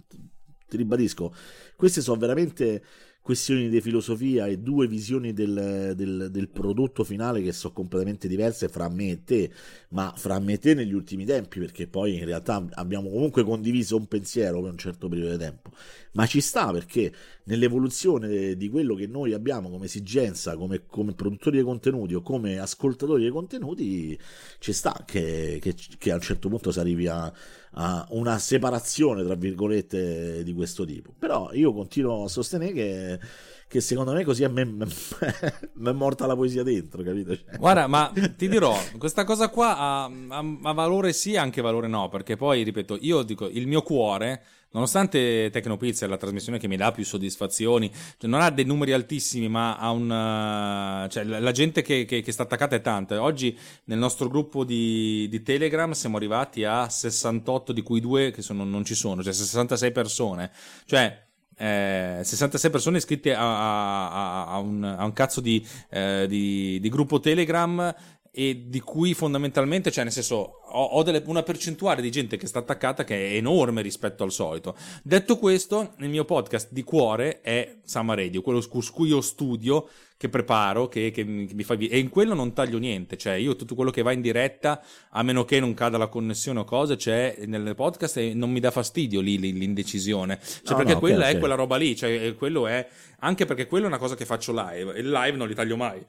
ti 0.68 0.78
ribadisco, 0.78 1.34
queste 1.76 2.02
sono 2.02 2.18
veramente 2.18 2.84
questioni 3.26 3.70
di 3.70 3.82
filosofia 3.82 4.46
e 4.46 4.60
due 4.60 4.86
visioni 4.86 5.34
del, 5.34 5.94
del, 5.96 6.28
del, 6.30 6.48
prodotto 6.48 7.04
finale 7.04 7.42
che 7.42 7.54
sono 7.54 7.74
completamente 7.74 8.28
diverse 8.28 8.70
fra 8.70 8.88
me 8.88 9.10
e 9.10 9.24
te, 9.24 9.52
ma 9.90 10.14
fra 10.16 10.38
me 10.38 10.54
e 10.54 10.60
te 10.60 10.76
negli 10.76 10.94
ultimi 10.94 11.26
tempi, 11.26 11.58
perché 11.58 11.88
poi 11.88 12.20
in 12.20 12.26
realtà 12.26 12.64
abbiamo 12.74 13.10
comunque 13.10 13.44
condiviso 13.44 13.96
un 13.98 14.06
pensiero 14.08 14.62
per 14.62 14.70
un 14.70 14.78
certo 14.78 15.08
periodo 15.08 15.32
di 15.32 15.38
tempo. 15.40 15.72
Ma 16.16 16.26
ci 16.26 16.42
sta 16.42 16.72
perché 16.72 17.14
nell'evoluzione 17.44 18.56
di 18.56 18.70
quello 18.70 18.96
che 18.96 19.06
noi 19.06 19.34
abbiamo 19.34 19.70
come 19.70 19.86
esigenza, 19.86 20.56
come, 20.56 20.86
come 20.88 21.14
produttori 21.14 21.58
di 21.58 21.64
contenuti 21.64 22.14
o 22.14 22.22
come 22.22 22.58
ascoltatori 22.58 23.24
di 23.24 23.30
contenuti, 23.30 24.18
ci 24.60 24.72
sta 24.74 25.04
che, 25.06 25.60
che, 25.62 25.76
che 25.98 26.12
a 26.12 26.16
un 26.16 26.22
certo 26.22 26.48
punto 26.48 26.72
si 26.72 26.80
arrivi 26.80 27.08
a, 27.08 27.32
a 27.72 28.08
una 28.12 28.40
separazione, 28.40 29.24
tra 29.24 29.36
virgolette, 29.36 30.44
di 30.44 30.54
questo 30.54 30.86
tipo. 30.86 31.14
Però 31.18 31.52
io 31.54 31.74
continuo 31.74 32.24
a 32.24 32.30
sostenere 32.30 32.72
che 32.72 33.20
che 33.68 33.82
secondo 33.82 34.14
me 34.14 34.24
così 34.24 34.44
a 34.44 34.50
me 34.50 34.62
è 34.78 35.92
morta 35.92 36.26
la 36.26 36.36
poesia 36.36 36.64
dentro, 36.64 37.04
capito? 37.04 37.36
Cioè. 37.36 37.58
Guarda, 37.58 37.88
ma 37.88 38.12
ti 38.38 38.48
dirò, 38.48 38.74
questa 38.98 39.24
cosa 39.24 39.50
qua 39.50 39.78
ha, 39.78 40.04
ha, 40.06 40.58
ha 40.62 40.72
valore 40.74 41.14
sì, 41.14 41.34
e 41.34 41.38
anche 41.38 41.62
valore 41.62 41.88
no, 41.88 42.08
perché 42.08 42.38
poi, 42.38 42.64
ripeto, 42.64 42.98
io 43.02 43.24
dico, 43.24 43.48
il 43.48 43.68
mio 43.68 43.82
cuore 43.82 44.44
nonostante 44.72 45.50
Tecnopizza 45.52 46.06
è 46.06 46.10
la 46.10 46.18
trasmissione 46.18 46.60
che 46.60 46.68
mi 46.68 46.78
dà 46.78 46.92
più 46.92 47.04
soddisfazioni, 47.04 47.92
cioè 48.18 48.30
non 48.30 48.42
ha 48.42 48.50
dei 48.50 48.66
numeri 48.66 48.94
altissimi, 48.94 49.48
ma 49.48 49.78
ha 49.78 49.92
un. 49.92 51.08
Cioè, 51.10 51.24
la 51.24 51.52
gente 51.52 51.82
che, 51.82 52.06
che, 52.06 52.22
che, 52.22 52.32
sta 52.32 52.44
attaccata 52.44 52.76
è 52.76 52.82
tanta. 52.82 53.22
Oggi 53.22 53.58
nel 53.86 53.98
nostro 53.98 54.28
gruppo 54.28 54.64
di, 54.64 55.28
di, 55.30 55.42
Telegram 55.42 55.92
siamo 55.92 56.18
arrivati 56.18 56.64
a 56.64 56.90
68, 56.90 57.72
di 57.72 57.82
cui 57.82 58.00
due 58.00 58.32
che 58.32 58.42
sono, 58.42 58.64
non 58.64 58.84
ci 58.84 58.96
sono, 58.96 59.24
cioè 59.24 59.34
66 59.34 59.92
persone. 59.92 60.52
Cioè. 60.86 61.24
Eh, 61.58 62.20
66 62.22 62.70
persone 62.70 62.98
iscritte 62.98 63.34
a, 63.34 63.40
a, 63.40 64.10
a, 64.10 64.48
a 64.48 64.58
un, 64.58 64.84
un, 64.84 65.14
cazzo 65.14 65.40
di, 65.40 65.66
eh, 65.90 66.26
di, 66.28 66.82
di 66.82 66.90
gruppo 66.90 67.22
Telegram 67.22 67.96
e 68.38 68.66
di 68.68 68.82
cui 68.82 69.14
fondamentalmente, 69.14 69.92
cioè 69.92 70.04
nel 70.04 70.12
senso, 70.12 70.60
ho, 70.62 70.84
ho 70.84 71.04
delle, 71.04 71.24
una 71.26 71.42
percentuale 71.42 72.02
di 72.02 72.12
gente 72.12 72.36
che 72.36 72.48
sta 72.48 72.60
attaccata 72.60 73.06
che 73.06 73.30
è 73.30 73.36
enorme 73.36 73.82
rispetto 73.82 74.26
al 74.26 74.32
solito. 74.34 74.76
Detto 75.02 75.38
questo, 75.38 75.94
il 76.00 76.10
mio 76.10 76.26
podcast 76.26 76.68
di 76.74 76.84
cuore 76.84 77.40
è 77.40 77.78
Sama 77.86 78.14
Radio, 78.14 78.42
quello 78.42 78.60
su 78.60 78.92
cui 78.92 79.08
io 79.08 79.22
studio, 79.22 79.88
che 80.18 80.28
preparo, 80.28 80.90
che, 80.90 81.12
che 81.12 81.24
mi 81.24 81.64
fa 81.64 81.76
via. 81.76 81.88
E 81.90 81.98
in 81.98 82.10
quello 82.10 82.34
non 82.34 82.52
taglio 82.52 82.78
niente, 82.78 83.16
cioè 83.16 83.36
io 83.36 83.56
tutto 83.56 83.74
quello 83.74 83.90
che 83.90 84.02
va 84.02 84.12
in 84.12 84.20
diretta, 84.20 84.84
a 85.12 85.24
meno 85.24 85.46
che 85.46 85.62
non 85.62 85.74
cada 85.74 85.98
la 85.98 86.08
connessione 86.08 86.60
o 86.60 86.66
cose, 86.66 86.98
c'è 86.98 87.38
nel 87.46 87.74
podcast 87.74 88.18
e 88.18 88.34
non 88.34 88.52
mi 88.52 88.60
dà 88.60 88.70
fastidio 88.70 89.22
lì 89.22 89.40
l'indecisione. 89.40 90.40
Cioè 90.42 90.72
no, 90.72 90.76
perché 90.76 90.94
no, 90.94 91.00
quella 91.00 91.20
okay, 91.20 91.36
è 91.36 91.40
quella 91.40 91.56
roba 91.56 91.78
lì, 91.78 91.96
cioè 91.96 92.36
quello 92.36 92.68
è... 92.68 92.86
Anche 93.20 93.46
perché 93.46 93.66
quello 93.66 93.86
è 93.86 93.88
una 93.88 93.98
cosa 93.98 94.16
che 94.16 94.26
faccio 94.26 94.52
live, 94.52 94.94
e 94.94 95.02
live 95.02 95.38
non 95.38 95.48
li 95.48 95.56
taglio 95.56 95.78
mai 95.78 96.06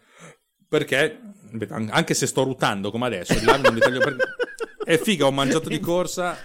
perché 0.69 1.21
anche 1.91 2.15
se 2.15 2.27
sto 2.27 2.43
rutando 2.43 2.91
come 2.91 3.07
adesso, 3.07 3.35
è 4.85 4.99
figa, 4.99 5.27
ho 5.27 5.33
mangiato 5.33 5.69
di 5.69 5.81
corsa. 5.81 6.37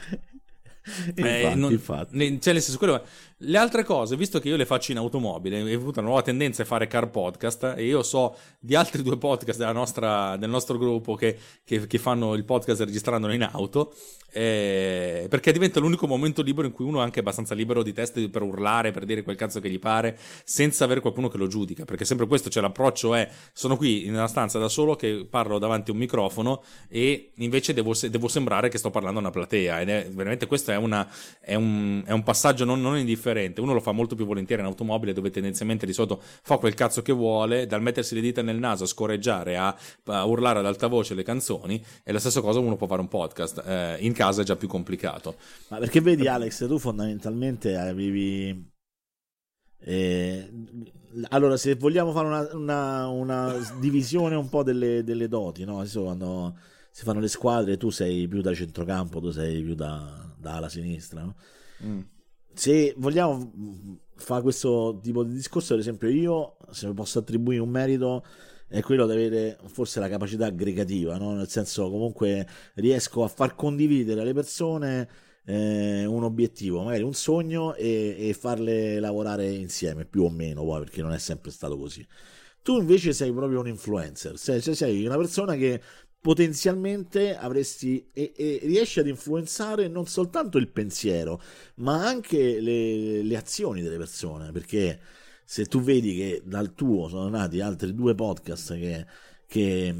infatti, 1.15 1.21
eh, 1.21 1.53
non, 1.55 1.71
infatti. 1.71 2.39
Cioè, 2.39 2.53
nel 2.53 2.61
senso, 2.61 2.77
quello, 2.77 3.03
le 3.43 3.57
altre 3.57 3.83
cose, 3.83 4.15
visto 4.15 4.39
che 4.39 4.49
io 4.49 4.55
le 4.55 4.65
faccio 4.65 4.91
in 4.91 4.97
automobile, 4.97 5.61
ho 5.61 5.75
avuto 5.75 5.99
una 5.99 6.09
nuova 6.09 6.21
tendenza 6.21 6.61
a 6.61 6.65
fare 6.65 6.87
car 6.87 7.09
podcast 7.09 7.73
e 7.75 7.85
io 7.85 8.03
so 8.03 8.35
di 8.59 8.75
altri 8.75 9.01
due 9.03 9.17
podcast 9.17 9.63
nostra, 9.71 10.37
del 10.37 10.49
nostro 10.49 10.77
gruppo 10.77 11.15
che, 11.15 11.37
che, 11.63 11.87
che, 11.87 11.97
fanno 11.97 12.35
il 12.35 12.43
podcast 12.43 12.81
registrandolo 12.81 13.33
in 13.33 13.43
auto, 13.43 13.93
eh, 14.31 15.25
perché 15.27 15.51
diventa 15.51 15.79
l'unico 15.79 16.05
momento 16.05 16.41
libero 16.41 16.67
in 16.67 16.73
cui 16.73 16.85
uno 16.85 16.99
è 16.99 17.03
anche 17.03 17.19
abbastanza 17.19 17.55
libero 17.55 17.81
di 17.81 17.93
testa 17.93 18.21
per 18.29 18.43
urlare, 18.43 18.91
per 18.91 19.05
dire 19.05 19.23
quel 19.23 19.35
cazzo 19.35 19.59
che 19.59 19.69
gli 19.69 19.79
pare, 19.79 20.17
senza 20.43 20.83
avere 20.83 20.99
qualcuno 21.01 21.27
che 21.27 21.37
lo 21.37 21.47
giudica, 21.47 21.83
perché 21.83 22.05
sempre 22.05 22.27
questo, 22.27 22.49
cioè 22.49 22.61
l'approccio 22.61 23.15
è, 23.15 23.27
sono 23.53 23.75
qui 23.75 24.05
in 24.05 24.13
una 24.13 24.27
stanza 24.27 24.59
da 24.59 24.69
solo 24.69 24.95
che 24.95 25.25
parlo 25.27 25.57
davanti 25.57 25.89
a 25.89 25.93
un 25.93 25.99
microfono 25.99 26.63
e 26.87 27.31
invece 27.35 27.73
devo, 27.73 27.93
devo 28.09 28.27
sembrare 28.27 28.69
che 28.69 28.77
sto 28.77 28.91
parlando 28.91 29.17
a 29.17 29.21
una 29.23 29.31
platea 29.31 29.81
ed 29.81 29.89
è 29.89 30.09
veramente 30.11 30.45
questo 30.45 30.71
è, 30.71 30.75
una, 30.75 31.07
è, 31.39 31.55
un, 31.55 32.03
è 32.05 32.11
un 32.11 32.23
passaggio 32.23 32.65
non, 32.65 32.81
non 32.81 32.97
indifferente 32.97 33.30
differente. 33.31 33.61
Uno 33.61 33.73
lo 33.73 33.79
fa 33.79 33.91
molto 33.91 34.15
più 34.15 34.25
volentieri 34.25 34.61
in 34.61 34.67
automobile, 34.67 35.13
dove 35.13 35.29
tendenzialmente 35.29 35.85
di 35.85 35.93
solito 35.93 36.21
fa 36.21 36.57
quel 36.57 36.73
cazzo 36.73 37.01
che 37.01 37.13
vuole, 37.13 37.65
dal 37.65 37.81
mettersi 37.81 38.15
le 38.15 38.21
dita 38.21 38.41
nel 38.41 38.57
naso 38.57 38.83
a 38.83 38.87
scorreggiare, 38.87 39.57
a, 39.57 39.75
a 40.05 40.25
urlare 40.25 40.59
ad 40.59 40.65
alta 40.65 40.87
voce 40.87 41.13
le 41.13 41.23
canzoni, 41.23 41.83
e 42.03 42.11
la 42.11 42.19
stessa 42.19 42.41
cosa 42.41 42.59
uno 42.59 42.75
può 42.75 42.87
fare 42.87 43.01
un 43.01 43.07
podcast. 43.07 43.63
Eh, 43.65 43.97
in 44.01 44.13
casa 44.13 44.41
è 44.41 44.45
già 44.45 44.55
più 44.55 44.67
complicato. 44.67 45.35
Ma 45.69 45.77
perché 45.77 46.01
vedi, 46.01 46.27
Alex, 46.27 46.67
tu 46.67 46.77
fondamentalmente 46.77 47.75
avevi. 47.75 48.69
Eh, 49.83 50.49
allora, 51.29 51.57
se 51.57 51.75
vogliamo 51.75 52.11
fare 52.11 52.27
una, 52.27 52.47
una, 52.53 53.07
una 53.07 53.73
divisione 53.79 54.35
un 54.35 54.49
po' 54.49 54.63
delle, 54.63 55.03
delle 55.03 55.27
doti, 55.27 55.63
no? 55.65 55.79
Adesso 55.79 56.03
quando 56.03 56.55
si 56.91 57.03
fanno 57.03 57.19
le 57.19 57.27
squadre, 57.27 57.77
tu 57.77 57.89
sei 57.89 58.27
più 58.27 58.41
da 58.41 58.53
centrocampo, 58.53 59.19
tu 59.19 59.31
sei 59.31 59.61
più 59.61 59.75
da, 59.75 60.29
da 60.37 60.55
ala 60.55 60.69
sinistra, 60.69 61.21
no? 61.21 61.35
Mm 61.83 61.99
se 62.53 62.93
vogliamo 62.97 63.51
fare 64.15 64.41
questo 64.41 64.99
tipo 65.01 65.23
di 65.23 65.33
discorso, 65.33 65.73
ad 65.73 65.79
esempio, 65.79 66.09
io 66.09 66.57
se 66.71 66.91
posso 66.93 67.19
attribuire 67.19 67.61
un 67.61 67.69
merito 67.69 68.23
è 68.67 68.81
quello 68.81 69.05
di 69.05 69.11
avere 69.11 69.57
forse 69.65 69.99
la 69.99 70.07
capacità 70.07 70.45
aggregativa, 70.45 71.17
no? 71.17 71.33
nel 71.33 71.49
senso 71.49 71.89
comunque 71.89 72.47
riesco 72.75 73.23
a 73.23 73.27
far 73.27 73.55
condividere 73.55 74.21
alle 74.21 74.33
persone 74.33 75.09
eh, 75.45 76.05
un 76.05 76.23
obiettivo, 76.23 76.83
magari 76.83 77.03
un 77.03 77.13
sogno 77.13 77.73
e, 77.75 78.15
e, 78.17 78.33
farle 78.33 78.99
lavorare 78.99 79.51
insieme, 79.51 80.05
più 80.05 80.23
o 80.23 80.29
meno, 80.29 80.63
poi, 80.63 80.79
perché 80.79 81.01
non 81.01 81.11
è 81.11 81.17
sempre 81.17 81.51
stato 81.51 81.77
così. 81.77 82.05
Tu 82.61 82.77
invece 82.79 83.11
sei 83.11 83.33
proprio 83.33 83.59
un 83.59 83.67
influencer, 83.67 84.37
sei, 84.37 84.61
sei 84.61 85.05
una 85.05 85.17
persona 85.17 85.55
che 85.55 85.81
potenzialmente 86.21 87.35
avresti 87.35 88.09
e, 88.13 88.31
e, 88.35 88.59
riesci 88.63 88.99
ad 88.99 89.07
influenzare 89.07 89.87
non 89.87 90.05
soltanto 90.05 90.59
il 90.59 90.67
pensiero, 90.67 91.41
ma 91.75 92.05
anche 92.05 92.61
le, 92.61 93.23
le, 93.23 93.37
azioni 93.37 93.81
delle 93.81 93.97
persone. 93.97 94.51
Perché 94.51 94.99
se 95.43 95.65
tu 95.65 95.81
vedi 95.81 96.15
che 96.15 96.41
dal 96.45 96.73
tuo 96.75 97.09
sono 97.09 97.27
nati 97.27 97.59
altri 97.59 97.93
due 97.95 98.13
podcast 98.13 98.75
che, 98.75 99.05
che, 99.47 99.95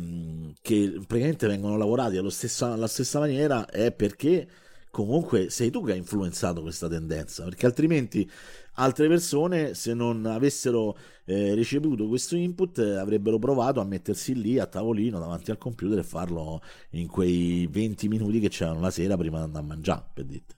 che 0.62 0.92
praticamente 1.08 1.48
vengono 1.48 1.76
lavorati 1.76 2.22
stesso, 2.30 2.66
alla 2.72 2.88
stessa 2.88 3.20
maniera, 3.20 3.66
è 3.66 3.92
perché 3.92 4.48
comunque 4.92 5.50
sei 5.50 5.72
tu 5.72 5.84
che 5.84 5.94
hai 5.94 5.98
influenzato 5.98 6.62
questa 6.62 6.88
tendenza. 6.88 7.44
Perché 7.46 7.66
altrimenti 7.66 8.30
altre 8.76 9.08
persone, 9.08 9.74
se 9.74 9.94
non 9.94 10.26
avessero 10.26 10.98
eh, 11.26 11.54
ricevuto 11.54 12.08
questo 12.08 12.36
input, 12.36 12.80
avrebbero 12.80 13.40
provato 13.40 13.80
a 13.80 13.86
mettersi 13.86 14.40
lì 14.40 14.60
a 14.60 14.66
tavolino 14.66 15.20
davanti 15.20 15.52
al 15.52 15.58
computer 15.58 16.00
e 16.00 16.04
farlo 16.04 16.62
in 16.92 17.08
quei 17.08 17.68
20 17.70 18.08
minuti 18.08 18.40
che 18.40 18.50
c'erano 18.50 18.80
la 18.80 18.92
sera 18.92 19.18
prima 19.18 19.38
di 19.38 19.44
andare 19.44 19.64
a 19.64 19.68
mangiare, 19.68 20.04
per 20.14 20.26
dite. 20.26 20.56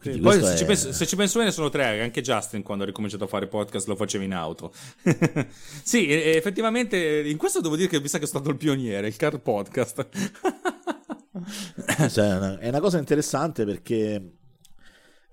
Sì, 0.00 0.18
poi 0.18 0.38
se, 0.38 0.52
è... 0.52 0.56
ci 0.56 0.64
penso, 0.66 0.92
se, 0.92 1.06
ci 1.06 1.16
penso, 1.16 1.38
bene 1.38 1.50
sono 1.50 1.70
tre, 1.70 2.02
anche 2.02 2.20
Justin 2.20 2.62
quando 2.62 2.84
ha 2.84 2.86
ricominciato 2.86 3.24
a 3.24 3.26
fare 3.26 3.46
podcast 3.46 3.88
lo 3.88 3.96
faceva 3.96 4.24
in 4.24 4.34
auto. 4.34 4.70
sì, 5.82 6.10
effettivamente 6.10 7.26
in 7.26 7.38
questo 7.38 7.62
devo 7.62 7.74
dire 7.74 7.88
che 7.88 8.00
mi 8.00 8.08
sa 8.08 8.18
che 8.18 8.24
è 8.24 8.28
stato 8.28 8.50
il 8.50 8.56
pioniere, 8.56 9.06
il 9.06 9.16
car 9.16 9.40
podcast. 9.40 10.06
cioè, 12.10 12.58
è 12.58 12.68
una 12.68 12.80
cosa 12.80 12.98
interessante 12.98 13.64
perché 13.64 14.32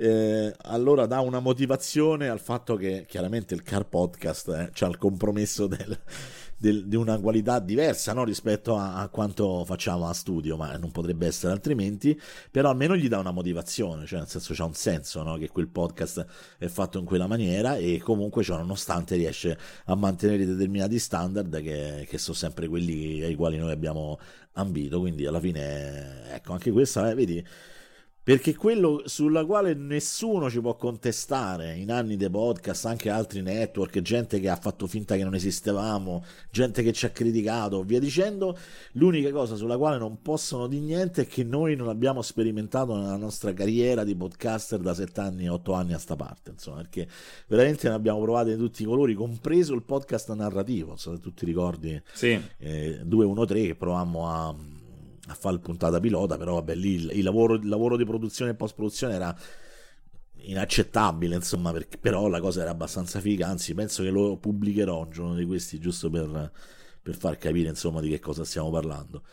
eh, 0.01 0.55
allora 0.63 1.05
dà 1.05 1.19
una 1.19 1.39
motivazione 1.39 2.27
al 2.27 2.39
fatto 2.39 2.75
che 2.75 3.05
chiaramente 3.07 3.53
il 3.53 3.61
car 3.61 3.87
podcast 3.87 4.47
eh, 4.49 4.69
c'ha 4.73 4.87
il 4.87 4.97
compromesso 4.97 5.67
del, 5.67 5.95
del, 6.57 6.87
di 6.87 6.95
una 6.95 7.19
qualità 7.19 7.59
diversa 7.59 8.11
no? 8.13 8.23
rispetto 8.23 8.75
a, 8.75 8.95
a, 8.95 9.09
quanto 9.09 9.63
facciamo 9.63 10.07
a 10.07 10.13
studio, 10.13 10.57
ma 10.57 10.75
non 10.77 10.89
potrebbe 10.89 11.27
essere 11.27 11.53
altrimenti, 11.53 12.19
però 12.49 12.71
almeno 12.71 12.95
gli 12.95 13.07
dà 13.07 13.19
una 13.19 13.29
motivazione, 13.29 14.07
cioè 14.07 14.19
nel 14.19 14.27
senso 14.27 14.55
c'ha 14.55 14.65
un 14.65 14.73
senso 14.73 15.21
no? 15.21 15.37
che 15.37 15.49
quel 15.49 15.67
podcast 15.67 16.25
è 16.57 16.65
fatto 16.65 16.97
in 16.97 17.05
quella 17.05 17.27
maniera 17.27 17.75
e 17.75 17.99
comunque 17.99 18.41
cioè, 18.41 18.57
nonostante 18.57 19.15
riesce 19.15 19.55
a 19.85 19.93
mantenere 19.93 20.47
determinati 20.47 20.97
standard 20.97 21.61
che, 21.61 22.07
che 22.09 22.17
sono 22.17 22.35
sempre 22.35 22.67
quelli 22.67 23.21
ai 23.21 23.35
quali 23.35 23.59
noi 23.59 23.71
abbiamo 23.71 24.17
ambito, 24.53 24.99
quindi 24.99 25.27
alla 25.27 25.39
fine 25.39 26.33
ecco 26.33 26.53
anche 26.53 26.71
questa, 26.71 27.11
eh, 27.11 27.13
vedi 27.13 27.45
perché 28.23 28.55
quello 28.55 29.01
sulla 29.05 29.45
quale 29.45 29.73
nessuno 29.73 30.47
ci 30.49 30.61
può 30.61 30.75
contestare 30.75 31.75
in 31.75 31.91
anni 31.91 32.17
dei 32.17 32.29
podcast, 32.29 32.85
anche 32.85 33.09
altri 33.09 33.41
network, 33.41 33.99
gente 34.01 34.39
che 34.39 34.47
ha 34.47 34.55
fatto 34.55 34.85
finta 34.85 35.15
che 35.15 35.23
non 35.23 35.33
esistevamo, 35.33 36.23
gente 36.51 36.83
che 36.83 36.93
ci 36.93 37.07
ha 37.07 37.09
criticato, 37.09 37.81
via 37.83 37.99
dicendo, 37.99 38.55
l'unica 38.93 39.31
cosa 39.31 39.55
sulla 39.55 39.77
quale 39.77 39.97
non 39.97 40.21
possono 40.21 40.67
di 40.67 40.79
niente 40.79 41.23
è 41.23 41.27
che 41.27 41.43
noi 41.43 41.75
non 41.75 41.89
abbiamo 41.89 42.21
sperimentato 42.21 42.95
nella 42.95 43.17
nostra 43.17 43.53
carriera 43.53 44.03
di 44.03 44.15
podcaster 44.15 44.79
da 44.79 44.93
7 44.93 45.19
anni, 45.19 45.49
8 45.49 45.73
anni 45.73 45.93
a 45.93 45.97
sta 45.97 46.15
parte, 46.15 46.51
insomma, 46.51 46.77
perché 46.77 47.07
veramente 47.47 47.89
ne 47.89 47.95
abbiamo 47.95 48.21
provate 48.21 48.51
di 48.51 48.57
tutti 48.57 48.83
i 48.83 48.85
colori, 48.85 49.15
compreso 49.15 49.73
il 49.73 49.81
podcast 49.81 50.31
narrativo, 50.33 50.89
non 50.89 50.97
so 50.99 51.15
se 51.15 51.19
tu 51.19 51.33
ti 51.33 51.45
ricordi, 51.45 51.99
sì. 52.13 52.39
eh, 52.59 52.99
213 53.03 53.67
che 53.67 53.75
provammo 53.75 54.27
a 54.29 54.55
a 55.31 55.35
fare 55.35 55.55
il 55.55 55.61
puntata 55.61 55.99
pilota, 55.99 56.37
però 56.37 56.55
vabbè 56.55 56.75
lì 56.75 56.93
il, 56.93 57.11
il, 57.13 57.23
lavoro, 57.23 57.55
il 57.55 57.67
lavoro, 57.67 57.97
di 57.97 58.05
produzione 58.05 58.51
e 58.51 58.55
post 58.55 58.75
produzione 58.75 59.15
era 59.15 59.35
inaccettabile, 60.43 61.35
insomma, 61.35 61.71
perché, 61.71 61.97
però 61.97 62.27
la 62.27 62.39
cosa 62.39 62.61
era 62.61 62.71
abbastanza 62.71 63.19
figa, 63.19 63.47
anzi 63.47 63.73
penso 63.73 64.03
che 64.03 64.09
lo 64.09 64.37
pubblicherò 64.37 65.01
un 65.03 65.09
giorno 65.11 65.35
di 65.35 65.45
questi 65.45 65.79
giusto 65.79 66.09
per, 66.09 66.51
per 67.01 67.15
far 67.15 67.37
capire 67.37 67.69
insomma 67.69 68.01
di 68.01 68.09
che 68.09 68.19
cosa 68.19 68.43
stiamo 68.43 68.69
parlando. 68.69 69.23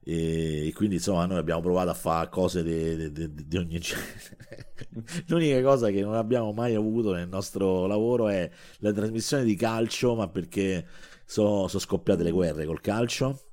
E 0.00 0.72
quindi 0.74 0.94
insomma 0.96 1.26
noi 1.26 1.36
abbiamo 1.38 1.60
provato 1.60 1.90
a 1.90 1.94
fare 1.94 2.30
cose 2.30 2.62
di 2.62 3.56
ogni 3.58 3.78
genere. 3.78 4.72
L'unica 5.26 5.60
cosa 5.62 5.90
che 5.90 6.00
non 6.00 6.14
abbiamo 6.14 6.52
mai 6.52 6.74
avuto 6.74 7.12
nel 7.12 7.28
nostro 7.28 7.86
lavoro 7.86 8.28
è 8.28 8.50
la 8.78 8.92
trasmissione 8.92 9.44
di 9.44 9.54
calcio, 9.54 10.14
ma 10.14 10.28
perché 10.28 10.86
sono 11.26 11.68
so 11.68 11.78
scoppiate 11.78 12.22
le 12.22 12.30
guerre 12.30 12.64
col 12.64 12.80
calcio 12.80 13.47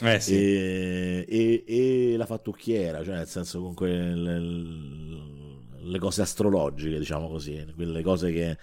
eh 0.00 0.20
sì. 0.20 0.34
e, 0.34 1.24
e, 1.28 1.64
e, 1.66 2.16
la 2.16 2.26
fattucchiera, 2.26 3.04
cioè 3.04 3.16
nel 3.16 3.28
senso 3.28 3.60
con 3.60 3.74
quelle, 3.74 4.38
le 5.82 5.98
cose 5.98 6.22
astrologiche, 6.22 6.98
diciamo 6.98 7.28
così, 7.28 7.64
quelle 7.74 8.02
cose 8.02 8.32
che, 8.32 8.56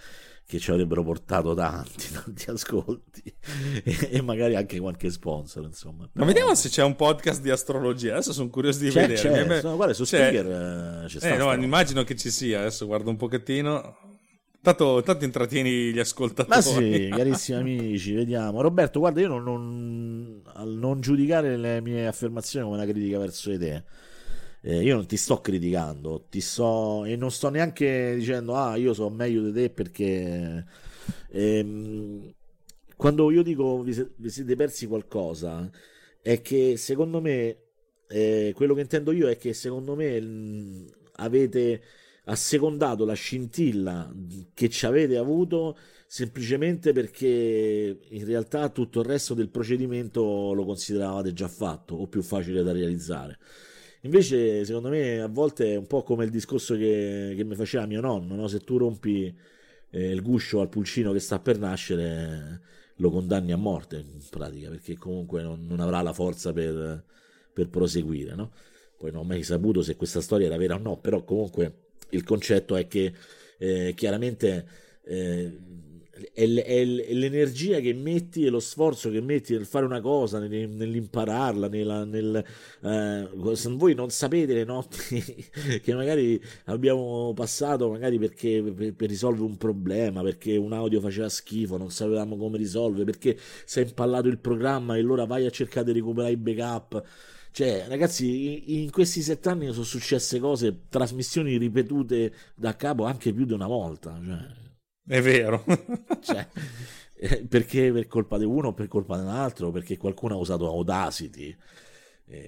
che 0.46 0.58
ci 0.58 0.70
avrebbero 0.70 1.02
portato 1.02 1.54
tanti, 1.54 2.10
tanti 2.12 2.50
ascolti 2.50 3.22
e, 3.84 4.08
e, 4.10 4.22
magari 4.22 4.56
anche 4.56 4.78
qualche 4.78 5.10
sponsor, 5.10 5.64
insomma. 5.64 6.08
Ma 6.12 6.24
vediamo 6.24 6.54
se 6.54 6.68
c'è 6.68 6.82
un 6.82 6.96
podcast 6.96 7.40
di 7.40 7.50
astrologia, 7.50 8.12
adesso 8.12 8.32
sono 8.32 8.50
curioso 8.50 8.80
di 8.80 8.90
c'è, 8.90 9.08
vedere. 9.08 9.46
C'è, 9.46 9.60
sono, 9.60 9.76
guarda, 9.76 9.94
su 9.94 10.04
c'è. 10.04 10.26
Sticker 10.26 11.04
eh, 11.04 11.06
c'è 11.06 11.32
eh, 11.32 11.36
no, 11.36 11.52
immagino 11.54 12.04
che 12.04 12.16
ci 12.16 12.30
sia, 12.30 12.60
adesso 12.60 12.86
guardo 12.86 13.10
un 13.10 13.16
pochettino. 13.16 13.96
Tanto, 14.62 15.02
tanto, 15.02 15.24
intrattieni 15.24 15.92
gli 15.92 15.98
ascoltatori. 15.98 16.54
Ma 16.54 16.60
sì, 16.60 17.08
carissimi 17.10 17.58
amici, 17.58 18.12
vediamo. 18.12 18.60
Roberto, 18.60 19.00
guarda, 19.00 19.20
io 19.20 19.26
non, 19.26 19.42
non, 19.42 20.41
non 20.64 21.00
giudicare 21.00 21.56
le 21.56 21.80
mie 21.80 22.06
affermazioni 22.06 22.64
come 22.64 22.76
una 22.82 22.90
critica 22.90 23.18
verso 23.18 23.50
di 23.50 23.58
te. 23.58 23.84
Eh, 24.64 24.82
io 24.82 24.94
non 24.94 25.06
ti 25.06 25.16
sto 25.16 25.40
criticando, 25.40 26.26
ti 26.30 26.40
sto 26.40 27.04
e 27.04 27.16
non 27.16 27.30
sto 27.32 27.48
neanche 27.48 28.14
dicendo 28.16 28.54
ah, 28.54 28.76
io 28.76 28.94
so 28.94 29.10
meglio 29.10 29.42
di 29.42 29.52
te 29.52 29.70
perché 29.70 30.64
ehm, 31.30 32.32
quando 32.96 33.30
io 33.32 33.42
dico 33.42 33.82
vi, 33.82 34.06
vi, 34.16 34.30
siete 34.30 34.54
persi 34.54 34.86
qualcosa 34.86 35.68
è 36.20 36.40
che 36.42 36.76
secondo 36.76 37.20
me 37.20 37.56
eh, 38.08 38.52
quello 38.54 38.74
che 38.74 38.82
intendo 38.82 39.10
io 39.10 39.28
è 39.28 39.36
che 39.36 39.52
secondo 39.52 39.96
me 39.96 40.20
mh, 40.20 40.86
avete 41.16 41.82
assecondato 42.26 43.04
la 43.04 43.14
scintilla 43.14 44.12
che 44.54 44.68
ci 44.68 44.86
avete 44.86 45.16
avuto 45.16 45.76
semplicemente 46.14 46.92
perché 46.92 47.98
in 48.06 48.24
realtà 48.26 48.68
tutto 48.68 49.00
il 49.00 49.06
resto 49.06 49.32
del 49.32 49.48
procedimento 49.48 50.52
lo 50.52 50.62
consideravate 50.66 51.32
già 51.32 51.48
fatto 51.48 51.94
o 51.94 52.06
più 52.06 52.20
facile 52.20 52.62
da 52.62 52.70
realizzare. 52.70 53.38
Invece, 54.02 54.62
secondo 54.66 54.90
me, 54.90 55.22
a 55.22 55.28
volte 55.28 55.72
è 55.72 55.76
un 55.76 55.86
po' 55.86 56.02
come 56.02 56.26
il 56.26 56.30
discorso 56.30 56.76
che, 56.76 57.32
che 57.34 57.44
mi 57.44 57.54
faceva 57.54 57.86
mio 57.86 58.02
nonno, 58.02 58.34
no? 58.34 58.46
se 58.46 58.58
tu 58.58 58.76
rompi 58.76 59.34
eh, 59.88 60.10
il 60.10 60.20
guscio 60.20 60.60
al 60.60 60.68
pulcino 60.68 61.12
che 61.12 61.18
sta 61.18 61.38
per 61.38 61.58
nascere, 61.58 62.60
lo 62.96 63.08
condanni 63.08 63.52
a 63.52 63.56
morte 63.56 63.96
in 63.96 64.20
pratica, 64.28 64.68
perché 64.68 64.98
comunque 64.98 65.42
non, 65.42 65.64
non 65.66 65.80
avrà 65.80 66.02
la 66.02 66.12
forza 66.12 66.52
per, 66.52 67.04
per 67.54 67.70
proseguire, 67.70 68.34
no? 68.34 68.52
Poi 68.98 69.12
non 69.12 69.20
ho 69.20 69.24
mai 69.24 69.42
saputo 69.42 69.80
se 69.80 69.96
questa 69.96 70.20
storia 70.20 70.48
era 70.48 70.58
vera 70.58 70.74
o 70.74 70.78
no, 70.78 70.98
però 70.98 71.24
comunque 71.24 71.86
il 72.10 72.22
concetto 72.22 72.76
è 72.76 72.86
che 72.86 73.14
eh, 73.56 73.94
chiaramente 73.96 74.90
eh, 75.04 75.58
è, 76.32 76.44
l'energia 76.46 77.80
che 77.80 77.92
metti 77.94 78.44
e 78.44 78.50
lo 78.50 78.60
sforzo 78.60 79.10
che 79.10 79.20
metti 79.20 79.52
nel 79.52 79.66
fare 79.66 79.84
una 79.84 80.00
cosa, 80.00 80.38
nell'impararla, 80.38 81.68
nella, 81.68 82.04
nel, 82.04 82.44
eh, 82.82 83.28
voi 83.70 83.94
non 83.94 84.10
sapete 84.10 84.54
le 84.54 84.64
notti 84.64 85.22
che 85.82 85.94
magari 85.94 86.40
abbiamo 86.66 87.32
passato 87.34 87.90
magari 87.90 88.18
perché 88.18 88.62
per, 88.62 88.94
per, 88.94 89.08
risolvere 89.08 89.44
un 89.44 89.56
problema, 89.56 90.22
perché 90.22 90.56
un 90.56 90.72
audio 90.72 91.00
faceva 91.00 91.28
schifo, 91.28 91.76
non 91.76 91.90
sapevamo 91.90 92.36
come 92.36 92.58
risolvere, 92.58 93.04
perché 93.04 93.36
si 93.64 93.80
è 93.80 93.82
impallato 93.82 94.28
il 94.28 94.38
programma 94.38 94.96
e 94.96 95.00
allora 95.00 95.24
vai 95.24 95.46
a 95.46 95.50
cercare 95.50 95.86
di 95.86 95.92
recuperare 95.92 96.32
i 96.32 96.36
backup. 96.36 97.04
Cioè, 97.50 97.84
ragazzi, 97.86 98.80
in 98.82 98.90
questi 98.90 99.20
sette 99.20 99.50
anni 99.50 99.70
sono 99.72 99.84
successe 99.84 100.38
cose, 100.38 100.84
trasmissioni 100.88 101.58
ripetute 101.58 102.32
da 102.54 102.74
capo 102.76 103.04
anche 103.04 103.32
più 103.34 103.44
di 103.44 103.52
una 103.52 103.66
volta. 103.66 104.18
Cioè, 104.24 104.61
è 105.06 105.20
vero. 105.20 105.64
cioè, 106.20 106.46
eh, 107.16 107.44
perché 107.48 107.92
per 107.92 108.06
colpa 108.06 108.38
di 108.38 108.44
uno 108.44 108.68
o 108.68 108.72
per 108.72 108.88
colpa 108.88 109.16
dell'altro? 109.16 109.70
Perché 109.70 109.96
qualcuno 109.96 110.34
ha 110.34 110.38
usato 110.38 110.66
Audacity. 110.66 111.56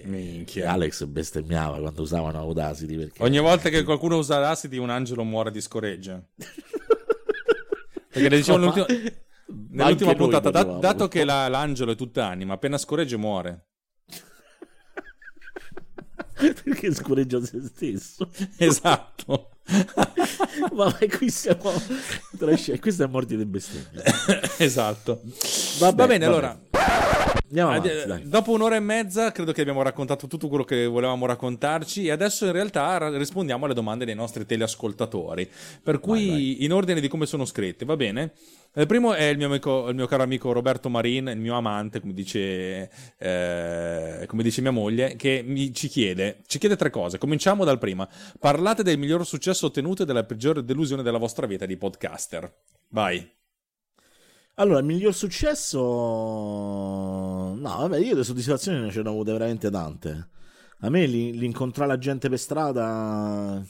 Minchia. 0.05 0.71
Alex 0.71 1.05
bestemmiava 1.05 1.79
quando 1.79 2.01
usavano 2.01 2.39
Audacity. 2.39 2.97
Perché... 2.97 3.23
Ogni 3.23 3.39
volta 3.39 3.69
che 3.69 3.83
qualcuno 3.83 4.17
usa 4.17 4.35
Audacity, 4.35 4.77
un 4.77 4.89
angelo 4.89 5.23
muore 5.23 5.51
di 5.51 5.61
scoreggia. 5.61 6.21
perché 8.09 8.29
le 8.29 8.37
diciamo 8.37 8.57
no, 8.57 8.71
nell'ultima, 8.71 9.09
nell'ultima 9.69 10.15
puntata, 10.15 10.49
da, 10.49 10.63
dato 10.63 11.07
che 11.07 11.23
la, 11.23 11.47
l'angelo 11.47 11.91
è 11.91 11.95
tutta 11.95 12.25
anima, 12.25 12.53
appena 12.53 12.77
scorregge 12.77 13.17
muore. 13.17 13.67
perché 16.63 16.93
scorreggia 16.93 17.39
se 17.41 17.61
stesso. 17.61 18.29
Esatto. 18.57 19.54
Ma 20.73 20.95
qui 21.07 21.29
siamo 21.29 21.71
questa 22.79 23.05
è 23.05 23.07
morti 23.07 23.35
dei 23.35 23.45
bestemmie. 23.45 24.03
esatto. 24.57 25.21
Vabbè, 25.79 25.95
Va 25.95 26.07
bene, 26.07 26.25
vabbè. 26.25 26.37
allora. 26.37 27.34
Andiamo 27.47 27.71
avanti, 27.71 28.27
Dopo 28.27 28.51
un'ora 28.51 28.75
e 28.75 28.79
mezza 28.79 29.31
credo 29.31 29.51
che 29.51 29.61
abbiamo 29.61 29.81
raccontato 29.81 30.27
tutto 30.27 30.47
quello 30.47 30.63
che 30.63 30.85
volevamo 30.87 31.25
raccontarci 31.25 32.05
e 32.05 32.11
adesso 32.11 32.45
in 32.45 32.51
realtà 32.51 33.15
rispondiamo 33.17 33.65
alle 33.65 33.73
domande 33.73 34.05
dei 34.05 34.15
nostri 34.15 34.45
teleascoltatori. 34.45 35.49
Per 35.83 35.99
cui 35.99 36.27
vai, 36.27 36.29
vai. 36.29 36.63
in 36.63 36.73
ordine 36.73 36.99
di 36.99 37.07
come 37.07 37.25
sono 37.25 37.45
scritte, 37.45 37.85
va 37.85 37.95
bene? 37.95 38.33
Il 38.77 38.87
primo 38.87 39.13
è 39.13 39.23
il 39.25 39.37
mio, 39.37 39.45
amico, 39.45 39.87
il 39.87 39.95
mio 39.95 40.05
caro 40.05 40.23
amico 40.23 40.51
Roberto 40.51 40.89
Marin, 40.89 41.27
il 41.27 41.39
mio 41.39 41.55
amante, 41.55 42.01
come 42.01 42.13
dice, 42.13 42.89
eh, 43.17 44.25
come 44.27 44.43
dice 44.43 44.61
mia 44.61 44.71
moglie, 44.71 45.15
che 45.15 45.43
mi, 45.45 45.73
ci, 45.73 45.87
chiede, 45.87 46.39
ci 46.47 46.59
chiede 46.59 46.75
tre 46.75 46.89
cose. 46.89 47.17
Cominciamo 47.17 47.63
dal 47.63 47.77
prima. 47.77 48.07
Parlate 48.37 48.83
del 48.83 48.97
miglior 48.97 49.25
successo 49.25 49.67
ottenuto 49.67 50.03
e 50.03 50.05
della 50.05 50.25
peggiore 50.25 50.63
delusione 50.65 51.03
della 51.03 51.19
vostra 51.19 51.47
vita 51.47 51.65
di 51.65 51.77
podcaster. 51.77 52.53
Vai. 52.89 53.43
Allora, 54.55 54.79
il 54.79 54.85
miglior 54.85 55.13
successo... 55.13 55.79
No, 55.79 57.55
vabbè, 57.57 57.99
io 57.99 58.15
le 58.15 58.23
soddisfazioni 58.23 58.79
ne 58.79 58.87
ho 58.97 59.09
avute 59.09 59.31
veramente 59.33 59.69
tante. 59.69 60.29
A 60.79 60.89
me 60.89 61.05
l'incontrare 61.05 61.89
la 61.89 61.97
gente 61.97 62.29
per 62.29 62.39
strada 62.39 63.61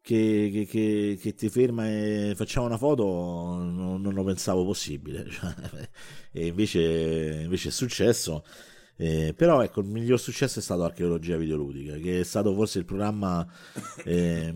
che, 0.00 0.50
che, 0.52 0.66
che, 0.66 1.18
che, 1.20 1.34
ti 1.34 1.48
ferma 1.50 1.88
e 1.88 2.32
facciamo 2.34 2.66
una 2.66 2.78
foto 2.78 3.04
non, 3.04 4.00
non 4.00 4.14
lo 4.14 4.24
pensavo 4.24 4.64
possibile. 4.64 5.26
E 6.32 6.46
invece, 6.46 7.42
invece, 7.44 7.68
è 7.68 7.72
successo. 7.72 8.44
Eh, 8.96 9.34
però 9.36 9.62
ecco, 9.62 9.80
il 9.80 9.86
miglior 9.86 10.20
successo 10.20 10.60
è 10.60 10.62
stato 10.62 10.84
Archeologia 10.84 11.36
Videoludica, 11.36 11.96
che 11.96 12.20
è 12.20 12.24
stato 12.24 12.54
forse 12.54 12.78
il 12.78 12.84
programma 12.84 13.46
eh, 14.04 14.54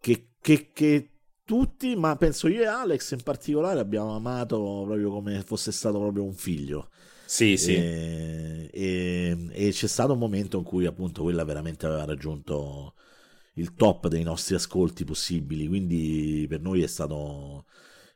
che, 0.00 0.70
che 0.72 1.15
tutti, 1.46 1.94
ma 1.96 2.16
penso 2.16 2.48
io 2.48 2.62
e 2.62 2.66
Alex 2.66 3.12
in 3.12 3.22
particolare 3.22 3.80
abbiamo 3.80 4.14
amato 4.14 4.82
proprio 4.84 5.10
come 5.10 5.42
fosse 5.42 5.72
stato 5.72 5.98
proprio 5.98 6.24
un 6.24 6.34
figlio. 6.34 6.90
Sì, 7.24 7.56
sì. 7.56 7.74
E, 7.74 8.70
e, 8.72 9.48
e, 9.52 9.70
c'è 9.70 9.86
stato 9.86 10.12
un 10.12 10.18
momento 10.18 10.58
in 10.58 10.64
cui 10.64 10.86
appunto 10.86 11.22
quella 11.22 11.44
veramente 11.44 11.86
aveva 11.86 12.04
raggiunto 12.04 12.94
il 13.54 13.74
top 13.74 14.08
dei 14.08 14.22
nostri 14.22 14.54
ascolti 14.56 15.04
possibili, 15.04 15.66
quindi 15.68 16.46
per 16.48 16.60
noi 16.60 16.82
è 16.82 16.86
stato... 16.86 17.64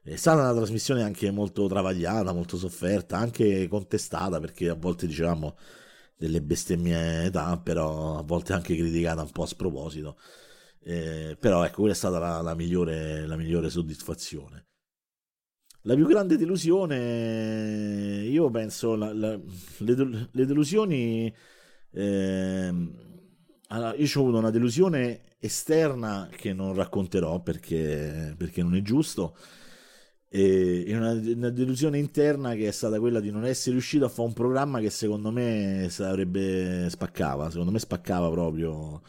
È 0.02 0.16
stata 0.16 0.40
una 0.40 0.54
trasmissione 0.54 1.02
anche 1.02 1.30
molto 1.30 1.66
travagliata, 1.68 2.32
molto 2.32 2.56
sofferta, 2.56 3.18
anche 3.18 3.68
contestata 3.68 4.40
perché 4.40 4.68
a 4.70 4.74
volte 4.74 5.06
dicevamo 5.06 5.56
delle 6.16 6.42
bestemmie 6.42 7.24
età, 7.24 7.58
però 7.58 8.18
a 8.18 8.22
volte 8.22 8.54
anche 8.54 8.76
criticata 8.76 9.22
un 9.22 9.30
po' 9.30 9.42
a 9.42 9.46
sproposito. 9.46 10.16
Eh, 10.82 11.36
però 11.38 11.64
ecco, 11.64 11.80
quella 11.80 11.92
è 11.92 11.96
stata 11.96 12.18
la, 12.18 12.40
la, 12.40 12.54
migliore, 12.54 13.26
la 13.26 13.36
migliore 13.36 13.70
soddisfazione. 13.70 14.66
La 15.82 15.94
più 15.94 16.06
grande 16.06 16.36
delusione, 16.36 18.26
io 18.28 18.50
penso, 18.50 18.94
la, 18.96 19.12
la, 19.12 19.38
le, 19.78 20.28
le, 20.30 20.46
delusioni... 20.46 21.34
Eh, 21.92 22.74
allora, 23.68 23.94
io 23.94 24.06
ho 24.14 24.20
avuto 24.20 24.38
una 24.38 24.50
delusione 24.50 25.22
esterna 25.38 26.28
che 26.30 26.52
non 26.52 26.74
racconterò 26.74 27.40
perché, 27.40 28.34
perché 28.36 28.62
non 28.62 28.74
è 28.74 28.82
giusto, 28.82 29.36
e 30.32 30.84
una, 30.94 31.10
una, 31.12 31.50
delusione 31.50 31.98
interna 31.98 32.54
che 32.54 32.68
è 32.68 32.70
stata 32.70 33.00
quella 33.00 33.18
di 33.18 33.30
non 33.32 33.44
essere 33.44 33.72
riuscito 33.72 34.04
a 34.04 34.08
fare 34.08 34.28
un 34.28 34.34
programma 34.34 34.78
che 34.80 34.90
secondo 34.90 35.32
me 35.32 35.88
sarebbe 35.90 36.88
spaccava, 36.88 37.50
secondo 37.50 37.72
me 37.72 37.80
spaccava 37.80 38.30
proprio 38.30 39.02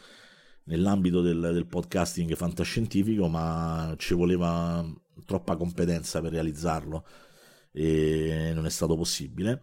nell'ambito 0.64 1.20
del, 1.20 1.40
del 1.40 1.66
podcasting 1.66 2.34
fantascientifico, 2.34 3.28
ma 3.28 3.94
ci 3.98 4.14
voleva 4.14 4.84
troppa 5.24 5.56
competenza 5.56 6.20
per 6.20 6.32
realizzarlo 6.32 7.04
e 7.72 8.52
non 8.54 8.66
è 8.66 8.70
stato 8.70 8.96
possibile 8.96 9.62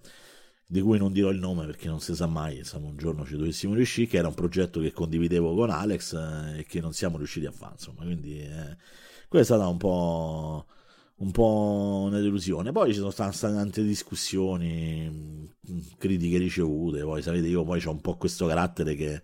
di 0.72 0.82
cui 0.82 1.00
non 1.00 1.12
dirò 1.12 1.32
il 1.32 1.40
nome 1.40 1.66
perché 1.66 1.88
non 1.88 2.00
si 2.00 2.14
sa 2.14 2.28
mai, 2.28 2.58
insomma 2.60 2.90
un 2.90 2.96
giorno 2.96 3.26
ci 3.26 3.36
dovessimo 3.36 3.74
riuscire, 3.74 4.08
che 4.08 4.18
era 4.18 4.28
un 4.28 4.36
progetto 4.36 4.80
che 4.80 4.92
condividevo 4.92 5.56
con 5.56 5.72
Alex 5.72 6.14
eh, 6.14 6.60
e 6.60 6.66
che 6.66 6.80
non 6.80 6.94
siamo 6.94 7.18
riusciti 7.18 7.48
a 7.48 7.52
fare, 7.52 7.74
insomma, 7.74 8.04
quindi 8.04 8.40
eh, 8.40 8.78
questa 9.28 9.56
è 9.56 9.58
stata 9.58 9.68
un 9.68 9.78
po', 9.78 10.68
un 11.18 11.32
po' 11.32 12.04
una 12.06 12.20
delusione. 12.20 12.72
Poi 12.72 12.94
ci 12.94 13.00
sono 13.00 13.10
state 13.10 13.36
tante 13.40 13.84
discussioni, 13.84 15.10
mm, 15.10 15.80
critiche 15.98 16.38
ricevute, 16.38 17.02
poi 17.02 17.24
sapete 17.24 17.48
io 17.48 17.64
poi 17.64 17.84
ho 17.84 17.92
un 17.92 18.02
po' 18.02 18.18
questo 18.18 18.46
carattere 18.46 18.94
che 18.94 19.22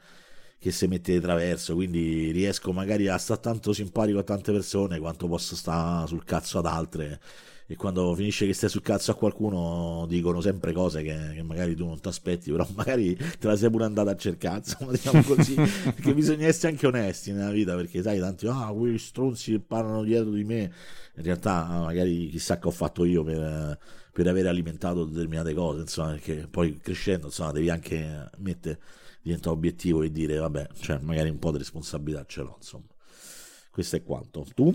che 0.66 0.72
si 0.72 0.88
mette 0.88 1.14
di 1.14 1.20
traverso, 1.20 1.76
quindi 1.76 2.32
riesco 2.32 2.74
magari 2.74 3.08
a 3.08 3.20
stare 3.20 3.40
tanto 3.40 3.72
simpatico 3.72 4.18
a 4.18 4.24
tante 4.24 4.52
persone 4.52 4.98
quanto 4.98 5.28
posso 5.28 5.56
stare 5.56 6.08
sul 6.08 6.24
cazzo 6.24 6.58
ad 6.58 6.66
altre. 6.66 7.20
E 7.68 7.76
quando 7.76 8.16
finisce 8.16 8.48
che 8.48 8.54
stai 8.54 8.70
sul 8.70 8.82
cazzo 8.82 9.12
a 9.12 9.14
qualcuno 9.16 10.08
dicono 10.08 10.42
sempre 10.42 10.72
cose 10.74 11.04
che, 11.04 11.34
che 11.36 11.44
magari 11.44 11.76
tu 11.76 11.86
non 11.86 12.00
ti 12.00 12.08
aspetti, 12.08 12.50
però 12.50 12.66
magari 12.74 13.16
te 13.16 13.46
la 13.46 13.56
sei 13.56 13.70
pure 13.70 13.84
andata 13.84 14.10
a 14.10 14.16
cercare, 14.16 14.58
insomma, 14.58 14.90
diciamo 14.90 15.22
così, 15.22 15.54
perché 15.54 16.16
bisogna 16.16 16.48
essere 16.48 16.72
anche 16.72 16.88
onesti 16.88 17.32
nella 17.32 17.52
vita, 17.52 17.76
perché 17.76 18.02
sai, 18.02 18.18
tanti, 18.18 18.48
ah, 18.48 18.74
quei 18.76 18.98
stronzi 18.98 19.60
parlano 19.60 20.02
dietro 20.02 20.32
di 20.32 20.44
me, 20.44 20.72
in 21.16 21.24
realtà 21.24 21.64
magari 21.84 22.28
chissà 22.30 22.58
che 22.58 22.68
ho 22.68 22.72
fatto 22.72 23.06
io 23.06 23.24
per, 23.24 23.78
per 24.16 24.28
aver 24.30 24.48
alimentato 24.48 25.04
determinate 25.04 25.54
cose, 25.54 25.82
insomma, 25.82 26.12
perché 26.12 26.48
poi 26.50 26.78
crescendo, 26.78 27.26
insomma, 27.26 27.52
devi 27.52 27.70
anche 27.70 28.30
mettere 28.38 28.80
diventa 29.22 29.52
obiettivo 29.52 30.04
e 30.04 30.10
dire 30.10 30.38
vabbè, 30.38 30.70
cioè 30.80 31.00
magari 31.00 31.30
un 31.30 31.38
po' 31.38 31.52
di 31.52 31.58
responsabilità 31.58 32.24
ce 32.26 32.42
l'ho, 32.42 32.54
insomma. 32.56 32.86
Questo 33.70 33.98
è 33.98 34.04
quanto. 34.04 34.46
Tu? 34.56 34.74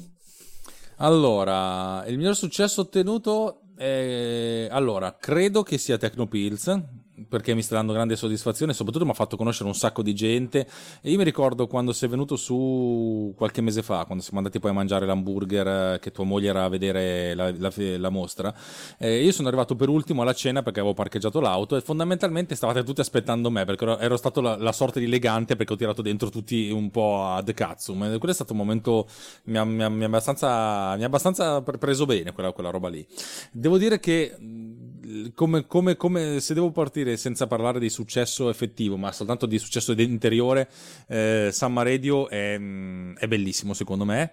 Allora, 0.96 2.04
il 2.06 2.18
miglior 2.18 2.36
successo 2.36 2.82
ottenuto 2.82 3.62
è... 3.76 4.68
Allora, 4.70 5.16
credo 5.16 5.62
che 5.62 5.78
sia 5.78 5.96
Tecnopills, 5.96 6.82
perché 7.28 7.54
mi 7.54 7.62
sta 7.62 7.76
dando 7.76 7.92
grande 7.92 8.16
soddisfazione, 8.16 8.72
soprattutto 8.72 9.04
mi 9.04 9.10
ha 9.10 9.14
fatto 9.14 9.36
conoscere 9.36 9.68
un 9.68 9.74
sacco 9.74 10.02
di 10.02 10.14
gente. 10.14 10.66
E 11.00 11.10
io 11.10 11.16
mi 11.16 11.24
ricordo 11.24 11.66
quando 11.66 11.92
sei 11.92 12.08
venuto 12.08 12.36
su 12.36 13.32
qualche 13.36 13.60
mese 13.60 13.82
fa, 13.82 14.04
quando 14.04 14.22
siamo 14.22 14.38
andati 14.38 14.58
poi 14.58 14.70
a 14.70 14.74
mangiare 14.74 15.06
l'hamburger, 15.06 15.66
eh, 15.94 15.98
che 16.00 16.10
tua 16.10 16.24
moglie 16.24 16.48
era 16.48 16.64
a 16.64 16.68
vedere 16.68 17.34
la, 17.34 17.52
la, 17.56 17.72
la 17.76 18.10
mostra. 18.10 18.54
Eh, 18.98 19.22
io 19.22 19.32
sono 19.32 19.48
arrivato 19.48 19.76
per 19.76 19.88
ultimo 19.88 20.22
alla 20.22 20.34
cena 20.34 20.62
perché 20.62 20.80
avevo 20.80 20.94
parcheggiato 20.94 21.40
l'auto 21.40 21.76
e 21.76 21.80
fondamentalmente 21.80 22.54
stavate 22.54 22.82
tutti 22.82 23.00
aspettando 23.00 23.50
me 23.50 23.64
perché 23.64 23.84
ero, 23.84 23.98
ero 23.98 24.16
stato 24.16 24.40
la, 24.40 24.56
la, 24.56 24.72
sorta 24.72 24.98
di 24.98 25.06
elegante 25.06 25.56
perché 25.56 25.72
ho 25.72 25.76
tirato 25.76 26.02
dentro 26.02 26.30
tutti 26.30 26.70
un 26.70 26.90
po' 26.90 27.26
ad 27.26 27.52
cazzo. 27.54 27.94
Quello 27.94 28.18
è 28.30 28.34
stato 28.34 28.52
un 28.52 28.58
momento, 28.58 29.06
mi 29.44 29.58
ha, 29.58 29.64
mi 29.64 29.82
ha, 29.82 29.88
mi 29.88 30.04
ha 30.04 30.06
abbastanza, 30.06 30.96
mi 30.96 31.02
ha 31.02 31.06
abbastanza 31.06 31.60
preso 31.62 32.06
bene 32.06 32.32
quella, 32.32 32.52
quella 32.52 32.70
roba 32.70 32.88
lì. 32.88 33.06
Devo 33.52 33.78
dire 33.78 34.00
che 34.00 34.36
come, 35.34 35.66
come, 35.66 35.96
come, 35.96 36.40
se 36.40 36.54
devo 36.54 36.70
partire 36.70 37.16
senza 37.16 37.46
parlare 37.46 37.78
di 37.78 37.88
successo 37.88 38.48
effettivo, 38.48 38.96
ma 38.96 39.12
soltanto 39.12 39.46
di 39.46 39.58
successo 39.58 39.92
interiore, 39.92 40.68
eh, 41.08 41.50
Samma 41.52 41.82
Radio 41.82 42.28
è, 42.28 42.56
mm, 42.58 43.16
è, 43.16 43.26
bellissimo 43.26 43.74
secondo 43.74 44.04
me. 44.04 44.32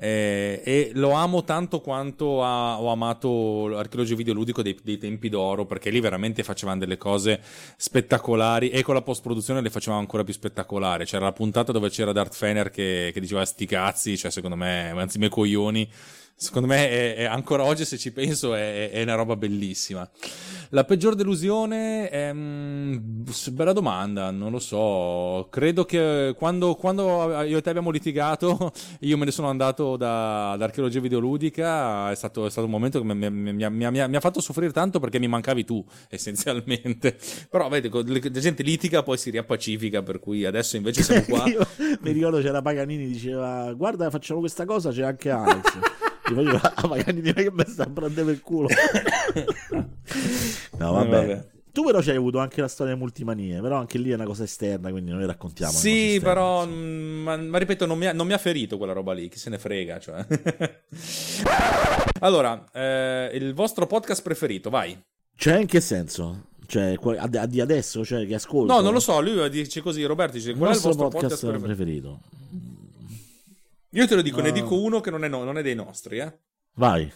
Eh, 0.00 0.62
e 0.64 0.90
lo 0.94 1.10
amo 1.10 1.42
tanto 1.42 1.80
quanto 1.80 2.44
ha, 2.44 2.80
ho 2.80 2.90
amato 2.90 3.66
l'archeologia 3.66 4.14
videoludico 4.14 4.62
dei, 4.62 4.78
dei 4.82 4.98
tempi 4.98 5.28
d'oro, 5.28 5.66
perché 5.66 5.90
lì 5.90 6.00
veramente 6.00 6.42
facevano 6.42 6.78
delle 6.78 6.96
cose 6.96 7.40
spettacolari 7.76 8.70
e 8.70 8.82
con 8.82 8.94
la 8.94 9.02
post-produzione 9.02 9.60
le 9.60 9.70
facevamo 9.70 10.00
ancora 10.00 10.24
più 10.24 10.32
spettacolari. 10.32 11.04
C'era 11.04 11.24
la 11.24 11.32
puntata 11.32 11.72
dove 11.72 11.88
c'era 11.90 12.12
Darth 12.12 12.34
Fener 12.34 12.70
che, 12.70 13.10
che 13.12 13.20
diceva 13.20 13.44
sti 13.44 13.66
cazzi, 13.66 14.16
cioè 14.16 14.30
secondo 14.30 14.56
me, 14.56 14.90
anzi 14.90 15.18
me 15.18 15.28
coglioni 15.28 15.90
Secondo 16.40 16.68
me 16.68 16.88
è, 16.88 17.14
è, 17.16 17.24
ancora 17.24 17.64
oggi, 17.64 17.84
se 17.84 17.98
ci 17.98 18.12
penso, 18.12 18.54
è, 18.54 18.92
è, 18.92 19.02
una 19.02 19.16
roba 19.16 19.34
bellissima. 19.34 20.08
La 20.68 20.84
peggior 20.84 21.16
delusione 21.16 22.08
è... 22.08 22.32
Mh, 22.32 22.38
mm, 22.38 23.22
bella 23.50 23.72
domanda, 23.72 24.30
non 24.30 24.52
lo 24.52 24.60
so. 24.60 25.48
Credo 25.50 25.84
che 25.84 26.36
quando, 26.38 26.76
quando, 26.76 27.42
io 27.42 27.58
e 27.58 27.60
te 27.60 27.70
abbiamo 27.70 27.90
litigato, 27.90 28.72
io 29.00 29.18
me 29.18 29.24
ne 29.24 29.32
sono 29.32 29.48
andato 29.48 29.96
da, 29.96 30.54
da 30.56 30.64
archeologia 30.64 31.00
videoludica, 31.00 32.12
è 32.12 32.14
stato, 32.14 32.46
è 32.46 32.50
stato, 32.50 32.66
un 32.66 32.72
momento 32.72 33.02
che 33.02 33.12
mi, 33.12 33.30
mi, 33.30 33.52
mi, 33.52 33.90
mi, 33.90 34.16
ha 34.16 34.20
fatto 34.20 34.40
soffrire 34.40 34.70
tanto 34.70 35.00
perché 35.00 35.18
mi 35.18 35.26
mancavi 35.26 35.64
tu, 35.64 35.84
essenzialmente. 36.08 37.18
Però, 37.50 37.68
vedi, 37.68 37.90
la 37.90 38.40
gente 38.40 38.62
litiga, 38.62 39.02
poi 39.02 39.18
si 39.18 39.30
riappacifica, 39.30 40.04
per 40.04 40.20
cui 40.20 40.44
adesso 40.44 40.76
invece 40.76 41.02
siamo 41.02 41.24
qua. 41.28 41.48
io, 41.48 41.66
mi 42.00 42.12
ricordo 42.12 42.40
c'era 42.40 42.62
Paganini, 42.62 43.08
diceva, 43.08 43.72
guarda, 43.72 44.08
facciamo 44.08 44.38
questa 44.38 44.64
cosa, 44.64 44.92
c'è 44.92 45.02
anche 45.02 45.30
Alex. 45.30 46.06
Ti 46.28 46.34
faceva, 46.34 46.74
ah, 46.74 46.86
magari 46.86 47.20
direi 47.22 47.44
che 47.44 47.52
mi 47.52 47.64
sta 47.66 47.84
a 47.84 47.90
prendere 47.90 48.32
il 48.32 48.42
culo. 48.42 48.68
no, 50.76 50.92
vabbè. 50.92 51.08
vabbè. 51.08 51.46
Tu 51.72 51.84
però 51.84 52.02
ci 52.02 52.10
hai 52.10 52.16
avuto 52.16 52.38
anche 52.38 52.60
la 52.60 52.68
storia 52.68 52.94
di 52.94 52.98
multimanie, 52.98 53.60
però 53.60 53.76
anche 53.76 53.98
lì 53.98 54.10
è 54.10 54.14
una 54.14 54.24
cosa 54.24 54.42
esterna, 54.42 54.90
quindi 54.90 55.12
noi 55.12 55.24
raccontiamo. 55.26 55.72
Sì, 55.72 56.18
però, 56.20 56.66
mm, 56.66 57.22
ma, 57.22 57.36
ma, 57.36 57.58
ripeto, 57.58 57.86
non 57.86 57.96
mi, 57.96 58.06
ha, 58.06 58.12
non 58.12 58.26
mi, 58.26 58.32
ha, 58.32 58.38
ferito 58.38 58.76
quella 58.76 58.92
roba 58.92 59.12
lì, 59.12 59.28
chi 59.28 59.38
se 59.38 59.48
ne 59.48 59.58
frega. 59.58 60.00
Cioè. 60.00 60.26
allora, 62.20 62.64
eh, 62.72 63.30
il 63.34 63.54
vostro 63.54 63.86
podcast 63.86 64.22
preferito, 64.22 64.70
vai. 64.70 65.00
Cioè, 65.36 65.58
in 65.58 65.66
che 65.66 65.80
senso? 65.80 66.46
Cioè, 66.66 66.98
di 67.46 67.60
adesso, 67.60 68.04
cioè, 68.04 68.26
che 68.26 68.34
ascolto? 68.34 68.72
No, 68.72 68.80
non 68.80 68.92
lo 68.92 69.00
so, 69.00 69.20
lui 69.20 69.48
dice 69.48 69.80
così, 69.80 70.04
Roberto 70.04 70.36
dice, 70.36 70.54
qual 70.54 70.72
è 70.72 70.74
il 70.74 70.80
vostro 70.80 71.08
podcast, 71.08 71.40
podcast 71.40 71.60
preferito? 71.60 72.20
preferito? 72.20 72.20
Io 73.90 74.06
te 74.06 74.14
lo 74.14 74.22
dico, 74.22 74.40
uh... 74.40 74.42
ne 74.42 74.52
dico 74.52 74.80
uno 74.80 75.00
che 75.00 75.10
non 75.10 75.24
è, 75.24 75.28
no, 75.28 75.44
non 75.44 75.58
è 75.58 75.62
dei 75.62 75.74
nostri, 75.74 76.18
eh. 76.18 76.38
Vai. 76.74 77.10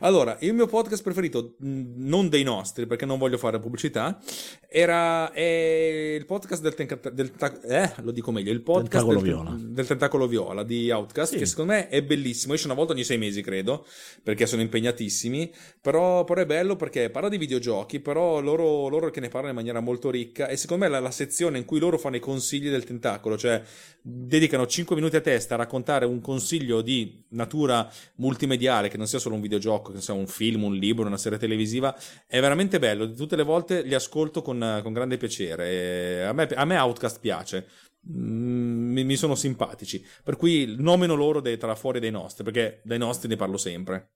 Allora, 0.00 0.36
il 0.40 0.54
mio 0.54 0.66
podcast 0.66 1.02
preferito, 1.02 1.54
non 1.58 2.28
dei 2.28 2.42
nostri, 2.42 2.86
perché 2.86 3.06
non 3.06 3.18
voglio 3.18 3.38
fare 3.38 3.58
pubblicità, 3.58 4.20
era 4.68 5.32
il 5.34 6.24
podcast 6.26 6.62
del, 6.62 6.74
tenca, 6.74 6.98
del 7.10 7.32
eh, 7.68 7.92
lo 8.02 8.10
dico 8.10 8.30
meglio, 8.30 8.52
il 8.52 8.62
podcast 8.62 8.90
Tentacolo 8.90 9.20
del, 9.20 9.32
Viola. 9.32 9.56
del 9.58 9.86
Tentacolo 9.86 10.26
Viola 10.26 10.62
di 10.62 10.90
Outcast, 10.90 11.32
sì. 11.32 11.38
che 11.38 11.46
secondo 11.46 11.72
me 11.72 11.88
è 11.88 12.02
bellissimo. 12.02 12.54
Esce 12.54 12.66
una 12.66 12.74
volta 12.74 12.92
ogni 12.92 13.04
sei 13.04 13.18
mesi, 13.18 13.42
credo, 13.42 13.86
perché 14.22 14.46
sono 14.46 14.62
impegnatissimi. 14.62 15.52
Però, 15.80 16.24
però 16.24 16.40
è 16.40 16.46
bello 16.46 16.76
perché 16.76 17.10
parla 17.10 17.28
di 17.28 17.38
videogiochi, 17.38 18.00
però 18.00 18.40
loro, 18.40 18.88
loro, 18.88 19.10
che 19.10 19.20
ne 19.20 19.28
parlano 19.28 19.50
in 19.50 19.56
maniera 19.56 19.80
molto 19.80 20.10
ricca. 20.10 20.48
E 20.48 20.56
secondo 20.56 20.84
me 20.84 20.90
la, 20.90 21.00
la 21.00 21.10
sezione 21.10 21.58
in 21.58 21.64
cui 21.64 21.78
loro 21.78 21.98
fanno 21.98 22.16
i 22.16 22.20
consigli 22.20 22.68
del 22.68 22.84
tentacolo, 22.84 23.36
cioè 23.36 23.62
dedicano 24.00 24.66
5 24.66 24.94
minuti 24.94 25.16
a 25.16 25.20
testa 25.20 25.54
a 25.54 25.58
raccontare 25.58 26.04
un 26.04 26.20
consiglio 26.20 26.82
di 26.82 27.24
natura 27.28 27.90
multimediale, 28.16 28.88
che 28.88 28.96
non 28.96 29.06
sia 29.06 29.18
solo 29.18 29.34
un 29.34 29.40
videogioco, 29.54 29.92
che 29.92 30.00
sia 30.00 30.14
un 30.14 30.26
film, 30.26 30.64
un 30.64 30.74
libro, 30.74 31.06
una 31.06 31.16
serie 31.16 31.38
televisiva, 31.38 31.96
è 32.26 32.40
veramente 32.40 32.78
bello. 32.78 33.12
Tutte 33.12 33.36
le 33.36 33.42
volte 33.42 33.82
li 33.82 33.94
ascolto 33.94 34.42
con, 34.42 34.80
con 34.82 34.92
grande 34.92 35.16
piacere. 35.16 36.24
A 36.26 36.32
me, 36.32 36.46
a 36.46 36.64
me 36.64 36.76
Outcast 36.76 37.20
piace. 37.20 37.66
Mm, 38.10 38.92
mi, 38.92 39.04
mi, 39.04 39.16
sono 39.16 39.34
simpatici. 39.34 40.04
Per 40.22 40.36
cui 40.36 40.74
nomino 40.78 41.14
loro 41.14 41.40
dei, 41.40 41.56
tra 41.56 41.74
fuori 41.74 42.00
dei 42.00 42.10
nostri, 42.10 42.44
perché 42.44 42.80
dai 42.84 42.98
nostri 42.98 43.28
ne 43.28 43.36
parlo 43.36 43.56
sempre. 43.56 44.10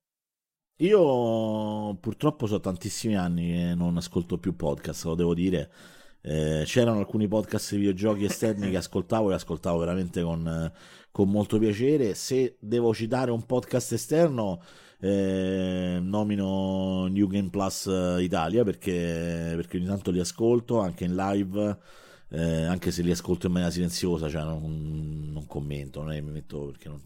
Io 0.80 1.96
purtroppo 1.96 2.46
so 2.46 2.60
tantissimi 2.60 3.16
anni 3.16 3.48
che 3.48 3.74
non 3.74 3.96
ascolto 3.96 4.38
più 4.38 4.54
podcast, 4.54 5.04
lo 5.06 5.16
devo 5.16 5.34
dire 5.34 5.70
eh, 6.20 6.62
c'erano 6.66 6.98
alcuni 6.98 7.28
podcast 7.28 7.72
di 7.72 7.78
videogiochi 7.78 8.24
esterni 8.24 8.70
che 8.70 8.76
ascoltavo 8.78 9.30
e 9.30 9.34
ascoltavo 9.34 9.78
veramente 9.78 10.22
con, 10.22 10.72
con, 11.10 11.30
molto 11.30 11.58
piacere. 11.58 12.14
Se 12.14 12.56
devo 12.60 12.92
citare 12.94 13.30
un 13.30 13.44
podcast 13.44 13.92
esterno, 13.92 14.62
eh, 15.00 15.98
nomino 16.00 17.06
New 17.06 17.26
Game 17.28 17.50
Plus 17.50 17.90
Italia 18.20 18.64
perché, 18.64 19.52
perché 19.54 19.76
ogni 19.76 19.86
tanto 19.86 20.10
li 20.10 20.20
ascolto 20.20 20.80
anche 20.80 21.04
in 21.04 21.14
live. 21.14 21.78
Eh, 22.30 22.64
anche 22.64 22.90
se 22.90 23.00
li 23.02 23.10
ascolto 23.10 23.46
in 23.46 23.52
maniera 23.52 23.72
silenziosa, 23.72 24.28
cioè 24.28 24.42
non, 24.42 25.30
non 25.32 25.46
commento, 25.46 26.02
non 26.02 26.12
è, 26.12 26.20
mi 26.20 26.30
metto 26.30 26.66
perché 26.66 26.88
non, 26.88 27.00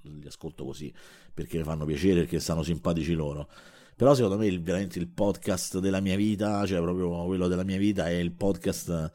li 0.00 0.26
ascolto 0.26 0.64
così 0.64 0.90
perché 1.38 1.58
mi 1.58 1.64
fanno 1.64 1.84
piacere, 1.84 2.20
perché 2.20 2.40
stanno 2.40 2.64
simpatici 2.64 3.12
loro. 3.12 3.48
Però 3.94 4.14
secondo 4.14 4.36
me 4.38 4.46
il, 4.46 4.60
veramente 4.60 4.98
il 4.98 5.06
podcast 5.06 5.78
della 5.78 6.00
mia 6.00 6.16
vita, 6.16 6.66
cioè 6.66 6.80
proprio 6.80 7.24
quello 7.26 7.46
della 7.46 7.62
mia 7.62 7.78
vita, 7.78 8.08
è 8.08 8.14
il 8.14 8.32
podcast 8.32 9.12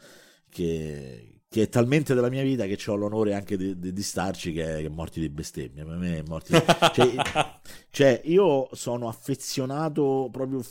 che, 0.48 1.33
che 1.54 1.62
è 1.62 1.70
talmente 1.70 2.16
della 2.16 2.30
mia 2.30 2.42
vita 2.42 2.66
che 2.66 2.80
ho 2.88 2.96
l'onore 2.96 3.36
anche 3.36 3.56
di, 3.58 3.78
di, 3.78 3.94
di 3.94 4.02
starci 4.02 4.52
che 4.52 4.78
è, 4.78 4.80
che 4.80 4.88
è 4.88 4.90
Morti 4.90 5.20
di 5.20 5.30
bestemmia. 5.30 5.86
Per 5.86 5.98
me 5.98 6.18
è 6.18 6.24
Morti 6.26 6.54
di... 6.54 6.60
cioè, 6.92 7.60
cioè, 7.92 8.22
io 8.24 8.70
sono 8.72 9.08
affezionato 9.08 10.30
proprio 10.32 10.64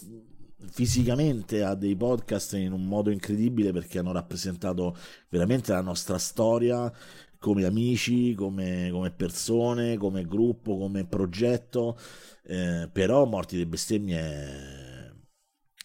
fisicamente 0.72 1.62
a 1.62 1.76
dei 1.76 1.94
podcast 1.94 2.54
in 2.54 2.72
un 2.72 2.84
modo 2.84 3.10
incredibile 3.10 3.70
perché 3.70 4.00
hanno 4.00 4.10
rappresentato 4.10 4.96
veramente 5.28 5.70
la 5.70 5.82
nostra 5.82 6.18
storia 6.18 6.92
come 7.38 7.64
amici, 7.64 8.34
come, 8.34 8.88
come 8.90 9.12
persone, 9.12 9.96
come 9.96 10.24
gruppo, 10.24 10.78
come 10.78 11.06
progetto 11.06 11.96
eh, 12.42 12.88
però 12.90 13.24
Morti 13.24 13.54
delle 13.54 13.68
bestemmie 13.68 15.12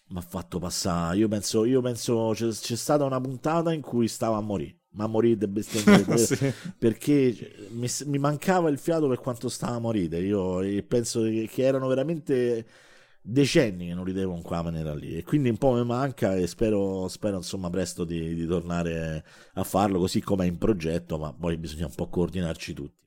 mi 0.10 0.18
ha 0.18 0.22
fatto 0.22 0.58
passare. 0.58 1.18
Io 1.18 1.28
penso, 1.28 1.66
io 1.66 1.82
penso 1.82 2.32
c'è, 2.34 2.50
c'è, 2.50 2.76
stata 2.76 3.04
una 3.04 3.22
puntata 3.22 3.74
in 3.74 3.82
cui 3.82 4.08
stavo 4.08 4.36
a 4.36 4.42
morire. 4.42 4.78
Ma 4.98 5.08
de 5.08 5.48
bestemmie 5.48 6.18
sì. 6.18 6.52
perché 6.78 7.68
mi, 7.70 7.88
mi, 8.06 8.18
mancava 8.18 8.70
il 8.70 8.80
fiato 8.80 9.08
per 9.08 9.20
quanto 9.20 9.48
stava 9.48 9.76
a 9.76 9.80
morire. 9.80 10.20
Io 10.20 10.62
penso 10.88 11.22
che, 11.22 11.48
che 11.52 11.62
erano 11.62 11.88
veramente 11.88 12.66
decenni 13.22 13.88
che 13.88 13.94
non 13.94 14.06
ridevo 14.06 14.36
in 14.36 14.42
quella 14.42 14.64
maniera 14.64 14.96
lì. 14.96 15.16
E 15.16 15.24
quindi 15.24 15.50
un 15.50 15.58
po' 15.58 15.74
mi 15.74 15.86
manca 15.86 16.36
e 16.36 16.48
spero, 16.48 17.08
spero 17.10 17.38
insomma 17.38 17.70
presto 17.70 18.06
di, 18.06 18.34
di 18.34 18.48
tornare 18.48 19.24
a 19.54 19.64
farlo 19.64 20.00
così 20.00 20.20
come 20.22 20.46
è 20.46 20.48
in 20.48 20.58
progetto 20.58 21.20
ma 21.20 21.32
poi 21.32 21.58
bisogna 21.58 21.86
un 21.86 21.96
po' 21.96 22.10
coordinarci 22.10 22.74
tutti. 22.74 23.06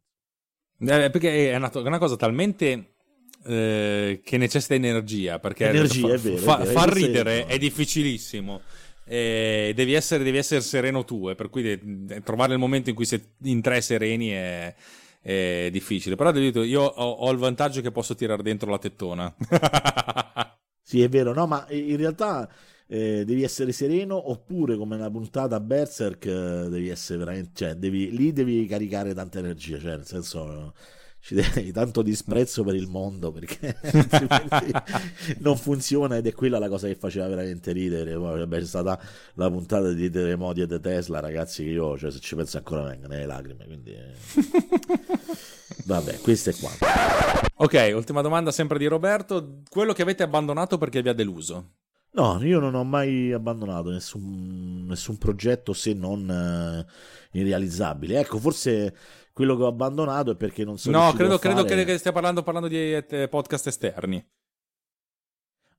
Eh, 0.78 1.10
perché 1.10 1.50
è 1.50 1.56
una, 1.56 1.70
una 1.74 1.98
cosa 1.98 2.16
talmente 2.16 2.94
eh, 3.44 4.20
che 4.22 4.36
necessita 4.36 4.74
energia 4.74 5.38
perché 5.38 5.68
energia, 5.68 6.08
fa, 6.08 6.14
è 6.14 6.18
vero, 6.18 6.36
fa, 6.36 6.58
è 6.58 6.64
vero, 6.64 6.78
far 6.78 6.92
ridere 6.92 7.46
è 7.46 7.58
difficilissimo 7.58 8.60
eh, 9.12 9.72
devi, 9.74 9.94
essere, 9.94 10.22
devi, 10.22 10.38
essere, 10.38 10.60
sereno 10.60 11.04
tu 11.04 11.28
e 11.28 11.34
per 11.34 11.50
cui 11.50 11.62
de- 11.62 12.22
trovare 12.22 12.52
il 12.52 12.60
momento 12.60 12.90
in 12.90 12.94
cui 12.94 13.04
sei 13.04 13.20
in 13.42 13.60
tre 13.60 13.80
sereni 13.80 14.28
è, 14.28 14.72
è 15.20 15.68
difficile. 15.72 16.14
Però 16.14 16.32
io 16.32 16.82
ho, 16.82 17.10
ho, 17.10 17.30
il 17.32 17.38
vantaggio 17.38 17.80
che 17.80 17.90
posso 17.90 18.14
tirare 18.14 18.44
dentro 18.44 18.70
la 18.70 18.78
tettona. 18.78 19.34
Sì 20.82 21.02
è 21.02 21.08
vero. 21.08 21.32
No 21.32 21.46
ma 21.46 21.66
in 21.70 21.96
realtà 21.96 22.50
eh, 22.88 23.24
devi 23.24 23.44
essere 23.44 23.70
sereno 23.70 24.30
oppure 24.30 24.76
come 24.76 24.96
una 24.96 25.08
puntata 25.08 25.60
Berserk 25.60 26.26
eh, 26.26 26.68
devi 26.68 26.88
essere 26.88 27.20
veramente 27.20 27.50
cioè 27.54 27.74
devi, 27.74 28.10
lì 28.10 28.32
devi 28.32 28.66
caricare 28.66 29.14
tanta 29.14 29.38
energia 29.38 29.78
cioè 29.78 29.94
nel 29.94 30.06
senso 30.06 30.74
ci 31.20 31.34
devi 31.34 31.70
tanto 31.70 32.00
disprezzo 32.00 32.64
per 32.64 32.74
il 32.74 32.88
mondo 32.88 33.30
perché 33.30 33.76
non 35.38 35.56
funziona 35.56 36.16
ed 36.16 36.26
è 36.26 36.32
quella 36.32 36.58
la 36.58 36.68
cosa 36.68 36.86
che 36.86 36.94
faceva 36.94 37.28
veramente 37.28 37.72
ridere 37.72 38.14
poi 38.16 38.48
c'è 38.48 38.64
stata 38.64 38.98
la 39.34 39.50
puntata 39.50 39.92
di 39.92 40.10
terremoti 40.10 40.62
e 40.62 40.66
di 40.66 40.80
Tesla 40.80 41.20
ragazzi 41.20 41.62
che 41.62 41.70
io 41.70 41.98
cioè, 41.98 42.10
se 42.10 42.20
ci 42.20 42.34
penso 42.34 42.56
ancora 42.56 42.84
vengono 42.84 43.14
le 43.14 43.26
lacrime 43.26 43.66
quindi 43.66 43.92
eh. 43.92 44.14
vabbè 45.84 46.20
questo 46.20 46.50
è 46.50 46.54
quanto 46.54 46.86
ok 47.56 47.92
ultima 47.94 48.22
domanda 48.22 48.50
sempre 48.50 48.78
di 48.78 48.86
Roberto 48.86 49.60
quello 49.68 49.92
che 49.92 50.02
avete 50.02 50.22
abbandonato 50.22 50.78
perché 50.78 51.02
vi 51.02 51.10
ha 51.10 51.14
deluso 51.14 51.72
No, 52.12 52.42
io 52.42 52.58
non 52.58 52.74
ho 52.74 52.82
mai 52.82 53.32
abbandonato 53.32 53.90
nessun, 53.90 54.84
nessun 54.84 55.16
progetto 55.16 55.72
se 55.72 55.94
non 55.94 56.28
uh, 56.28 57.38
irrealizzabile. 57.38 58.18
Ecco, 58.18 58.38
forse 58.38 58.92
quello 59.40 59.56
che 59.56 59.62
ho 59.62 59.68
abbandonato 59.68 60.32
è 60.32 60.36
perché 60.36 60.64
non 60.64 60.76
sono 60.76 60.98
No, 60.98 61.12
credo, 61.14 61.38
credo 61.38 61.66
fare... 61.66 61.84
che 61.86 61.96
stia 61.96 62.12
parlando, 62.12 62.42
parlando 62.42 62.68
di 62.68 62.76
eh, 62.76 63.28
podcast 63.28 63.68
esterni. 63.68 64.22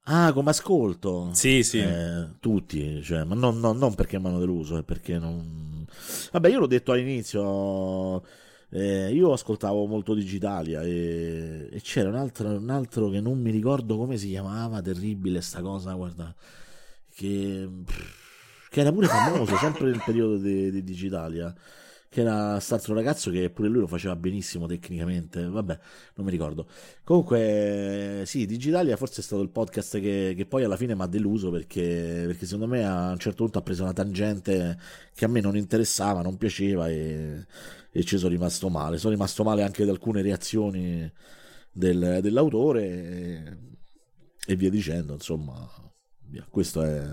Ah, 0.05 0.33
come 0.33 0.49
ascolto? 0.49 1.29
Sì, 1.33 1.61
sì. 1.61 1.77
Eh, 1.77 2.37
tutti, 2.39 3.03
cioè, 3.03 3.23
ma 3.23 3.35
non, 3.35 3.59
non, 3.59 3.77
non 3.77 3.93
perché 3.93 4.17
mi 4.19 4.27
hanno 4.29 4.39
deluso, 4.39 4.77
è 4.77 4.83
perché 4.83 5.19
non... 5.19 5.85
Vabbè, 6.31 6.49
io 6.49 6.57
l'ho 6.57 6.65
detto 6.65 6.91
all'inizio, 6.91 8.23
Eh, 8.73 9.11
io 9.13 9.31
ascoltavo 9.31 9.85
molto 9.85 10.15
Digitalia 10.15 10.81
e, 10.81 11.67
e 11.71 11.81
c'era 11.81 12.09
un 12.09 12.15
altro, 12.15 12.47
un 12.47 12.69
altro, 12.69 13.09
che 13.09 13.19
non 13.21 13.37
mi 13.39 13.51
ricordo 13.51 13.97
come 13.97 14.17
si 14.17 14.29
chiamava, 14.29 14.81
terribile 14.81 15.41
sta 15.41 15.61
cosa, 15.61 15.93
guarda, 15.93 16.33
che, 17.13 17.69
che 18.69 18.79
era 18.79 18.91
pure 18.91 19.07
famoso, 19.07 19.55
sempre 19.57 19.91
nel 19.91 20.01
periodo 20.03 20.37
di, 20.37 20.71
di 20.71 20.83
Digitalia 20.83 21.53
che 22.11 22.19
era 22.19 22.59
stato 22.59 22.91
un 22.91 22.97
ragazzo 22.97 23.31
che 23.31 23.49
pure 23.49 23.69
lui 23.69 23.79
lo 23.79 23.87
faceva 23.87 24.17
benissimo 24.17 24.67
tecnicamente, 24.67 25.45
vabbè, 25.47 25.79
non 26.15 26.25
mi 26.25 26.31
ricordo. 26.31 26.67
Comunque, 27.05 28.23
sì, 28.25 28.45
Digitalia 28.45 28.97
forse 28.97 29.21
è 29.21 29.23
stato 29.23 29.41
il 29.41 29.49
podcast 29.49 29.97
che, 30.01 30.33
che 30.35 30.45
poi 30.45 30.65
alla 30.65 30.75
fine 30.75 30.93
mi 30.93 31.03
ha 31.03 31.07
deluso 31.07 31.51
perché, 31.51 32.23
perché, 32.27 32.45
secondo 32.45 32.67
me 32.67 32.85
a 32.85 33.11
un 33.11 33.17
certo 33.17 33.43
punto 33.43 33.59
ha 33.59 33.61
preso 33.61 33.83
una 33.83 33.93
tangente 33.93 34.77
che 35.13 35.23
a 35.23 35.29
me 35.29 35.39
non 35.39 35.55
interessava, 35.55 36.21
non 36.21 36.35
piaceva 36.35 36.89
e, 36.89 37.45
e 37.89 38.03
ci 38.03 38.17
sono 38.17 38.31
rimasto 38.31 38.67
male. 38.67 38.97
Sono 38.97 39.13
rimasto 39.13 39.45
male 39.45 39.63
anche 39.63 39.85
da 39.85 39.91
alcune 39.91 40.21
reazioni 40.21 41.09
del, 41.71 42.19
dell'autore 42.21 42.83
e, 42.83 43.57
e 44.47 44.55
via 44.57 44.69
dicendo, 44.69 45.13
insomma, 45.13 45.65
via. 46.27 46.45
questo 46.49 46.83
è 46.83 47.05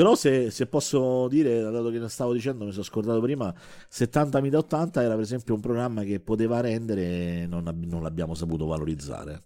però 0.00 0.14
se, 0.14 0.50
se, 0.50 0.66
posso 0.66 1.28
dire, 1.28 1.60
dato 1.60 1.90
che 1.90 1.98
ne 1.98 2.08
stavo 2.08 2.32
dicendo, 2.32 2.64
mi 2.64 2.70
sono 2.72 2.84
scordato 2.84 3.20
prima, 3.20 3.54
70 3.86 4.40
da 4.48 4.56
80 4.56 5.02
era 5.02 5.12
per 5.12 5.24
esempio 5.24 5.52
un 5.52 5.60
programma 5.60 6.04
che 6.04 6.20
poteva 6.20 6.60
rendere 6.60 7.42
e 7.42 7.46
non, 7.46 7.64
non 7.84 8.02
l'abbiamo 8.02 8.32
saputo 8.32 8.64
valorizzare. 8.64 9.42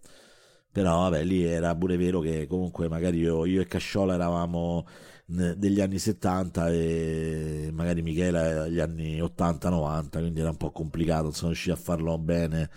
Però 0.71 1.09
vabbè, 1.09 1.25
lì 1.25 1.43
era 1.43 1.75
pure 1.75 1.97
vero 1.97 2.21
che 2.21 2.47
comunque 2.47 2.87
magari 2.87 3.17
io, 3.19 3.43
io 3.43 3.59
e 3.59 3.65
Casciola 3.65 4.13
eravamo 4.13 4.87
degli 5.25 5.81
anni 5.81 5.99
70 5.99 6.69
e 6.69 7.69
magari 7.73 8.01
Michela 8.01 8.69
gli 8.69 8.79
anni 8.79 9.19
80-90, 9.19 10.19
quindi 10.19 10.39
era 10.39 10.51
un 10.51 10.57
po' 10.57 10.71
complicato, 10.71 11.31
sono 11.31 11.49
riusciti 11.49 11.71
a 11.71 11.75
farlo 11.75 12.17
bene 12.17 12.69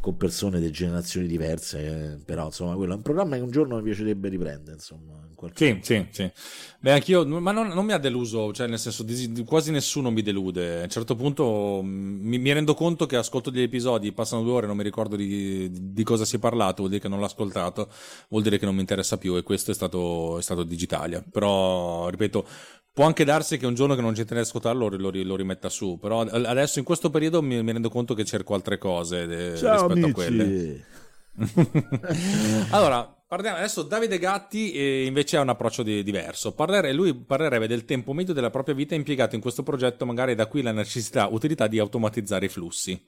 con 0.00 0.16
persone 0.16 0.60
di 0.60 0.70
generazioni 0.70 1.26
diverse, 1.26 2.14
eh, 2.14 2.24
però 2.24 2.46
insomma 2.46 2.74
quello 2.74 2.94
è 2.94 2.96
un 2.96 3.02
programma 3.02 3.36
che 3.36 3.42
un 3.42 3.50
giorno 3.50 3.76
mi 3.76 3.82
piacerebbe 3.82 4.30
riprendere, 4.30 4.76
insomma. 4.76 5.27
Sì, 5.54 5.78
sì, 5.82 6.06
sì. 6.10 6.30
Beh, 6.80 6.92
anch'io, 6.92 7.26
ma 7.26 7.52
non, 7.52 7.68
non, 7.68 7.84
mi 7.84 7.92
ha 7.92 7.98
deluso, 7.98 8.52
cioè 8.52 8.66
nel 8.66 8.78
senso 8.78 9.04
quasi 9.44 9.70
nessuno 9.70 10.10
mi 10.10 10.22
delude. 10.22 10.80
A 10.80 10.82
un 10.82 10.88
certo 10.88 11.14
punto 11.14 11.80
mm, 11.82 12.26
mi, 12.26 12.38
mi 12.38 12.52
rendo 12.52 12.74
conto 12.74 13.06
che 13.06 13.16
ascolto 13.16 13.50
degli 13.50 13.62
episodi, 13.62 14.12
passano 14.12 14.42
due 14.42 14.52
ore, 14.52 14.66
non 14.66 14.76
mi 14.76 14.82
ricordo 14.82 15.16
di, 15.16 15.70
di, 15.92 16.02
cosa 16.02 16.24
si 16.24 16.36
è 16.36 16.38
parlato, 16.38 16.76
vuol 16.78 16.90
dire 16.90 17.02
che 17.02 17.08
non 17.08 17.18
l'ho 17.18 17.24
ascoltato, 17.24 17.88
vuol 18.28 18.42
dire 18.42 18.58
che 18.58 18.64
non 18.64 18.74
mi 18.74 18.80
interessa 18.80 19.16
più 19.16 19.36
e 19.36 19.42
questo 19.42 19.70
è 19.70 19.74
stato, 19.74 20.38
è 20.38 20.42
stato 20.42 20.62
Digitalia. 20.62 21.22
Però 21.30 22.08
ripeto, 22.08 22.46
può 22.92 23.04
anche 23.04 23.24
darsi 23.24 23.58
che 23.58 23.66
un 23.66 23.74
giorno 23.74 23.94
che 23.94 24.00
non 24.00 24.14
tempo 24.14 24.34
di 24.34 24.40
ascoltarlo 24.40 24.88
lo, 24.88 24.96
lo, 24.96 25.22
lo, 25.22 25.36
rimetta 25.36 25.68
su, 25.68 25.98
però 26.00 26.20
adesso 26.22 26.80
in 26.80 26.84
questo 26.84 27.10
periodo 27.10 27.42
mi, 27.42 27.62
mi 27.62 27.72
rendo 27.72 27.90
conto 27.90 28.14
che 28.14 28.24
cerco 28.24 28.54
altre 28.54 28.78
cose 28.78 29.26
de, 29.26 29.50
rispetto 29.50 29.84
amici. 29.84 30.08
a 30.08 30.12
quelle. 30.12 30.84
allora, 32.70 33.17
Parliamo 33.28 33.58
adesso 33.58 33.82
Davide 33.82 34.18
Gatti 34.18 34.72
eh, 34.72 35.04
invece 35.04 35.36
ha 35.36 35.42
un 35.42 35.50
approccio 35.50 35.82
di, 35.82 36.02
diverso. 36.02 36.54
Parlere, 36.54 36.94
lui 36.94 37.14
parlerebbe 37.14 37.66
del 37.66 37.84
tempo 37.84 38.14
medio 38.14 38.32
della 38.32 38.48
propria 38.48 38.74
vita 38.74 38.94
impiegato 38.94 39.34
in 39.34 39.42
questo 39.42 39.62
progetto, 39.62 40.06
magari 40.06 40.34
da 40.34 40.46
qui 40.46 40.62
la 40.62 40.72
necessità, 40.72 41.26
utilità 41.26 41.66
di 41.66 41.78
automatizzare 41.78 42.46
i 42.46 42.48
flussi. 42.48 42.98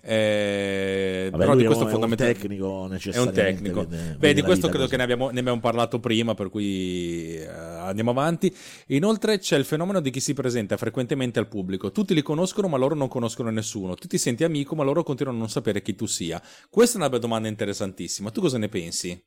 Eh, 0.00 1.26
Vabbè, 1.28 1.42
però 1.42 1.56
di 1.56 1.64
questo 1.64 1.88
è 1.88 1.90
fondamentalmente 1.90 2.44
un 2.44 2.48
tecnico 2.48 2.86
necessariamente. 2.86 3.40
È 3.40 3.50
un 3.50 3.56
tecnico. 3.56 4.16
Beh, 4.16 4.32
di 4.32 4.42
questo 4.42 4.68
credo 4.68 4.84
così. 4.84 4.90
che 4.90 4.96
ne 4.96 5.02
abbiamo, 5.02 5.30
ne 5.30 5.40
abbiamo, 5.40 5.58
parlato 5.58 5.98
prima, 5.98 6.34
per 6.34 6.50
cui 6.50 7.34
eh, 7.34 7.48
andiamo 7.48 8.12
avanti. 8.12 8.54
Inoltre 8.88 9.40
c'è 9.40 9.58
il 9.58 9.64
fenomeno 9.64 9.98
di 9.98 10.10
chi 10.10 10.20
si 10.20 10.34
presenta 10.34 10.76
frequentemente 10.76 11.40
al 11.40 11.48
pubblico. 11.48 11.90
Tutti 11.90 12.14
li 12.14 12.22
conoscono, 12.22 12.68
ma 12.68 12.76
loro 12.76 12.94
non 12.94 13.08
conoscono 13.08 13.50
nessuno. 13.50 13.96
Tu 13.96 14.06
ti 14.06 14.18
senti 14.18 14.44
amico, 14.44 14.76
ma 14.76 14.84
loro 14.84 15.02
continuano 15.02 15.38
a 15.38 15.40
non 15.40 15.50
sapere 15.50 15.82
chi 15.82 15.96
tu 15.96 16.06
sia. 16.06 16.40
Questa 16.70 16.96
è 16.96 17.04
una 17.04 17.18
domanda 17.18 17.48
interessantissima. 17.48 18.30
Tu 18.30 18.40
cosa 18.40 18.56
ne 18.56 18.68
pensi? 18.68 19.20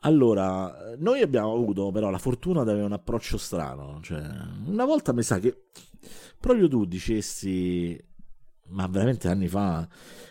Allora, 0.00 0.94
noi 0.98 1.20
abbiamo 1.20 1.52
avuto 1.52 1.90
però 1.90 2.10
la 2.10 2.18
fortuna 2.18 2.62
di 2.64 2.70
avere 2.70 2.84
un 2.84 2.92
approccio 2.92 3.38
strano. 3.38 4.00
Cioè, 4.02 4.22
una 4.66 4.84
volta 4.84 5.12
mi 5.12 5.22
sa 5.22 5.38
che 5.38 5.68
proprio 6.38 6.68
tu 6.68 6.84
dicessi, 6.84 7.98
ma 8.68 8.86
veramente 8.86 9.28
anni 9.28 9.48
fa, 9.48 9.88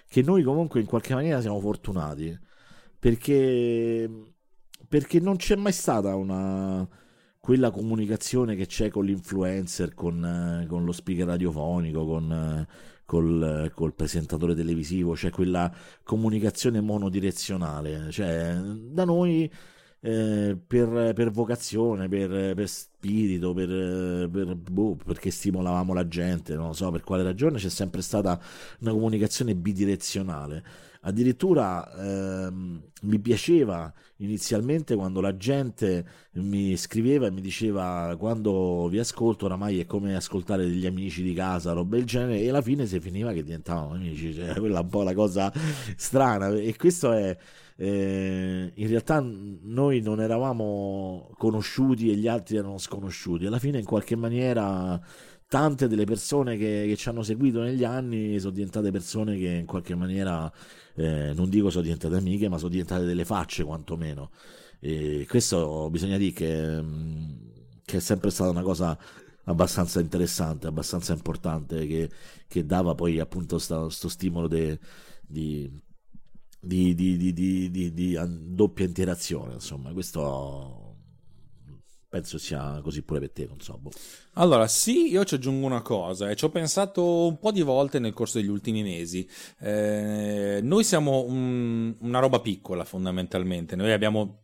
che 0.08 0.22
noi 0.22 0.44
comunque 0.44 0.80
in 0.80 0.86
qualche 0.86 1.14
maniera 1.14 1.42
siamo 1.42 1.60
fortunati. 1.60 2.38
Perché, 3.00 4.10
perché 4.88 5.20
non 5.20 5.36
c'è 5.36 5.56
mai 5.56 5.74
stata 5.74 6.16
una 6.16 6.88
quella 7.46 7.70
comunicazione 7.70 8.56
che 8.56 8.66
c'è 8.66 8.90
con 8.90 9.06
l'influencer, 9.06 9.94
con, 9.94 10.66
con 10.68 10.84
lo 10.84 10.92
speaker 10.92 11.28
radiofonico, 11.28 12.04
con, 12.04 12.68
col, 13.06 13.72
col, 13.74 13.94
presentatore 13.94 14.56
televisivo, 14.56 15.16
cioè 15.16 15.32
quella 15.32 15.72
comunicazione 16.04 16.82
monodirezionale. 16.82 18.10
Cioè, 18.12 18.56
da 18.56 19.06
noi 19.06 19.50
eh, 20.02 20.58
per, 20.68 21.14
per, 21.14 21.32
vocazione, 21.32 22.08
per, 22.08 22.54
per 22.54 22.68
spirito, 22.70 23.54
per, 23.54 24.30
per 24.30 24.56
boh, 24.56 24.96
perché 25.04 25.32
stimolavamo 25.32 25.94
la 25.94 26.08
gente, 26.08 26.56
non 26.56 26.76
so 26.76 26.92
per 26.92 27.02
quale 27.04 27.24
ragione, 27.24 27.58
c'è 27.58 27.70
sempre 27.70 28.02
stata 28.02 28.40
una 28.80 28.92
comunicazione 28.92 29.56
bidirezionale. 29.56 30.64
Addirittura 31.08 31.88
ehm, 31.98 32.82
mi 33.04 33.20
piaceva 33.20 33.94
inizialmente 34.18 34.96
quando 34.96 35.22
la 35.22 35.38
gente 35.38 36.04
mi 36.34 36.76
scriveva 36.78 37.28
e 37.28 37.32
mi 37.32 37.42
diceva 37.42 38.16
quando 38.18 38.88
vi 38.90 38.98
ascolto 38.98 39.46
oramai 39.46 39.80
è 39.80 39.86
come 39.86 40.16
ascoltare 40.16 40.66
degli 40.66 40.88
amici 40.88 41.22
di 41.22 41.34
casa, 41.36 41.74
roba 41.74 41.98
del 41.98 42.06
genere, 42.06 42.40
e 42.40 42.50
alla 42.50 42.64
fine 42.64 42.88
si 42.88 43.00
finiva 43.00 43.34
che 43.34 43.44
diventavano 43.44 43.94
amici, 43.94 44.34
cioè 44.34 44.56
quella 44.60 44.80
un 44.80 44.90
po' 44.90 45.04
la 45.04 45.14
cosa 45.14 45.52
strana 45.96 46.50
e 46.50 46.76
questo 46.76 47.12
è... 47.12 47.38
Eh, 47.78 48.72
in 48.74 48.88
realtà 48.88 49.20
noi 49.22 50.00
non 50.00 50.22
eravamo 50.22 51.30
conosciuti 51.38 52.10
e 52.10 52.16
gli 52.16 52.26
altri 52.26 52.56
erano 52.56 52.78
sconosciuti. 52.78 53.46
Alla 53.48 53.60
fine, 53.60 53.80
in 53.80 53.86
qualche 53.86 54.16
maniera, 54.16 54.98
tante 55.48 55.88
delle 55.88 56.06
persone 56.06 56.58
che, 56.58 56.86
che 56.88 56.96
ci 56.96 57.10
hanno 57.10 57.24
seguito 57.24 57.62
negli 57.62 57.84
anni 57.84 58.40
sono 58.40 58.52
diventate 58.54 58.92
persone 58.92 59.38
che 59.38 59.50
in 59.50 59.66
qualche 59.66 59.96
maniera 59.96 60.52
eh, 60.96 61.34
non 61.34 61.50
dico 61.50 61.70
sono 61.70 61.84
diventate 61.84 62.16
amiche, 62.16 62.50
ma 62.50 62.58
sono 62.58 62.70
diventate 62.70 63.06
delle 63.06 63.26
facce 63.26 63.64
quantomeno. 63.64 64.32
E 64.80 65.26
questo 65.28 65.90
bisogna 65.90 66.18
dire 66.18 66.32
che, 66.32 66.82
mm, 66.82 67.34
che, 67.84 67.98
è 67.98 68.00
sempre 68.00 68.30
stata 68.30 68.50
una 68.50 68.62
cosa 68.62 68.98
abbastanza 69.46 70.00
interessante, 70.00 70.68
abbastanza 70.68 71.14
importante, 71.14 71.86
che, 71.88 72.10
che 72.48 72.66
dava 72.66 72.96
poi 72.96 73.20
appunto 73.20 73.58
questo 73.58 74.10
stimolo 74.10 74.48
de, 74.48 74.80
di, 75.22 75.72
di, 76.60 76.96
di, 76.96 77.34
di, 77.92 78.18
doppia 78.54 78.86
interazione. 78.86 79.54
Insomma, 79.54 79.92
questo 79.94 80.85
penso 82.16 82.38
sia 82.38 82.80
così 82.82 83.02
pure 83.02 83.20
per 83.20 83.32
te, 83.32 83.46
non 83.46 83.60
so. 83.60 83.78
Boh. 83.78 83.92
Allora, 84.36 84.68
sì, 84.68 85.10
io 85.10 85.26
ci 85.26 85.36
aggiungo 85.36 85.66
una 85.66 85.82
cosa 85.82 86.30
e 86.30 86.36
ci 86.38 86.46
ho 86.46 86.50
pensato 86.50 87.28
un 87.28 87.40
po' 87.40 87.52
di 87.52 87.62
volte 87.62 88.00
nel 88.00 88.14
corso 88.14 88.40
degli 88.40 88.48
ultimi 88.48 88.84
mesi. 88.84 89.28
Eh, 89.60 90.62
noi 90.64 90.84
siamo 90.86 91.26
un, 91.26 91.94
una 92.00 92.20
roba 92.20 92.40
piccola 92.40 92.86
fondamentalmente, 92.86 93.76
noi 93.76 93.92
abbiamo 93.92 94.44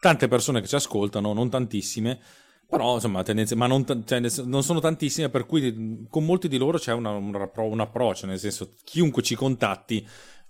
tante 0.00 0.26
persone 0.26 0.60
che 0.60 0.66
ci 0.66 0.74
ascoltano, 0.74 1.32
non 1.32 1.48
tantissime, 1.48 2.18
però 2.66 2.94
insomma, 2.94 3.22
tendenze, 3.22 3.54
ma 3.54 3.68
non, 3.68 3.84
cioè, 4.04 4.20
non, 4.44 4.64
sono 4.64 4.80
tantissime, 4.80 5.28
per 5.28 5.46
cui 5.46 6.06
con 6.10 6.24
molti 6.24 6.48
di 6.48 6.58
loro 6.58 6.78
c'è 6.78 6.92
una, 6.92 7.10
un, 7.10 7.32
un 7.54 7.80
approccio, 7.80 8.26
nel 8.26 8.40
senso 8.40 8.74
chiunque 8.82 9.22
ci 9.22 9.36
contatti 9.36 10.04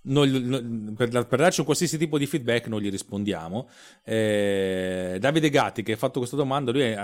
noi, 0.05 0.95
per, 0.97 1.09
per, 1.27 1.39
darci 1.39 1.61
un 1.61 1.67
qualsiasi 1.67 1.97
tipo 1.99 2.19
di 2.19 2.27
feedback 2.27 2.67
noi 2.67 2.83
gli 2.83 2.91
rispondiamo. 2.91 3.69
Eh, 4.05 5.17
Davide 5.21 5.51
Gatti 5.51 5.83
che 5.83 5.93
ha 5.93 5.97
fatto 5.97 6.19
questa 6.19 6.37
domanda, 6.37 6.73
lui 6.73 6.95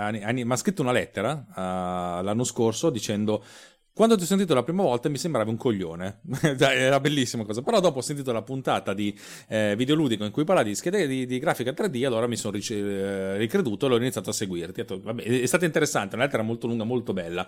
mi 0.43 0.51
ha 0.51 0.55
scritto 0.55 0.81
una 0.81 0.91
lettera 0.91 1.45
uh, 1.49 2.23
l'anno 2.23 2.43
scorso 2.43 2.89
dicendo 2.89 3.43
quando 3.93 4.15
ti 4.15 4.23
ho 4.23 4.25
sentito 4.25 4.53
la 4.53 4.63
prima 4.63 4.83
volta 4.83 5.09
mi 5.09 5.17
sembrava 5.17 5.49
un 5.49 5.57
coglione, 5.57 6.21
era 6.59 6.99
bellissima 6.99 7.43
cosa, 7.43 7.61
però 7.61 7.79
dopo 7.79 7.99
ho 7.99 8.01
sentito 8.01 8.31
la 8.31 8.41
puntata 8.41 8.93
di 8.93 9.17
eh, 9.49 9.75
videoludico 9.75 10.23
in 10.23 10.31
cui 10.31 10.45
parla 10.45 10.63
di 10.63 10.75
schede 10.75 11.07
di, 11.07 11.25
di, 11.25 11.39
grafica 11.39 11.71
3D, 11.71 12.05
allora 12.05 12.25
mi 12.25 12.37
sono 12.37 12.53
ric- 12.53 12.71
eh, 12.71 13.37
ricreduto 13.37 13.85
e 13.85 13.89
l'ho 13.89 13.97
iniziato 13.97 14.29
a 14.29 14.33
seguirti. 14.33 14.81
Detto, 14.81 15.01
vabbè, 15.01 15.23
è 15.23 15.45
stata 15.45 15.65
interessante, 15.65 16.15
una 16.15 16.23
lettera 16.23 16.41
molto 16.41 16.67
lunga, 16.67 16.85
molto 16.85 17.11
bella. 17.11 17.45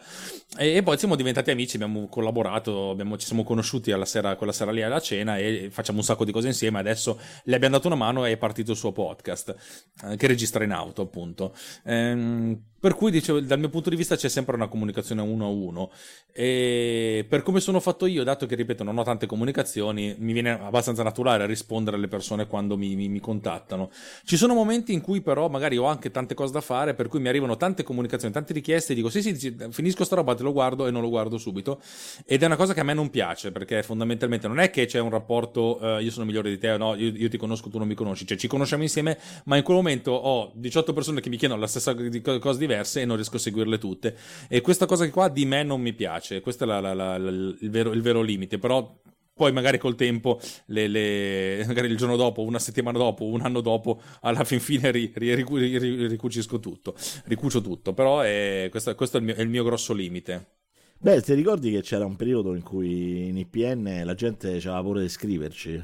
E, 0.58 0.76
e 0.76 0.84
poi 0.84 0.98
siamo 0.98 1.16
diventati 1.16 1.50
amici, 1.50 1.78
abbiamo 1.78 2.08
collaborato, 2.08 2.90
abbiamo, 2.90 3.18
ci 3.18 3.26
siamo 3.26 3.44
conosciuti 3.44 3.94
sera, 4.04 4.36
quella 4.36 4.52
sera 4.52 4.72
lì 4.72 4.82
alla 4.82 5.00
cena 5.00 5.38
e 5.38 5.70
facciamo 5.72 6.00
un 6.00 6.04
sacco 6.04 6.26
di 6.26 6.32
cose 6.32 6.48
insieme. 6.48 6.80
Adesso 6.80 7.20
le 7.46 7.56
abbiamo 7.56 7.76
dato 7.76 7.88
una 7.88 7.96
mano 7.96 8.26
e 8.26 8.34
è 8.34 8.38
partito 8.38 8.72
il 8.72 8.78
suo 8.78 8.92
podcast, 8.92 9.56
eh, 10.04 10.18
che 10.18 10.28
registra 10.28 10.64
in 10.64 10.72
auto 10.72 11.04
appunto. 11.04 11.56
Ehm, 11.86 12.72
Per 12.84 12.96
cui 12.96 13.12
dicevo, 13.12 13.40
dal 13.40 13.60
mio 13.60 13.70
punto 13.70 13.90
di 13.90 13.96
vista 13.96 14.18
c'è 14.18 14.28
sempre 14.28 14.58
una 14.58 14.68
comunicazione 14.68 15.22
uno 15.22 15.46
a 15.46 15.48
uno. 15.48 15.90
E 16.34 17.26
per 17.30 17.42
come 17.42 17.62
sono 17.62 17.80
fatto 17.80 18.06
io, 18.06 18.26
dato 18.26 18.46
che 18.46 18.56
ripeto 18.56 18.84
non 18.84 18.98
ho 18.98 19.04
tante 19.04 19.26
comunicazioni, 19.26 20.14
mi 20.20 20.34
viene 20.34 20.50
abbastanza 20.52 21.02
naturale 21.02 21.46
rispondere 21.46 21.96
alle 21.96 22.10
persone 22.10 22.46
quando 22.46 22.76
mi, 22.76 22.94
mi, 22.96 23.08
mi 23.08 23.22
contattano. 23.22 23.90
Ci 24.26 24.36
sono 24.36 24.54
momenti 24.54 24.92
in 24.92 25.00
cui 25.00 25.22
però 25.22 25.48
magari 25.48 25.78
ho 25.78 25.86
anche 25.86 26.12
tante 26.12 26.34
cose 26.34 26.52
da 26.52 26.60
fare, 26.60 26.94
per 26.94 27.08
cui 27.08 27.22
mi 27.22 27.30
arrivano 27.30 27.56
tante 27.56 27.84
comunicazioni, 27.84 28.34
tante 28.34 28.52
richieste 28.52 28.92
e 28.92 28.96
dico 28.98 29.10
sì 29.10 29.22
sì, 29.22 29.56
finisco 29.70 30.04
sta 30.04 30.18
roba, 30.18 30.36
te 30.36 30.44
lo 30.44 30.52
guardo 30.52 30.86
e 30.86 30.92
non 30.92 31.02
lo 31.02 31.08
guardo 31.08 31.38
subito. 31.38 31.80
Ed 32.26 32.44
è 32.44 32.46
una 32.48 32.58
cosa 32.58 32.74
che 32.74 32.82
a 32.82 32.84
me 32.84 32.94
non 32.94 33.10
piace, 33.10 33.54
perché 33.54 33.82
fondamentalmente 33.82 34.50
non 34.50 34.60
è 34.60 34.70
che 34.70 34.88
c'è 34.88 35.00
un 35.00 35.10
rapporto, 35.10 35.80
uh, 35.82 36.00
io 36.00 36.12
sono 36.12 36.26
migliore 36.26 36.50
di 36.50 36.58
te 36.58 36.76
no, 36.76 36.96
io, 36.96 37.14
io, 37.16 37.30
ti 37.30 37.38
conosco, 37.38 37.70
tu 37.70 37.78
non 37.78 37.88
mi 37.88 37.96
conosci, 37.96 38.28
cioè 38.28 38.36
ci 38.36 38.50
conosciamo 38.50 38.84
insieme, 38.84 39.18
ma 39.46 39.56
in 39.56 39.64
quel 39.64 39.78
momento 39.78 40.12
ho 40.12 40.52
18 40.54 40.92
persone 40.92 41.22
che 41.22 41.30
mi 41.30 41.38
chiedono 41.38 41.62
la 41.62 41.68
stessa 41.68 41.96
cosa 41.96 42.60
diversa 42.60 42.72
diverse 42.74 43.02
e 43.02 43.06
non 43.06 43.16
riesco 43.16 43.36
a 43.36 43.40
seguirle 43.40 43.78
tutte. 43.78 44.16
E 44.50 44.62
questa 44.62 44.86
cosa 44.86 45.10
qua 45.10 45.30
di 45.30 45.46
me 45.46 45.64
non 45.64 45.82
mi 45.82 45.94
piace, 45.94 46.42
questo 46.42 46.64
è 46.64 46.68
la, 46.68 46.80
la, 46.80 46.94
la, 46.94 47.16
il, 47.16 47.70
vero, 47.70 47.94
il 47.94 48.02
vero 48.02 48.22
limite, 48.22 48.58
però 48.58 49.02
poi 49.36 49.52
magari 49.52 49.78
col 49.78 49.96
tempo, 49.96 50.40
le, 50.68 50.88
le, 50.88 51.64
magari 51.68 51.88
il 51.88 51.98
giorno 51.98 52.16
dopo, 52.16 52.42
una 52.42 52.60
settimana 52.60 52.98
dopo, 52.98 53.26
un 53.26 53.42
anno 53.42 53.62
dopo, 53.62 54.02
alla 54.22 54.44
fin 54.44 54.60
fine 54.60 54.92
ri, 54.92 55.12
ri, 55.14 55.34
ri, 55.34 56.08
ricucisco 56.08 56.60
tutto, 56.60 56.96
ricucio 57.26 57.62
tutto, 57.62 57.94
però 57.94 58.22
è, 58.22 58.68
questo, 58.70 58.94
questo 58.96 59.18
è, 59.18 59.20
il 59.20 59.26
mio, 59.26 59.36
è, 59.36 59.42
il 59.42 59.50
mio, 59.50 59.64
grosso 59.64 59.94
limite. 59.94 60.62
Beh, 61.00 61.22
ti 61.22 61.34
ricordi 61.34 61.70
che 61.70 61.82
c'era 61.82 62.06
un 62.06 62.16
periodo 62.16 62.56
in 62.56 62.64
cui 62.64 63.28
in 63.28 63.38
IPN 63.38 64.04
la 64.06 64.14
gente 64.14 64.48
aveva 64.48 64.82
paura 64.82 65.02
di 65.02 65.10
scriverci? 65.10 65.84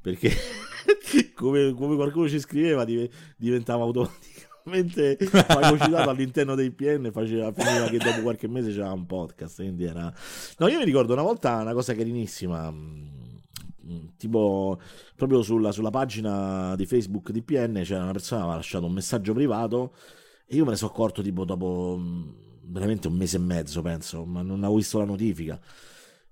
Perché 0.00 0.30
come, 1.34 1.74
come, 1.74 1.96
qualcuno 1.96 2.28
ci 2.28 2.38
scriveva 2.38 2.86
diventava 3.36 3.82
automatico 3.82 4.35
mentre 4.66 5.16
fagocitato 5.16 6.10
all'interno 6.10 6.54
dei 6.54 6.70
PN 6.70 7.10
faceva, 7.12 7.52
finiva 7.52 7.86
che 7.86 7.98
dopo 7.98 8.22
qualche 8.22 8.48
mese 8.48 8.70
c'era 8.70 8.92
un 8.92 9.06
podcast 9.06 9.56
quindi 9.56 9.84
era 9.84 10.12
no 10.58 10.68
io 10.68 10.78
mi 10.78 10.84
ricordo 10.84 11.12
una 11.12 11.22
volta 11.22 11.56
una 11.60 11.72
cosa 11.72 11.94
carinissima 11.94 12.70
mm, 12.70 14.06
tipo 14.16 14.78
proprio 15.14 15.42
sulla, 15.42 15.72
sulla 15.72 15.90
pagina 15.90 16.74
di 16.76 16.86
Facebook 16.86 17.30
di 17.30 17.42
PN 17.42 17.80
c'era 17.84 18.02
una 18.02 18.12
persona 18.12 18.40
che 18.40 18.46
aveva 18.46 18.60
lasciato 18.60 18.86
un 18.86 18.92
messaggio 18.92 19.32
privato 19.32 19.94
e 20.46 20.56
io 20.56 20.64
me 20.64 20.70
ne 20.70 20.76
sono 20.76 20.90
accorto 20.90 21.22
tipo 21.22 21.44
dopo 21.44 21.96
mm, 21.98 22.28
veramente 22.66 23.08
un 23.08 23.14
mese 23.14 23.36
e 23.36 23.40
mezzo 23.40 23.82
penso 23.82 24.24
ma 24.24 24.42
non 24.42 24.58
avevo 24.58 24.76
visto 24.76 24.98
la 24.98 25.04
notifica. 25.04 25.60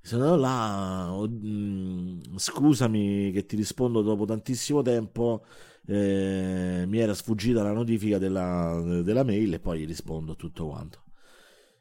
Sono 0.00 0.22
andato 0.24 0.40
là 0.40 1.12
oh, 1.12 1.28
mm, 1.28 2.36
scusami 2.36 3.30
che 3.32 3.46
ti 3.46 3.56
rispondo 3.56 4.02
dopo 4.02 4.24
tantissimo 4.26 4.82
tempo 4.82 5.44
eh, 5.86 6.84
mi 6.86 6.98
era 6.98 7.14
sfuggita 7.14 7.62
la 7.62 7.72
notifica 7.72 8.18
della, 8.18 9.00
della 9.02 9.24
mail 9.24 9.54
e 9.54 9.60
poi 9.60 9.84
rispondo 9.84 10.32
a 10.32 10.36
tutto 10.36 10.66
quanto. 10.66 11.02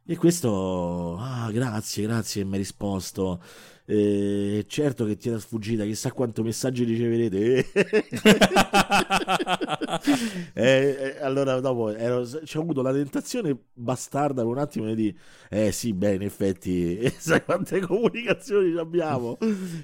E 0.06 0.18
questo, 0.18 1.18
ah, 1.18 1.50
grazie, 1.52 2.04
grazie 2.04 2.44
mi 2.44 2.54
hai 2.54 2.58
risposto. 2.58 3.42
Eh, 3.85 4.64
certo 4.68 5.03
che 5.03 5.18
ti 5.18 5.27
era 5.27 5.38
sfuggita, 5.39 5.84
chissà 5.84 6.14
quanto 6.14 6.41
messaggi 6.41 6.85
riceverete. 6.85 7.65
eh, 10.53 10.64
eh, 10.64 11.18
allora, 11.22 11.60
dopo 11.60 11.89
ero, 11.89 12.23
c'ho 12.23 12.61
avuto 12.61 12.81
la 12.81 12.93
tentazione 12.93 13.57
bastarda 13.73 14.41
per 14.41 14.51
un 14.51 14.57
attimo 14.57 14.93
di 14.93 15.14
Eh 15.49 15.72
sì, 15.73 15.91
beh, 15.93 16.14
in 16.14 16.22
effetti, 16.22 17.11
sai 17.18 17.43
quante 17.43 17.81
comunicazioni 17.81 18.77
abbiamo. 18.77 19.38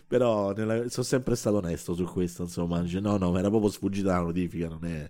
Però 0.07 0.53
nella, 0.53 0.87
sono 0.89 1.05
sempre 1.05 1.35
stato 1.35 1.57
onesto 1.57 1.93
su 1.93 2.05
questo. 2.05 2.43
Insomma, 2.43 2.81
dice, 2.81 3.01
no, 3.01 3.17
no, 3.17 3.37
era 3.37 3.49
proprio 3.49 3.69
sfuggita 3.69 4.11
la 4.13 4.21
notifica, 4.21 4.69
non 4.69 4.85
è, 4.85 5.09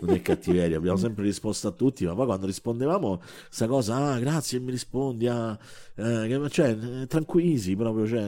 non 0.00 0.14
è 0.14 0.20
cattiveria. 0.20 0.76
Abbiamo 0.76 0.98
sempre 0.98 1.24
risposto 1.24 1.68
a 1.68 1.72
tutti, 1.72 2.04
ma 2.04 2.14
poi 2.14 2.26
quando 2.26 2.44
rispondevamo, 2.46 3.22
sta 3.48 3.66
cosa, 3.66 3.96
ah, 3.96 4.18
grazie, 4.18 4.60
mi 4.60 4.72
rispondi, 4.72 5.26
ah, 5.26 5.58
eh, 5.94 6.48
cioè, 6.50 6.76
eh, 7.02 7.06
tranquilli 7.06 7.44
proprio, 7.76 8.06
cioè 8.06 8.25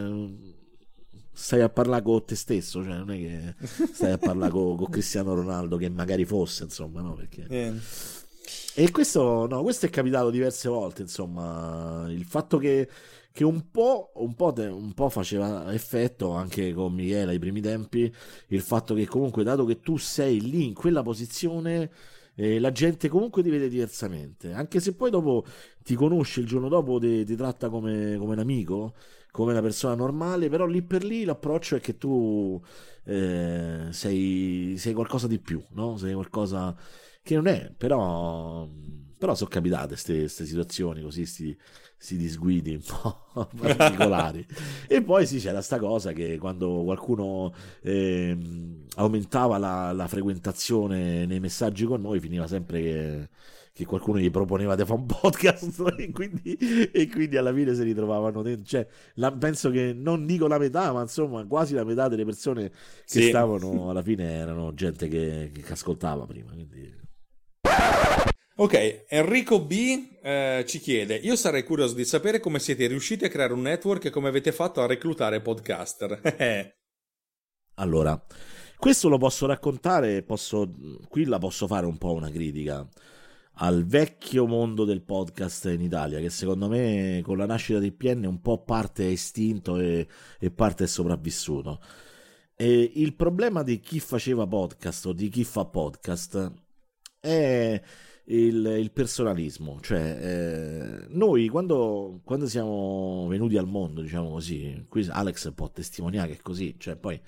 stai 1.33 1.61
a 1.61 1.69
parlare 1.69 2.03
con 2.03 2.25
te 2.25 2.35
stesso, 2.35 2.83
cioè 2.83 2.97
non 2.97 3.11
è 3.13 3.17
che 3.17 3.55
stai 3.93 4.13
a 4.13 4.19
parlare 4.19 4.51
con, 4.51 4.77
con, 4.77 4.89
Cristiano 4.89 5.35
Ronaldo 5.35 5.77
che 5.77 5.89
magari 5.89 6.25
fosse, 6.25 6.65
insomma, 6.65 7.01
no? 7.01 7.15
Perché... 7.15 7.47
Yeah. 7.49 7.75
E 8.75 8.91
questo, 8.91 9.47
no, 9.47 9.63
questo 9.63 9.87
è 9.87 9.91
capitato 9.91 10.31
diverse 10.31 10.69
volte, 10.69 11.03
insomma, 11.03 12.07
il 12.09 12.25
fatto 12.25 12.59
che, 12.59 12.89
che 13.33 13.45
un, 13.45 13.71
po', 13.71 14.11
un, 14.17 14.35
po 14.35 14.53
un 14.57 14.93
po' 14.95 15.09
faceva 15.09 15.73
effetto 15.73 16.31
anche 16.33 16.73
con 16.73 16.93
Michele 16.93 17.33
ai 17.33 17.39
primi 17.39 17.61
tempi, 17.61 18.13
il 18.49 18.61
fatto 18.61 18.95
che 18.95 19.07
comunque 19.07 19.45
dato 19.45 19.65
che 19.65 19.81
tu 19.81 19.97
sei 19.97 20.41
lì 20.41 20.65
in 20.65 20.75
quella 20.75 21.03
posizione 21.03 21.91
eh, 22.41 22.61
la 22.61 22.71
gente 22.71 23.09
comunque 23.09 23.43
ti 23.43 23.51
vede 23.51 23.69
diversamente, 23.69 24.53
anche 24.53 24.79
se 24.79 24.95
poi 24.95 25.11
dopo 25.11 25.45
ti 25.83 25.97
conosce 25.97 26.39
il 26.41 26.47
giorno 26.47 26.69
dopo, 26.69 27.01
ti, 27.01 27.25
ti 27.25 27.35
tratta 27.35 27.69
come, 27.69 28.17
come, 28.17 28.35
un 28.35 28.39
amico, 28.39 28.95
come 29.39 29.53
una 29.53 29.63
persona 29.63 29.95
normale, 29.95 30.49
però 30.49 30.67
lì 30.67 30.83
per 30.83 31.05
lì 31.05 31.23
l'approccio 31.23 31.77
è 31.77 31.81
che 31.81 31.97
tu 31.97 32.61
eh, 33.05 33.87
sei, 33.91 34.75
sei, 34.77 34.93
qualcosa 34.93 35.29
di 35.29 35.39
più, 35.39 35.63
no? 35.75 35.97
sei 35.97 36.13
qualcosa 36.13 36.77
che 37.23 37.37
non 37.37 37.47
è, 37.47 37.73
però, 37.77 38.69
però 39.17 39.37
sono 39.37 39.49
capitate 39.49 39.95
queste 39.95 40.27
situazioni 40.27 41.03
così, 41.03 41.25
sti, 41.25 41.57
si 41.97 42.17
disguidi 42.17 42.75
un 42.75 42.83
po' 42.83 43.49
particolari. 43.57 44.45
e 44.89 45.03
poi 45.03 45.25
sì, 45.25 45.39
c'era 45.39 45.63
sta 45.63 45.79
cosa 45.79 46.11
che 46.11 46.37
quando 46.37 46.83
qualcuno 46.83 47.55
eh, 47.83 48.37
aumentava 48.97 49.57
la, 49.57 49.93
la, 49.93 50.09
frequentazione 50.09 51.27
nei 51.27 51.39
messaggi 51.39 51.85
con 51.85 52.01
noi, 52.01 52.19
finiva 52.19 52.49
sempre 52.49 52.83
che, 52.83 53.29
che 53.79 53.87
qualcuno 53.87 54.19
gli 54.19 54.29
proponeva 54.29 54.75
di 54.75 54.85
fare 54.85 54.99
un 54.99 55.07
podcast 55.07 55.95
e 55.97 56.11
quindi, 56.11 56.55
e 56.91 57.09
quindi 57.09 57.37
alla 57.37 57.55
fine 57.55 57.75
si 57.75 57.85
ritrovavano 57.85 58.43
dentro. 58.43 58.65
Cioè, 58.65 58.85
la, 59.15 59.31
penso 59.31 59.71
che 59.71 59.93
non 59.93 60.27
dico 60.27 60.49
la 60.49 60.59
metà, 60.59 60.93
ma 60.93 61.03
insomma 61.03 61.47
quasi 61.47 61.75
la 61.75 61.85
metà 61.85 62.09
delle 62.09 62.25
persone 62.25 62.71
che 62.71 62.73
sì. 63.05 63.29
stavano 63.29 63.89
alla 63.89 64.03
fine 64.03 64.33
erano 64.33 64.75
gente 64.75 65.07
che, 65.07 65.53
che 65.55 65.73
ascoltava 65.73 66.27
prima. 66.27 66.51
Quindi... 66.51 66.93
Ok, 68.57 69.05
Enrico 69.09 69.61
B 69.61 70.09
eh, 70.23 70.65
ci 70.67 70.81
chiede: 70.81 71.15
Io 71.15 71.37
sarei 71.37 71.63
curioso 71.63 71.95
di 71.95 72.05
sapere 72.05 72.41
come 72.41 72.59
siete 72.59 72.89
riusciti 72.89 73.27
a 73.27 73.29
creare 73.29 73.53
un 73.53 73.63
network 73.63 74.07
e 74.07 74.11
come 74.11 74.27
avete 74.27 74.51
fatto 74.51 74.83
a 74.83 74.87
reclutare 74.87 75.41
podcaster. 75.41 76.75
allora, 77.75 78.21
questo 78.77 79.09
lo 79.09 79.19
posso 79.19 79.47
raccontare, 79.47 80.25
posso, 80.25 80.69
qui 81.09 81.27
la 81.27 81.39
posso 81.39 81.69
fare 81.69 81.87
un 81.87 81.97
po' 81.97 82.15
una 82.15 82.31
critica 82.31 82.85
al 83.61 83.85
vecchio 83.87 84.47
mondo 84.47 84.85
del 84.85 85.03
podcast 85.03 85.67
in 85.67 85.81
Italia, 85.81 86.21
che 86.21 86.31
secondo 86.31 86.69
me 86.69 87.21
con 87.25 87.37
la 87.37 87.47
nascita 87.47 87.79
di 87.79 87.93
PN 87.93 88.25
un 88.25 88.41
po' 88.41 88.63
parte 88.63 89.09
è 89.09 89.11
estinto 89.11 89.79
e, 89.79 90.07
e 90.39 90.51
parte 90.51 90.85
è 90.85 90.87
sopravvissuto. 90.87 91.81
E 92.55 92.93
il 92.97 93.15
problema 93.15 93.63
di 93.63 93.81
chi 93.81 94.01
faceva 94.01 94.47
podcast 94.47 95.07
o 95.07 95.13
di 95.13 95.29
chi 95.29 95.45
fa 95.45 95.65
podcast 95.65 96.53
è 97.21 97.81
il, 98.27 98.77
il 98.79 98.91
personalismo. 98.93 99.81
Cioè, 99.81 100.19
eh, 100.21 101.07
noi 101.11 101.49
quando, 101.49 102.21
quando, 102.25 102.47
siamo 102.47 103.27
venuti 103.29 103.57
al 103.57 103.67
mondo, 103.67 104.03
diciamo 104.03 104.31
così, 104.31 104.85
qui 104.89 105.07
Alex 105.09 105.53
può 105.55 105.71
testimoniare 105.71 106.29
che 106.29 106.39
è 106.39 106.43
così, 106.43 106.77
cioè 106.79 106.97
poi 106.97 107.21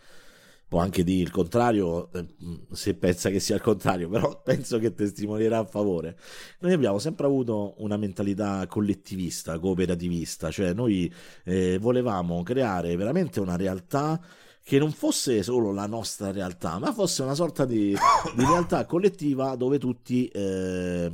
può 0.70 0.78
anche 0.78 1.02
dire 1.02 1.22
il 1.22 1.32
contrario 1.32 2.12
eh, 2.12 2.24
se 2.70 2.94
pensa 2.94 3.28
che 3.28 3.40
sia 3.40 3.56
il 3.56 3.60
contrario, 3.60 4.08
però 4.08 4.38
penso 4.40 4.78
che 4.78 4.94
testimonierà 4.94 5.58
a 5.58 5.64
favore. 5.64 6.16
Noi 6.60 6.72
abbiamo 6.72 7.00
sempre 7.00 7.26
avuto 7.26 7.74
una 7.78 7.96
mentalità 7.96 8.64
collettivista, 8.68 9.58
cooperativista, 9.58 10.48
cioè 10.52 10.72
noi 10.72 11.12
eh, 11.42 11.76
volevamo 11.80 12.44
creare 12.44 12.94
veramente 12.94 13.40
una 13.40 13.56
realtà 13.56 14.20
che 14.62 14.78
non 14.78 14.92
fosse 14.92 15.42
solo 15.42 15.72
la 15.72 15.86
nostra 15.86 16.30
realtà, 16.30 16.78
ma 16.78 16.92
fosse 16.92 17.22
una 17.22 17.34
sorta 17.34 17.64
di, 17.64 17.92
di 18.36 18.44
realtà 18.44 18.86
collettiva 18.86 19.56
dove 19.56 19.76
tutti 19.80 20.28
eh, 20.28 21.10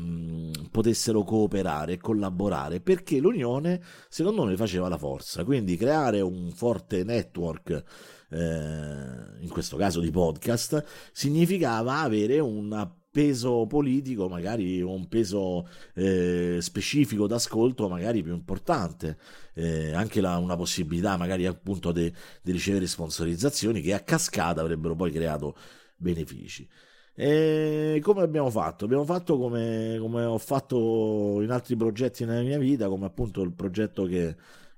potessero 0.70 1.22
cooperare 1.22 1.94
e 1.94 1.96
collaborare, 1.96 2.80
perché 2.80 3.18
l'unione, 3.20 3.80
secondo 4.10 4.44
me, 4.44 4.54
faceva 4.56 4.90
la 4.90 4.98
forza. 4.98 5.44
Quindi 5.44 5.78
creare 5.78 6.20
un 6.20 6.50
forte 6.52 7.04
network. 7.04 7.84
Eh, 8.30 8.38
in 9.40 9.48
questo 9.48 9.76
caso 9.76 10.00
di 10.00 10.10
podcast, 10.10 10.84
significava 11.12 12.00
avere 12.00 12.38
una 12.38 12.90
peso 13.16 13.64
politico, 13.66 14.28
magari 14.28 14.82
un 14.82 15.08
peso 15.08 15.66
eh, 15.94 16.58
specifico 16.60 17.26
d'ascolto, 17.26 17.88
magari 17.88 18.22
più 18.22 18.34
importante, 18.34 19.16
eh, 19.54 19.94
anche 19.94 20.20
la, 20.20 20.36
una 20.36 20.54
possibilità 20.54 21.16
magari 21.16 21.46
appunto 21.46 21.92
di 21.92 22.12
ricevere 22.42 22.86
sponsorizzazioni 22.86 23.80
che 23.80 23.94
a 23.94 24.00
cascata 24.00 24.60
avrebbero 24.60 24.94
poi 24.94 25.12
creato 25.12 25.56
benefici. 25.96 26.68
E 27.14 27.98
come 28.02 28.20
abbiamo 28.20 28.50
fatto? 28.50 28.84
Abbiamo 28.84 29.04
fatto 29.06 29.38
come, 29.38 29.96
come 29.98 30.24
ho 30.24 30.36
fatto 30.36 31.40
in 31.40 31.50
altri 31.50 31.74
progetti 31.74 32.26
nella 32.26 32.42
mia 32.42 32.58
vita, 32.58 32.86
come 32.88 33.06
appunto 33.06 33.40
il 33.40 33.52
progetto 33.54 34.04
che, 34.04 34.36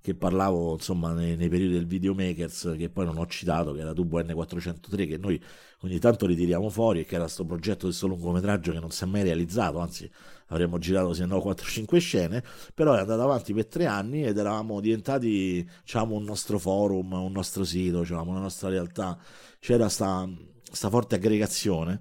che 0.08 0.14
parlavo 0.14 0.72
insomma 0.72 1.12
nei, 1.12 1.36
nei, 1.36 1.48
periodi 1.48 1.74
del 1.74 1.86
videomakers 1.86 2.74
che 2.78 2.88
poi 2.88 3.04
non 3.04 3.18
ho 3.18 3.26
citato 3.26 3.72
che 3.72 3.80
era 3.80 3.92
Tubo 3.92 4.18
N403 4.20 5.06
che 5.06 5.18
noi 5.18 5.40
ogni 5.80 5.98
tanto 5.98 6.26
ritiriamo 6.26 6.70
fuori 6.70 7.00
e 7.00 7.04
che 7.04 7.16
era 7.16 7.24
questo 7.24 7.44
progetto 7.44 7.80
di 7.80 7.86
questo 7.86 8.06
lungometraggio 8.06 8.72
che 8.72 8.80
non 8.80 8.90
si 8.90 9.04
è 9.04 9.06
mai 9.06 9.22
realizzato 9.22 9.78
anzi 9.78 10.10
avremmo 10.46 10.78
girato 10.78 11.12
se 11.12 11.26
no 11.26 11.38
4-5 11.38 11.98
scene 11.98 12.42
però 12.72 12.94
è 12.94 13.00
andato 13.00 13.22
avanti 13.22 13.52
per 13.52 13.66
tre 13.66 13.84
anni 13.84 14.24
ed 14.24 14.38
eravamo 14.38 14.80
diventati 14.80 15.68
diciamo 15.82 16.14
un 16.14 16.24
nostro 16.24 16.58
forum 16.58 17.12
un 17.12 17.32
nostro 17.32 17.64
sito 17.64 18.00
diciamo 18.00 18.30
una 18.30 18.40
nostra 18.40 18.68
realtà. 18.68 19.18
C'era 19.60 19.88
sta, 19.88 20.28
sta 20.70 20.88
forte 20.88 21.16
aggregazione 21.16 22.00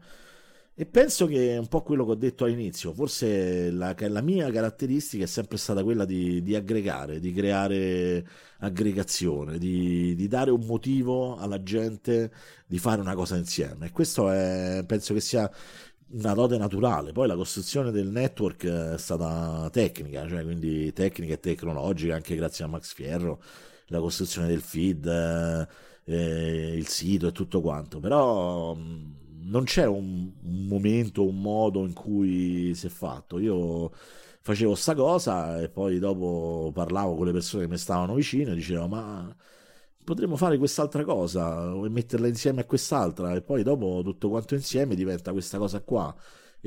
e 0.80 0.86
penso 0.86 1.26
che 1.26 1.56
è 1.56 1.58
un 1.58 1.66
po' 1.68 1.82
quello 1.82 2.06
che 2.06 2.12
ho 2.12 2.16
detto 2.16 2.46
all'inizio, 2.46 2.94
forse 2.94 3.72
la, 3.72 3.96
la 3.98 4.22
mia 4.22 4.52
caratteristica 4.52 5.24
è 5.24 5.28
sempre 5.28 5.58
stata 5.58 5.84
quella 5.84 6.06
di, 6.06 6.44
di 6.44 6.54
aggregare, 6.56 7.20
di 7.20 7.34
creare 7.34 8.24
aggregazione, 8.60 9.58
di, 9.58 10.14
di, 10.14 10.28
dare 10.28 10.52
un 10.52 10.64
motivo 10.68 11.36
alla 11.36 11.64
gente 11.64 12.32
di 12.68 12.78
fare 12.78 13.02
una 13.02 13.16
cosa 13.16 13.38
insieme. 13.38 13.88
E 13.88 13.92
questo 13.92 14.30
è, 14.30 14.84
penso 14.86 15.16
che 15.16 15.20
sia 15.20 15.50
una 16.10 16.34
dote 16.36 16.60
naturale. 16.60 17.12
Poi 17.12 17.26
la 17.26 17.36
costruzione 17.36 17.90
del 17.90 18.10
network 18.10 18.68
è 18.68 18.98
stata 19.00 19.68
tecnica, 19.72 20.28
cioè 20.28 20.44
quindi 20.44 20.94
tecnica 20.94 21.34
e 21.34 21.40
tecnologica, 21.40 22.14
anche 22.14 22.36
grazie 22.36 22.66
a 22.66 22.68
Max 22.68 22.94
Fierro, 22.94 23.42
la 23.88 24.00
costruzione 24.00 24.48
del 24.48 24.62
feed, 24.62 25.08
eh, 26.06 26.74
il 26.76 26.88
sito 26.88 27.28
e 27.30 27.32
tutto 27.32 27.62
quanto. 27.62 28.00
Però 28.00 28.78
non 29.44 29.64
c'è 29.64 29.86
un, 29.86 30.32
un, 30.44 30.66
momento, 30.68 31.26
un 31.28 31.40
modo 31.42 31.86
in 31.86 31.94
cui 31.94 32.74
si 32.76 32.88
è 32.88 32.90
fatto. 32.90 33.40
Io 33.40 33.92
facevo 34.42 34.76
sta 34.76 34.96
cosa 34.96 35.62
e 35.62 35.70
poi 35.70 36.00
dopo 36.00 36.72
parlavo 36.74 37.16
con 37.16 37.26
le 37.26 37.34
persone 37.34 37.64
che 37.64 37.70
mi 37.70 37.78
stavano 37.78 38.14
vicino 38.16 38.52
e 38.52 38.56
dicevo 38.56 38.88
ma 38.88 39.36
potremmo 40.04 40.38
fare 40.38 40.58
quest'altra 40.58 41.04
cosa 41.04 41.70
e 41.74 41.90
metterla 41.90 42.28
insieme 42.28 42.62
a 42.62 42.66
quest'altra 42.66 43.36
e 43.36 43.42
poi 43.42 43.64
dopo 43.64 44.02
tutto 44.06 44.30
quanto 44.30 44.56
insieme 44.56 44.96
diventa 44.96 45.34
questa 45.34 45.58
cosa 45.58 45.82
qua 45.82 46.16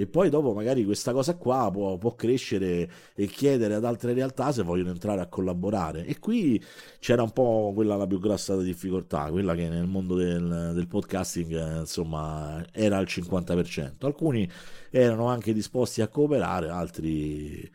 e 0.01 0.07
poi 0.07 0.31
dopo 0.31 0.55
magari 0.55 0.83
questa 0.87 1.13
cosa 1.13 1.37
qua 1.37 1.69
può, 1.71 1.99
può, 1.99 2.15
crescere 2.15 2.91
e 3.15 3.27
chiedere 3.27 3.75
ad 3.75 3.85
altre 3.85 4.15
realtà 4.15 4.51
se 4.51 4.63
vogliono 4.63 4.89
entrare 4.89 5.21
a 5.21 5.27
collaborare. 5.27 6.07
E 6.07 6.19
qui 6.19 6.63
c'era 7.01 7.23
un 7.23 7.33
po' 7.33 7.73
quella 7.75 7.97
la 7.97 8.07
più 8.07 8.19
grossa 8.19 8.57
difficoltà 8.57 9.31
quella 9.31 9.55
che 9.55 9.69
nel 9.69 9.87
mondo 9.87 10.15
del, 10.15 10.73
del 10.75 10.87
podcasting 10.87 11.81
insomma 11.81 12.65
era 12.73 12.97
al 12.97 13.05
50% 13.07 14.07
alcuni 14.07 14.49
erano 14.91 15.27
anche 15.27 15.53
disposti 15.53 16.01
a 16.01 16.09
cooperare 16.09 16.71
altri 16.71 17.71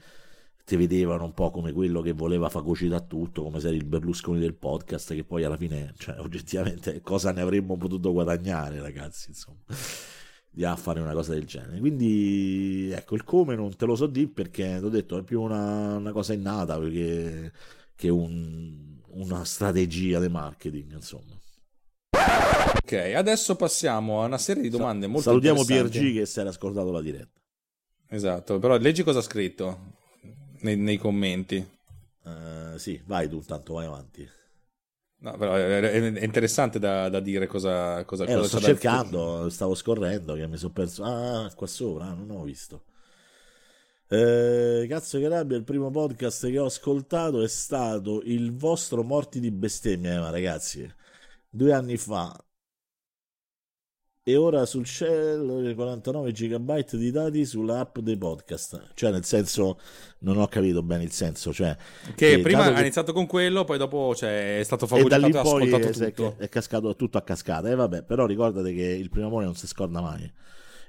ti 0.65 0.75
vedevano 0.77 1.25
un 1.25 1.33
po' 1.33 1.51
come 1.51 1.73
quello 1.73 2.01
che 2.01 2.13
voleva 2.13 2.49
fagocitare 2.49 3.05
tutto, 3.07 3.43
come 3.43 3.59
se 3.59 3.67
eri 3.67 3.77
il 3.77 3.85
Berlusconi 3.85 4.39
del 4.39 4.55
podcast, 4.55 5.13
che 5.13 5.23
poi 5.23 5.43
alla 5.43 5.57
fine, 5.57 5.93
cioè, 5.99 6.17
oggettivamente, 6.21 7.01
cosa 7.01 7.31
ne 7.31 7.41
avremmo 7.41 7.77
potuto 7.77 8.11
guadagnare, 8.11 8.81
ragazzi, 8.81 9.29
insomma 9.29 9.59
a 10.63 10.75
fare 10.75 11.01
una 11.01 11.13
cosa 11.13 11.33
del 11.33 11.45
genere. 11.45 11.79
Quindi 11.79 12.91
ecco, 12.91 13.15
il 13.15 13.23
come 13.23 13.55
non 13.55 13.75
te 13.75 13.85
lo 13.85 13.95
so 13.95 14.07
di 14.07 14.27
perché 14.27 14.77
ti 14.79 14.85
ho 14.85 14.89
detto 14.89 15.17
è 15.17 15.23
più 15.23 15.41
una, 15.41 15.97
una 15.97 16.11
cosa 16.11 16.33
innata 16.33 16.79
perché, 16.79 17.51
che 17.95 18.09
un, 18.09 18.99
una 19.09 19.43
strategia 19.43 20.19
di 20.19 20.29
marketing, 20.29 20.93
insomma. 20.93 21.33
Ok, 22.85 22.93
adesso 23.15 23.55
passiamo 23.55 24.21
a 24.21 24.25
una 24.25 24.37
serie 24.37 24.61
di 24.61 24.69
domande 24.69 25.07
molto 25.07 25.29
Salutiamo 25.29 25.63
PRG 25.65 26.13
che 26.13 26.25
si 26.25 26.39
era 26.39 26.51
scordato 26.51 26.91
la 26.91 27.01
diretta. 27.01 27.41
Esatto, 28.07 28.59
però 28.59 28.77
leggi 28.77 29.03
cosa 29.03 29.19
ha 29.19 29.23
scritto 29.23 29.93
nei, 30.61 30.77
nei 30.77 30.97
commenti. 30.97 31.73
Uh, 32.23 32.77
sì, 32.77 33.01
vai 33.05 33.27
tu, 33.27 33.41
tanto 33.41 33.73
vai 33.73 33.85
avanti. 33.85 34.27
No, 35.17 35.37
però 35.37 35.55
è, 35.55 36.23
interessante 36.23 36.77
da, 36.77 37.09
da 37.09 37.19
dire 37.19 37.47
cosa, 37.47 38.03
cosa, 38.05 38.23
eh, 38.25 38.27
cosa 38.27 38.37
lo 38.37 38.47
sto 38.47 38.59
cercando, 38.59 39.49
stavo 39.49 39.73
scorrendo 39.73 40.35
che 40.35 40.47
mi 40.47 40.57
sono 40.57 40.73
perso. 40.73 41.03
Ah, 41.03 41.51
qua 41.55 41.67
sopra, 41.67 42.13
non 42.13 42.29
ho 42.29 42.43
visto. 42.43 42.83
Eh, 44.07 44.85
cazzo 44.87 45.17
che 45.17 45.27
rabbia, 45.27 45.57
il 45.57 45.63
primo 45.63 45.89
podcast 45.89 46.47
che 46.47 46.59
ho 46.59 46.65
ascoltato 46.65 47.41
è 47.41 47.47
stato 47.47 48.21
il 48.23 48.55
vostro 48.55 49.01
Morti 49.01 49.39
di 49.39 49.49
bestemmia, 49.49 50.19
ma 50.19 50.29
ragazzi, 50.29 50.87
due 51.49 51.73
anni 51.73 51.97
fa 51.97 52.44
e 54.27 54.37
ora 54.37 54.65
sul 54.65 54.85
cielo 54.85 55.61
49 55.75 56.31
GB 56.31 56.89
di 56.93 57.11
dati 57.11 57.45
sull'app 57.45 57.99
dei 57.99 58.17
podcast. 58.17 58.93
Cioè, 58.95 59.11
nel 59.11 59.23
senso, 59.23 59.79
non 60.19 60.39
ho 60.39 60.47
capito 60.47 60.81
bene 60.81 61.03
il 61.03 61.11
senso. 61.11 61.53
Cioè, 61.53 61.77
che 62.15 62.39
prima 62.39 62.63
ha 62.73 62.79
iniziato 62.79 63.13
con 63.13 63.27
quello, 63.27 63.65
poi 63.65 63.77
dopo 63.77 64.15
cioè, 64.15 64.57
è 64.57 64.63
stato 64.63 64.87
fagocitato 64.87 65.27
e, 65.27 65.29
da 65.29 65.39
lì 65.39 65.43
poi 65.47 65.69
è, 65.69 65.91
tutto. 65.91 66.35
È, 66.39 66.49
cascato 66.49 66.95
tutto 66.95 67.19
a 67.19 67.21
cascata. 67.21 67.67
E 67.67 67.73
eh, 67.73 67.75
vabbè, 67.75 68.01
però 68.01 68.25
ricordate 68.25 68.73
che 68.73 68.81
il 68.81 69.11
primo 69.11 69.27
amore 69.27 69.45
non 69.45 69.53
si 69.53 69.67
scorda 69.67 70.01
mai. 70.01 70.33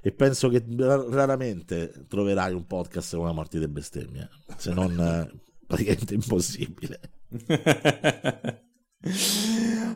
E 0.01 0.11
penso 0.11 0.49
che 0.49 0.65
raramente 0.75 2.05
troverai 2.07 2.53
un 2.53 2.65
podcast 2.65 3.17
con 3.17 3.25
la 3.25 3.33
morte 3.33 3.59
di 3.59 3.67
bestemmie, 3.67 4.29
se 4.57 4.73
non 4.73 4.99
eh, 4.99 5.31
praticamente 5.67 6.15
impossibile. 6.15 6.99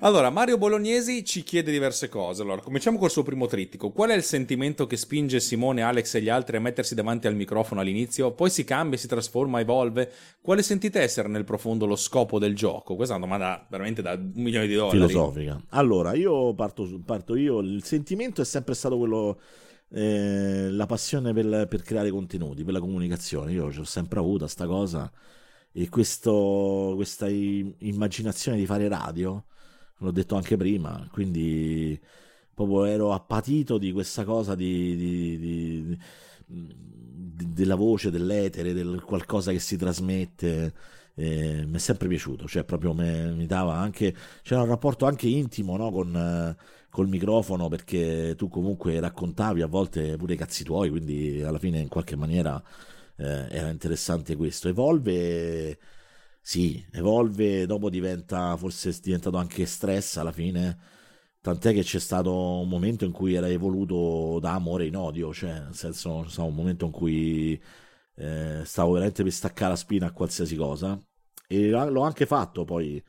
Allora, 0.03 0.29
Mario 0.29 0.57
Bolognesi 0.57 1.23
ci 1.23 1.43
chiede 1.43 1.71
diverse 1.71 2.07
cose. 2.07 2.41
Allora, 2.41 2.61
cominciamo 2.61 2.97
col 2.97 3.11
suo 3.11 3.23
primo 3.23 3.47
trittico. 3.47 3.91
Qual 3.91 4.09
è 4.09 4.15
il 4.15 4.23
sentimento 4.23 4.87
che 4.87 4.97
spinge 4.97 5.39
Simone, 5.39 5.81
Alex 5.81 6.15
e 6.15 6.21
gli 6.21 6.29
altri 6.29 6.57
a 6.57 6.59
mettersi 6.59 6.95
davanti 6.95 7.27
al 7.27 7.35
microfono 7.35 7.81
all'inizio? 7.81 8.31
Poi 8.31 8.49
si 8.49 8.63
cambia, 8.63 8.97
si 8.97 9.07
trasforma, 9.07 9.59
evolve. 9.59 10.11
Quale 10.41 10.63
sentite 10.63 10.99
essere 11.01 11.27
nel 11.27 11.43
profondo 11.43 11.85
lo 11.85 11.95
scopo 11.95 12.39
del 12.39 12.55
gioco? 12.55 12.95
Questa 12.95 13.13
è 13.13 13.17
una 13.17 13.25
domanda 13.25 13.65
veramente 13.69 14.01
da 14.01 14.13
un 14.13 14.31
milione 14.35 14.67
di 14.67 14.75
dollari. 14.75 14.97
Filosofica. 14.97 15.61
Allora, 15.69 16.13
io 16.13 16.53
parto, 16.53 16.87
parto 17.05 17.35
io. 17.35 17.59
Il 17.59 17.83
sentimento 17.83 18.41
è 18.41 18.45
sempre 18.45 18.73
stato 18.73 18.97
quello... 18.97 19.39
Eh, 19.93 20.69
la 20.71 20.85
passione 20.85 21.33
per, 21.33 21.67
per 21.67 21.81
creare 21.81 22.09
contenuti, 22.11 22.63
per 22.63 22.73
la 22.73 22.79
comunicazione. 22.79 23.51
Io 23.51 23.65
ho 23.65 23.83
sempre 23.83 24.19
avuto 24.19 24.45
questa 24.45 24.65
cosa 24.65 25.11
e 25.73 25.89
questo, 25.89 26.93
questa 26.95 27.27
immaginazione 27.29 28.57
di 28.57 28.65
fare 28.65 28.87
radio, 28.87 29.45
l'ho 29.97 30.11
detto 30.11 30.35
anche 30.35 30.57
prima, 30.57 31.07
quindi 31.11 31.99
proprio 32.53 32.85
ero 32.85 33.13
appatito 33.13 33.77
di 33.77 33.91
questa 33.91 34.23
cosa 34.23 34.55
di, 34.55 34.95
di, 34.95 35.39
di, 35.39 35.97
della 36.45 37.75
voce, 37.75 38.11
dell'etere, 38.11 38.73
del 38.73 39.01
qualcosa 39.03 39.51
che 39.51 39.59
si 39.59 39.77
trasmette. 39.77 40.73
Eh, 41.13 41.65
mi 41.65 41.75
è 41.75 41.77
sempre 41.77 42.07
piaciuto, 42.07 42.47
cioè 42.47 42.63
proprio 42.63 42.93
me, 42.93 43.31
mi 43.33 43.45
dava 43.45 43.75
anche, 43.75 44.15
c'era 44.43 44.61
un 44.61 44.69
rapporto 44.69 45.05
anche 45.05 45.27
intimo 45.27 45.75
no, 45.75 45.91
con, 45.91 46.15
eh, 46.15 46.55
col 46.89 47.09
microfono 47.09 47.67
perché 47.67 48.33
tu 48.37 48.47
comunque 48.47 48.97
raccontavi 48.99 49.61
a 49.61 49.67
volte 49.67 50.15
pure 50.15 50.33
i 50.33 50.37
cazzi 50.37 50.63
tuoi, 50.63 50.89
quindi 50.89 51.41
alla 51.43 51.59
fine 51.59 51.79
in 51.79 51.89
qualche 51.89 52.15
maniera 52.15 52.61
eh, 53.21 53.47
era 53.49 53.69
interessante 53.69 54.35
questo. 54.35 54.67
Evolve, 54.67 55.77
sì, 56.41 56.83
evolve, 56.91 57.65
dopo 57.65 57.89
diventa, 57.89 58.57
forse 58.57 58.89
è 58.89 58.93
diventato 59.01 59.37
anche 59.37 59.65
stress 59.65 60.17
alla 60.17 60.31
fine, 60.31 60.77
tant'è 61.41 61.73
che 61.73 61.83
c'è 61.83 61.99
stato 61.99 62.59
un 62.59 62.67
momento 62.67 63.05
in 63.05 63.11
cui 63.11 63.33
era 63.35 63.47
evoluto 63.47 64.39
da 64.39 64.53
amore 64.53 64.85
in 64.87 64.95
odio, 64.95 65.33
cioè 65.33 65.59
nel 65.59 65.75
senso, 65.75 66.27
so, 66.27 66.45
un 66.45 66.55
momento 66.55 66.85
in 66.85 66.91
cui 66.91 67.61
eh, 68.15 68.61
stavo 68.65 68.93
veramente 68.93 69.23
per 69.23 69.31
staccare 69.31 69.71
la 69.71 69.75
spina 69.77 70.07
a 70.07 70.11
qualsiasi 70.11 70.55
cosa. 70.55 70.99
E 71.47 71.69
l'ho 71.69 72.01
anche 72.01 72.25
fatto 72.25 72.63
poi. 72.65 73.03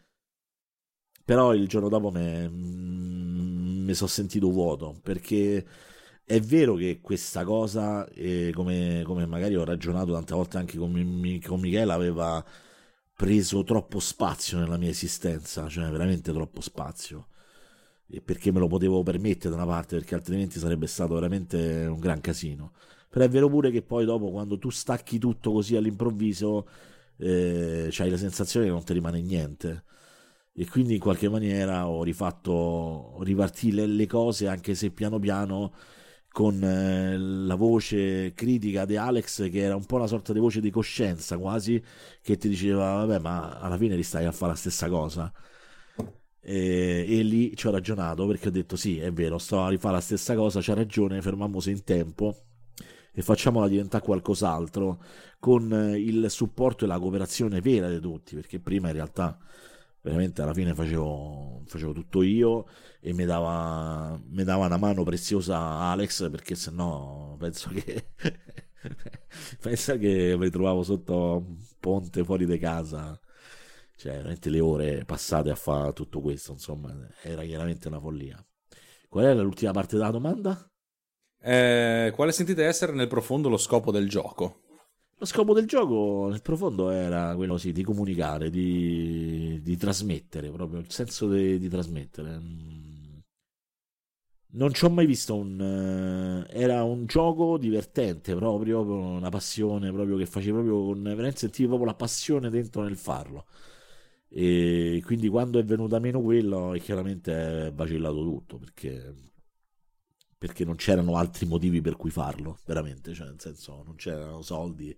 Però 1.24 1.54
il 1.54 1.68
giorno 1.68 1.88
dopo 1.88 2.10
mi 2.10 2.48
mm, 2.48 3.90
sono 3.92 4.08
sentito 4.08 4.50
vuoto 4.50 4.98
perché 5.02 5.64
è 6.24 6.40
vero 6.40 6.74
che 6.74 7.00
questa 7.00 7.44
cosa, 7.44 8.08
eh, 8.10 8.52
come, 8.54 9.02
come, 9.04 9.26
magari 9.26 9.56
ho 9.56 9.64
ragionato 9.64 10.12
tante 10.12 10.34
volte 10.34 10.56
anche 10.58 10.78
con, 10.78 10.92
con 11.44 11.60
Michele, 11.60 11.92
aveva 11.92 12.44
preso 13.14 13.62
troppo 13.64 14.00
spazio 14.00 14.58
nella 14.58 14.76
mia 14.76 14.88
esistenza, 14.88 15.68
cioè 15.68 15.90
veramente 15.90 16.32
troppo 16.32 16.60
spazio. 16.60 17.28
E 18.08 18.20
perché 18.20 18.52
me 18.52 18.58
lo 18.60 18.66
potevo 18.68 19.02
permettere 19.02 19.50
da 19.50 19.62
una 19.62 19.70
parte, 19.70 19.96
perché 19.96 20.14
altrimenti 20.14 20.58
sarebbe 20.58 20.86
stato 20.86 21.14
veramente 21.14 21.86
un 21.86 21.98
gran 22.00 22.20
casino. 22.20 22.72
Però 23.08 23.24
è 23.24 23.28
vero 23.28 23.48
pure 23.48 23.70
che 23.70 23.82
poi 23.82 24.04
dopo, 24.04 24.30
quando 24.30 24.58
tu 24.58 24.70
stacchi 24.70 25.18
tutto 25.18 25.52
così 25.52 25.76
all'improvviso, 25.76 26.66
eh, 27.18 27.90
hai 27.98 28.10
la 28.10 28.16
sensazione 28.16 28.66
che 28.66 28.72
non 28.72 28.84
ti 28.84 28.92
rimane 28.92 29.20
niente. 29.20 29.84
E 30.54 30.66
quindi 30.68 30.94
in 30.94 31.00
qualche 31.00 31.28
maniera 31.28 31.88
ho 31.88 32.02
rifatto, 32.02 33.18
ripartire 33.22 33.86
le 33.86 34.06
cose, 34.06 34.48
anche 34.48 34.74
se 34.74 34.90
piano 34.90 35.18
piano 35.18 35.72
con 36.32 36.62
eh, 36.64 37.16
la 37.18 37.54
voce 37.54 38.32
critica 38.34 38.84
di 38.84 38.96
Alex 38.96 39.50
che 39.50 39.58
era 39.60 39.76
un 39.76 39.84
po' 39.84 39.96
una 39.96 40.06
sorta 40.06 40.32
di 40.32 40.38
voce 40.40 40.60
di 40.60 40.70
coscienza 40.70 41.38
quasi 41.38 41.82
che 42.22 42.36
ti 42.36 42.48
diceva 42.48 43.04
vabbè 43.04 43.18
ma 43.18 43.58
alla 43.60 43.76
fine 43.76 43.94
ristai 43.94 44.24
a 44.24 44.32
fare 44.32 44.52
la 44.52 44.58
stessa 44.58 44.88
cosa. 44.88 45.32
E, 46.44 47.06
e, 47.08 47.22
lì 47.22 47.54
ci 47.56 47.68
ho 47.68 47.70
ragionato 47.70 48.26
perché 48.26 48.48
ho 48.48 48.50
detto 48.50 48.74
sì 48.74 48.98
è 48.98 49.12
vero 49.12 49.38
sto 49.38 49.60
a 49.62 49.68
rifare 49.68 49.94
la 49.94 50.00
stessa 50.00 50.34
cosa 50.34 50.58
c'ha 50.60 50.74
ragione 50.74 51.22
fermiamoci 51.22 51.70
in 51.70 51.84
tempo 51.84 52.36
e 53.12 53.22
facciamola 53.22 53.68
diventare 53.68 54.02
qualcos'altro 54.02 54.98
con 55.38 55.72
eh, 55.72 55.98
il 55.98 56.30
supporto 56.30 56.84
e 56.84 56.88
la 56.88 56.98
cooperazione 56.98 57.60
vera 57.60 57.88
di 57.88 58.00
tutti, 58.00 58.34
perché 58.34 58.58
prima 58.58 58.88
in 58.88 58.94
realtà 58.94 59.38
veramente 60.02 60.42
alla 60.42 60.54
fine 60.54 60.74
facevo, 60.74 61.62
facevo 61.66 61.92
tutto 61.92 62.22
io 62.22 62.66
e 63.00 63.12
mi 63.12 63.24
dava, 63.24 64.20
mi 64.28 64.44
dava 64.44 64.66
una 64.66 64.76
mano 64.76 65.04
preziosa 65.04 65.58
Alex 65.58 66.30
perché 66.30 66.54
sennò 66.54 67.36
penso 67.38 67.70
che 67.70 68.10
pensa 69.60 69.96
che 69.96 70.36
mi 70.36 70.50
trovavo 70.50 70.82
sotto 70.82 71.44
un 71.46 71.56
ponte 71.80 72.24
fuori 72.24 72.46
di 72.46 72.58
casa 72.58 73.18
cioè 73.96 74.12
veramente 74.16 74.50
le 74.50 74.60
ore 74.60 75.04
passate 75.04 75.50
a 75.50 75.54
fare 75.54 75.92
tutto 75.92 76.20
questo 76.20 76.52
insomma 76.52 76.94
era 77.22 77.42
chiaramente 77.44 77.88
una 77.88 78.00
follia 78.00 78.44
qual 79.12 79.26
era 79.26 79.42
l'ultima 79.42 79.72
parte 79.72 79.98
della 79.98 80.10
domanda? 80.10 80.66
Eh, 81.38 82.10
quale 82.14 82.32
sentite 82.32 82.64
essere 82.64 82.92
nel 82.92 83.08
profondo 83.08 83.50
lo 83.50 83.58
scopo 83.58 83.90
del 83.90 84.08
gioco? 84.08 84.61
Lo 85.22 85.28
scopo 85.28 85.54
del 85.54 85.66
gioco 85.66 86.26
nel 86.28 86.42
profondo 86.42 86.90
era 86.90 87.36
quello 87.36 87.56
sì, 87.56 87.70
di 87.70 87.84
comunicare, 87.84 88.50
di, 88.50 89.60
di 89.62 89.76
trasmettere, 89.76 90.50
proprio 90.50 90.80
il 90.80 90.90
senso 90.90 91.28
di, 91.28 91.60
di 91.60 91.68
trasmettere. 91.68 92.40
Non 94.54 94.72
ci 94.72 94.84
ho 94.84 94.90
mai 94.90 95.06
visto 95.06 95.36
un... 95.36 95.60
Uh, 95.60 96.52
era 96.52 96.82
un 96.82 97.06
gioco 97.06 97.56
divertente 97.56 98.34
proprio, 98.34 98.80
una 98.80 99.28
passione 99.28 99.92
proprio 99.92 100.16
che 100.16 100.26
facevi 100.26 100.50
proprio 100.54 100.86
con... 100.86 101.00
Veramente 101.00 101.38
sentivi 101.38 101.68
proprio 101.68 101.86
la 101.86 101.94
passione 101.94 102.50
dentro 102.50 102.82
nel 102.82 102.96
farlo. 102.96 103.46
E 104.28 105.00
quindi 105.04 105.28
quando 105.28 105.60
è 105.60 105.64
venuta 105.64 106.00
meno 106.00 106.20
quello, 106.20 106.74
chiaramente 106.80 107.66
è 107.68 107.72
vacillato 107.72 108.24
tutto, 108.24 108.58
perché 108.58 109.14
perché 110.42 110.64
non 110.64 110.74
c'erano 110.74 111.16
altri 111.16 111.46
motivi 111.46 111.80
per 111.80 111.94
cui 111.94 112.10
farlo, 112.10 112.58
veramente, 112.66 113.14
cioè 113.14 113.28
nel 113.28 113.38
senso 113.38 113.84
non 113.86 113.94
c'erano 113.94 114.42
soldi, 114.42 114.92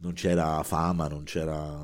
non 0.00 0.12
c'era 0.12 0.62
fama, 0.62 1.08
non 1.08 1.24
c'era 1.24 1.74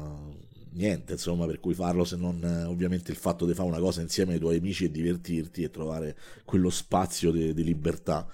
niente, 0.73 1.13
insomma, 1.13 1.47
per 1.47 1.61
cui 1.61 1.73
farlo 1.73 2.05
se 2.05 2.17
non 2.17 2.45
ovviamente 2.69 3.11
il 3.11 3.17
fatto 3.17 3.47
di 3.47 3.55
fare 3.55 3.69
una 3.69 3.79
cosa 3.79 4.03
insieme 4.03 4.35
ai 4.35 4.39
tuoi 4.39 4.59
amici 4.59 4.85
e 4.85 4.91
divertirti 4.91 5.63
e 5.63 5.71
trovare 5.71 6.15
quello 6.45 6.69
spazio 6.69 7.31
di 7.31 7.65
libertà 7.65 8.29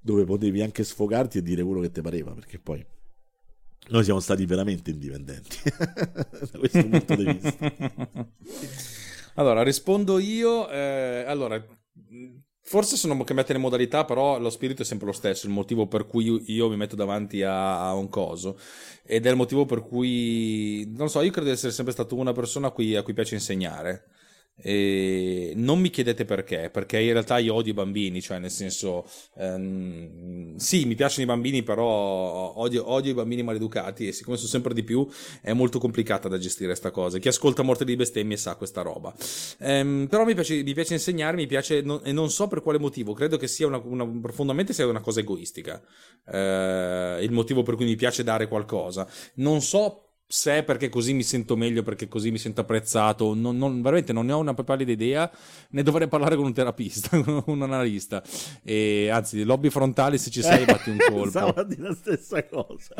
dove 0.00 0.22
potevi 0.24 0.62
anche 0.62 0.84
sfogarti 0.84 1.38
e 1.38 1.42
dire 1.42 1.64
quello 1.64 1.80
che 1.80 1.90
ti 1.90 2.00
pareva, 2.00 2.30
perché 2.30 2.60
poi 2.60 2.86
noi 3.88 4.04
siamo 4.04 4.20
stati 4.20 4.46
veramente 4.46 4.92
indipendenti 4.92 5.56
da 5.66 6.58
questo 6.60 6.86
punto 6.86 7.14
di 7.16 7.24
vista. 7.24 8.28
Allora, 9.34 9.64
rispondo 9.64 10.20
io. 10.20 10.70
Eh, 10.70 11.24
allora, 11.26 11.60
Forse 12.68 12.96
sono 12.96 13.22
cambiate 13.22 13.52
le 13.52 13.60
modalità, 13.60 14.04
però 14.04 14.40
lo 14.40 14.50
spirito 14.50 14.82
è 14.82 14.84
sempre 14.84 15.06
lo 15.06 15.12
stesso, 15.12 15.46
il 15.46 15.52
motivo 15.52 15.86
per 15.86 16.04
cui 16.04 16.42
io, 16.46 16.68
mi 16.68 16.76
metto 16.76 16.96
davanti 16.96 17.44
a, 17.44 17.94
un 17.94 18.08
coso. 18.08 18.58
Ed 19.04 19.24
è 19.24 19.30
il 19.30 19.36
motivo 19.36 19.64
per 19.66 19.82
cui, 19.82 20.92
non 20.96 21.08
so, 21.08 21.20
io 21.20 21.30
credo 21.30 21.46
di 21.46 21.52
essere 21.52 21.70
sempre 21.70 21.92
stato 21.92 22.16
una 22.16 22.32
persona 22.32 22.66
a 22.66 22.70
cui, 22.72 22.96
a 22.96 23.04
cui 23.04 23.12
piace 23.14 23.36
insegnare. 23.36 24.06
E 24.58 25.52
non 25.54 25.80
mi 25.80 25.90
chiedete 25.90 26.24
perché, 26.24 26.70
perché 26.70 26.98
in 26.98 27.12
realtà 27.12 27.36
io 27.38 27.54
odio 27.54 27.72
i 27.72 27.74
bambini, 27.74 28.22
cioè 28.22 28.38
nel 28.38 28.50
senso, 28.50 29.06
ehm, 29.36 30.56
sì, 30.56 30.86
mi 30.86 30.94
piacciono 30.94 31.24
i 31.24 31.26
bambini, 31.26 31.62
però 31.62 31.86
odio, 32.56 32.90
odio, 32.90 33.10
i 33.10 33.14
bambini 33.14 33.42
maleducati 33.42 34.08
e 34.08 34.12
siccome 34.12 34.36
sono 34.36 34.48
sempre 34.48 34.72
di 34.72 34.82
più 34.82 35.06
è 35.42 35.52
molto 35.52 35.78
complicata 35.78 36.28
da 36.28 36.38
gestire 36.38 36.68
questa 36.68 36.90
cosa. 36.90 37.18
Chi 37.18 37.28
ascolta 37.28 37.62
Morte 37.62 37.84
di 37.84 37.96
bestemmie 37.96 38.36
sa 38.38 38.56
questa 38.56 38.80
roba. 38.80 39.14
Ehm, 39.58 40.06
però 40.08 40.24
mi 40.24 40.34
piace, 40.34 40.62
mi 40.62 40.72
piace, 40.72 40.94
insegnare, 40.94 41.36
mi 41.36 41.46
piace, 41.46 41.82
non, 41.82 42.00
e 42.02 42.12
non 42.12 42.30
so 42.30 42.48
per 42.48 42.62
quale 42.62 42.78
motivo, 42.78 43.12
credo 43.12 43.36
che 43.36 43.48
sia 43.48 43.66
una, 43.66 43.80
una, 43.84 44.06
profondamente 44.06 44.72
sia 44.72 44.86
una 44.86 45.00
cosa 45.00 45.20
egoistica, 45.20 45.82
eh, 46.26 47.18
il 47.20 47.30
motivo 47.30 47.62
per 47.62 47.74
cui 47.76 47.84
mi 47.84 47.96
piace 47.96 48.24
dare 48.24 48.48
qualcosa. 48.48 49.06
Non 49.34 49.60
so 49.60 50.05
se 50.28 50.64
perché 50.64 50.88
così 50.88 51.12
mi 51.12 51.22
sento 51.22 51.56
meglio, 51.56 51.82
perché 51.82 52.08
così 52.08 52.30
mi 52.30 52.38
sento 52.38 52.60
apprezzato, 52.60 53.32
non, 53.34 53.56
non, 53.56 53.80
veramente 53.80 54.12
non 54.12 54.26
ne 54.26 54.32
ho 54.32 54.38
una 54.38 54.54
pallida 54.54 54.90
idea, 54.90 55.30
ne 55.70 55.82
dovrei 55.82 56.08
parlare 56.08 56.34
con 56.34 56.46
un 56.46 56.52
terapista, 56.52 57.18
con 57.22 57.42
un 57.46 57.62
analista. 57.62 58.22
E 58.64 59.08
anzi, 59.08 59.44
lobby 59.44 59.70
frontali, 59.70 60.18
se 60.18 60.30
ci 60.30 60.42
sei, 60.42 60.64
batti 60.64 60.90
un 60.90 60.98
colpo. 61.08 61.28
Stavo 61.28 61.52
a 61.52 61.62
dire 61.62 61.82
la 61.82 61.94
stessa 61.94 62.44
cosa. 62.44 62.94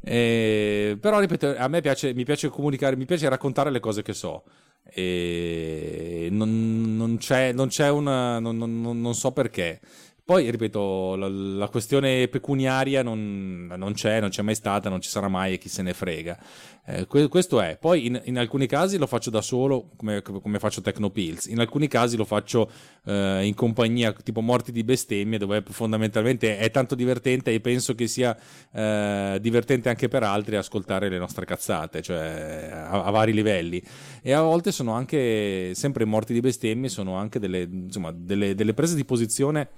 E, 0.00 0.96
però, 0.98 1.20
ripeto, 1.20 1.54
a 1.56 1.68
me 1.68 1.80
piace, 1.82 2.14
mi 2.14 2.24
piace 2.24 2.48
comunicare, 2.48 2.96
mi 2.96 3.04
piace 3.04 3.28
raccontare 3.28 3.70
le 3.70 3.80
cose 3.80 4.02
che 4.02 4.14
so. 4.14 4.42
E 4.84 6.28
non, 6.30 6.96
non 6.96 7.18
c'è, 7.18 7.52
non 7.52 7.68
c'è 7.68 7.88
una. 7.90 8.38
Non, 8.40 8.56
non 8.56 9.14
so 9.14 9.30
perché. 9.30 9.80
Poi, 10.24 10.48
ripeto, 10.52 11.16
la, 11.16 11.28
la 11.28 11.68
questione 11.68 12.28
pecuniaria 12.28 13.02
non, 13.02 13.66
non, 13.76 13.92
c'è, 13.92 14.20
non 14.20 14.28
c'è 14.30 14.42
mai 14.42 14.54
stata, 14.54 14.88
non 14.88 15.00
ci 15.00 15.08
sarà 15.08 15.26
mai 15.26 15.54
e 15.54 15.58
chi 15.58 15.68
se 15.68 15.82
ne 15.82 15.92
frega. 15.94 16.38
Eh, 16.86 17.06
que- 17.08 17.26
questo 17.26 17.60
è. 17.60 17.76
Poi 17.76 18.06
in, 18.06 18.20
in, 18.26 18.38
alcuni 18.38 18.68
casi 18.68 18.98
lo 18.98 19.08
faccio 19.08 19.30
da 19.30 19.40
solo, 19.40 19.90
come, 19.96 20.22
come 20.22 20.60
faccio 20.60 20.80
Tecnopills, 20.80 21.46
in 21.46 21.58
alcuni 21.58 21.88
casi 21.88 22.16
lo 22.16 22.24
faccio 22.24 22.70
eh, 23.04 23.44
in 23.44 23.54
compagnia, 23.54 24.12
tipo 24.12 24.40
Morti 24.42 24.70
di 24.70 24.84
bestemmie, 24.84 25.38
dove 25.38 25.60
fondamentalmente 25.68 26.56
è 26.56 26.70
tanto 26.70 26.94
divertente 26.94 27.52
e 27.52 27.60
penso 27.60 27.96
che 27.96 28.06
sia 28.06 28.36
eh, 28.72 29.38
divertente 29.40 29.88
anche 29.88 30.06
per 30.06 30.22
altri 30.22 30.54
ascoltare 30.54 31.08
le 31.08 31.18
nostre 31.18 31.44
cazzate, 31.44 32.00
cioè 32.00 32.70
a, 32.72 33.02
a, 33.02 33.10
vari 33.10 33.32
livelli. 33.32 33.82
E 34.22 34.32
a 34.32 34.40
volte 34.40 34.70
sono 34.70 34.92
anche, 34.92 35.72
sempre 35.74 36.04
Morti 36.04 36.32
di 36.32 36.40
bestemmie, 36.40 36.88
sono 36.88 37.14
anche 37.16 37.40
delle, 37.40 37.62
insomma, 37.62 38.12
delle, 38.12 38.54
delle 38.54 38.72
prese 38.72 38.94
di 38.94 39.04
posizione 39.04 39.68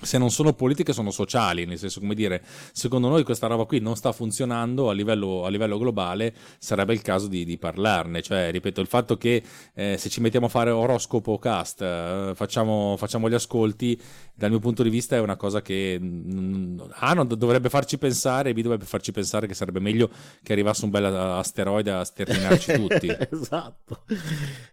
se 0.00 0.18
non 0.18 0.30
sono 0.30 0.52
politiche 0.52 0.92
sono 0.92 1.10
sociali, 1.10 1.64
nel 1.66 1.78
senso 1.78 2.00
come 2.00 2.14
dire, 2.14 2.42
secondo 2.72 3.08
noi 3.08 3.22
questa 3.22 3.46
roba 3.46 3.64
qui 3.64 3.80
non 3.80 3.96
sta 3.96 4.12
funzionando 4.12 4.88
a 4.88 4.92
livello, 4.92 5.44
a 5.44 5.48
livello 5.48 5.78
globale, 5.78 6.34
sarebbe 6.58 6.92
il 6.92 7.02
caso 7.02 7.28
di, 7.28 7.44
di, 7.44 7.58
parlarne, 7.58 8.22
cioè 8.22 8.50
ripeto 8.50 8.80
il 8.80 8.86
fatto 8.86 9.16
che 9.16 9.42
eh, 9.74 9.96
se 9.98 10.08
ci 10.08 10.20
mettiamo 10.20 10.46
a 10.46 10.48
fare 10.48 10.70
oroscopo 10.70 11.38
cast, 11.38 11.82
eh, 11.82 12.32
facciamo, 12.34 12.96
facciamo, 12.96 13.28
gli 13.28 13.34
ascolti, 13.34 14.00
dal 14.34 14.50
mio 14.50 14.58
punto 14.58 14.82
di 14.82 14.90
vista 14.90 15.16
è 15.16 15.20
una 15.20 15.36
cosa 15.36 15.60
che 15.60 15.98
mm, 16.00 16.80
A 16.94 17.12
non 17.12 17.26
dovrebbe 17.28 17.68
farci 17.68 17.98
pensare, 17.98 18.52
B 18.54 18.62
dovrebbe 18.62 18.86
farci 18.86 19.12
pensare 19.12 19.46
che 19.46 19.54
sarebbe 19.54 19.80
meglio 19.80 20.10
che 20.42 20.52
arrivasse 20.52 20.84
un 20.84 20.90
bel 20.90 21.04
asteroide 21.04 21.90
a 21.90 22.04
sterminarci 22.04 22.72
tutti. 22.80 23.16
esatto. 23.30 24.04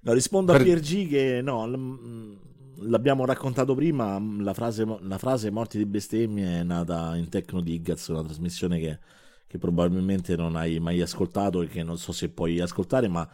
No, 0.02 0.14
rispondo 0.14 0.54
per... 0.54 0.62
a 0.62 0.64
Piergi 0.64 1.08
che 1.08 1.42
no... 1.44 1.68
L- 1.68 2.47
l'abbiamo 2.80 3.26
raccontato 3.26 3.74
prima, 3.76 4.22
la 4.40 4.54
frase, 4.54 4.86
la 5.02 5.18
frase 5.18 5.52
Morti 5.52 5.78
di 5.78 5.86
bestemmie 5.86 6.60
è 6.60 6.64
nata 6.64 7.16
in 7.16 7.30
Tecno 7.30 7.62
Diggaz, 7.62 8.08
una 8.08 8.24
trasmissione 8.24 8.80
che, 8.80 9.00
che, 9.48 9.58
probabilmente 9.58 10.36
non 10.36 10.56
hai 10.56 10.80
mai 10.80 11.02
ascoltato 11.02 11.62
e 11.62 11.68
che 11.68 11.84
non 11.84 11.98
so 11.98 12.12
se 12.12 12.30
puoi 12.30 12.60
ascoltare, 12.60 13.08
ma 13.08 13.28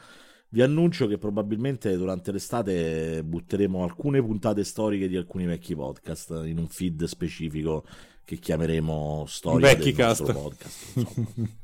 vi 0.49 0.61
annuncio 0.61 1.07
che 1.07 1.17
probabilmente 1.17 1.95
durante 1.97 2.31
l'estate 2.31 3.23
butteremo 3.23 3.83
alcune 3.83 4.21
puntate 4.21 4.63
storiche 4.63 5.07
di 5.07 5.17
alcuni 5.17 5.45
vecchi 5.45 5.75
podcast 5.75 6.41
in 6.45 6.59
un 6.59 6.67
feed 6.67 7.03
specifico 7.05 7.83
che 8.23 8.37
chiameremo 8.37 9.25
Storia 9.27 9.75
del 9.75 9.93
cast. 9.93 10.31
podcast. 10.31 11.55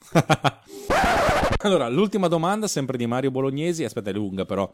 allora, 1.58 1.88
l'ultima 1.88 2.28
domanda 2.28 2.66
sempre 2.66 2.96
di 2.96 3.06
Mario 3.06 3.30
Bolognesi, 3.30 3.84
aspetta 3.84 4.10
è 4.10 4.12
lunga 4.12 4.44
però. 4.44 4.72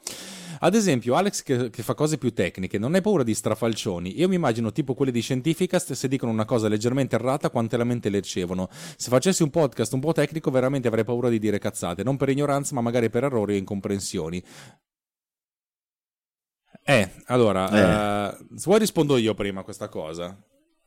Ad 0.61 0.75
esempio, 0.75 1.17
Alex 1.17 1.43
che, 1.43 1.69
che, 1.69 1.83
fa 1.83 1.95
cose 1.95 2.17
più 2.17 2.33
tecniche, 2.33 2.79
non 2.79 2.95
hai 2.95 3.03
paura 3.03 3.23
di 3.23 3.35
strafalcioni? 3.35 4.19
Io 4.19 4.29
mi 4.29 4.37
immagino 4.37 4.73
tipo 4.73 4.95
quelli 4.95 5.13
di 5.13 5.21
Scientificast, 5.21 5.93
se 5.93 6.09
dicono 6.09 6.33
una 6.33 6.47
cosa 6.47 6.69
leggermente 6.69 7.17
errata, 7.17 7.51
quante 7.51 7.77
lamente 7.77 8.09
le 8.09 8.21
ricevono. 8.21 8.69
Se 8.71 9.11
facessi 9.11 9.43
un 9.43 9.51
podcast 9.51 9.93
un 9.93 10.01
po' 10.01 10.13
tecnico, 10.13 10.51
veramente 10.51 10.89
avrei 10.89 11.05
paura 11.05 11.29
di 11.29 11.39
dire 11.39 11.59
cazzate, 11.59 12.03
non 12.03 12.17
per 12.17 12.31
ignoranza, 12.31 12.75
ma 12.75 12.81
magari 12.81 13.11
per 13.11 13.25
errori 13.25 13.55
o 13.55 13.59
incomprensioni. 13.59 14.43
Eh, 16.89 17.11
allora, 17.27 18.31
eh. 18.31 18.37
Uh, 18.39 18.47
vuoi 18.63 18.79
rispondo 18.79 19.17
io 19.17 19.35
prima 19.35 19.61
a 19.61 19.65
questa 19.65 19.89
cosa? 19.89 20.37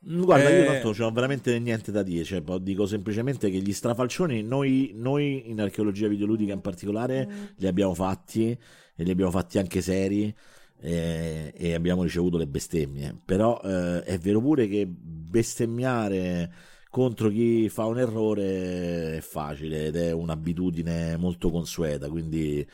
Guarda, 0.02 0.48
eh... 0.48 0.60
io 0.60 0.64
tanto 0.64 0.94
non 0.96 1.08
ho 1.08 1.12
veramente 1.12 1.58
niente 1.58 1.92
da 1.92 2.02
dire, 2.02 2.24
cioè, 2.24 2.40
dico 2.60 2.86
semplicemente 2.86 3.50
che 3.50 3.58
gli 3.58 3.72
strafalcioni 3.72 4.42
noi, 4.42 4.92
noi 4.94 5.50
in 5.50 5.60
archeologia 5.60 6.08
videoludica 6.08 6.54
in 6.54 6.62
particolare 6.62 7.52
li 7.56 7.66
abbiamo 7.66 7.94
fatti 7.94 8.50
e 8.50 9.04
li 9.04 9.10
abbiamo 9.10 9.30
fatti 9.30 9.58
anche 9.58 9.82
seri 9.82 10.34
e, 10.80 11.52
e 11.54 11.74
abbiamo 11.74 12.02
ricevuto 12.02 12.38
le 12.38 12.46
bestemmie. 12.46 13.14
Però 13.24 13.60
eh, 13.62 14.02
è 14.02 14.18
vero 14.18 14.40
pure 14.40 14.66
che 14.68 14.86
bestemmiare 14.86 16.50
contro 16.88 17.28
chi 17.28 17.68
fa 17.68 17.84
un 17.84 17.98
errore 17.98 19.18
è 19.18 19.20
facile 19.20 19.86
ed 19.86 19.96
è 19.96 20.12
un'abitudine 20.12 21.16
molto 21.18 21.50
consueta, 21.50 22.08
quindi 22.08 22.66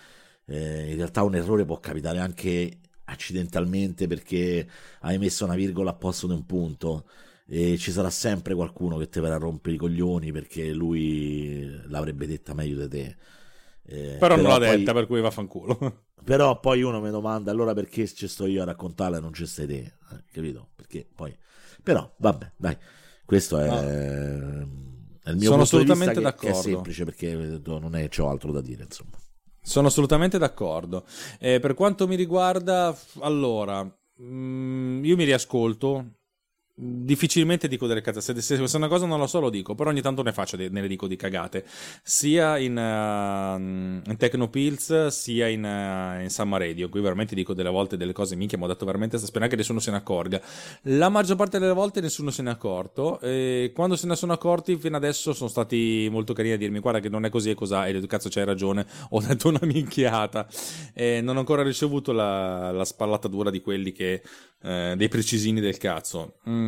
eh, 0.46 0.90
in 0.90 0.96
realtà 0.96 1.22
un 1.22 1.34
errore 1.34 1.64
può 1.64 1.80
capitare 1.80 2.20
anche 2.20 2.78
accidentalmente 3.06 4.06
perché 4.06 4.68
hai 5.00 5.18
messo 5.18 5.44
una 5.44 5.54
virgola 5.54 5.90
a 5.90 5.94
posto 5.94 6.26
di 6.26 6.34
un 6.34 6.46
punto 6.46 7.06
e 7.48 7.76
ci 7.78 7.92
sarà 7.92 8.10
sempre 8.10 8.54
qualcuno 8.54 8.96
che 8.96 9.08
ti 9.08 9.20
verrà 9.20 9.36
a 9.36 9.38
rompere 9.38 9.76
i 9.76 9.78
coglioni 9.78 10.32
perché 10.32 10.72
lui 10.72 11.68
l'avrebbe 11.88 12.26
detta 12.26 12.54
meglio 12.54 12.86
di 12.86 12.88
te. 12.88 13.16
Eh, 13.88 14.16
però, 14.18 14.34
però, 14.34 14.36
non 14.36 14.44
l'ha 14.44 14.66
poi, 14.66 14.78
detta, 14.78 14.92
per 14.92 15.06
cui 15.06 15.20
vaffanculo. 15.20 16.04
Però 16.26 16.58
poi 16.58 16.82
uno 16.82 17.00
mi 17.00 17.10
domanda 17.10 17.52
allora 17.52 17.72
perché 17.72 18.04
ci 18.08 18.26
sto 18.26 18.46
io 18.46 18.62
a 18.62 18.64
raccontarla 18.64 19.18
e 19.18 19.20
non 19.20 19.32
ci 19.32 19.46
stai 19.46 19.68
te, 19.68 19.76
eh, 19.76 20.24
capito? 20.32 20.70
Perché 20.74 21.06
poi... 21.14 21.32
Però, 21.84 22.12
vabbè, 22.16 22.52
dai. 22.56 22.76
Questo 23.24 23.60
è, 23.60 23.68
è 23.68 25.30
il 25.30 25.36
mio 25.36 25.50
Sono 25.50 25.62
punto 25.62 25.78
di 25.78 25.84
vista 25.84 26.02
assolutamente 26.02 26.20
d'accordo. 26.20 26.52
che 26.52 26.58
è 26.58 26.62
semplice 26.62 27.04
perché 27.04 27.30
eh, 27.30 27.60
non 27.64 27.94
è, 27.94 28.08
c'ho 28.08 28.28
altro 28.28 28.50
da 28.50 28.60
dire, 28.60 28.82
insomma. 28.82 29.16
Sono 29.66 29.88
assolutamente 29.88 30.38
d'accordo. 30.38 31.04
Eh, 31.40 31.58
per 31.58 31.74
quanto 31.74 32.06
mi 32.06 32.14
riguarda, 32.14 32.96
allora, 33.18 33.84
mm, 34.22 35.04
io 35.04 35.16
mi 35.16 35.24
riascolto. 35.24 36.15
Difficilmente 36.78 37.68
dico 37.68 37.86
delle 37.86 38.02
cazzate. 38.02 38.42
Se, 38.42 38.66
se, 38.66 38.76
una 38.76 38.88
cosa 38.88 39.06
non 39.06 39.18
la 39.18 39.26
so, 39.26 39.40
lo 39.40 39.48
dico. 39.48 39.74
Però 39.74 39.88
ogni 39.88 40.02
tanto 40.02 40.22
ne 40.22 40.34
faccio, 40.34 40.58
ne 40.58 40.68
le 40.68 40.88
dico 40.88 41.06
di 41.06 41.16
cagate. 41.16 41.64
Sia 42.02 42.58
in, 42.58 42.76
uh, 42.76 43.58
in 44.10 44.16
Tecnopills, 44.18 45.06
sia 45.06 45.48
in, 45.48 45.64
uh, 45.64 46.20
in 46.20 46.28
Summer 46.28 46.60
Radio. 46.60 46.90
Qui 46.90 47.00
veramente 47.00 47.34
dico 47.34 47.54
delle 47.54 47.70
volte 47.70 47.96
delle 47.96 48.12
cose 48.12 48.36
minchia. 48.36 48.58
Mi 48.58 48.64
ho 48.64 48.66
detto 48.66 48.84
veramente. 48.84 49.16
Spero 49.16 49.46
che 49.46 49.56
nessuno 49.56 49.78
se 49.78 49.90
ne 49.90 49.96
accorga. 49.96 50.38
La 50.82 51.08
maggior 51.08 51.36
parte 51.36 51.58
delle 51.58 51.72
volte 51.72 52.02
nessuno 52.02 52.30
se 52.30 52.42
ne 52.42 52.50
è 52.50 52.52
accorto. 52.52 53.20
E 53.20 53.72
quando 53.74 53.96
se 53.96 54.06
ne 54.06 54.14
sono 54.14 54.34
accorti, 54.34 54.76
fino 54.76 54.98
adesso 54.98 55.32
sono 55.32 55.48
stati 55.48 56.08
molto 56.10 56.34
carini 56.34 56.54
a 56.54 56.58
dirmi: 56.58 56.80
Guarda, 56.80 57.00
che 57.00 57.08
non 57.08 57.24
è 57.24 57.30
così 57.30 57.48
e 57.48 57.54
cos'ha. 57.54 57.86
E 57.86 57.92
detto, 57.94 58.06
cazzo, 58.06 58.28
c'hai 58.28 58.44
ragione. 58.44 58.84
Ho 59.10 59.22
detto 59.22 59.48
una 59.48 59.60
minchiata. 59.62 60.46
E 60.92 61.22
non 61.22 61.36
ho 61.36 61.38
ancora 61.38 61.62
ricevuto 61.62 62.12
la, 62.12 62.70
la 62.70 62.84
spallata 62.84 63.28
dura 63.28 63.48
di 63.48 63.62
quelli 63.62 63.92
che. 63.92 64.20
Eh, 64.62 64.94
dei 64.96 65.08
precisini 65.08 65.60
del 65.60 65.76
cazzo. 65.76 66.38
Mm, 66.48 66.65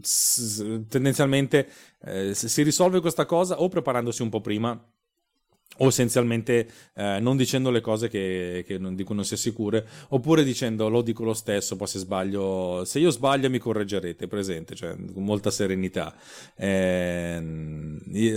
s- 0.00 0.84
tendenzialmente 0.88 1.68
eh, 2.04 2.34
si 2.34 2.62
risolve 2.62 3.00
questa 3.00 3.26
cosa 3.26 3.60
o 3.60 3.68
preparandosi 3.68 4.22
un 4.22 4.28
po' 4.28 4.40
prima 4.40 4.80
o 5.78 5.86
essenzialmente 5.86 6.68
eh, 6.94 7.18
non 7.20 7.36
dicendo 7.36 7.70
le 7.70 7.80
cose 7.80 8.08
che, 8.08 8.64
che 8.66 8.78
non, 8.78 8.94
di 8.94 9.02
cui 9.02 9.14
non 9.14 9.24
si 9.24 9.34
è 9.34 9.36
sicure, 9.36 9.86
oppure 10.10 10.44
dicendo 10.44 10.88
lo 10.88 11.02
dico 11.02 11.24
lo 11.24 11.34
stesso, 11.34 11.74
poi 11.76 11.86
se 11.88 11.98
sbaglio, 11.98 12.84
se 12.84 13.00
io 13.00 13.10
sbaglio 13.10 13.50
mi 13.50 13.58
correggerete, 13.58 14.28
presente, 14.28 14.74
cioè 14.76 14.94
con 14.94 15.24
molta 15.24 15.50
serenità. 15.50 16.14
Eh, 16.56 17.42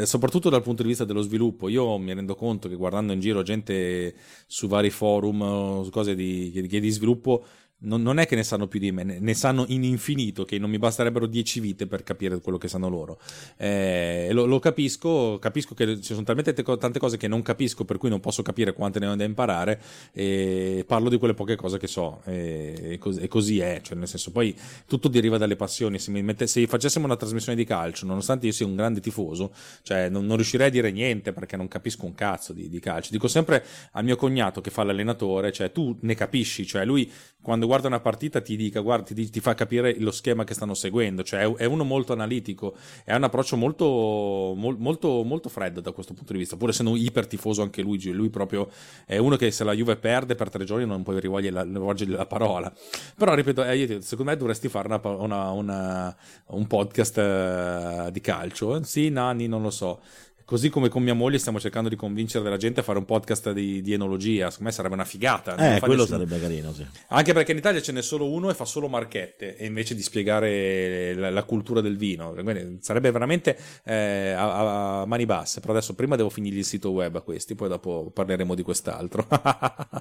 soprattutto 0.06 0.50
dal 0.50 0.64
punto 0.64 0.82
di 0.82 0.88
vista 0.88 1.06
dello 1.06 1.22
sviluppo, 1.22 1.70
io 1.70 1.98
mi 1.98 2.14
rendo 2.14 2.36
conto 2.36 2.68
che 2.68 2.76
guardando 2.76 3.14
in 3.14 3.20
giro 3.20 3.44
gente 3.44 4.16
su 4.48 4.68
vari 4.68 4.90
forum, 4.90 5.90
cose 5.92 6.16
di, 6.16 6.52
di 6.52 6.90
sviluppo, 6.90 7.46
non, 7.80 8.02
non, 8.02 8.18
è 8.18 8.26
che 8.26 8.36
ne 8.36 8.44
sanno 8.44 8.68
più 8.68 8.80
di 8.80 8.92
me, 8.92 9.04
ne, 9.04 9.20
ne, 9.20 9.34
sanno 9.36 9.66
in 9.68 9.84
infinito, 9.84 10.46
che 10.46 10.58
non 10.58 10.70
mi 10.70 10.80
basterebbero 10.80 11.28
dieci 11.28 11.60
vite 11.60 11.86
per 11.86 12.02
capire 12.04 12.40
quello 12.40 12.58
che 12.58 12.68
sanno 12.68 12.90
loro. 12.90 13.20
Eh, 13.56 14.30
lo, 14.32 14.46
lo, 14.46 14.58
capisco, 14.60 15.38
capisco 15.40 15.76
che 15.76 16.02
ci 16.02 16.14
sono 16.14 16.24
talmente 16.24 16.54
tante 16.54 16.98
cose 16.98 17.18
che 17.18 17.28
non 17.28 17.44
capisco, 17.44 17.86
per 17.86 17.98
cui 17.98 18.10
non 18.10 18.20
posso 18.20 18.42
capire 18.42 18.74
quante 18.74 19.00
ne 19.00 19.08
ho 19.08 19.16
da 19.16 19.24
imparare, 19.24 19.80
e 20.12 20.84
parlo 20.88 21.10
di 21.10 21.18
quelle 21.18 21.36
poche 21.36 21.56
cose 21.56 21.78
che 21.78 21.88
so, 21.88 22.22
e, 22.26 22.94
e, 22.94 22.98
cos- 22.98 23.24
così 23.28 23.60
è, 23.60 23.82
cioè 23.84 23.96
nel 23.96 24.08
senso, 24.08 24.32
poi 24.32 24.56
tutto 24.88 25.08
deriva 25.08 25.38
dalle 25.38 25.56
passioni, 25.56 26.00
se, 26.00 26.10
mette, 26.10 26.48
se 26.48 26.66
facessimo 26.66 27.06
una 27.06 27.16
trasmissione 27.16 27.58
di 27.58 27.66
calcio, 27.66 28.08
nonostante 28.08 28.48
io 28.48 28.54
sia 28.54 28.66
un 28.66 28.76
grande 28.76 29.02
tifoso, 29.02 29.54
cioè 29.84 30.10
non, 30.10 30.26
non 30.26 30.36
riuscirei 30.36 30.68
a 30.68 30.72
dire 30.72 30.92
niente 30.92 31.32
perché 31.32 31.56
non 31.56 31.68
capisco 31.68 32.06
un 32.06 32.16
cazzo 32.16 32.54
di, 32.54 32.70
di 32.70 32.80
calcio. 32.80 33.12
Dico 33.12 33.28
sempre 33.28 33.64
al 33.92 34.04
mio 34.04 34.16
cognato 34.16 34.62
che 34.62 34.72
fa 34.72 34.84
l'allenatore, 34.84 35.52
cioè 35.52 35.72
tu 35.72 35.96
ne 36.02 36.16
capisci, 36.16 36.66
cioè 36.66 36.84
lui 36.84 37.10
quando 37.42 37.67
guarda 37.68 37.88
una 37.88 38.00
partita 38.00 38.42
ti 38.42 38.56
dica, 38.56 38.80
guarda, 38.80 39.14
ti, 39.14 39.30
ti, 39.30 39.40
fa 39.40 39.54
capire 39.54 40.00
lo 40.00 40.12
schema 40.12 40.44
che 40.44 40.54
stanno 40.54 40.74
seguendo, 40.74 41.24
cioè 41.24 41.42
è, 41.42 41.54
è 41.56 41.66
uno 41.66 41.84
molto 41.84 42.14
analitico, 42.14 42.76
è 43.04 43.14
un 43.16 43.24
approccio 43.24 43.56
molto, 43.56 44.54
molto, 44.56 45.24
molto 45.24 45.50
freddo 45.50 45.82
da 45.82 45.92
questo 45.92 46.14
punto 46.14 46.34
di 46.34 46.40
vista, 46.40 46.58
pur 46.58 46.70
essendo 46.70 46.92
un 46.92 46.98
iper 46.98 47.28
tifoso 47.28 47.62
anche 47.62 47.82
lui, 47.82 48.02
lui 48.12 48.30
proprio 48.30 48.70
è 49.06 49.18
uno 49.18 49.36
che 49.36 49.52
se 49.52 49.64
la 49.64 49.74
Juve 49.74 49.98
perde 49.98 50.36
per 50.36 50.50
tre 50.50 50.64
giorni 50.64 50.86
non 50.86 51.04
puoi 51.04 51.20
rivolgergli 51.20 51.54
la, 51.54 51.62
rivolgergli 51.62 52.12
la 52.12 52.26
parola, 52.26 52.74
però 53.16 53.36
ripeto, 53.36 53.64
eh, 53.64 54.00
secondo 54.02 54.32
me 54.32 54.38
dovresti 54.38 54.68
fare 54.70 54.88
una, 54.88 55.00
una, 55.04 55.52
una, 55.52 56.18
un 56.48 56.66
podcast 56.66 57.18
uh, 57.18 58.12
di 58.12 58.22
calcio, 58.22 58.82
sì, 58.84 59.10
Nani, 59.10 59.48
non 59.48 59.62
lo 59.62 59.70
so. 59.70 60.00
Così 60.48 60.70
come 60.70 60.88
con 60.88 61.04
mia 61.04 61.14
moglie 61.14 61.40
stiamo 61.40 61.60
cercando 61.60 61.90
di 61.90 61.98
convincere 61.98 62.42
della 62.42 62.56
gente 62.56 62.80
a 62.80 62.84
fare 62.84 62.98
un 62.98 63.04
podcast 63.04 63.52
di, 63.52 63.82
di 63.82 63.92
enologia. 63.92 64.46
Secondo 64.46 64.70
me 64.70 64.72
sarebbe 64.72 64.94
una 64.94 65.04
figata. 65.04 65.56
Eh, 65.56 65.80
quello 65.80 66.04
nessun... 66.04 66.20
sarebbe 66.20 66.40
carino, 66.40 66.72
sì. 66.72 66.88
Anche 67.10 67.34
perché 67.34 67.52
in 67.52 67.58
Italia 67.58 67.82
ce 67.82 67.92
n'è 67.92 68.02
solo 68.02 68.32
uno 68.32 68.50
e 68.50 68.54
fa 68.54 68.64
solo 68.64 68.88
marchette, 68.88 69.58
e 69.58 69.66
invece 69.66 69.94
di 69.94 70.02
spiegare 70.02 71.14
la, 71.16 71.32
la 71.32 71.44
cultura 71.44 71.82
del 71.82 71.98
vino. 71.98 72.32
Quindi 72.32 72.78
sarebbe 72.80 73.12
veramente 73.12 73.58
eh, 73.84 74.30
a, 74.30 75.02
a, 75.02 75.06
mani 75.06 75.26
basse. 75.26 75.60
Però 75.60 75.74
adesso 75.74 75.96
prima 75.96 76.16
devo 76.16 76.30
finire 76.30 76.56
il 76.56 76.64
sito 76.64 76.92
web 76.92 77.18
a 77.18 77.22
questi, 77.22 77.54
poi 77.54 77.68
dopo 77.68 78.10
parleremo 78.14 78.56
di 78.56 78.64
quest'altro. 78.64 79.28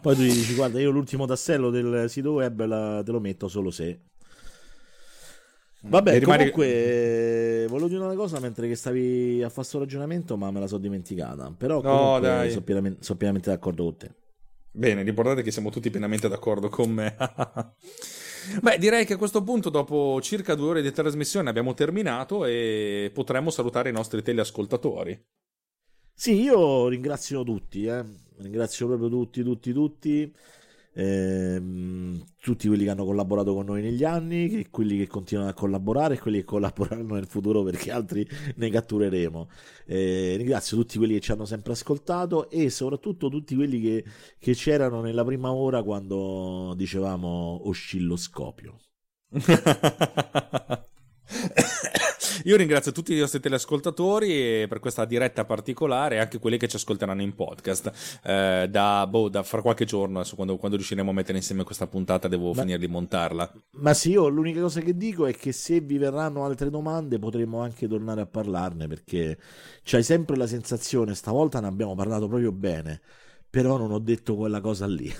poi 0.00 0.14
tu 0.14 0.22
gli 0.22 0.30
dici, 0.30 0.54
guarda, 0.54 0.78
io 0.78 0.90
l'ultimo 0.90 1.26
tassello 1.26 1.70
del 1.70 2.08
sito 2.08 2.30
web 2.30 2.64
la, 2.64 3.02
te 3.04 3.10
lo 3.10 3.18
metto 3.18 3.48
solo 3.48 3.72
se... 3.72 3.98
Vabbè, 5.88 6.18
rimane... 6.18 6.50
comunque 6.50 7.66
volevo 7.68 7.88
dire 7.88 8.02
una 8.02 8.14
cosa 8.14 8.40
mentre 8.40 8.68
che 8.68 8.74
stavi 8.74 9.36
a 9.38 9.48
fare 9.48 9.54
questo 9.54 9.78
ragionamento, 9.78 10.36
ma 10.36 10.50
me 10.50 10.60
la 10.60 10.66
sono 10.66 10.80
dimenticata. 10.80 11.52
Però 11.56 11.80
no, 11.80 12.18
dai. 12.20 12.50
sono 12.50 12.62
pienamente, 12.62 13.04
so 13.04 13.16
pienamente 13.16 13.50
d'accordo 13.50 13.84
con 13.84 13.96
te. 13.96 14.14
Bene, 14.70 15.02
ricordate 15.02 15.42
che 15.42 15.50
siamo 15.50 15.70
tutti 15.70 15.90
pienamente 15.90 16.28
d'accordo 16.28 16.68
con 16.68 16.90
me. 16.90 17.16
Beh, 18.60 18.78
direi 18.78 19.04
che 19.06 19.14
a 19.14 19.16
questo 19.16 19.42
punto, 19.42 19.70
dopo 19.70 20.20
circa 20.20 20.54
due 20.54 20.68
ore 20.68 20.82
di 20.82 20.92
trasmissione, 20.92 21.48
abbiamo 21.48 21.74
terminato 21.74 22.44
e 22.44 23.10
potremmo 23.12 23.50
salutare 23.50 23.88
i 23.88 23.92
nostri 23.92 24.22
teleascoltatori. 24.22 25.18
Sì, 26.12 26.42
io 26.42 26.88
ringrazio 26.88 27.42
tutti, 27.42 27.86
eh. 27.86 28.04
ringrazio 28.38 28.86
proprio 28.86 29.08
tutti, 29.08 29.42
tutti, 29.42 29.72
tutti 29.72 30.34
ehm, 30.96 32.24
tutti 32.40 32.68
quelli 32.68 32.84
che 32.84 32.90
hanno 32.90 33.04
collaborato 33.04 33.54
con 33.54 33.66
noi 33.66 33.82
negli 33.82 34.04
anni, 34.04 34.66
quelli 34.70 34.96
che 34.96 35.06
continuano 35.06 35.50
a 35.50 35.54
collaborare 35.54 36.14
e 36.14 36.18
quelli 36.18 36.38
che 36.38 36.44
collaboreranno 36.44 37.14
nel 37.14 37.26
futuro 37.26 37.62
perché 37.62 37.92
altri 37.92 38.26
ne 38.56 38.70
cattureremo. 38.70 39.48
Eh, 39.86 40.34
ringrazio 40.36 40.76
tutti 40.76 40.98
quelli 40.98 41.14
che 41.14 41.20
ci 41.20 41.32
hanno 41.32 41.44
sempre 41.44 41.72
ascoltato 41.72 42.50
e 42.50 42.70
soprattutto 42.70 43.28
tutti 43.28 43.54
quelli 43.54 43.80
che, 43.80 44.04
che 44.38 44.54
c'erano 44.54 45.00
nella 45.02 45.24
prima 45.24 45.52
ora 45.52 45.82
quando 45.82 46.74
dicevamo 46.76 47.68
oscilloscopio. 47.68 48.78
Io 52.44 52.56
ringrazio 52.56 52.92
tutti 52.92 53.14
i 53.14 53.18
nostri 53.18 53.40
teleascoltatori 53.40 54.66
per 54.68 54.80
questa 54.80 55.04
diretta 55.04 55.44
particolare 55.44 56.16
e 56.16 56.18
anche 56.18 56.38
quelli 56.38 56.58
che 56.58 56.68
ci 56.68 56.76
ascolteranno 56.76 57.22
in 57.22 57.34
podcast. 57.34 58.20
Eh, 58.22 58.68
da, 58.70 59.06
boh, 59.06 59.28
da 59.28 59.42
fra 59.42 59.62
qualche 59.62 59.84
giorno, 59.84 60.20
adesso 60.20 60.34
quando, 60.34 60.56
quando, 60.56 60.76
riusciremo 60.76 61.10
a 61.10 61.12
mettere 61.12 61.38
insieme 61.38 61.64
questa 61.64 61.86
puntata, 61.86 62.28
devo 62.28 62.52
ma, 62.52 62.60
finire 62.60 62.78
di 62.78 62.88
montarla. 62.88 63.52
Ma 63.78 63.94
sì, 63.94 64.10
io 64.10 64.28
l'unica 64.28 64.60
cosa 64.60 64.80
che 64.80 64.96
dico 64.96 65.26
è 65.26 65.34
che 65.34 65.52
se 65.52 65.80
vi 65.80 65.98
verranno 65.98 66.44
altre 66.44 66.70
domande 66.70 67.18
potremo 67.18 67.60
anche 67.60 67.88
tornare 67.88 68.20
a 68.20 68.26
parlarne 68.26 68.86
perché 68.86 69.38
c'hai 69.82 70.02
sempre 70.02 70.36
la 70.36 70.46
sensazione, 70.46 71.14
stavolta 71.14 71.60
ne 71.60 71.66
abbiamo 71.66 71.94
parlato 71.94 72.28
proprio 72.28 72.52
bene 72.52 73.00
però 73.48 73.78
non 73.78 73.90
ho 73.90 73.98
detto 73.98 74.36
quella 74.36 74.60
cosa 74.60 74.86
lì. 74.86 75.10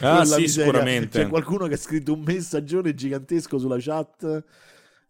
ah, 0.00 0.22
sì, 0.26 0.40
miseria. 0.40 0.48
sicuramente. 0.48 1.22
C'è 1.22 1.28
qualcuno 1.28 1.66
che 1.66 1.74
ha 1.74 1.78
scritto 1.78 2.12
un 2.12 2.20
messaggio 2.20 2.82
gigantesco 2.82 3.56
sulla 3.56 3.78
chat 3.78 4.44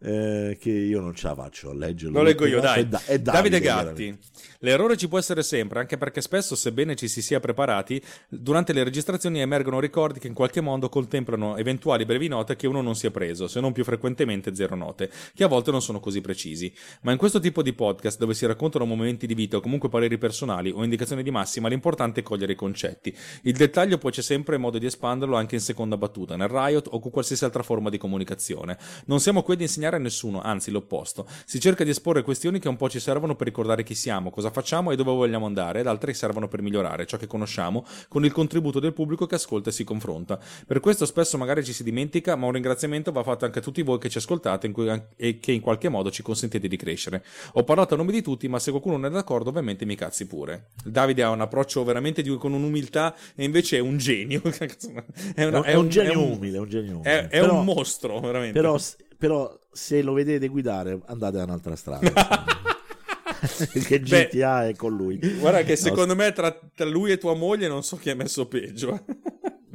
eh, 0.02 0.58
che 0.60 0.70
io 0.70 1.00
non 1.00 1.14
ce 1.14 1.28
la 1.28 1.34
faccio 1.34 1.70
a 1.70 1.74
leggerlo. 1.74 2.18
Lo 2.18 2.24
leggo 2.24 2.46
io, 2.46 2.60
dai. 2.60 2.80
È 2.80 2.86
da- 2.86 3.00
Davide, 3.06 3.22
Davide 3.22 3.60
Gatti. 3.60 4.18
L'errore 4.60 4.96
ci 4.96 5.08
può 5.08 5.18
essere 5.18 5.42
sempre, 5.42 5.80
anche 5.80 5.96
perché 5.96 6.20
spesso, 6.20 6.54
sebbene 6.54 6.94
ci 6.94 7.08
si 7.08 7.20
sia 7.20 7.40
preparati, 7.40 8.00
durante 8.28 8.72
le 8.72 8.84
registrazioni 8.84 9.40
emergono 9.40 9.80
ricordi 9.80 10.20
che 10.20 10.28
in 10.28 10.34
qualche 10.34 10.60
modo 10.60 10.88
contemplano 10.88 11.56
eventuali 11.56 12.04
brevi 12.04 12.28
note 12.28 12.54
che 12.54 12.68
uno 12.68 12.80
non 12.80 12.94
si 12.94 13.06
è 13.06 13.10
preso, 13.10 13.48
se 13.48 13.60
non 13.60 13.72
più 13.72 13.82
frequentemente 13.82 14.54
zero 14.54 14.76
note, 14.76 15.10
che 15.34 15.42
a 15.42 15.48
volte 15.48 15.72
non 15.72 15.82
sono 15.82 15.98
così 15.98 16.20
precisi. 16.20 16.72
Ma 17.02 17.10
in 17.10 17.18
questo 17.18 17.40
tipo 17.40 17.60
di 17.60 17.72
podcast, 17.72 18.18
dove 18.18 18.34
si 18.34 18.46
raccontano 18.46 18.84
momenti 18.84 19.26
di 19.26 19.34
vita 19.34 19.56
o 19.56 19.60
comunque 19.60 19.88
pareri 19.88 20.16
personali 20.16 20.70
o 20.70 20.84
indicazioni 20.84 21.24
di 21.24 21.32
massima, 21.32 21.68
l'importante 21.68 22.20
è 22.20 22.22
cogliere 22.22 22.52
i 22.52 22.56
concetti. 22.56 23.12
Il 23.42 23.54
dettaglio 23.54 23.98
poi 23.98 24.12
c'è 24.12 24.22
sempre 24.22 24.58
modo 24.58 24.78
di 24.78 24.86
espanderlo 24.86 25.34
anche 25.34 25.56
in 25.56 25.60
seconda 25.60 25.96
battuta, 25.96 26.36
nel 26.36 26.48
riot 26.48 26.86
o 26.88 27.00
con 27.00 27.10
qualsiasi 27.10 27.44
altra 27.44 27.64
forma 27.64 27.90
di 27.90 27.98
comunicazione. 27.98 28.78
Non 29.06 29.18
siamo 29.18 29.42
qui 29.42 29.54
ad 29.54 29.60
insegnare 29.60 29.91
a 29.96 29.98
nessuno, 29.98 30.40
anzi 30.40 30.70
l'opposto. 30.70 31.26
Si 31.44 31.60
cerca 31.60 31.84
di 31.84 31.90
esporre 31.90 32.22
questioni 32.22 32.58
che 32.58 32.68
un 32.68 32.76
po' 32.76 32.88
ci 32.88 33.00
servono 33.00 33.34
per 33.34 33.46
ricordare 33.46 33.82
chi 33.82 33.94
siamo, 33.94 34.30
cosa 34.30 34.50
facciamo 34.50 34.90
e 34.90 34.96
dove 34.96 35.10
vogliamo 35.12 35.46
andare, 35.46 35.80
ed 35.80 35.86
altre 35.86 36.12
che 36.12 36.18
servono 36.18 36.48
per 36.48 36.62
migliorare 36.62 37.06
ciò 37.06 37.16
che 37.16 37.26
conosciamo 37.26 37.84
con 38.08 38.24
il 38.24 38.32
contributo 38.32 38.80
del 38.80 38.92
pubblico 38.92 39.26
che 39.26 39.34
ascolta 39.34 39.70
e 39.70 39.72
si 39.72 39.84
confronta. 39.84 40.38
Per 40.66 40.80
questo 40.80 41.06
spesso 41.06 41.38
magari 41.38 41.64
ci 41.64 41.72
si 41.72 41.82
dimentica, 41.82 42.36
ma 42.36 42.46
un 42.46 42.52
ringraziamento 42.52 43.12
va 43.12 43.22
fatto 43.22 43.44
anche 43.44 43.58
a 43.58 43.62
tutti 43.62 43.82
voi 43.82 43.98
che 43.98 44.08
ci 44.08 44.18
ascoltate 44.18 44.72
e 45.16 45.38
che 45.38 45.52
in 45.52 45.60
qualche 45.60 45.88
modo 45.88 46.10
ci 46.10 46.22
consentite 46.22 46.68
di 46.68 46.76
crescere. 46.76 47.24
Ho 47.54 47.64
parlato 47.64 47.94
a 47.94 47.96
nome 47.96 48.12
di 48.12 48.22
tutti, 48.22 48.48
ma 48.48 48.58
se 48.58 48.70
qualcuno 48.70 48.96
non 48.96 49.10
è 49.10 49.14
d'accordo, 49.14 49.48
ovviamente 49.50 49.84
mi 49.84 49.94
cazzi 49.94 50.26
pure. 50.26 50.68
Davide 50.84 51.22
ha 51.22 51.30
un 51.30 51.40
approccio 51.40 51.84
veramente 51.84 52.22
di, 52.22 52.34
con 52.36 52.52
un'umiltà 52.52 53.14
e 53.34 53.44
invece 53.44 53.76
è 53.76 53.80
un 53.80 53.98
genio. 53.98 54.42
è, 55.34 55.44
una, 55.44 55.62
è, 55.62 55.74
un, 55.74 55.84
un, 55.84 55.88
genio 55.88 56.12
è 56.12 56.16
un, 56.16 56.32
umile, 56.32 56.58
un 56.58 56.68
genio 56.68 56.96
umile. 56.96 57.10
È, 57.10 57.28
è 57.28 57.40
però, 57.40 57.58
un 57.58 57.64
mostro, 57.64 58.20
veramente. 58.20 58.52
Però, 58.52 58.78
però 59.22 59.56
se 59.70 60.02
lo 60.02 60.14
vedete 60.14 60.48
guidare, 60.48 61.00
andate 61.06 61.36
da 61.36 61.44
un'altra 61.44 61.76
strada. 61.76 62.10
che 63.72 64.00
GTA 64.00 64.58
Beh, 64.62 64.68
è 64.70 64.74
con 64.74 64.96
lui. 64.96 65.16
Guarda 65.38 65.62
che 65.62 65.76
secondo 65.76 66.14
no, 66.14 66.22
me 66.24 66.32
tra, 66.32 66.50
tra, 66.74 66.84
lui 66.86 67.12
e 67.12 67.18
tua 67.18 67.36
moglie 67.36 67.68
non 67.68 67.84
so 67.84 67.96
chi 67.98 68.10
ha 68.10 68.16
messo 68.16 68.48
peggio. 68.48 69.04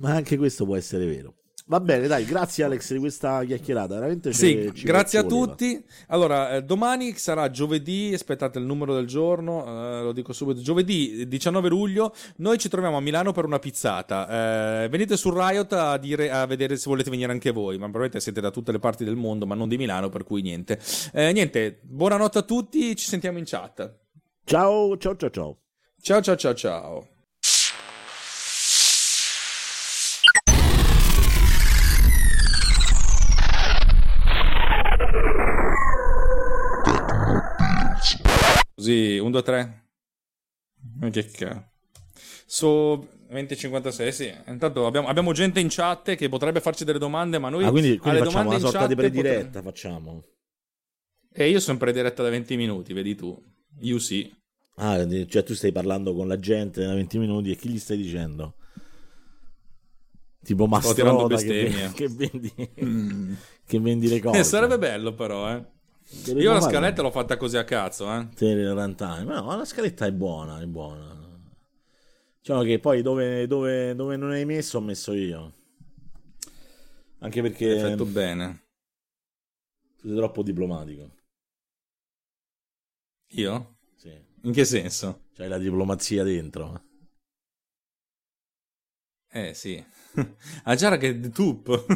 Ma 0.01 0.15
anche 0.15 0.35
questo 0.35 0.65
può 0.65 0.75
essere 0.75 1.05
vero. 1.05 1.33
Va 1.69 1.81
bene, 1.81 2.07
dai, 2.07 2.23
grazie 2.23 2.63
Alex 2.63 2.93
di 2.93 2.99
questa 2.99 3.43
chiacchierata. 3.43 3.95
Veramente 3.95 4.31
sì, 4.31 4.71
ci, 4.73 4.85
grazie 4.85 5.19
ci 5.19 5.25
a 5.25 5.27
tutti. 5.27 5.83
Allora, 6.07 6.55
eh, 6.55 6.63
domani 6.63 7.13
sarà 7.17 7.49
giovedì, 7.49 8.11
aspettate 8.13 8.57
il 8.57 8.63
numero 8.63 8.95
del 8.95 9.05
giorno, 9.05 9.65
eh, 9.65 10.03
lo 10.03 10.13
dico 10.13 10.31
subito, 10.31 10.61
giovedì 10.61 11.27
19 11.27 11.67
luglio, 11.67 12.13
noi 12.37 12.57
ci 12.57 12.69
troviamo 12.69 12.95
a 12.95 13.01
Milano 13.01 13.33
per 13.33 13.43
una 13.43 13.59
pizzata. 13.59 14.83
Eh, 14.83 14.87
venite 14.87 15.17
su 15.17 15.29
Riot 15.29 15.73
a, 15.73 15.97
dire, 15.97 16.31
a 16.31 16.45
vedere 16.45 16.77
se 16.77 16.89
volete 16.89 17.09
venire 17.09 17.33
anche 17.33 17.51
voi, 17.51 17.73
ma 17.73 17.83
probabilmente 17.83 18.21
siete 18.21 18.39
da 18.39 18.49
tutte 18.49 18.71
le 18.71 18.79
parti 18.79 19.03
del 19.03 19.17
mondo, 19.17 19.45
ma 19.45 19.53
non 19.53 19.67
di 19.67 19.75
Milano, 19.75 20.07
per 20.07 20.23
cui 20.23 20.41
niente. 20.41 20.79
Eh, 21.11 21.33
niente, 21.33 21.79
buonanotte 21.81 22.37
a 22.37 22.43
tutti, 22.43 22.95
ci 22.95 23.07
sentiamo 23.07 23.39
in 23.39 23.43
chat. 23.45 23.93
Ciao, 24.45 24.95
ciao, 24.95 25.17
ciao, 25.17 25.29
ciao. 25.29 25.57
Ciao, 26.01 26.21
ciao, 26.21 26.35
ciao, 26.37 26.53
ciao. 26.53 27.07
1, 39.27 39.29
2, 39.29 39.41
3. 39.43 39.83
Che 41.11 41.25
cazzo. 41.25 41.71
Su 42.45 43.07
2056, 43.27 44.11
sì. 44.11 44.33
Intanto 44.47 44.85
abbiamo, 44.85 45.07
abbiamo, 45.07 45.33
gente 45.33 45.59
in 45.59 45.67
chat 45.69 46.15
che 46.15 46.29
potrebbe 46.29 46.61
farci 46.61 46.85
delle 46.85 46.99
domande, 46.99 47.37
ma 47.39 47.49
noi... 47.49 47.65
Ah, 47.65 47.71
quindi, 47.71 47.97
quindi 47.97 48.19
facciamo 48.19 48.49
una 48.49 48.59
sorta 48.59 48.87
di 48.87 48.95
prediretta, 48.95 49.61
potremmo... 49.61 49.69
facciamo. 49.69 50.23
E 51.33 51.49
io 51.49 51.59
sono 51.59 51.77
prediretta 51.77 52.23
da 52.23 52.29
20 52.29 52.55
minuti, 52.55 52.93
vedi 52.93 53.15
tu. 53.15 53.37
You 53.79 53.99
see. 53.99 54.33
Ah, 54.75 55.05
cioè 55.27 55.43
tu 55.43 55.53
stai 55.53 55.71
parlando 55.71 56.15
con 56.15 56.27
la 56.27 56.39
gente 56.39 56.85
da 56.85 56.93
20 56.93 57.17
minuti 57.17 57.51
e 57.51 57.55
chi 57.55 57.69
gli 57.69 57.79
stai 57.79 57.97
dicendo? 57.97 58.55
Tipo 60.43 60.65
Mastroda 60.67 61.35
che, 61.35 61.91
che, 61.93 62.07
vendi, 62.07 62.53
mm. 62.83 63.33
che 63.65 63.79
vendi 63.79 64.07
le 64.07 64.21
cose. 64.21 64.39
Eh, 64.39 64.43
sarebbe 64.43 64.77
bello 64.77 65.13
però, 65.13 65.51
eh. 65.51 65.65
Io 66.35 66.53
la 66.53 66.61
scaletta 66.61 67.01
l'ho 67.01 67.11
fatta 67.11 67.35
così 67.35 67.57
a 67.57 67.63
cazzo, 67.63 68.05
eh. 68.05 68.27
Ma 69.25 69.41
no, 69.41 69.57
la 69.57 69.65
scaletta 69.65 70.05
è 70.05 70.11
buona, 70.11 70.61
è 70.61 70.65
buona. 70.65 71.15
Diciamo 72.39 72.63
che 72.63 72.79
poi 72.79 73.01
dove, 73.01 73.45
dove, 73.45 73.93
dove 73.93 74.15
non 74.15 74.31
hai 74.31 74.45
messo 74.45 74.77
ho 74.77 74.81
messo 74.81 75.11
io. 75.11 75.53
Anche 77.19 77.41
perché... 77.41 77.71
Hai 77.71 77.89
fatto 77.89 78.05
bene. 78.05 78.67
Sei 80.01 80.15
troppo 80.15 80.43
diplomatico. 80.43 81.11
Io? 83.31 83.79
Sì. 83.95 84.17
In 84.43 84.53
che 84.53 84.63
senso? 84.63 85.25
C'hai 85.33 85.49
la 85.49 85.57
diplomazia 85.57 86.23
dentro. 86.23 86.85
Eh 89.29 89.53
sì. 89.53 89.83
ah 90.63 90.75
già 90.75 90.95
che 90.95 91.19
The 91.19 91.29
Toop. 91.29 91.85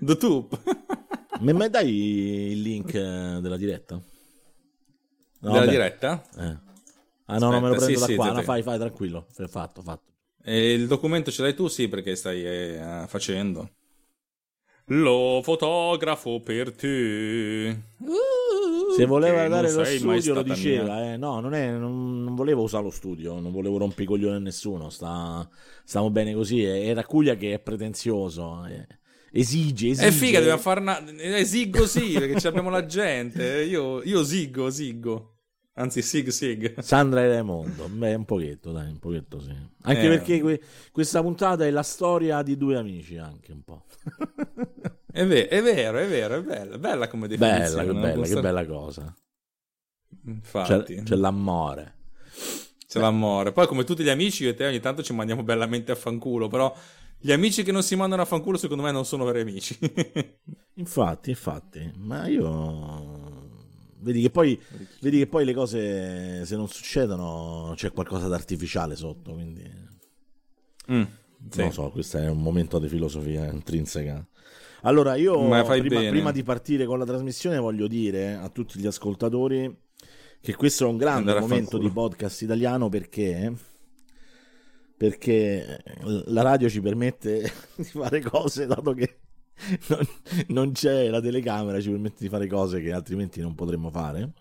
The 0.00 0.16
Toop. 0.16 0.91
Mi 1.42 1.52
mai 1.52 1.70
dai 1.70 2.52
il 2.52 2.60
link 2.60 2.94
eh, 2.94 3.38
della 3.40 3.56
diretta? 3.56 3.96
No, 3.96 4.02
della 5.40 5.58
vabbè. 5.58 5.70
diretta? 5.70 6.24
Eh. 6.38 6.70
Ah 7.24 7.38
no, 7.38 7.48
Aspetta, 7.48 7.48
non 7.48 7.62
me 7.62 7.68
lo 7.68 7.74
prendo 7.74 7.94
sì, 7.94 8.00
da 8.00 8.06
sì, 8.06 8.14
qua, 8.14 8.30
no, 8.30 8.42
fai, 8.42 8.62
fai 8.62 8.78
tranquillo, 8.78 9.26
fatto, 9.48 9.82
fatto. 9.82 10.12
E 10.44 10.72
il 10.72 10.86
documento 10.86 11.32
ce 11.32 11.42
l'hai 11.42 11.54
tu? 11.54 11.66
Sì, 11.66 11.88
perché 11.88 12.14
stai 12.14 12.44
eh, 12.44 13.04
facendo. 13.08 13.70
Lo 14.86 15.40
fotografo 15.42 16.40
per 16.40 16.72
te. 16.76 17.76
Uh, 17.98 18.94
Se 18.94 19.04
voleva 19.04 19.48
dare 19.48 19.72
lo 19.72 19.84
studio 19.84 20.34
lo 20.34 20.42
diceva, 20.42 21.12
eh. 21.12 21.16
no, 21.16 21.40
non, 21.40 21.54
è, 21.54 21.72
non, 21.72 22.22
non, 22.22 22.36
volevo 22.36 22.62
usare 22.62 22.84
lo 22.84 22.90
studio, 22.90 23.40
non 23.40 23.50
volevo 23.50 23.78
rompere 23.78 24.04
i 24.04 24.06
coglioni 24.06 24.36
a 24.36 24.38
nessuno, 24.38 24.90
sta, 24.90 25.48
stiamo 25.82 26.08
bene 26.10 26.34
così. 26.34 26.62
Era 26.62 27.04
Cuglia 27.04 27.34
che 27.34 27.54
è 27.54 27.58
pretenzioso. 27.58 28.64
Eh 28.66 29.00
esige, 29.32 29.88
esige. 29.88 30.06
È 30.06 30.10
figa, 30.10 30.38
dobbiamo 30.38 30.60
fare 30.60 30.80
una... 30.80 31.04
Esigo 31.18 31.86
sì, 31.86 32.12
perché 32.12 32.46
abbiamo 32.46 32.70
la 32.70 32.84
gente. 32.84 33.62
Io, 33.62 34.02
io 34.02 34.22
siggo, 34.24 34.70
siggo. 34.70 35.32
Anzi, 35.74 36.02
sig, 36.02 36.28
sig. 36.28 36.78
Sandra 36.80 37.22
e 37.22 37.28
Raimondo. 37.28 37.88
Beh, 37.88 38.14
un 38.14 38.24
pochetto, 38.26 38.72
dai, 38.72 38.90
un 38.90 38.98
pochetto 38.98 39.40
sì. 39.40 39.56
Anche 39.82 40.04
eh. 40.04 40.08
perché 40.08 40.40
que- 40.40 40.60
questa 40.92 41.22
puntata 41.22 41.64
è 41.64 41.70
la 41.70 41.82
storia 41.82 42.42
di 42.42 42.58
due 42.58 42.76
amici, 42.76 43.16
anche 43.16 43.52
un 43.52 43.62
po'. 43.62 43.86
è, 45.10 45.24
vero, 45.24 45.48
è 45.48 45.62
vero, 45.62 45.98
è 45.98 46.06
vero, 46.06 46.36
è 46.36 46.42
bella, 46.42 46.78
bella 46.78 47.08
come 47.08 47.26
definizione. 47.26 47.86
Bella, 47.86 47.92
che 47.92 48.00
bella, 48.00 48.26
che 48.26 48.40
bella 48.40 48.66
cosa. 48.66 49.16
Infatti. 50.26 50.94
C'è, 50.96 51.02
c'è 51.04 51.16
l'amore. 51.16 51.94
C'è 52.86 53.00
l'amore. 53.00 53.52
Poi, 53.52 53.66
come 53.66 53.84
tutti 53.84 54.02
gli 54.02 54.10
amici, 54.10 54.44
io 54.44 54.50
e 54.50 54.54
te 54.54 54.66
ogni 54.66 54.80
tanto 54.80 55.02
ci 55.02 55.14
mandiamo 55.14 55.42
bellamente 55.42 55.90
a 55.90 55.94
fanculo, 55.94 56.48
però 56.48 56.76
gli 57.24 57.30
amici 57.30 57.62
che 57.62 57.70
non 57.70 57.84
si 57.84 57.94
mandano 57.94 58.22
a 58.22 58.24
fanculo, 58.24 58.58
secondo 58.58 58.82
me, 58.82 58.90
non 58.90 59.04
sono 59.04 59.24
veri 59.24 59.42
amici. 59.42 59.78
infatti, 60.74 61.30
infatti. 61.30 61.92
Ma 61.98 62.26
io. 62.26 63.40
Vedi 64.00 64.22
che, 64.22 64.30
poi, 64.30 64.60
vedi 65.00 65.18
che 65.18 65.26
poi 65.28 65.44
le 65.44 65.54
cose, 65.54 66.44
se 66.44 66.56
non 66.56 66.66
succedono, 66.66 67.74
c'è 67.76 67.92
qualcosa 67.92 68.26
di 68.26 68.32
artificiale 68.34 68.96
sotto. 68.96 69.34
Quindi. 69.34 69.62
Mm, 70.90 71.02
sì. 71.48 71.60
Non 71.60 71.72
so, 71.72 71.90
questo 71.90 72.18
è 72.18 72.28
un 72.28 72.42
momento 72.42 72.80
di 72.80 72.88
filosofia 72.88 73.46
intrinseca. 73.46 74.26
Allora, 74.82 75.14
io 75.14 75.38
prima, 75.38 75.62
prima, 75.62 76.32
di 76.32 76.42
partire 76.42 76.86
con 76.86 76.98
la 76.98 77.04
trasmissione 77.04 77.56
voglio 77.58 77.86
dire 77.86 78.34
a 78.34 78.48
tutti 78.48 78.80
gli 78.80 78.86
ascoltatori 78.86 79.72
che 80.40 80.56
questo 80.56 80.86
è 80.86 80.88
un 80.88 80.96
grande 80.96 81.38
momento 81.38 81.78
di 81.78 81.88
podcast 81.88 82.42
italiano 82.42 82.88
perché 82.88 83.52
perché 85.02 85.82
la 86.26 86.42
radio 86.42 86.68
ci 86.68 86.80
permette 86.80 87.52
di 87.74 87.82
fare 87.82 88.20
cose 88.20 88.66
dato 88.66 88.92
che 88.92 89.18
non, 89.88 90.06
non, 90.48 90.72
c'è 90.72 91.08
la 91.08 91.20
telecamera 91.20 91.80
ci 91.80 91.90
permette 91.90 92.18
di 92.20 92.28
fare 92.28 92.46
cose 92.46 92.80
che 92.80 92.92
altrimenti 92.92 93.40
non 93.40 93.56
potremmo 93.56 93.90
fare. 93.90 94.32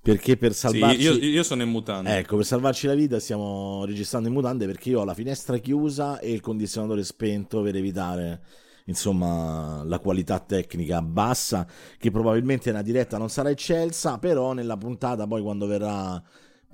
Perché 0.00 0.36
per 0.36 0.54
salvarci 0.54 1.00
sì, 1.00 1.06
io, 1.06 1.14
io, 1.14 1.42
sono 1.42 1.64
in 1.64 1.70
mutande. 1.70 2.16
Ecco 2.16 2.36
per 2.36 2.44
salvarci 2.44 2.86
la 2.86 2.94
vita 2.94 3.18
stiamo 3.18 3.84
registrando 3.84 4.28
in 4.28 4.34
mutande 4.34 4.66
perché 4.66 4.90
io 4.90 5.00
ho 5.00 5.04
la 5.04 5.14
finestra 5.14 5.58
chiusa 5.58 6.20
e 6.20 6.30
il 6.30 6.40
condizionatore 6.40 7.02
spento 7.02 7.60
per 7.62 7.74
evitare 7.74 8.42
insomma 8.84 9.82
la 9.82 9.98
qualità 9.98 10.38
tecnica 10.38 11.02
bassa 11.02 11.66
che 11.98 12.12
probabilmente 12.12 12.70
nella 12.70 12.84
diretta 12.84 13.18
non 13.18 13.30
sarà 13.30 13.50
eccelsa 13.50 14.18
però 14.18 14.52
nella 14.52 14.76
puntata 14.76 15.26
poi 15.26 15.42
quando 15.42 15.66
verrà 15.66 16.22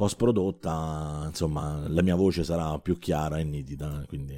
post 0.02 0.16
prodotta, 0.16 1.26
insomma, 1.28 1.84
la 1.86 2.02
mia 2.02 2.16
voce 2.16 2.42
sarà 2.42 2.76
più 2.80 2.98
chiara 2.98 3.38
e 3.38 3.44
nitida. 3.44 4.02
Quindi, 4.08 4.36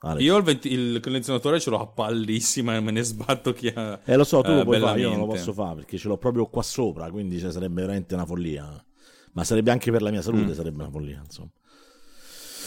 Alex. 0.00 0.22
Io 0.22 0.36
il, 0.36 0.42
venti- 0.42 0.70
il, 0.70 1.00
condizionatore 1.00 1.58
ce 1.58 1.70
l'ho 1.70 1.80
a 1.80 1.86
pallissima 1.86 2.76
e 2.76 2.80
me 2.80 2.90
ne 2.90 3.02
sbatto 3.02 3.54
chi 3.54 3.68
ha. 3.68 3.98
Eh, 4.04 4.14
lo 4.14 4.24
so, 4.24 4.42
tu 4.42 4.52
lo 4.52 4.64
puoi 4.64 4.78
fare, 4.78 5.00
io 5.00 5.08
non 5.08 5.20
lo 5.20 5.26
posso 5.26 5.54
fare 5.54 5.76
perché 5.76 5.96
ce 5.96 6.08
l'ho 6.08 6.18
proprio 6.18 6.46
qua 6.46 6.62
sopra, 6.62 7.10
quindi 7.10 7.38
cioè, 7.38 7.50
sarebbe 7.50 7.80
veramente 7.80 8.12
una 8.12 8.26
follia. 8.26 8.84
Ma 9.32 9.44
sarebbe 9.44 9.70
anche 9.70 9.90
per 9.90 10.02
la 10.02 10.10
mia 10.10 10.20
salute, 10.20 10.52
mm. 10.52 10.54
sarebbe 10.54 10.82
una 10.82 10.90
follia, 10.90 11.22
insomma. 11.24 11.50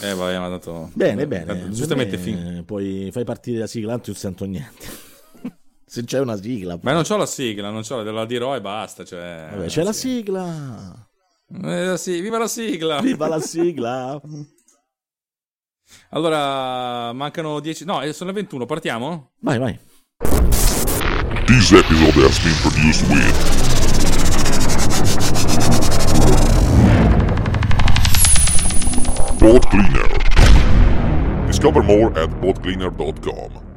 Eh, 0.02 0.14
vai, 0.14 0.38
ma 0.38 0.48
dato... 0.48 0.90
Bene, 0.94 1.26
bene. 1.26 1.68
Giustamente 1.70 2.16
fin... 2.16 2.62
Poi 2.64 3.10
fai 3.12 3.22
partire 3.22 3.58
la 3.58 3.66
sigla, 3.66 3.90
tanto 3.90 4.10
non 4.10 4.16
sento 4.16 4.44
niente. 4.44 4.86
Se 5.84 6.04
c'è 6.04 6.20
una 6.20 6.40
sigla. 6.40 6.78
Ma 6.82 6.92
non 6.92 7.02
c'ho 7.02 7.16
la 7.16 7.26
sigla, 7.26 7.70
non 7.70 7.82
c'ho, 7.82 8.02
la 8.02 8.24
dirò 8.24 8.56
e 8.56 8.60
basta. 8.60 9.04
Cioè... 9.04 9.48
Vabbè, 9.50 9.66
c'è 9.66 9.82
la 9.82 9.92
sigla. 9.92 11.09
Eh, 11.52 11.96
sì, 11.96 12.20
viva 12.20 12.38
la 12.38 12.46
sigla! 12.46 13.00
Viva 13.00 13.26
la 13.26 13.40
sigla! 13.40 14.20
allora, 16.10 17.12
mancano 17.12 17.58
10... 17.58 17.84
No, 17.84 18.02
eh, 18.02 18.12
sono 18.12 18.30
le 18.30 18.36
21, 18.36 18.66
partiamo? 18.66 19.32
Vai, 19.40 19.58
vai. 19.58 19.78
This 21.46 21.72
episode 21.72 22.14
has 22.22 22.38
been 22.44 22.54
produced 22.62 23.08
with 23.08 23.60
Bot 29.40 29.68
Cleaner. 29.70 30.06
Discover 31.48 31.82
more 31.82 32.12
at 32.16 32.30
botcleaner.com. 32.40 33.69